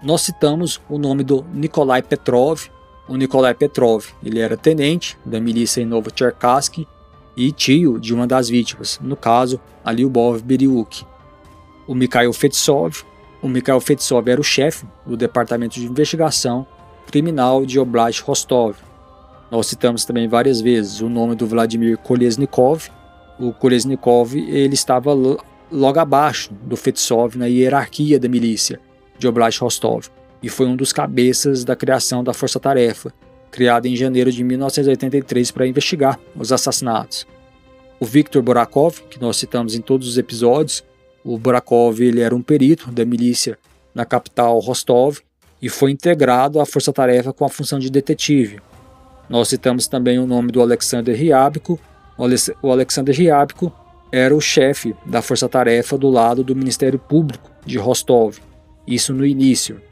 Nós 0.00 0.22
citamos 0.22 0.80
o 0.88 0.96
nome 0.96 1.24
do 1.24 1.44
Nikolai 1.52 2.02
Petrov. 2.02 2.66
O 3.08 3.16
Nikolai 3.16 3.52
Petrov, 3.52 4.04
ele 4.24 4.38
era 4.38 4.56
tenente 4.56 5.18
da 5.24 5.40
milícia 5.40 5.80
em 5.80 5.84
Novocherkassk 5.84 6.86
e 7.36 7.50
tio 7.50 7.98
de 7.98 8.14
uma 8.14 8.24
das 8.24 8.48
vítimas, 8.48 9.00
no 9.02 9.16
caso, 9.16 9.60
Aliubov 9.84 10.40
Beriuk. 10.40 11.04
O 11.84 11.96
Mikhail 11.96 12.32
Fetsov, 12.32 13.02
o 13.42 13.48
Mikhail 13.48 13.80
Fetsov 13.80 14.28
era 14.28 14.40
o 14.40 14.44
chefe 14.44 14.86
do 15.04 15.16
Departamento 15.16 15.80
de 15.80 15.86
Investigação 15.86 16.64
Criminal 17.08 17.66
de 17.66 17.80
Oblast 17.80 18.22
Rostov. 18.22 18.76
Nós 19.50 19.66
citamos 19.66 20.04
também 20.04 20.28
várias 20.28 20.60
vezes 20.60 21.00
o 21.00 21.08
nome 21.08 21.34
do 21.34 21.46
Vladimir 21.46 21.98
Kolesnikov. 21.98 22.88
O 23.40 23.52
Kolesnikov 23.52 24.36
ele 24.36 24.74
estava 24.74 25.12
logo 25.72 25.98
abaixo 25.98 26.52
do 26.52 26.76
Fetsov 26.76 27.36
na 27.36 27.46
hierarquia 27.46 28.20
da 28.20 28.28
milícia 28.28 28.80
de 29.18 29.26
Oblast 29.26 29.60
Rostov 29.60 30.08
e 30.42 30.48
foi 30.48 30.66
um 30.66 30.76
dos 30.76 30.92
cabeças 30.92 31.64
da 31.64 31.74
criação 31.74 32.22
da 32.22 32.32
Força 32.32 32.60
Tarefa, 32.60 33.12
criada 33.50 33.88
em 33.88 33.96
janeiro 33.96 34.30
de 34.30 34.44
1983 34.44 35.50
para 35.50 35.66
investigar 35.66 36.18
os 36.36 36.52
assassinatos. 36.52 37.26
O 37.98 38.04
Viktor 38.04 38.42
Borakov, 38.42 39.00
que 39.10 39.20
nós 39.20 39.36
citamos 39.36 39.74
em 39.74 39.80
todos 39.80 40.06
os 40.06 40.18
episódios, 40.18 40.84
o 41.24 41.36
Borakov 41.36 42.00
ele 42.00 42.20
era 42.20 42.34
um 42.34 42.42
perito 42.42 42.90
da 42.92 43.04
milícia 43.04 43.58
na 43.94 44.04
capital 44.04 44.58
Rostov 44.60 45.18
e 45.60 45.68
foi 45.68 45.90
integrado 45.90 46.60
à 46.60 46.66
força-tarefa 46.66 47.32
com 47.32 47.44
a 47.44 47.48
função 47.48 47.78
de 47.78 47.90
detetive. 47.90 48.60
Nós 49.28 49.48
citamos 49.48 49.88
também 49.88 50.18
o 50.18 50.26
nome 50.26 50.52
do 50.52 50.62
Alexander 50.62 51.14
Ryabko. 51.16 51.78
O 52.62 52.70
Alexander 52.70 53.14
Ryabko 53.14 53.72
era 54.10 54.34
o 54.34 54.40
chefe 54.40 54.94
da 55.04 55.20
força-tarefa 55.20 55.98
do 55.98 56.08
lado 56.08 56.44
do 56.44 56.54
Ministério 56.54 56.98
Público 56.98 57.50
de 57.66 57.76
Rostov, 57.76 58.38
isso 58.88 59.12
no 59.12 59.26
início. 59.26 59.82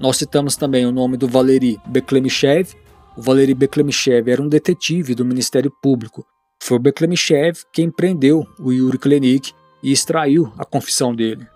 Nós 0.00 0.16
citamos 0.16 0.56
também 0.56 0.86
o 0.86 0.92
nome 0.92 1.18
do 1.18 1.28
Valery 1.28 1.78
Beklemichev. 1.86 2.74
O 3.14 3.20
Valery 3.20 3.52
Beklemichev 3.52 4.30
era 4.30 4.40
um 4.40 4.48
detetive 4.48 5.14
do 5.14 5.26
Ministério 5.26 5.70
Público. 5.82 6.26
Foi 6.58 6.78
Beklemichev 6.78 7.58
quem 7.70 7.90
prendeu 7.90 8.46
o 8.58 8.72
Yuri 8.72 8.96
Klenik 8.96 9.52
e 9.82 9.92
extraiu 9.92 10.50
a 10.56 10.64
confissão 10.64 11.14
dele. 11.14 11.46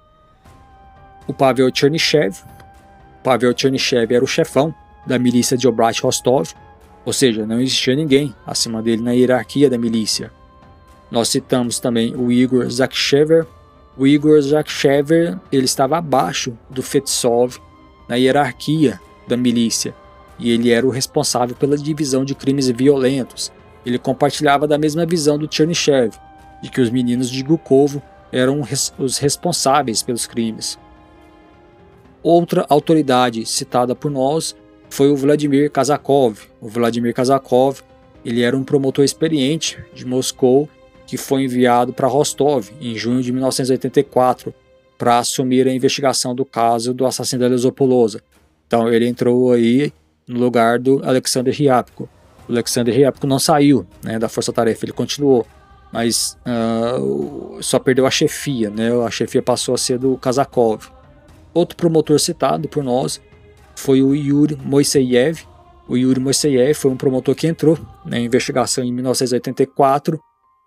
O 1.27 1.33
Pavel 1.33 1.71
Chernyshev. 1.75 2.37
Pavel 3.25 3.57
Chernyshev 3.57 4.13
era 4.13 4.25
o 4.25 4.29
chefão 4.29 4.75
da 5.07 5.19
milícia 5.19 5.57
de 5.57 5.67
Obrat 5.67 6.01
Rostov, 6.01 6.51
ou 7.05 7.15
seja, 7.15 7.47
não 7.47 7.61
existia 7.61 7.97
ninguém 7.97 8.35
acima 8.47 8.83
dele 8.83 9.03
na 9.03 9.13
hierarquia 9.13 9.71
da 9.71 9.79
milícia. 9.79 10.31
Nós 11.11 11.29
citamos 11.29 11.81
também 11.81 12.15
o 12.15 12.31
Igor 12.31 12.69
Zakshever, 12.69 13.47
o 14.01 14.07
Igor 14.07 14.41
Zakshever 14.41 15.39
ele 15.53 15.67
estava 15.67 15.99
abaixo 15.99 16.57
do 16.71 16.83
Fetsov 16.83 17.59
na 18.09 18.17
hierarquia 18.17 18.99
da 19.29 19.37
milícia, 19.37 19.95
e 20.39 20.51
ele 20.51 20.71
era 20.71 20.87
o 20.87 20.91
responsável 20.91 21.55
pela 21.55 21.77
divisão 21.77 22.25
de 22.25 22.35
crimes 22.35 22.67
violentos. 22.71 23.53
Ele 23.85 23.99
compartilhava 23.99 24.67
da 24.67 24.79
mesma 24.79 25.05
visão 25.05 25.37
do 25.37 25.47
Chernyshев, 25.55 26.19
de 26.63 26.71
que 26.71 26.81
os 26.81 26.89
meninos 26.89 27.29
de 27.29 27.43
Gukovo 27.43 28.03
eram 28.33 28.63
os 28.99 29.19
responsáveis 29.19 30.03
pelos 30.03 30.27
crimes. 30.27 30.79
Outra 32.23 32.65
autoridade 32.71 33.45
citada 33.45 33.95
por 33.95 34.11
nós 34.11 34.57
foi 34.89 35.11
o 35.11 35.17
Vladimir 35.17 35.71
Kazakov. 35.71 36.39
O 36.59 36.69
Vladimir 36.69 37.13
Kazakov 37.13 37.83
ele 38.25 38.41
era 38.41 38.57
um 38.57 38.65
promotor 38.65 39.05
experiente 39.05 39.79
de 39.93 40.07
Moscou 40.07 40.71
que 41.11 41.17
foi 41.17 41.43
enviado 41.43 41.93
para 41.93 42.07
Rostov 42.07 42.71
em 42.81 42.95
junho 42.95 43.21
de 43.21 43.33
1984 43.33 44.55
para 44.97 45.19
assumir 45.19 45.67
a 45.67 45.75
investigação 45.75 46.37
do 46.37 46.45
caso 46.45 46.95
do 46.95 47.05
assassino 47.05 47.41
da 47.41 47.49
Lesopolosa. 47.49 48.23
Então 48.65 48.89
ele 48.89 49.09
entrou 49.09 49.51
aí 49.51 49.93
no 50.25 50.39
lugar 50.39 50.79
do 50.79 51.05
Alexander 51.05 51.53
Ryabko. 51.53 52.09
O 52.49 52.53
Alexander 52.53 52.95
Ryabko 52.95 53.27
não 53.27 53.41
saiu 53.41 53.85
né, 54.05 54.21
da 54.21 54.29
força-tarefa, 54.29 54.85
ele 54.85 54.93
continuou, 54.93 55.45
mas 55.93 56.39
uh, 56.47 57.61
só 57.61 57.81
perdeu 57.81 58.07
a 58.07 58.11
chefia, 58.11 58.71
né? 58.71 58.93
A 59.05 59.11
chefia 59.11 59.43
passou 59.43 59.75
a 59.75 59.79
ser 59.79 59.99
do 59.99 60.17
Kazakov. 60.17 60.93
Outro 61.53 61.77
promotor 61.77 62.21
citado 62.21 62.69
por 62.69 62.85
nós 62.85 63.21
foi 63.75 64.01
o 64.01 64.15
Yuri 64.15 64.57
Moiseyev. 64.65 65.41
O 65.89 65.97
Yuri 65.97 66.21
Moiseyev 66.21 66.75
foi 66.75 66.93
um 66.93 66.97
promotor 66.97 67.35
que 67.35 67.49
entrou 67.49 67.77
na 68.05 68.17
investigação 68.17 68.85
em 68.85 68.93
1984 68.93 70.21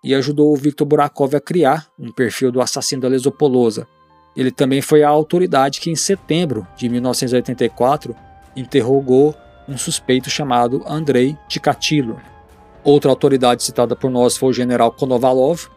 e 0.04 0.14
ajudou 0.14 0.52
o 0.52 0.56
Viktor 0.56 0.86
Burakov 0.86 1.34
a 1.34 1.40
criar 1.40 1.86
um 1.98 2.12
perfil 2.12 2.52
do 2.52 2.60
assassino 2.60 3.00
da 3.00 3.08
Lesopolosa. 3.08 3.88
Ele 4.36 4.50
também 4.50 4.82
foi 4.82 5.02
a 5.02 5.08
autoridade 5.08 5.80
que, 5.80 5.90
em 5.90 5.96
setembro 5.96 6.66
de 6.76 6.90
1984, 6.90 8.14
interrogou 8.54 9.34
um 9.66 9.78
suspeito 9.78 10.28
chamado 10.28 10.82
Andrei 10.86 11.34
Tikatilo. 11.48 12.20
Outra 12.84 13.10
autoridade 13.10 13.62
citada 13.62 13.96
por 13.96 14.10
nós 14.10 14.36
foi 14.36 14.50
o 14.50 14.52
general 14.52 14.92
Konovalov. 14.92 15.68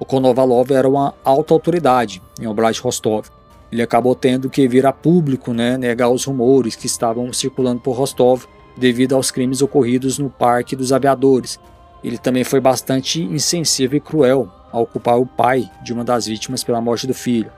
O 0.00 0.04
Konovalov 0.06 0.70
era 0.70 0.88
uma 0.88 1.14
alta 1.22 1.52
autoridade 1.52 2.22
em 2.40 2.46
Oblast 2.46 2.80
Rostov. 2.80 3.26
Ele 3.70 3.82
acabou 3.82 4.14
tendo 4.14 4.48
que 4.48 4.66
vir 4.66 4.86
a 4.86 4.92
público 4.94 5.52
né, 5.52 5.76
negar 5.76 6.08
os 6.08 6.24
rumores 6.24 6.74
que 6.74 6.86
estavam 6.86 7.30
circulando 7.34 7.80
por 7.80 7.92
Rostov 7.92 8.46
devido 8.78 9.14
aos 9.14 9.30
crimes 9.30 9.60
ocorridos 9.60 10.18
no 10.18 10.30
Parque 10.30 10.74
dos 10.74 10.90
Aviadores. 10.90 11.60
Ele 12.02 12.18
também 12.18 12.44
foi 12.44 12.60
bastante 12.60 13.22
insensível 13.22 13.96
e 13.96 14.00
cruel 14.00 14.52
ao 14.70 14.86
culpar 14.86 15.18
o 15.18 15.26
pai 15.26 15.70
de 15.82 15.92
uma 15.92 16.04
das 16.04 16.26
vítimas 16.26 16.62
pela 16.62 16.80
morte 16.80 17.06
do 17.06 17.14
filho. 17.14 17.50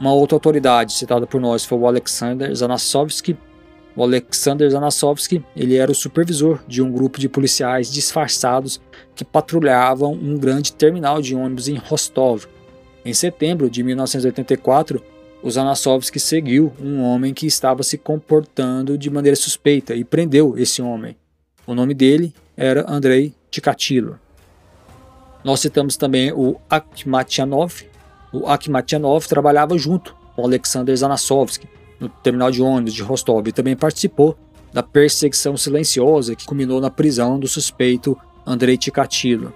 Uma 0.00 0.12
outra 0.12 0.36
autoridade 0.36 0.92
citada 0.92 1.26
por 1.26 1.40
nós 1.40 1.64
foi 1.64 1.76
o 1.76 1.86
Alexander 1.86 2.54
Zanasovsky. 2.54 3.36
O 3.96 4.02
Alexander 4.04 4.70
Zanasovsky 4.70 5.44
ele 5.56 5.76
era 5.76 5.90
o 5.90 5.94
supervisor 5.94 6.60
de 6.68 6.80
um 6.80 6.92
grupo 6.92 7.18
de 7.18 7.28
policiais 7.28 7.90
disfarçados 7.90 8.80
que 9.16 9.24
patrulhavam 9.24 10.12
um 10.12 10.38
grande 10.38 10.72
terminal 10.72 11.20
de 11.20 11.34
ônibus 11.34 11.66
em 11.66 11.74
Rostov. 11.74 12.44
Em 13.04 13.12
setembro 13.12 13.68
de 13.68 13.82
1984, 13.82 15.02
o 15.42 15.50
Zanasovsky 15.50 16.20
seguiu 16.20 16.72
um 16.80 17.02
homem 17.02 17.34
que 17.34 17.46
estava 17.46 17.82
se 17.82 17.98
comportando 17.98 18.96
de 18.96 19.10
maneira 19.10 19.36
suspeita 19.36 19.96
e 19.96 20.04
prendeu 20.04 20.56
esse 20.56 20.80
homem. 20.80 21.16
O 21.66 21.74
nome 21.74 21.94
dele 21.94 22.32
era 22.58 22.84
Andrei 22.90 23.32
Tikatilo. 23.52 24.18
Nós 25.44 25.60
citamos 25.60 25.96
também 25.96 26.32
o 26.32 26.56
Akhmatyanov, 26.68 27.84
o 28.32 28.48
Akhmatyanov 28.48 29.26
trabalhava 29.28 29.78
junto 29.78 30.14
com 30.34 30.44
Alexander 30.44 30.94
Zanasovsky 30.94 31.68
no 32.00 32.08
terminal 32.08 32.50
de 32.50 32.60
ônibus 32.60 32.94
de 32.94 33.02
Rostov 33.02 33.46
e 33.46 33.52
também 33.52 33.76
participou 33.76 34.36
da 34.72 34.82
perseguição 34.82 35.56
silenciosa 35.56 36.34
que 36.34 36.44
culminou 36.44 36.80
na 36.80 36.90
prisão 36.90 37.38
do 37.38 37.46
suspeito 37.46 38.18
Andrei 38.44 38.76
Tikatilo. 38.76 39.54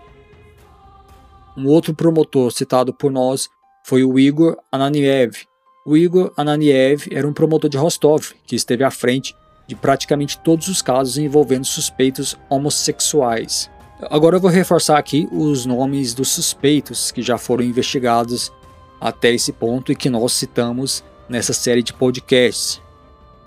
Um 1.57 1.67
outro 1.67 1.93
promotor 1.95 2.53
citado 2.53 2.95
por 2.95 3.11
nós 3.11 3.49
foi 3.85 4.05
o 4.05 4.19
Igor 4.19 4.57
Ananiev. 4.71 5.45
O 5.85 5.97
Igor 5.97 6.33
Ananiev 6.37 7.09
era 7.11 7.27
um 7.27 7.33
promotor 7.33 7.69
de 7.69 7.77
Rostov 7.77 8.33
que 8.47 8.55
esteve 8.55 8.85
à 8.85 8.91
frente 8.91 9.35
de 9.73 9.77
praticamente 9.77 10.39
todos 10.39 10.69
os 10.69 10.83
casos 10.83 11.17
envolvendo 11.17 11.65
suspeitos 11.65 12.37
homossexuais. 12.51 13.71
Agora 14.11 14.37
eu 14.37 14.41
vou 14.41 14.51
reforçar 14.51 14.99
aqui 14.99 15.27
os 15.33 15.65
nomes 15.65 16.13
dos 16.13 16.29
suspeitos 16.29 17.11
que 17.11 17.23
já 17.23 17.39
foram 17.39 17.65
investigados 17.65 18.53
até 19.01 19.33
esse 19.33 19.51
ponto 19.51 19.91
e 19.91 19.97
que 19.97 20.11
nós 20.11 20.35
citamos 20.35 21.03
nessa 21.27 21.55
série 21.55 21.83
de 21.83 21.95
podcasts. 21.95 22.83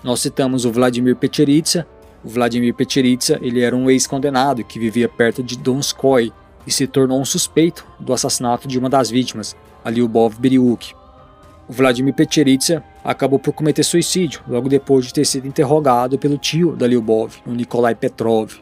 Nós 0.04 0.22
citamos 0.22 0.66
o 0.66 0.72
Vladimir 0.72 1.16
Pecheritsa. 1.16 1.86
O 2.24 2.30
Vladimir 2.30 2.74
Pecheritsa 2.74 3.38
ele 3.40 3.62
era 3.62 3.76
um 3.76 3.88
ex-condenado 3.88 4.64
que 4.64 4.80
vivia 4.80 5.08
perto 5.08 5.44
de 5.44 5.56
Donskoy 5.56 6.34
e 6.66 6.72
se 6.72 6.88
tornou 6.88 7.22
um 7.22 7.26
suspeito 7.26 7.86
do 8.00 8.14
assassinato 8.14 8.68
de 8.68 8.80
uma 8.80 8.90
das 8.90 9.12
vítimas, 9.12 9.56
a 9.84 9.92
Lyubov 9.92 10.40
Beriuk. 10.40 10.96
Vladimir 11.68 12.14
Pecheritsa 12.14 12.84
acabou 13.04 13.40
por 13.40 13.54
cometer 13.54 13.84
suicídio 13.84 14.42
logo 14.48 14.70
depois 14.70 15.06
de 15.06 15.14
ter 15.14 15.26
sido 15.26 15.48
interrogado 15.48 16.18
pelo 16.18 16.38
tio 16.38 16.76
da 16.76 16.86
Lyubov, 16.86 17.38
o 17.46 17.52
Nikolai 17.52 17.96
Petrov. 17.96 18.54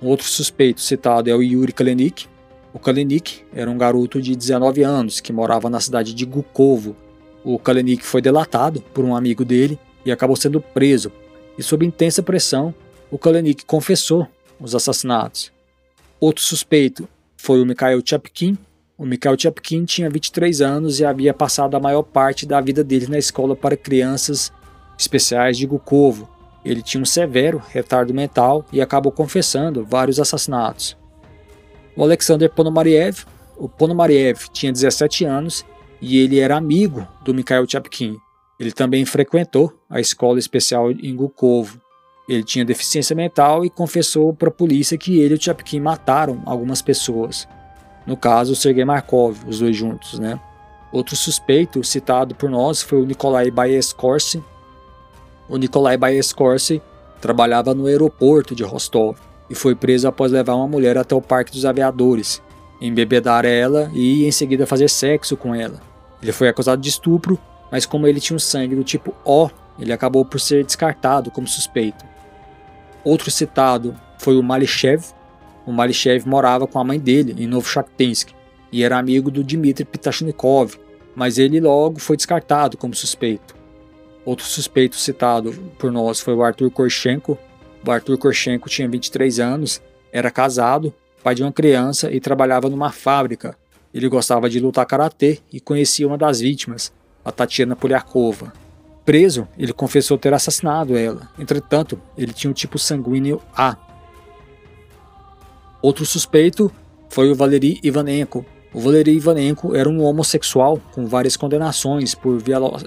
Um 0.00 0.08
outro 0.08 0.26
suspeito 0.26 0.80
citado 0.80 1.28
é 1.28 1.34
o 1.34 1.42
Yuri 1.42 1.72
Kalenik. 1.72 2.26
O 2.72 2.78
Kalenik 2.78 3.42
era 3.54 3.70
um 3.70 3.78
garoto 3.78 4.20
de 4.20 4.36
19 4.36 4.82
anos 4.82 5.20
que 5.20 5.32
morava 5.32 5.70
na 5.70 5.80
cidade 5.80 6.14
de 6.14 6.24
Gukovo. 6.24 6.94
O 7.42 7.58
Kalenik 7.58 8.04
foi 8.04 8.20
delatado 8.20 8.80
por 8.92 9.04
um 9.04 9.16
amigo 9.16 9.44
dele 9.44 9.78
e 10.04 10.12
acabou 10.12 10.36
sendo 10.36 10.60
preso. 10.60 11.10
E 11.58 11.62
sob 11.62 11.84
intensa 11.86 12.22
pressão, 12.22 12.74
o 13.10 13.18
Kalenik 13.18 13.64
confessou 13.64 14.26
os 14.60 14.74
assassinatos. 14.74 15.52
Outro 16.20 16.42
suspeito 16.42 17.08
foi 17.36 17.60
o 17.60 17.66
Mikhail 17.66 18.02
Chapkin. 18.04 18.56
O 18.96 19.04
Mikhail 19.04 19.36
Chapkin 19.36 19.84
tinha 19.84 20.08
23 20.08 20.60
anos 20.60 21.00
e 21.00 21.04
havia 21.04 21.34
passado 21.34 21.76
a 21.76 21.80
maior 21.80 22.04
parte 22.04 22.46
da 22.46 22.60
vida 22.60 22.84
dele 22.84 23.08
na 23.08 23.18
escola 23.18 23.56
para 23.56 23.76
crianças 23.76 24.52
especiais 24.96 25.58
de 25.58 25.66
Gukovo. 25.66 26.28
Ele 26.64 26.80
tinha 26.80 27.02
um 27.02 27.04
severo 27.04 27.60
retardo 27.70 28.14
mental 28.14 28.64
e 28.72 28.80
acabou 28.80 29.10
confessando 29.10 29.84
vários 29.84 30.20
assassinatos. 30.20 30.96
O 31.96 32.04
Alexander 32.04 32.48
Ponomariev, 32.48 33.24
o 33.56 33.68
Ponomariev 33.68 34.48
tinha 34.52 34.72
17 34.72 35.24
anos 35.24 35.64
e 36.00 36.18
ele 36.18 36.38
era 36.38 36.56
amigo 36.56 37.06
do 37.24 37.34
Mikhail 37.34 37.68
Chapkin. 37.68 38.16
Ele 38.60 38.70
também 38.70 39.04
frequentou 39.04 39.72
a 39.90 39.98
escola 39.98 40.38
especial 40.38 40.92
em 40.92 41.16
Gukovo. 41.16 41.80
Ele 42.28 42.44
tinha 42.44 42.64
deficiência 42.64 43.16
mental 43.16 43.64
e 43.64 43.70
confessou 43.70 44.32
para 44.32 44.48
a 44.48 44.52
polícia 44.52 44.96
que 44.96 45.18
ele 45.18 45.34
e 45.34 45.36
o 45.36 45.42
Chapkin 45.42 45.80
mataram 45.80 46.42
algumas 46.46 46.80
pessoas. 46.80 47.48
No 48.06 48.16
caso, 48.16 48.54
Sergei 48.54 48.84
Markov, 48.84 49.38
os 49.46 49.58
dois 49.58 49.76
juntos, 49.76 50.18
né? 50.18 50.38
Outro 50.92 51.16
suspeito 51.16 51.82
citado 51.82 52.34
por 52.34 52.48
nós 52.48 52.82
foi 52.82 53.00
o 53.00 53.04
Nikolai 53.04 53.50
Baeskorsi. 53.50 54.42
O 55.48 55.56
Nikolai 55.56 55.96
Baeskorsi 55.96 56.80
trabalhava 57.20 57.74
no 57.74 57.86
aeroporto 57.86 58.54
de 58.54 58.62
Rostov 58.62 59.16
e 59.48 59.54
foi 59.54 59.74
preso 59.74 60.06
após 60.06 60.30
levar 60.30 60.54
uma 60.54 60.68
mulher 60.68 60.96
até 60.96 61.14
o 61.14 61.22
Parque 61.22 61.52
dos 61.52 61.64
Aviadores, 61.64 62.42
embebedar 62.80 63.44
ela 63.44 63.90
e 63.92 64.26
em 64.26 64.30
seguida 64.30 64.66
fazer 64.66 64.88
sexo 64.88 65.36
com 65.36 65.54
ela. 65.54 65.80
Ele 66.22 66.32
foi 66.32 66.48
acusado 66.48 66.80
de 66.80 66.88
estupro, 66.88 67.38
mas 67.70 67.84
como 67.84 68.06
ele 68.06 68.20
tinha 68.20 68.36
um 68.36 68.40
sangue 68.40 68.76
do 68.76 68.84
tipo 68.84 69.14
O, 69.24 69.48
ele 69.78 69.92
acabou 69.92 70.24
por 70.24 70.38
ser 70.38 70.64
descartado 70.64 71.30
como 71.30 71.48
suspeito. 71.48 72.04
Outro 73.02 73.30
citado 73.30 73.94
foi 74.18 74.36
o 74.36 74.42
Malishev. 74.42 75.04
O 75.66 75.72
Malishev 75.72 76.26
morava 76.26 76.66
com 76.66 76.78
a 76.78 76.84
mãe 76.84 76.98
dele 76.98 77.34
em 77.38 77.46
Novochaktynsk 77.46 78.30
e 78.70 78.82
era 78.82 78.98
amigo 78.98 79.30
do 79.30 79.42
Dmitry 79.42 79.84
Pitashnikov, 79.84 80.74
mas 81.14 81.38
ele 81.38 81.60
logo 81.60 82.00
foi 82.00 82.16
descartado 82.16 82.76
como 82.76 82.94
suspeito. 82.94 83.54
Outro 84.24 84.46
suspeito 84.46 84.96
citado 84.96 85.52
por 85.78 85.92
nós 85.92 86.20
foi 86.20 86.34
o 86.34 86.42
Arthur 86.42 86.70
Korchenko. 86.70 87.38
O 87.86 87.90
Arthur 87.90 88.16
Korchenko 88.18 88.68
tinha 88.68 88.88
23 88.88 89.38
anos, 89.38 89.82
era 90.10 90.30
casado, 90.30 90.92
pai 91.22 91.34
de 91.34 91.42
uma 91.42 91.52
criança 91.52 92.10
e 92.10 92.20
trabalhava 92.20 92.68
numa 92.68 92.90
fábrica. 92.90 93.56
Ele 93.92 94.08
gostava 94.08 94.50
de 94.50 94.58
lutar 94.58 94.86
karatê 94.86 95.38
e 95.52 95.60
conhecia 95.60 96.06
uma 96.06 96.18
das 96.18 96.40
vítimas, 96.40 96.92
a 97.24 97.30
Tatiana 97.30 97.76
Polyakova. 97.76 98.52
Preso, 99.04 99.46
ele 99.58 99.72
confessou 99.72 100.16
ter 100.16 100.32
assassinado 100.32 100.96
ela. 100.96 101.28
Entretanto, 101.38 102.00
ele 102.16 102.32
tinha 102.32 102.50
o 102.50 102.54
tipo 102.54 102.78
sanguíneo 102.78 103.40
A. 103.54 103.76
Outro 105.84 106.06
suspeito 106.06 106.72
foi 107.10 107.30
o 107.30 107.34
Valery 107.34 107.78
Ivanenko. 107.82 108.42
O 108.72 108.80
Valery 108.80 109.16
Ivanenko 109.16 109.76
era 109.76 109.86
um 109.86 110.02
homossexual 110.02 110.80
com 110.94 111.06
várias 111.06 111.36
condenações 111.36 112.14
por 112.14 112.38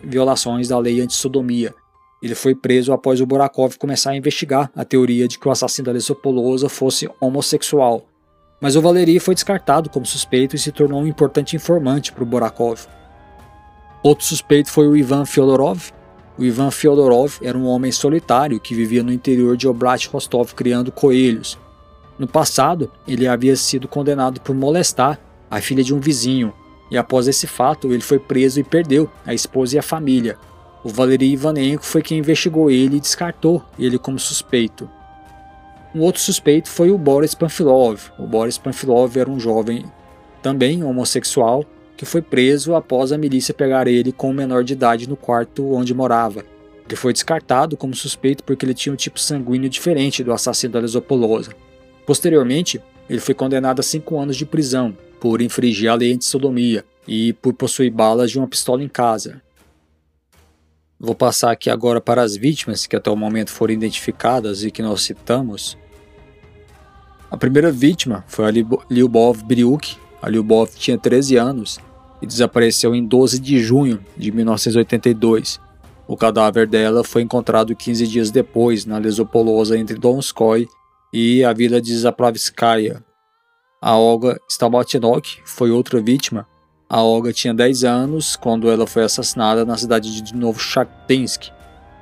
violações 0.03 0.67
da 0.67 0.79
lei 0.79 0.99
antissodomia. 0.99 1.75
Ele 2.23 2.33
foi 2.33 2.55
preso 2.55 2.91
após 2.91 3.21
o 3.21 3.25
Borakov 3.27 3.77
começar 3.77 4.09
a 4.09 4.17
investigar 4.17 4.71
a 4.75 4.83
teoria 4.83 5.27
de 5.27 5.37
que 5.37 5.47
o 5.47 5.51
assassino 5.51 5.85
da 5.85 5.91
Lesopolosa 5.91 6.69
fosse 6.69 7.07
homossexual. 7.21 8.03
Mas 8.59 8.75
o 8.75 8.81
Valery 8.81 9.19
foi 9.19 9.35
descartado 9.35 9.91
como 9.91 10.03
suspeito 10.03 10.55
e 10.55 10.59
se 10.59 10.71
tornou 10.71 10.99
um 10.99 11.05
importante 11.05 11.55
informante 11.55 12.11
para 12.11 12.23
o 12.23 12.25
Borakov. 12.25 12.87
Outro 14.01 14.25
suspeito 14.25 14.71
foi 14.71 14.87
o 14.87 14.97
Ivan 14.97 15.23
Fyodorov, 15.23 15.91
o 16.35 16.43
Ivan 16.43 16.71
Fyodorov 16.71 17.37
era 17.43 17.55
um 17.55 17.67
homem 17.67 17.91
solitário 17.91 18.59
que 18.59 18.73
vivia 18.73 19.03
no 19.03 19.13
interior 19.13 19.55
de 19.55 19.67
Obrat 19.67 20.07
Rostov 20.07 20.55
criando 20.55 20.91
coelhos. 20.91 21.59
No 22.17 22.27
passado, 22.27 22.91
ele 23.07 23.27
havia 23.27 23.55
sido 23.55 23.87
condenado 23.87 24.41
por 24.41 24.55
molestar 24.55 25.19
a 25.49 25.61
filha 25.61 25.83
de 25.83 25.93
um 25.93 25.99
vizinho, 25.99 26.53
e 26.89 26.97
após 26.97 27.27
esse 27.27 27.45
fato, 27.45 27.91
ele 27.91 28.01
foi 28.01 28.17
preso 28.17 28.59
e 28.59 28.63
perdeu 28.63 29.09
a 29.25 29.33
esposa 29.33 29.75
e 29.75 29.79
a 29.79 29.83
família. 29.83 30.37
O 30.83 30.89
Valery 30.89 31.31
Ivanenko 31.31 31.85
foi 31.85 32.01
quem 32.01 32.19
investigou 32.19 32.71
ele 32.71 32.97
e 32.97 33.01
descartou 33.01 33.63
ele 33.77 33.97
como 33.97 34.17
suspeito. 34.17 34.89
Um 35.93 36.01
outro 36.01 36.21
suspeito 36.21 36.69
foi 36.69 36.91
o 36.91 36.97
Boris 36.97 37.33
Panfilov. 37.33 38.11
O 38.17 38.25
Boris 38.25 38.57
Panfilov 38.57 39.17
era 39.17 39.29
um 39.29 39.39
jovem 39.39 39.85
também 40.41 40.83
homossexual 40.83 41.65
que 41.97 42.05
foi 42.05 42.21
preso 42.21 42.75
após 42.75 43.11
a 43.11 43.17
milícia 43.17 43.53
pegar 43.53 43.87
ele 43.87 44.11
com 44.11 44.29
um 44.29 44.33
menor 44.33 44.63
de 44.63 44.73
idade 44.73 45.09
no 45.09 45.17
quarto 45.17 45.73
onde 45.73 45.95
morava. 45.95 46.45
Ele 46.85 46.95
foi 46.95 47.11
descartado 47.11 47.75
como 47.75 47.95
suspeito 47.95 48.43
porque 48.43 48.63
ele 48.63 48.73
tinha 48.73 48.93
um 48.93 48.95
tipo 48.95 49.19
sanguíneo 49.19 49.69
diferente 49.69 50.23
do 50.23 50.31
assassino 50.31 50.73
da 50.73 50.79
Lesopolosa. 50.79 51.51
Posteriormente, 52.07 52.81
ele 53.09 53.19
foi 53.19 53.35
condenado 53.35 53.81
a 53.81 53.83
cinco 53.83 54.17
anos 54.17 54.37
de 54.37 54.45
prisão 54.45 54.97
por 55.19 55.41
infringir 55.41 55.91
a 55.91 55.93
lei 55.95 56.13
anti-sodomia 56.13 56.85
e 57.05 57.33
por 57.33 57.53
possuir 57.53 57.91
balas 57.91 58.31
de 58.31 58.39
uma 58.39 58.47
pistola 58.47 58.81
em 58.81 58.87
casa. 58.87 59.41
Vou 60.97 61.13
passar 61.13 61.51
aqui 61.51 61.69
agora 61.69 61.99
para 61.99 62.21
as 62.21 62.37
vítimas 62.37 62.87
que 62.87 62.95
até 62.95 63.11
o 63.11 63.15
momento 63.15 63.51
foram 63.51 63.73
identificadas 63.73 64.63
e 64.63 64.71
que 64.71 64.81
nós 64.81 65.01
citamos. 65.01 65.77
A 67.29 67.35
primeira 67.35 67.73
vítima 67.73 68.23
foi 68.25 68.45
a 68.45 68.53
Lyubov 68.89 69.43
Briuk. 69.43 69.97
A 70.21 70.29
Lyubov 70.29 70.71
tinha 70.75 70.97
13 70.97 71.35
anos 71.35 71.77
e 72.21 72.25
desapareceu 72.25 72.95
em 72.95 73.05
12 73.05 73.37
de 73.37 73.59
junho 73.59 73.99
de 74.15 74.31
1982. 74.31 75.59
O 76.07 76.15
cadáver 76.15 76.65
dela 76.67 77.03
foi 77.03 77.21
encontrado 77.21 77.75
15 77.75 78.07
dias 78.07 78.31
depois 78.31 78.85
na 78.85 78.97
Lesopolosa 78.97 79.77
entre 79.77 79.97
Donskoy 79.97 80.69
e 81.19 81.43
a 81.43 81.51
vila 81.51 81.81
de 81.81 81.97
Zapravskaya. 81.97 83.03
A 83.81 83.97
Olga 83.97 84.39
Stabatinok 84.47 85.39
foi 85.45 85.71
outra 85.71 85.99
vítima. 85.99 86.45
A 86.87 87.01
Olga 87.01 87.33
tinha 87.33 87.55
10 87.55 87.83
anos 87.85 88.35
quando 88.35 88.69
ela 88.69 88.85
foi 88.85 89.03
assassinada 89.03 89.65
na 89.65 89.75
cidade 89.75 90.21
de 90.21 90.35
Novochaktynsk. 90.35 91.49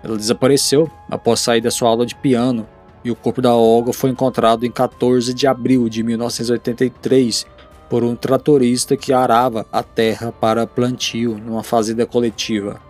Ela 0.03 0.17
desapareceu 0.17 0.91
após 1.09 1.39
sair 1.39 1.61
da 1.61 1.71
sua 1.71 1.87
aula 1.87 2.05
de 2.05 2.13
piano 2.13 2.67
e 3.05 3.09
o 3.09 3.15
corpo 3.15 3.41
da 3.41 3.55
Olga 3.55 3.93
foi 3.93 4.09
encontrado 4.09 4.65
em 4.65 4.71
14 4.71 5.33
de 5.33 5.47
abril 5.47 5.87
de 5.87 6.03
1983 6.03 7.45
por 7.89 8.03
um 8.03 8.17
tratorista 8.17 8.97
que 8.97 9.13
arava 9.13 9.65
a 9.71 9.81
terra 9.81 10.33
para 10.33 10.67
plantio 10.67 11.37
numa 11.37 11.63
fazenda 11.63 12.05
coletiva. 12.05 12.81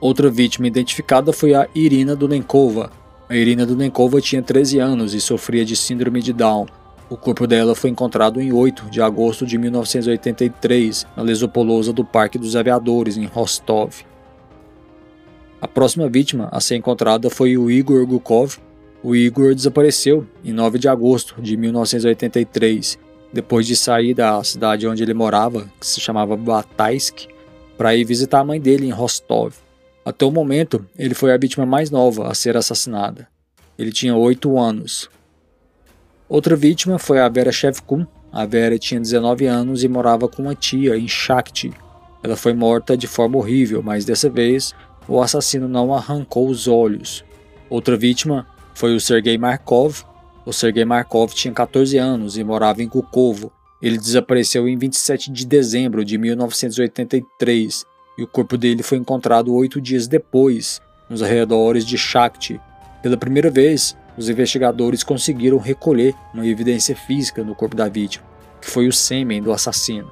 Outra 0.00 0.28
vítima 0.28 0.66
identificada 0.66 1.32
foi 1.32 1.54
a 1.54 1.68
Irina 1.76 2.16
Dunenkova. 2.16 2.90
A 3.30 3.36
Irina 3.36 3.64
Dunenkova 3.64 4.20
tinha 4.20 4.42
13 4.42 4.80
anos 4.80 5.14
e 5.14 5.20
sofria 5.20 5.64
de 5.64 5.76
síndrome 5.76 6.20
de 6.20 6.32
Down. 6.32 6.66
O 7.08 7.16
corpo 7.16 7.46
dela 7.46 7.76
foi 7.76 7.88
encontrado 7.88 8.40
em 8.40 8.52
8 8.52 8.90
de 8.90 9.00
agosto 9.00 9.46
de 9.46 9.56
1983 9.56 11.06
na 11.16 11.22
lesopolosa 11.22 11.92
do 11.92 12.04
Parque 12.04 12.36
dos 12.36 12.56
Aviadores, 12.56 13.16
em 13.16 13.26
Rostov. 13.26 13.94
A 15.60 15.68
próxima 15.68 16.08
vítima 16.08 16.48
a 16.50 16.60
ser 16.60 16.74
encontrada 16.74 17.30
foi 17.30 17.56
o 17.56 17.70
Igor 17.70 18.04
Gukov. 18.04 18.56
O 19.00 19.14
Igor 19.14 19.54
desapareceu 19.54 20.26
em 20.44 20.52
9 20.52 20.80
de 20.80 20.88
agosto 20.88 21.40
de 21.40 21.56
1983 21.56 22.98
depois 23.32 23.64
de 23.64 23.76
sair 23.76 24.12
da 24.12 24.42
cidade 24.42 24.88
onde 24.88 25.04
ele 25.04 25.14
morava, 25.14 25.70
que 25.78 25.86
se 25.86 26.00
chamava 26.00 26.36
Bataisk, 26.36 27.28
para 27.78 27.94
ir 27.94 28.02
visitar 28.02 28.40
a 28.40 28.44
mãe 28.44 28.60
dele 28.60 28.88
em 28.88 28.90
Rostov. 28.90 29.54
Até 30.10 30.24
o 30.24 30.30
momento, 30.32 30.84
ele 30.98 31.14
foi 31.14 31.32
a 31.32 31.36
vítima 31.36 31.64
mais 31.64 31.88
nova 31.88 32.26
a 32.26 32.34
ser 32.34 32.56
assassinada. 32.56 33.28
Ele 33.78 33.92
tinha 33.92 34.16
8 34.16 34.58
anos. 34.58 35.08
Outra 36.28 36.56
vítima 36.56 36.98
foi 36.98 37.20
a 37.20 37.28
Vera 37.28 37.52
Shevkun. 37.52 38.04
A 38.32 38.44
Vera 38.44 38.76
tinha 38.76 39.00
19 39.00 39.46
anos 39.46 39.84
e 39.84 39.88
morava 39.88 40.26
com 40.26 40.42
uma 40.42 40.54
tia 40.56 40.96
em 40.96 41.06
Shakti. 41.06 41.72
Ela 42.24 42.34
foi 42.34 42.52
morta 42.52 42.96
de 42.96 43.06
forma 43.06 43.38
horrível, 43.38 43.84
mas 43.84 44.04
dessa 44.04 44.28
vez 44.28 44.74
o 45.06 45.22
assassino 45.22 45.68
não 45.68 45.94
arrancou 45.94 46.48
os 46.48 46.66
olhos. 46.66 47.24
Outra 47.68 47.96
vítima 47.96 48.48
foi 48.74 48.96
o 48.96 49.00
Sergei 49.00 49.38
Markov. 49.38 50.02
O 50.44 50.52
Sergei 50.52 50.84
Markov 50.84 51.32
tinha 51.32 51.54
14 51.54 51.96
anos 51.96 52.36
e 52.36 52.42
morava 52.42 52.82
em 52.82 52.88
Kukovo. 52.88 53.52
Ele 53.80 53.96
desapareceu 53.96 54.66
em 54.68 54.76
27 54.76 55.30
de 55.30 55.46
dezembro 55.46 56.04
de 56.04 56.18
1983 56.18 57.88
e 58.20 58.22
o 58.22 58.26
corpo 58.26 58.58
dele 58.58 58.82
foi 58.82 58.98
encontrado 58.98 59.54
oito 59.54 59.80
dias 59.80 60.06
depois, 60.06 60.82
nos 61.08 61.22
arredores 61.22 61.86
de 61.86 61.96
Shakti. 61.96 62.60
Pela 63.02 63.16
primeira 63.16 63.50
vez, 63.50 63.96
os 64.14 64.28
investigadores 64.28 65.02
conseguiram 65.02 65.56
recolher 65.56 66.14
uma 66.34 66.46
evidência 66.46 66.94
física 66.94 67.42
no 67.42 67.54
corpo 67.54 67.74
da 67.74 67.88
vítima, 67.88 68.26
que 68.60 68.68
foi 68.68 68.86
o 68.86 68.92
sêmen 68.92 69.42
do 69.42 69.50
assassino. 69.50 70.10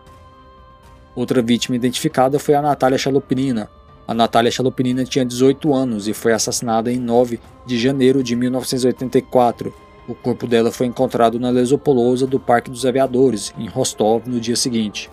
Outra 1.15 1.43
vítima 1.43 1.77
identificada 1.77 2.39
foi 2.39 2.55
a 2.55 2.63
Natália 2.63 2.97
Chalopinina. 2.97 3.69
A 4.07 4.15
Natália 4.15 4.51
Chalopinina 4.51 5.05
tinha 5.05 5.25
18 5.25 5.75
anos 5.75 6.09
e 6.09 6.15
foi 6.15 6.33
assassinada 6.33 6.91
em 6.91 6.99
9 6.99 7.39
de 7.67 7.79
janeiro 7.79 8.23
de 8.23 8.35
1984. 8.35 9.75
O 10.09 10.15
corpo 10.15 10.47
dela 10.47 10.73
foi 10.73 10.87
encontrado 10.87 11.39
na 11.39 11.51
lesopolosa 11.51 12.27
do 12.27 12.41
Parque 12.41 12.71
dos 12.71 12.87
Aviadores, 12.87 13.53
em 13.59 13.69
Rostov, 13.69 14.27
no 14.27 14.41
dia 14.41 14.57
seguinte. 14.57 15.11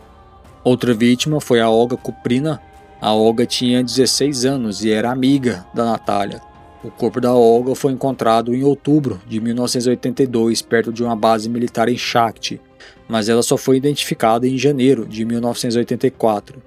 Outra 0.63 0.93
vítima 0.93 1.41
foi 1.41 1.59
a 1.59 1.69
Olga 1.69 1.97
Kuprina. 1.97 2.61
A 3.05 3.13
Olga 3.13 3.45
tinha 3.45 3.83
16 3.83 4.45
anos 4.45 4.83
e 4.83 4.89
era 4.89 5.11
amiga 5.11 5.63
da 5.75 5.85
Natália. 5.85 6.41
O 6.83 6.89
corpo 6.89 7.21
da 7.21 7.35
Olga 7.35 7.75
foi 7.75 7.91
encontrado 7.91 8.51
em 8.51 8.63
outubro 8.63 9.21
de 9.27 9.39
1982, 9.39 10.63
perto 10.63 10.91
de 10.91 11.03
uma 11.03 11.15
base 11.15 11.47
militar 11.47 11.87
em 11.87 11.95
Shakti, 11.95 12.59
mas 13.07 13.29
ela 13.29 13.43
só 13.43 13.57
foi 13.57 13.77
identificada 13.77 14.47
em 14.47 14.57
janeiro 14.57 15.05
de 15.05 15.23
1984. 15.23 16.59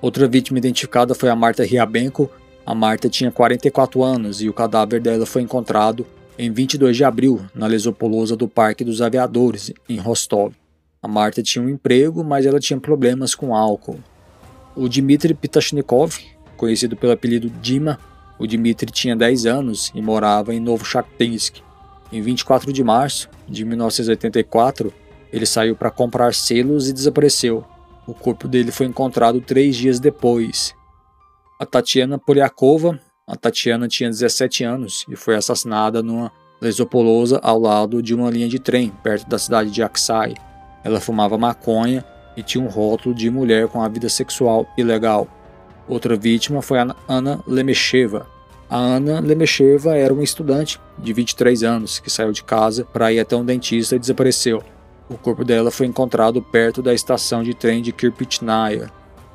Outra 0.00 0.28
vítima 0.28 0.58
identificada 0.58 1.12
foi 1.12 1.28
a 1.28 1.34
Marta 1.34 1.64
Riabenko. 1.64 2.30
A 2.64 2.72
Marta 2.72 3.08
tinha 3.08 3.32
44 3.32 4.00
anos 4.00 4.40
e 4.42 4.48
o 4.48 4.52
cadáver 4.52 5.00
dela 5.00 5.26
foi 5.26 5.42
encontrado 5.42 6.06
em 6.38 6.52
22 6.52 6.96
de 6.96 7.02
abril 7.02 7.40
na 7.52 7.66
lesopolosa 7.66 8.36
do 8.36 8.46
Parque 8.46 8.84
dos 8.84 9.02
Aviadores, 9.02 9.72
em 9.88 9.98
Rostov. 9.98 10.54
A 11.02 11.08
Marta 11.08 11.42
tinha 11.42 11.64
um 11.64 11.68
emprego, 11.68 12.22
mas 12.22 12.46
ela 12.46 12.60
tinha 12.60 12.78
problemas 12.78 13.34
com 13.34 13.56
álcool. 13.56 13.98
O 14.76 14.88
Dmitry 14.88 15.34
Pitashnikov, 15.34 16.18
conhecido 16.56 16.96
pelo 16.96 17.12
apelido 17.12 17.48
Dima, 17.48 17.98
o 18.38 18.46
Dmitry 18.46 18.90
tinha 18.90 19.14
10 19.14 19.46
anos 19.46 19.92
e 19.94 20.02
morava 20.02 20.52
em 20.52 20.58
Novo 20.58 20.84
Shakhtinsk. 20.84 21.58
Em 22.12 22.20
24 22.20 22.72
de 22.72 22.82
março 22.82 23.28
de 23.48 23.64
1984, 23.64 24.92
ele 25.32 25.46
saiu 25.46 25.76
para 25.76 25.90
comprar 25.90 26.34
selos 26.34 26.88
e 26.88 26.92
desapareceu. 26.92 27.64
O 28.06 28.12
corpo 28.12 28.48
dele 28.48 28.70
foi 28.70 28.86
encontrado 28.86 29.40
três 29.40 29.76
dias 29.76 30.00
depois. 30.00 30.74
A 31.58 31.64
Tatiana 31.64 32.18
Polyakova, 32.18 33.00
a 33.26 33.36
Tatiana 33.36 33.86
tinha 33.86 34.10
17 34.10 34.64
anos 34.64 35.06
e 35.08 35.14
foi 35.14 35.36
assassinada 35.36 36.02
numa 36.02 36.32
lesopolosa 36.60 37.38
ao 37.42 37.60
lado 37.60 38.02
de 38.02 38.14
uma 38.14 38.30
linha 38.30 38.48
de 38.48 38.58
trem, 38.58 38.90
perto 39.02 39.28
da 39.28 39.38
cidade 39.38 39.70
de 39.70 39.82
Aksai. 39.82 40.34
Ela 40.82 41.00
fumava 41.00 41.38
maconha 41.38 42.04
e 42.36 42.42
tinha 42.42 42.62
um 42.62 42.68
rótulo 42.68 43.14
de 43.14 43.30
mulher 43.30 43.68
com 43.68 43.82
a 43.82 43.88
vida 43.88 44.08
sexual 44.08 44.66
ilegal. 44.76 45.28
Outra 45.88 46.16
vítima 46.16 46.62
foi 46.62 46.78
a 46.78 46.94
Ana 47.06 47.40
Lemesheva. 47.46 48.26
A 48.68 48.76
Ana 48.76 49.20
Lemesheva 49.20 49.96
era 49.96 50.12
uma 50.12 50.24
estudante 50.24 50.80
de 50.98 51.12
23 51.12 51.62
anos 51.62 51.98
que 51.98 52.10
saiu 52.10 52.32
de 52.32 52.42
casa 52.42 52.84
para 52.84 53.12
ir 53.12 53.20
até 53.20 53.36
um 53.36 53.44
dentista 53.44 53.94
e 53.94 53.98
desapareceu. 53.98 54.62
O 55.08 55.18
corpo 55.18 55.44
dela 55.44 55.70
foi 55.70 55.86
encontrado 55.86 56.40
perto 56.40 56.80
da 56.80 56.94
estação 56.94 57.42
de 57.42 57.54
trem 57.54 57.82
de 57.82 57.92
Kirpitnaya. 57.92 58.90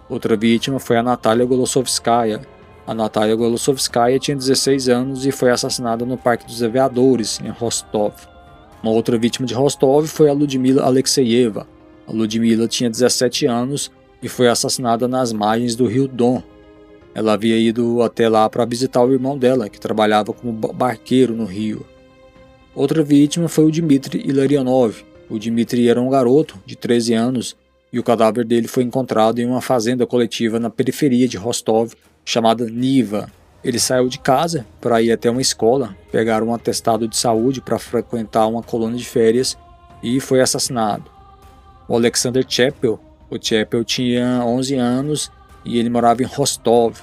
Outra 0.10 0.36
vítima 0.36 0.80
foi 0.80 0.98
a 0.98 1.04
Natalia 1.04 1.46
Golosovskaya. 1.46 2.42
A 2.88 2.94
Natalia 2.96 3.36
Golosovskaya 3.36 4.18
tinha 4.18 4.36
16 4.36 4.90
anos 4.90 5.26
e 5.28 5.32
foi 5.32 5.52
assassinada 5.52 6.04
no 6.04 6.18
Parque 6.18 6.48
dos 6.48 6.64
Aviadores, 6.64 7.40
em 7.40 7.50
Rostov. 7.50 8.14
Uma 8.82 8.92
outra 8.92 9.16
vítima 9.18 9.46
de 9.46 9.54
Rostov 9.54 10.08
foi 10.08 10.28
a 10.28 10.34
Ludmila 10.34 10.84
Alexeyeva. 10.84 11.68
Ludmila 12.12 12.68
tinha 12.68 12.90
17 12.90 13.46
anos 13.46 13.92
e 14.22 14.28
foi 14.28 14.48
assassinada 14.48 15.08
nas 15.08 15.32
margens 15.32 15.76
do 15.76 15.86
rio 15.86 16.08
Don. 16.08 16.42
Ela 17.14 17.34
havia 17.34 17.58
ido 17.58 18.02
até 18.02 18.30
lá 18.30 18.50
para 18.50 18.66
visitar 18.66 19.04
o 19.04 19.12
irmão 19.12 19.38
dela, 19.38 19.70
que 19.70 19.80
trabalhava 19.80 20.32
como 20.34 20.52
barqueiro 20.52 21.36
no 21.36 21.46
rio. 21.46 21.86
Outra 22.76 23.04
vítima 23.04 23.48
foi 23.48 23.66
o 23.66 23.72
Dmitry 23.72 24.28
Ilarianov. 24.28 25.04
O 25.30 25.38
Dmitry 25.38 25.90
era 25.90 26.02
um 26.02 26.10
garoto 26.10 26.58
de 26.66 26.76
13 26.76 27.14
anos 27.14 27.58
e 27.92 28.00
o 28.00 28.04
cadáver 28.04 28.46
dele 28.46 28.68
foi 28.68 28.84
encontrado 28.84 29.40
em 29.40 29.46
uma 29.46 29.62
fazenda 29.62 30.06
coletiva 30.06 30.60
na 30.60 30.70
periferia 30.70 31.28
de 31.28 31.38
Rostov, 31.38 31.94
chamada 32.24 32.66
Niva. 32.70 33.32
Ele 33.64 33.80
saiu 33.80 34.08
de 34.08 34.20
casa 34.20 34.66
para 34.80 35.02
ir 35.02 35.12
até 35.12 35.30
uma 35.30 35.42
escola, 35.42 35.96
pegar 36.12 36.44
um 36.44 36.54
atestado 36.54 37.08
de 37.08 37.18
saúde 37.18 37.60
para 37.60 37.78
frequentar 37.78 38.48
uma 38.48 38.64
colônia 38.64 38.98
de 38.98 39.06
férias 39.06 39.58
e 40.02 40.20
foi 40.20 40.40
assassinado. 40.40 41.19
O 41.90 41.96
Alexander 41.96 42.46
Chapel 42.48 43.00
o 43.30 43.38
Chappell 43.40 43.84
tinha 43.84 44.44
11 44.44 44.76
anos 44.76 45.32
e 45.64 45.78
ele 45.78 45.90
morava 45.90 46.24
em 46.24 46.26
Rostov. 46.26 46.98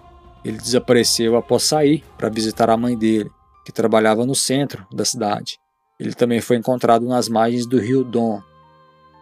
Ele 0.45 0.59
desapareceu 0.59 1.37
após 1.37 1.63
sair 1.63 2.03
para 2.19 2.29
visitar 2.29 2.69
a 2.69 2.77
mãe 2.77 2.97
dele, 2.97 3.31
que 3.65 3.73
trabalhava 3.73 4.27
no 4.27 4.35
centro 4.35 4.85
da 4.93 5.05
cidade. 5.05 5.59
Ele 6.01 6.15
também 6.15 6.41
foi 6.41 6.57
encontrado 6.57 7.07
nas 7.07 7.29
margens 7.29 7.65
do 7.65 7.79
rio 7.79 8.03
Don. 8.03 8.43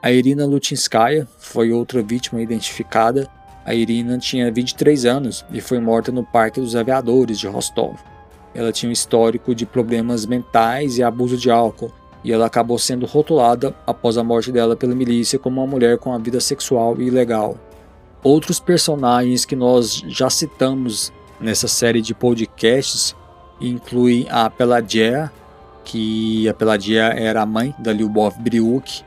A 0.03 0.11
Irina 0.11 0.47
Lutinskaya 0.47 1.28
foi 1.39 1.73
outra 1.73 2.03
vítima 2.03 2.41
identificada. 2.41 3.28
A 3.65 3.74
Irina 3.74 4.19
tinha 4.19 4.51
23 4.51 5.05
anos 5.05 5.45
e 5.53 5.61
foi 5.61 5.78
morta 5.78 6.11
no 6.11 6.24
Parque 6.24 6.61
dos 6.61 6.74
Aviadores 6.74 7.39
de 7.39 7.47
Rostov. 7.47 7.97
Ela 8.55 8.73
tinha 8.73 8.89
um 8.89 8.93
histórico 8.93 9.55
de 9.55 9.66
problemas 9.66 10.24
mentais 10.27 10.97
e 10.97 11.03
abuso 11.03 11.36
de 11.36 11.51
álcool 11.51 11.93
e 12.24 12.32
ela 12.32 12.46
acabou 12.46 12.78
sendo 12.78 13.05
rotulada 13.05 13.74
após 13.86 14.16
a 14.16 14.24
morte 14.24 14.51
dela 14.51 14.74
pela 14.74 14.94
milícia 14.94 15.38
como 15.38 15.60
uma 15.60 15.66
mulher 15.66 15.98
com 15.98 16.12
a 16.14 16.18
vida 16.18 16.40
sexual 16.40 17.01
ilegal. 17.01 17.56
Outros 18.22 18.59
personagens 18.59 19.44
que 19.44 19.55
nós 19.55 20.02
já 20.09 20.30
citamos 20.30 21.12
nessa 21.38 21.68
série 21.68 22.01
de 22.01 22.14
podcasts 22.14 23.14
incluem 23.60 24.26
a 24.30 24.48
Pelagia, 24.48 25.30
que 25.84 26.48
a 26.48 26.55
Pelagia 26.55 27.05
era 27.05 27.42
a 27.42 27.46
mãe 27.46 27.74
da 27.78 27.92
Lyubov 27.92 28.34
Briuk. 28.40 29.02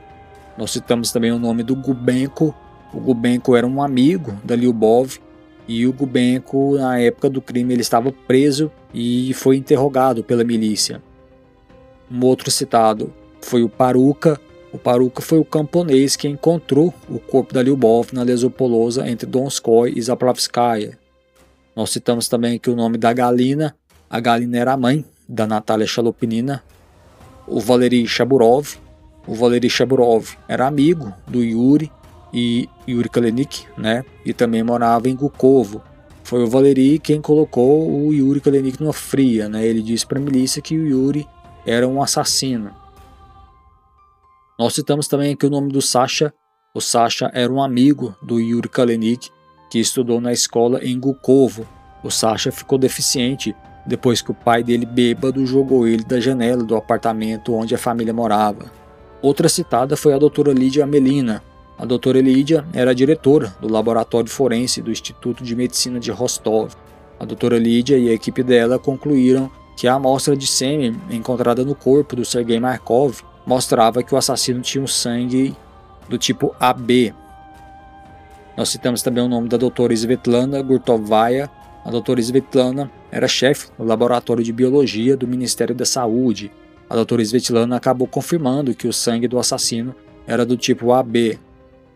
Nós 0.56 0.70
citamos 0.70 1.10
também 1.10 1.32
o 1.32 1.38
nome 1.38 1.64
do 1.64 1.74
Gubenko. 1.74 2.54
O 2.94 3.00
Gubenko 3.00 3.56
era 3.56 3.66
um 3.66 3.82
amigo 3.82 4.32
da 4.44 4.54
Lyubov 4.54 5.18
e 5.68 5.86
o 5.86 5.92
Gubenko, 5.92 6.78
na 6.78 6.98
época 6.98 7.28
do 7.28 7.42
crime, 7.42 7.74
ele 7.74 7.82
estava 7.82 8.10
preso 8.26 8.70
e 8.94 9.34
foi 9.34 9.58
interrogado 9.58 10.24
pela 10.24 10.42
milícia. 10.42 11.02
Um 12.10 12.24
outro 12.24 12.50
citado 12.50 13.12
foi 13.40 13.62
o 13.62 13.68
Paruca. 13.68 14.40
O 14.72 14.78
Paruca 14.78 15.22
foi 15.22 15.38
o 15.38 15.44
camponês 15.44 16.16
que 16.16 16.28
encontrou 16.28 16.92
o 17.08 17.18
corpo 17.18 17.54
da 17.54 17.62
Lyubov 17.62 18.08
na 18.12 18.22
Lesopolosa 18.22 19.08
entre 19.08 19.26
Donskoy 19.26 19.92
e 19.96 20.02
Zaplavskaya. 20.02 20.98
Nós 21.74 21.90
citamos 21.90 22.28
também 22.28 22.56
aqui 22.56 22.70
o 22.70 22.76
nome 22.76 22.98
da 22.98 23.12
Galina. 23.12 23.74
A 24.10 24.20
Galina 24.20 24.58
era 24.58 24.72
a 24.72 24.76
mãe 24.76 25.04
da 25.28 25.46
Natália 25.46 25.86
Chalopinina. 25.86 26.62
O 27.46 27.60
Valery 27.60 28.06
Shaburov. 28.06 28.76
O 29.26 29.34
Valery 29.34 29.68
Shaburov 29.68 30.30
era 30.48 30.66
amigo 30.66 31.12
do 31.26 31.42
Yuri 31.44 31.92
e 32.32 32.68
Yuri 32.88 33.08
Kalenik, 33.08 33.66
né? 33.76 34.04
E 34.24 34.32
também 34.32 34.62
morava 34.62 35.08
em 35.08 35.14
Gukovo. 35.14 35.82
Foi 36.24 36.42
o 36.42 36.46
Valery 36.46 36.98
quem 36.98 37.20
colocou 37.20 37.90
o 37.90 38.12
Yuri 38.12 38.40
Kalenik 38.40 38.80
numa 38.80 38.92
fria, 38.92 39.48
né? 39.48 39.66
Ele 39.66 39.82
disse 39.82 40.06
para 40.06 40.18
a 40.18 40.22
milícia 40.22 40.60
que 40.60 40.76
o 40.76 40.86
Yuri 40.86 41.26
era 41.68 41.86
um 41.86 42.02
assassino. 42.02 42.70
Nós 44.58 44.74
citamos 44.74 45.06
também 45.06 45.34
aqui 45.34 45.46
o 45.46 45.50
nome 45.50 45.70
do 45.70 45.82
Sasha. 45.82 46.32
O 46.74 46.80
Sasha 46.80 47.30
era 47.34 47.52
um 47.52 47.62
amigo 47.62 48.16
do 48.22 48.40
Yuri 48.40 48.68
Kalenik, 48.68 49.28
que 49.70 49.78
estudou 49.78 50.20
na 50.20 50.32
escola 50.32 50.82
em 50.82 50.98
Gukovo. 50.98 51.66
O 52.02 52.10
Sasha 52.10 52.50
ficou 52.50 52.78
deficiente 52.78 53.54
depois 53.86 54.20
que 54.22 54.30
o 54.30 54.34
pai 54.34 54.62
dele, 54.62 54.86
bêbado, 54.86 55.44
jogou 55.46 55.86
ele 55.86 56.04
da 56.04 56.18
janela 56.18 56.62
do 56.62 56.76
apartamento 56.76 57.54
onde 57.54 57.74
a 57.74 57.78
família 57.78 58.12
morava. 58.12 58.70
Outra 59.20 59.48
citada 59.48 59.96
foi 59.96 60.12
a 60.14 60.18
doutora 60.18 60.52
Lídia 60.52 60.86
Melina. 60.86 61.42
A 61.78 61.84
doutora 61.84 62.20
Lídia 62.20 62.66
era 62.72 62.94
diretora 62.94 63.54
do 63.60 63.70
laboratório 63.70 64.30
forense 64.30 64.82
do 64.82 64.90
Instituto 64.90 65.44
de 65.44 65.54
Medicina 65.54 66.00
de 66.00 66.10
Rostov. 66.10 66.72
A 67.20 67.24
doutora 67.24 67.58
Lídia 67.58 67.98
e 67.98 68.08
a 68.08 68.12
equipe 68.12 68.42
dela 68.42 68.78
concluíram 68.78 69.50
que 69.78 69.86
a 69.86 69.94
amostra 69.94 70.36
de 70.36 70.44
sêmen 70.44 71.00
encontrada 71.08 71.64
no 71.64 71.72
corpo 71.72 72.16
do 72.16 72.24
Sergei 72.24 72.58
Markov 72.58 73.20
mostrava 73.46 74.02
que 74.02 74.12
o 74.12 74.18
assassino 74.18 74.60
tinha 74.60 74.82
um 74.82 74.88
sangue 74.88 75.54
do 76.08 76.18
tipo 76.18 76.52
AB. 76.58 77.14
Nós 78.56 78.70
citamos 78.70 79.02
também 79.02 79.22
o 79.22 79.28
nome 79.28 79.48
da 79.48 79.56
doutora 79.56 79.94
Svetlana 79.94 80.60
Gurtovaya. 80.62 81.48
A 81.84 81.92
doutora 81.92 82.20
Svetlana 82.20 82.90
era 83.08 83.28
chefe 83.28 83.68
do 83.78 83.84
laboratório 83.84 84.42
de 84.42 84.52
biologia 84.52 85.16
do 85.16 85.28
Ministério 85.28 85.76
da 85.76 85.84
Saúde. 85.84 86.50
A 86.90 86.96
doutora 86.96 87.22
Svetlana 87.22 87.76
acabou 87.76 88.08
confirmando 88.08 88.74
que 88.74 88.88
o 88.88 88.92
sangue 88.92 89.28
do 89.28 89.38
assassino 89.38 89.94
era 90.26 90.44
do 90.44 90.56
tipo 90.56 90.90
AB. 90.90 91.38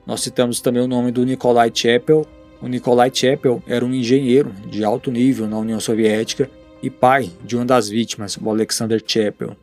Nós 0.06 0.20
citamos 0.20 0.60
também 0.60 0.84
o 0.84 0.86
nome 0.86 1.10
do 1.10 1.24
Nikolai 1.24 1.72
Chapel. 1.74 2.24
O 2.62 2.68
Nikolai 2.68 3.10
Chapel 3.12 3.60
era 3.66 3.84
um 3.84 3.92
engenheiro 3.92 4.52
de 4.70 4.84
alto 4.84 5.10
nível 5.10 5.48
na 5.48 5.58
União 5.58 5.80
Soviética 5.80 6.48
e 6.82 6.90
pai 6.90 7.30
de 7.44 7.56
uma 7.56 7.64
das 7.64 7.88
vítimas, 7.88 8.36
o 8.36 8.50
Alexander 8.50 9.02
Chapel. 9.06 9.56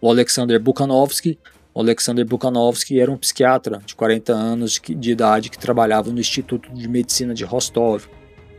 O 0.00 0.10
Alexander 0.10 0.60
Bukhanovsky 0.60 1.38
o 1.74 1.80
Alexander 1.80 2.24
Bukhanovsky 2.24 3.00
era 3.00 3.10
um 3.10 3.16
psiquiatra 3.16 3.82
de 3.84 3.96
40 3.96 4.32
anos 4.32 4.80
de 4.80 5.10
idade 5.10 5.50
que 5.50 5.58
trabalhava 5.58 6.12
no 6.12 6.20
Instituto 6.20 6.72
de 6.72 6.88
Medicina 6.88 7.34
de 7.34 7.44
Rostov. 7.44 8.04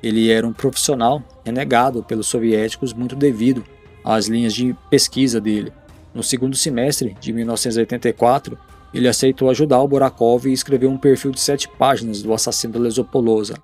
Ele 0.04 0.30
era 0.30 0.46
um 0.46 0.52
profissional 0.52 1.24
renegado 1.46 2.04
pelos 2.04 2.28
soviéticos 2.28 2.92
muito 2.92 3.16
devido 3.16 3.64
às 4.04 4.28
linhas 4.28 4.54
de 4.54 4.76
pesquisa 4.90 5.40
dele. 5.40 5.72
No 6.14 6.22
segundo 6.22 6.58
semestre 6.58 7.16
de 7.22 7.32
1984, 7.32 8.58
ele 8.94 9.08
aceitou 9.08 9.50
ajudar 9.50 9.80
o 9.80 9.88
Borakov 9.88 10.46
e 10.46 10.52
escreveu 10.52 10.90
um 10.90 10.98
perfil 10.98 11.32
de 11.32 11.40
sete 11.40 11.70
páginas 11.70 12.22
do 12.22 12.34
assassino 12.34 12.78
Lesopolosa. 12.80 13.56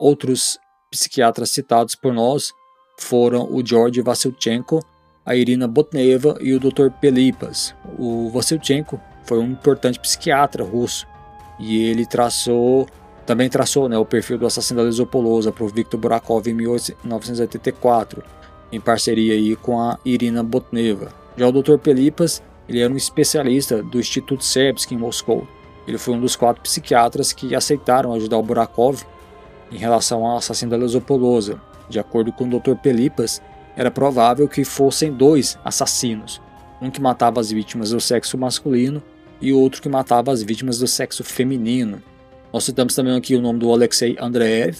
Outros 0.00 0.58
psiquiatras 0.90 1.50
citados 1.50 1.94
por 1.94 2.14
nós 2.14 2.54
foram 3.02 3.48
o 3.50 3.64
George 3.64 4.00
Vassilchenko 4.00 4.80
a 5.24 5.36
Irina 5.36 5.68
Botneva 5.68 6.36
e 6.40 6.52
o 6.52 6.60
Dr. 6.60 6.90
Pelipas. 7.00 7.74
O 7.98 8.28
Vassilchenko 8.30 9.00
foi 9.24 9.38
um 9.38 9.52
importante 9.52 10.00
psiquiatra 10.00 10.64
russo 10.64 11.06
e 11.58 11.84
ele 11.84 12.04
traçou 12.04 12.86
também 13.24 13.48
traçou 13.48 13.88
né, 13.88 13.96
o 13.96 14.04
perfil 14.04 14.36
do 14.36 14.46
assassino 14.46 14.80
da 14.80 14.86
Lesopolosa 14.86 15.52
para 15.52 15.62
o 15.62 15.68
Viktor 15.68 15.98
Burakov 15.98 16.44
em 16.48 16.54
1984, 16.54 18.20
em 18.72 18.80
parceria 18.80 19.34
aí 19.34 19.54
com 19.54 19.80
a 19.80 19.96
Irina 20.04 20.42
Botneva. 20.42 21.12
Já 21.36 21.46
o 21.46 21.52
Dr. 21.52 21.78
Pelipas 21.78 22.42
ele 22.68 22.80
era 22.80 22.92
um 22.92 22.96
especialista 22.96 23.80
do 23.80 24.00
Instituto 24.00 24.44
Serbsky 24.44 24.96
em 24.96 24.98
Moscou. 24.98 25.46
Ele 25.86 25.98
foi 25.98 26.14
um 26.14 26.20
dos 26.20 26.34
quatro 26.34 26.62
psiquiatras 26.62 27.32
que 27.32 27.54
aceitaram 27.54 28.12
ajudar 28.12 28.38
o 28.38 28.42
Burakov 28.42 29.02
em 29.70 29.76
relação 29.76 30.26
ao 30.26 30.38
assassino 30.38 30.72
da 30.72 30.76
Lesopolosa. 30.76 31.60
De 31.92 31.98
acordo 31.98 32.32
com 32.32 32.44
o 32.44 32.58
Dr. 32.58 32.74
Pelipas, 32.74 33.42
era 33.76 33.90
provável 33.90 34.48
que 34.48 34.64
fossem 34.64 35.12
dois 35.12 35.58
assassinos, 35.62 36.40
um 36.80 36.90
que 36.90 37.02
matava 37.02 37.38
as 37.38 37.50
vítimas 37.50 37.90
do 37.90 38.00
sexo 38.00 38.38
masculino 38.38 39.02
e 39.42 39.52
outro 39.52 39.82
que 39.82 39.90
matava 39.90 40.32
as 40.32 40.42
vítimas 40.42 40.78
do 40.78 40.86
sexo 40.86 41.22
feminino. 41.22 42.02
Nós 42.50 42.64
citamos 42.64 42.94
também 42.94 43.14
aqui 43.14 43.36
o 43.36 43.42
nome 43.42 43.58
do 43.58 43.70
Alexei 43.70 44.16
Andreev. 44.18 44.78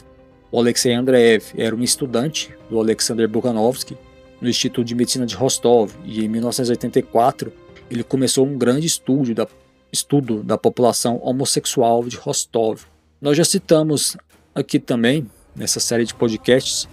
O 0.50 0.58
Alexei 0.58 0.94
Andreev 0.94 1.52
era 1.54 1.76
um 1.76 1.82
estudante 1.82 2.48
do 2.70 2.80
Alexander 2.80 3.28
Bukhanovsky 3.28 3.94
no 4.40 4.48
Instituto 4.48 4.86
de 4.86 4.94
Medicina 4.94 5.26
de 5.26 5.34
Rostov 5.34 5.92
e 6.06 6.24
em 6.24 6.28
1984 6.28 7.52
ele 7.90 8.02
começou 8.02 8.46
um 8.46 8.56
grande 8.56 8.86
estudo 8.86 9.34
da, 9.34 9.46
estudo 9.92 10.42
da 10.42 10.56
população 10.56 11.20
homossexual 11.22 12.04
de 12.04 12.16
Rostov. 12.16 12.84
Nós 13.20 13.36
já 13.36 13.44
citamos 13.44 14.16
aqui 14.54 14.78
também, 14.78 15.26
nessa 15.54 15.78
série 15.78 16.06
de 16.06 16.14
podcasts, 16.14 16.88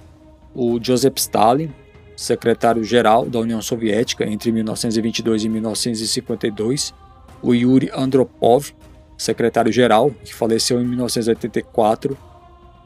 o 0.54 0.80
Joseph 0.82 1.18
Stalin, 1.18 1.74
secretário-geral 2.16 3.26
da 3.26 3.40
União 3.40 3.62
Soviética 3.62 4.26
entre 4.26 4.52
1922 4.52 5.44
e 5.46 5.50
1952, 5.50 6.94
o 7.42 7.54
Yuri 7.54 7.90
Andropov, 7.94 8.72
secretário-geral, 9.18 10.12
que 10.12 10.34
faleceu 10.34 10.82
em 10.82 10.86
1984, 10.86 12.18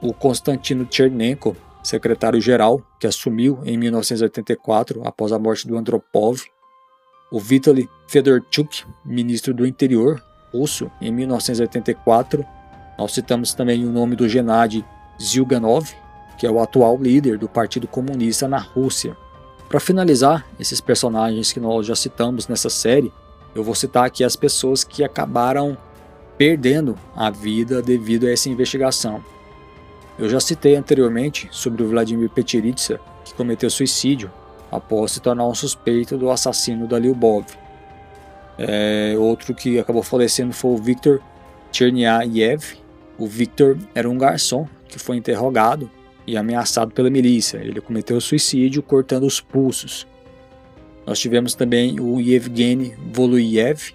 o 0.01 0.13
Konstantino 0.13 0.87
Chernenko, 0.89 1.55
secretário-geral, 1.83 2.81
que 2.99 3.07
assumiu 3.07 3.59
em 3.65 3.77
1984 3.77 5.01
após 5.07 5.31
a 5.31 5.39
morte 5.39 5.67
do 5.67 5.77
Andropov, 5.77 6.41
o 7.31 7.39
Vitaly 7.39 7.89
Fedorchuk, 8.07 8.83
ministro 9.03 9.53
do 9.53 9.65
Interior 9.65 10.21
russo, 10.53 10.91
em 11.01 11.11
1984. 11.11 12.45
Nós 12.97 13.11
citamos 13.11 13.53
também 13.55 13.83
o 13.85 13.91
nome 13.91 14.15
do 14.15 14.29
Gennady 14.29 14.85
Zyuganov, 15.21 15.91
que 16.43 16.47
é 16.47 16.51
o 16.51 16.59
atual 16.59 16.97
líder 16.97 17.37
do 17.37 17.47
Partido 17.47 17.87
Comunista 17.87 18.49
na 18.49 18.57
Rússia. 18.57 19.15
Para 19.69 19.79
finalizar 19.79 20.45
esses 20.59 20.81
personagens 20.81 21.53
que 21.53 21.59
nós 21.61 21.87
já 21.87 21.95
citamos 21.95 22.49
nessa 22.49 22.69
série, 22.69 23.13
eu 23.55 23.63
vou 23.63 23.73
citar 23.73 24.03
aqui 24.03 24.25
as 24.25 24.35
pessoas 24.35 24.83
que 24.83 25.05
acabaram 25.05 25.77
perdendo 26.37 26.97
a 27.15 27.29
vida 27.29 27.81
devido 27.81 28.27
a 28.27 28.31
essa 28.31 28.49
investigação. 28.49 29.23
Eu 30.19 30.27
já 30.27 30.41
citei 30.41 30.75
anteriormente 30.75 31.47
sobre 31.49 31.81
o 31.81 31.87
Vladimir 31.87 32.29
Petritsa, 32.29 32.99
que 33.23 33.33
cometeu 33.33 33.69
suicídio 33.69 34.29
após 34.69 35.13
se 35.13 35.21
tornar 35.21 35.47
um 35.47 35.55
suspeito 35.55 36.17
do 36.17 36.29
assassino 36.29 36.89
da 36.89 36.99
Lyubov. 36.99 37.45
É, 38.57 39.15
outro 39.17 39.55
que 39.55 39.79
acabou 39.79 40.03
falecendo 40.03 40.51
foi 40.51 40.71
o 40.71 40.77
Viktor 40.77 41.21
Chernyayev. 41.71 42.75
O 43.17 43.27
Viktor 43.27 43.77
era 43.95 44.09
um 44.09 44.17
garçom 44.17 44.67
que 44.89 44.99
foi 44.99 45.15
interrogado 45.15 45.89
e 46.25 46.37
ameaçado 46.37 46.91
pela 46.93 47.09
milícia. 47.09 47.57
Ele 47.57 47.81
cometeu 47.81 48.19
suicídio 48.19 48.81
cortando 48.81 49.25
os 49.25 49.39
pulsos. 49.39 50.07
Nós 51.05 51.19
tivemos 51.19 51.53
também 51.53 51.99
o 51.99 52.19
Yevgeny 52.19 52.95
Voluyev. 53.11 53.93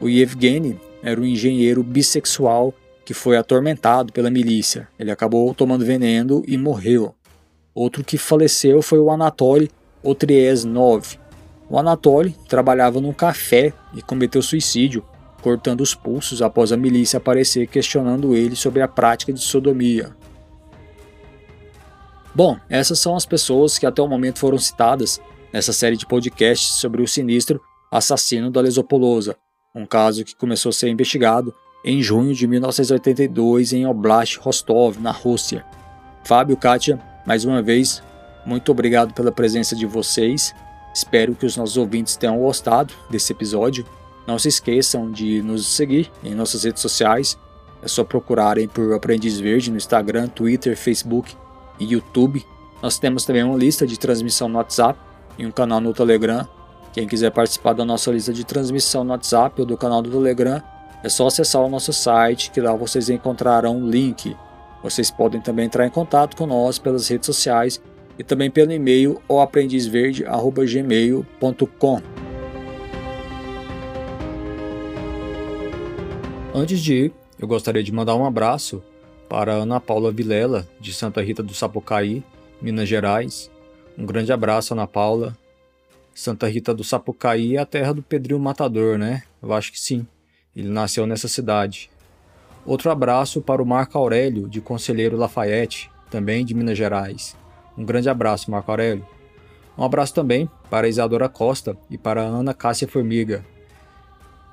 O 0.00 0.08
Yevgeny 0.08 0.78
era 1.02 1.20
um 1.20 1.24
engenheiro 1.24 1.82
bissexual 1.82 2.74
que 3.04 3.14
foi 3.14 3.36
atormentado 3.36 4.12
pela 4.12 4.30
milícia. 4.30 4.88
Ele 4.98 5.10
acabou 5.10 5.54
tomando 5.54 5.84
veneno 5.84 6.42
e 6.46 6.58
morreu. 6.58 7.14
Outro 7.74 8.04
que 8.04 8.18
faleceu 8.18 8.82
foi 8.82 8.98
o 8.98 9.10
Anatoly 9.10 9.70
Otriesnov. 10.02 11.16
O 11.70 11.78
Anatoly 11.78 12.34
trabalhava 12.48 13.00
num 13.00 13.12
café 13.12 13.72
e 13.94 14.02
cometeu 14.02 14.42
suicídio, 14.42 15.04
cortando 15.40 15.80
os 15.80 15.94
pulsos 15.94 16.42
após 16.42 16.72
a 16.72 16.76
milícia 16.76 17.18
aparecer 17.18 17.66
questionando 17.66 18.34
ele 18.34 18.56
sobre 18.56 18.82
a 18.82 18.88
prática 18.88 19.32
de 19.32 19.40
sodomia. 19.40 20.16
Bom, 22.38 22.56
essas 22.68 23.00
são 23.00 23.16
as 23.16 23.26
pessoas 23.26 23.80
que 23.80 23.84
até 23.84 24.00
o 24.00 24.06
momento 24.06 24.38
foram 24.38 24.58
citadas 24.58 25.20
nessa 25.52 25.72
série 25.72 25.96
de 25.96 26.06
podcasts 26.06 26.68
sobre 26.74 27.02
o 27.02 27.08
sinistro 27.08 27.60
assassino 27.90 28.48
da 28.48 28.60
Lesopolosa, 28.60 29.34
um 29.74 29.84
caso 29.84 30.24
que 30.24 30.36
começou 30.36 30.70
a 30.70 30.72
ser 30.72 30.88
investigado 30.88 31.52
em 31.84 32.00
junho 32.00 32.32
de 32.32 32.46
1982 32.46 33.72
em 33.72 33.86
Oblast 33.88 34.38
Rostov, 34.38 35.00
na 35.00 35.10
Rússia. 35.10 35.66
Fábio, 36.22 36.56
Kátia, 36.56 37.00
mais 37.26 37.44
uma 37.44 37.60
vez, 37.60 38.00
muito 38.46 38.70
obrigado 38.70 39.12
pela 39.12 39.32
presença 39.32 39.74
de 39.74 39.84
vocês. 39.84 40.54
Espero 40.94 41.34
que 41.34 41.44
os 41.44 41.56
nossos 41.56 41.76
ouvintes 41.76 42.16
tenham 42.16 42.38
gostado 42.38 42.94
desse 43.10 43.32
episódio. 43.32 43.84
Não 44.28 44.38
se 44.38 44.46
esqueçam 44.46 45.10
de 45.10 45.42
nos 45.42 45.66
seguir 45.66 46.08
em 46.22 46.36
nossas 46.36 46.62
redes 46.62 46.82
sociais. 46.82 47.36
É 47.82 47.88
só 47.88 48.04
procurarem 48.04 48.68
por 48.68 48.92
Aprendiz 48.92 49.40
Verde 49.40 49.72
no 49.72 49.76
Instagram, 49.76 50.28
Twitter, 50.28 50.76
Facebook 50.76 51.34
e 51.78 51.84
YouTube. 51.84 52.44
Nós 52.82 52.98
temos 52.98 53.24
também 53.24 53.42
uma 53.42 53.56
lista 53.56 53.86
de 53.86 53.98
transmissão 53.98 54.48
no 54.48 54.58
WhatsApp 54.58 54.98
e 55.36 55.46
um 55.46 55.50
canal 55.50 55.80
no 55.80 55.92
Telegram. 55.92 56.46
Quem 56.92 57.06
quiser 57.06 57.30
participar 57.30 57.74
da 57.74 57.84
nossa 57.84 58.10
lista 58.10 58.32
de 58.32 58.44
transmissão 58.44 59.04
no 59.04 59.10
WhatsApp 59.10 59.60
ou 59.60 59.66
do 59.66 59.76
canal 59.76 60.02
do 60.02 60.10
Telegram, 60.10 60.62
é 61.02 61.08
só 61.08 61.26
acessar 61.26 61.62
o 61.62 61.68
nosso 61.68 61.92
site 61.92 62.50
que 62.50 62.60
lá 62.60 62.74
vocês 62.74 63.10
encontrarão 63.10 63.76
um 63.76 63.88
link. 63.88 64.36
Vocês 64.82 65.10
podem 65.10 65.40
também 65.40 65.66
entrar 65.66 65.86
em 65.86 65.90
contato 65.90 66.36
com 66.36 66.46
nós 66.46 66.78
pelas 66.78 67.08
redes 67.08 67.26
sociais 67.26 67.80
e 68.18 68.24
também 68.24 68.50
pelo 68.50 68.72
e-mail 68.72 69.20
ou 69.28 69.40
aprendizverde@gmail.com. 69.40 72.02
Antes 76.54 76.80
de 76.80 76.94
ir, 76.94 77.12
eu 77.38 77.46
gostaria 77.46 77.82
de 77.82 77.92
mandar 77.92 78.16
um 78.16 78.24
abraço 78.24 78.82
para 79.28 79.52
Ana 79.52 79.80
Paula 79.80 80.10
Vilela, 80.10 80.66
de 80.80 80.92
Santa 80.92 81.22
Rita 81.22 81.42
do 81.42 81.54
Sapucaí, 81.54 82.22
Minas 82.60 82.88
Gerais. 82.88 83.50
Um 83.96 84.06
grande 84.06 84.32
abraço, 84.32 84.72
Ana 84.72 84.86
Paula. 84.86 85.36
Santa 86.14 86.48
Rita 86.48 86.74
do 86.74 86.82
Sapucaí 86.82 87.56
é 87.56 87.60
a 87.60 87.66
terra 87.66 87.92
do 87.92 88.02
Pedrinho 88.02 88.40
Matador, 88.40 88.98
né? 88.98 89.22
Eu 89.42 89.52
acho 89.52 89.70
que 89.70 89.78
sim. 89.78 90.06
Ele 90.56 90.68
nasceu 90.68 91.06
nessa 91.06 91.28
cidade. 91.28 91.90
Outro 92.66 92.90
abraço 92.90 93.40
para 93.40 93.62
o 93.62 93.66
Marco 93.66 93.96
Aurélio, 93.96 94.48
de 94.48 94.60
Conselheiro 94.60 95.16
Lafayette, 95.16 95.90
também 96.10 96.44
de 96.44 96.54
Minas 96.54 96.76
Gerais. 96.76 97.36
Um 97.76 97.84
grande 97.84 98.08
abraço, 98.08 98.50
Marco 98.50 98.70
Aurélio. 98.70 99.06
Um 99.76 99.84
abraço 99.84 100.12
também 100.12 100.50
para 100.68 100.88
Isadora 100.88 101.28
Costa 101.28 101.76
e 101.88 101.96
para 101.96 102.22
Ana 102.22 102.52
Cássia 102.52 102.88
Formiga. 102.88 103.44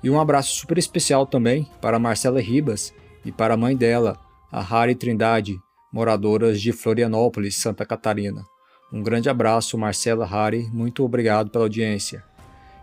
E 0.04 0.10
um 0.10 0.20
abraço 0.20 0.54
super 0.54 0.78
especial 0.78 1.26
também 1.26 1.68
para 1.82 1.98
Marcela 1.98 2.40
Ribas 2.40 2.94
e 3.26 3.32
para 3.32 3.56
a 3.56 3.58
mãe 3.58 3.76
dela, 3.76 4.20
a 4.56 4.62
Hari 4.62 4.96
Trindade, 4.96 5.60
moradoras 5.92 6.62
de 6.62 6.72
Florianópolis, 6.72 7.58
Santa 7.58 7.86
Catarina. 7.86 8.46
Um 8.90 9.04
grande 9.04 9.30
abraço, 9.30 9.78
Marcela 9.78 10.26
Hari, 10.26 10.70
muito 10.72 11.04
obrigado 11.04 11.50
pela 11.50 11.66
audiência. 11.66 12.24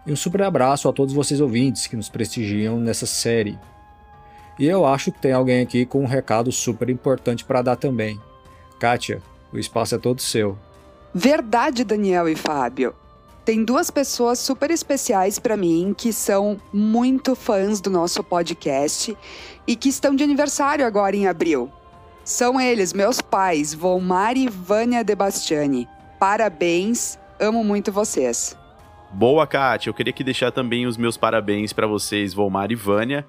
E 0.07 0.12
um 0.12 0.16
super 0.16 0.43
abraço 0.43 0.86
a 0.86 0.93
todos 0.93 1.15
vocês 1.15 1.40
ouvintes 1.40 1.86
que 1.86 1.97
nos 1.97 2.11
prestigiam 2.11 2.78
nessa 2.78 3.07
série. 3.07 3.59
E 4.59 4.66
eu 4.66 4.85
acho 4.85 5.11
que 5.11 5.23
tem 5.23 5.32
alguém 5.32 5.62
aqui 5.62 5.86
com 5.86 6.03
um 6.03 6.07
recado 6.07 6.53
super 6.53 6.90
importante 6.90 7.43
para 7.43 7.62
dar 7.62 7.77
também. 7.77 8.20
Kátia, 8.78 9.23
o 9.51 9.59
espaço 9.59 9.94
é 9.94 9.99
todo 9.99 10.20
seu. 10.20 10.59
Verdade, 11.15 11.85
Daniel 11.85 12.28
e 12.28 12.36
Fábio. 12.36 12.94
Tem 13.44 13.64
duas 13.64 13.90
pessoas 13.90 14.39
super 14.39 14.70
especiais 14.70 15.39
para 15.39 15.56
mim 15.56 15.93
que 15.97 16.12
são 16.12 16.60
muito 16.73 17.35
fãs 17.35 17.81
do 17.81 17.90
nosso 17.90 18.23
podcast 18.23 19.16
e 19.66 19.74
que 19.74 19.89
estão 19.89 20.14
de 20.14 20.23
aniversário 20.23 20.86
agora 20.86 21.16
em 21.16 21.27
abril. 21.27 21.70
São 22.24 22.60
eles, 22.60 22.93
meus 22.93 23.20
pais, 23.20 23.74
Volmar 23.74 24.36
e 24.36 24.48
Vânia 24.48 25.02
Debastiani. 25.02 25.89
Parabéns, 26.20 27.19
amo 27.40 27.64
muito 27.64 27.90
vocês. 27.90 28.56
Boa, 29.10 29.44
Kátia. 29.44 29.90
Eu 29.90 29.94
queria 29.94 30.12
aqui 30.12 30.23
deixar 30.23 30.52
também 30.52 30.86
os 30.86 30.97
meus 30.97 31.16
parabéns 31.16 31.73
para 31.73 31.86
vocês, 31.86 32.32
Volmar 32.32 32.70
e 32.70 32.77
Vânia, 32.77 33.27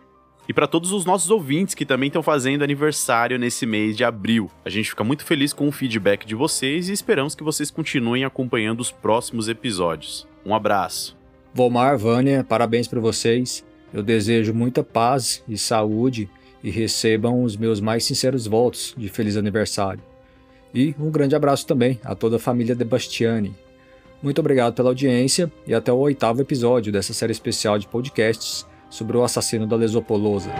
e 0.47 0.53
para 0.53 0.67
todos 0.67 0.91
os 0.91 1.05
nossos 1.05 1.29
ouvintes 1.29 1.73
que 1.73 1.85
também 1.85 2.07
estão 2.07 2.21
fazendo 2.21 2.63
aniversário 2.63 3.39
nesse 3.39 3.65
mês 3.65 3.95
de 3.95 4.03
abril. 4.03 4.49
A 4.65 4.69
gente 4.69 4.89
fica 4.89 5.03
muito 5.03 5.23
feliz 5.23 5.53
com 5.53 5.67
o 5.67 5.71
feedback 5.71 6.25
de 6.25 6.35
vocês 6.35 6.89
e 6.89 6.93
esperamos 6.93 7.35
que 7.35 7.43
vocês 7.43 7.71
continuem 7.71 8.25
acompanhando 8.25 8.81
os 8.81 8.91
próximos 8.91 9.47
episódios. 9.47 10.27
Um 10.45 10.53
abraço. 10.53 11.15
Volmar, 11.53 11.97
Vânia, 11.97 12.43
parabéns 12.43 12.87
para 12.87 12.99
vocês. 12.99 13.63
Eu 13.93 14.03
desejo 14.03 14.53
muita 14.53 14.83
paz 14.83 15.43
e 15.47 15.57
saúde 15.57 16.29
e 16.63 16.69
recebam 16.69 17.43
os 17.43 17.55
meus 17.55 17.79
mais 17.79 18.03
sinceros 18.03 18.47
votos 18.47 18.93
de 18.97 19.07
feliz 19.07 19.37
aniversário. 19.37 20.01
E 20.73 20.95
um 20.99 21.11
grande 21.11 21.35
abraço 21.35 21.67
também 21.67 21.99
a 22.03 22.15
toda 22.15 22.37
a 22.37 22.39
família 22.39 22.75
De 22.75 22.83
Bastiani. 22.83 23.53
Muito 24.21 24.39
obrigado 24.39 24.73
pela 24.73 24.89
audiência 24.89 25.51
e 25.67 25.73
até 25.73 25.91
o 25.91 25.97
oitavo 25.97 26.41
episódio 26.41 26.91
dessa 26.91 27.13
série 27.13 27.33
especial 27.33 27.77
de 27.77 27.87
podcasts 27.87 28.65
sobre 28.93 29.17
o 29.17 29.23
assassino 29.23 29.65
da 29.65 29.75
Lesopolosa. 29.75 30.51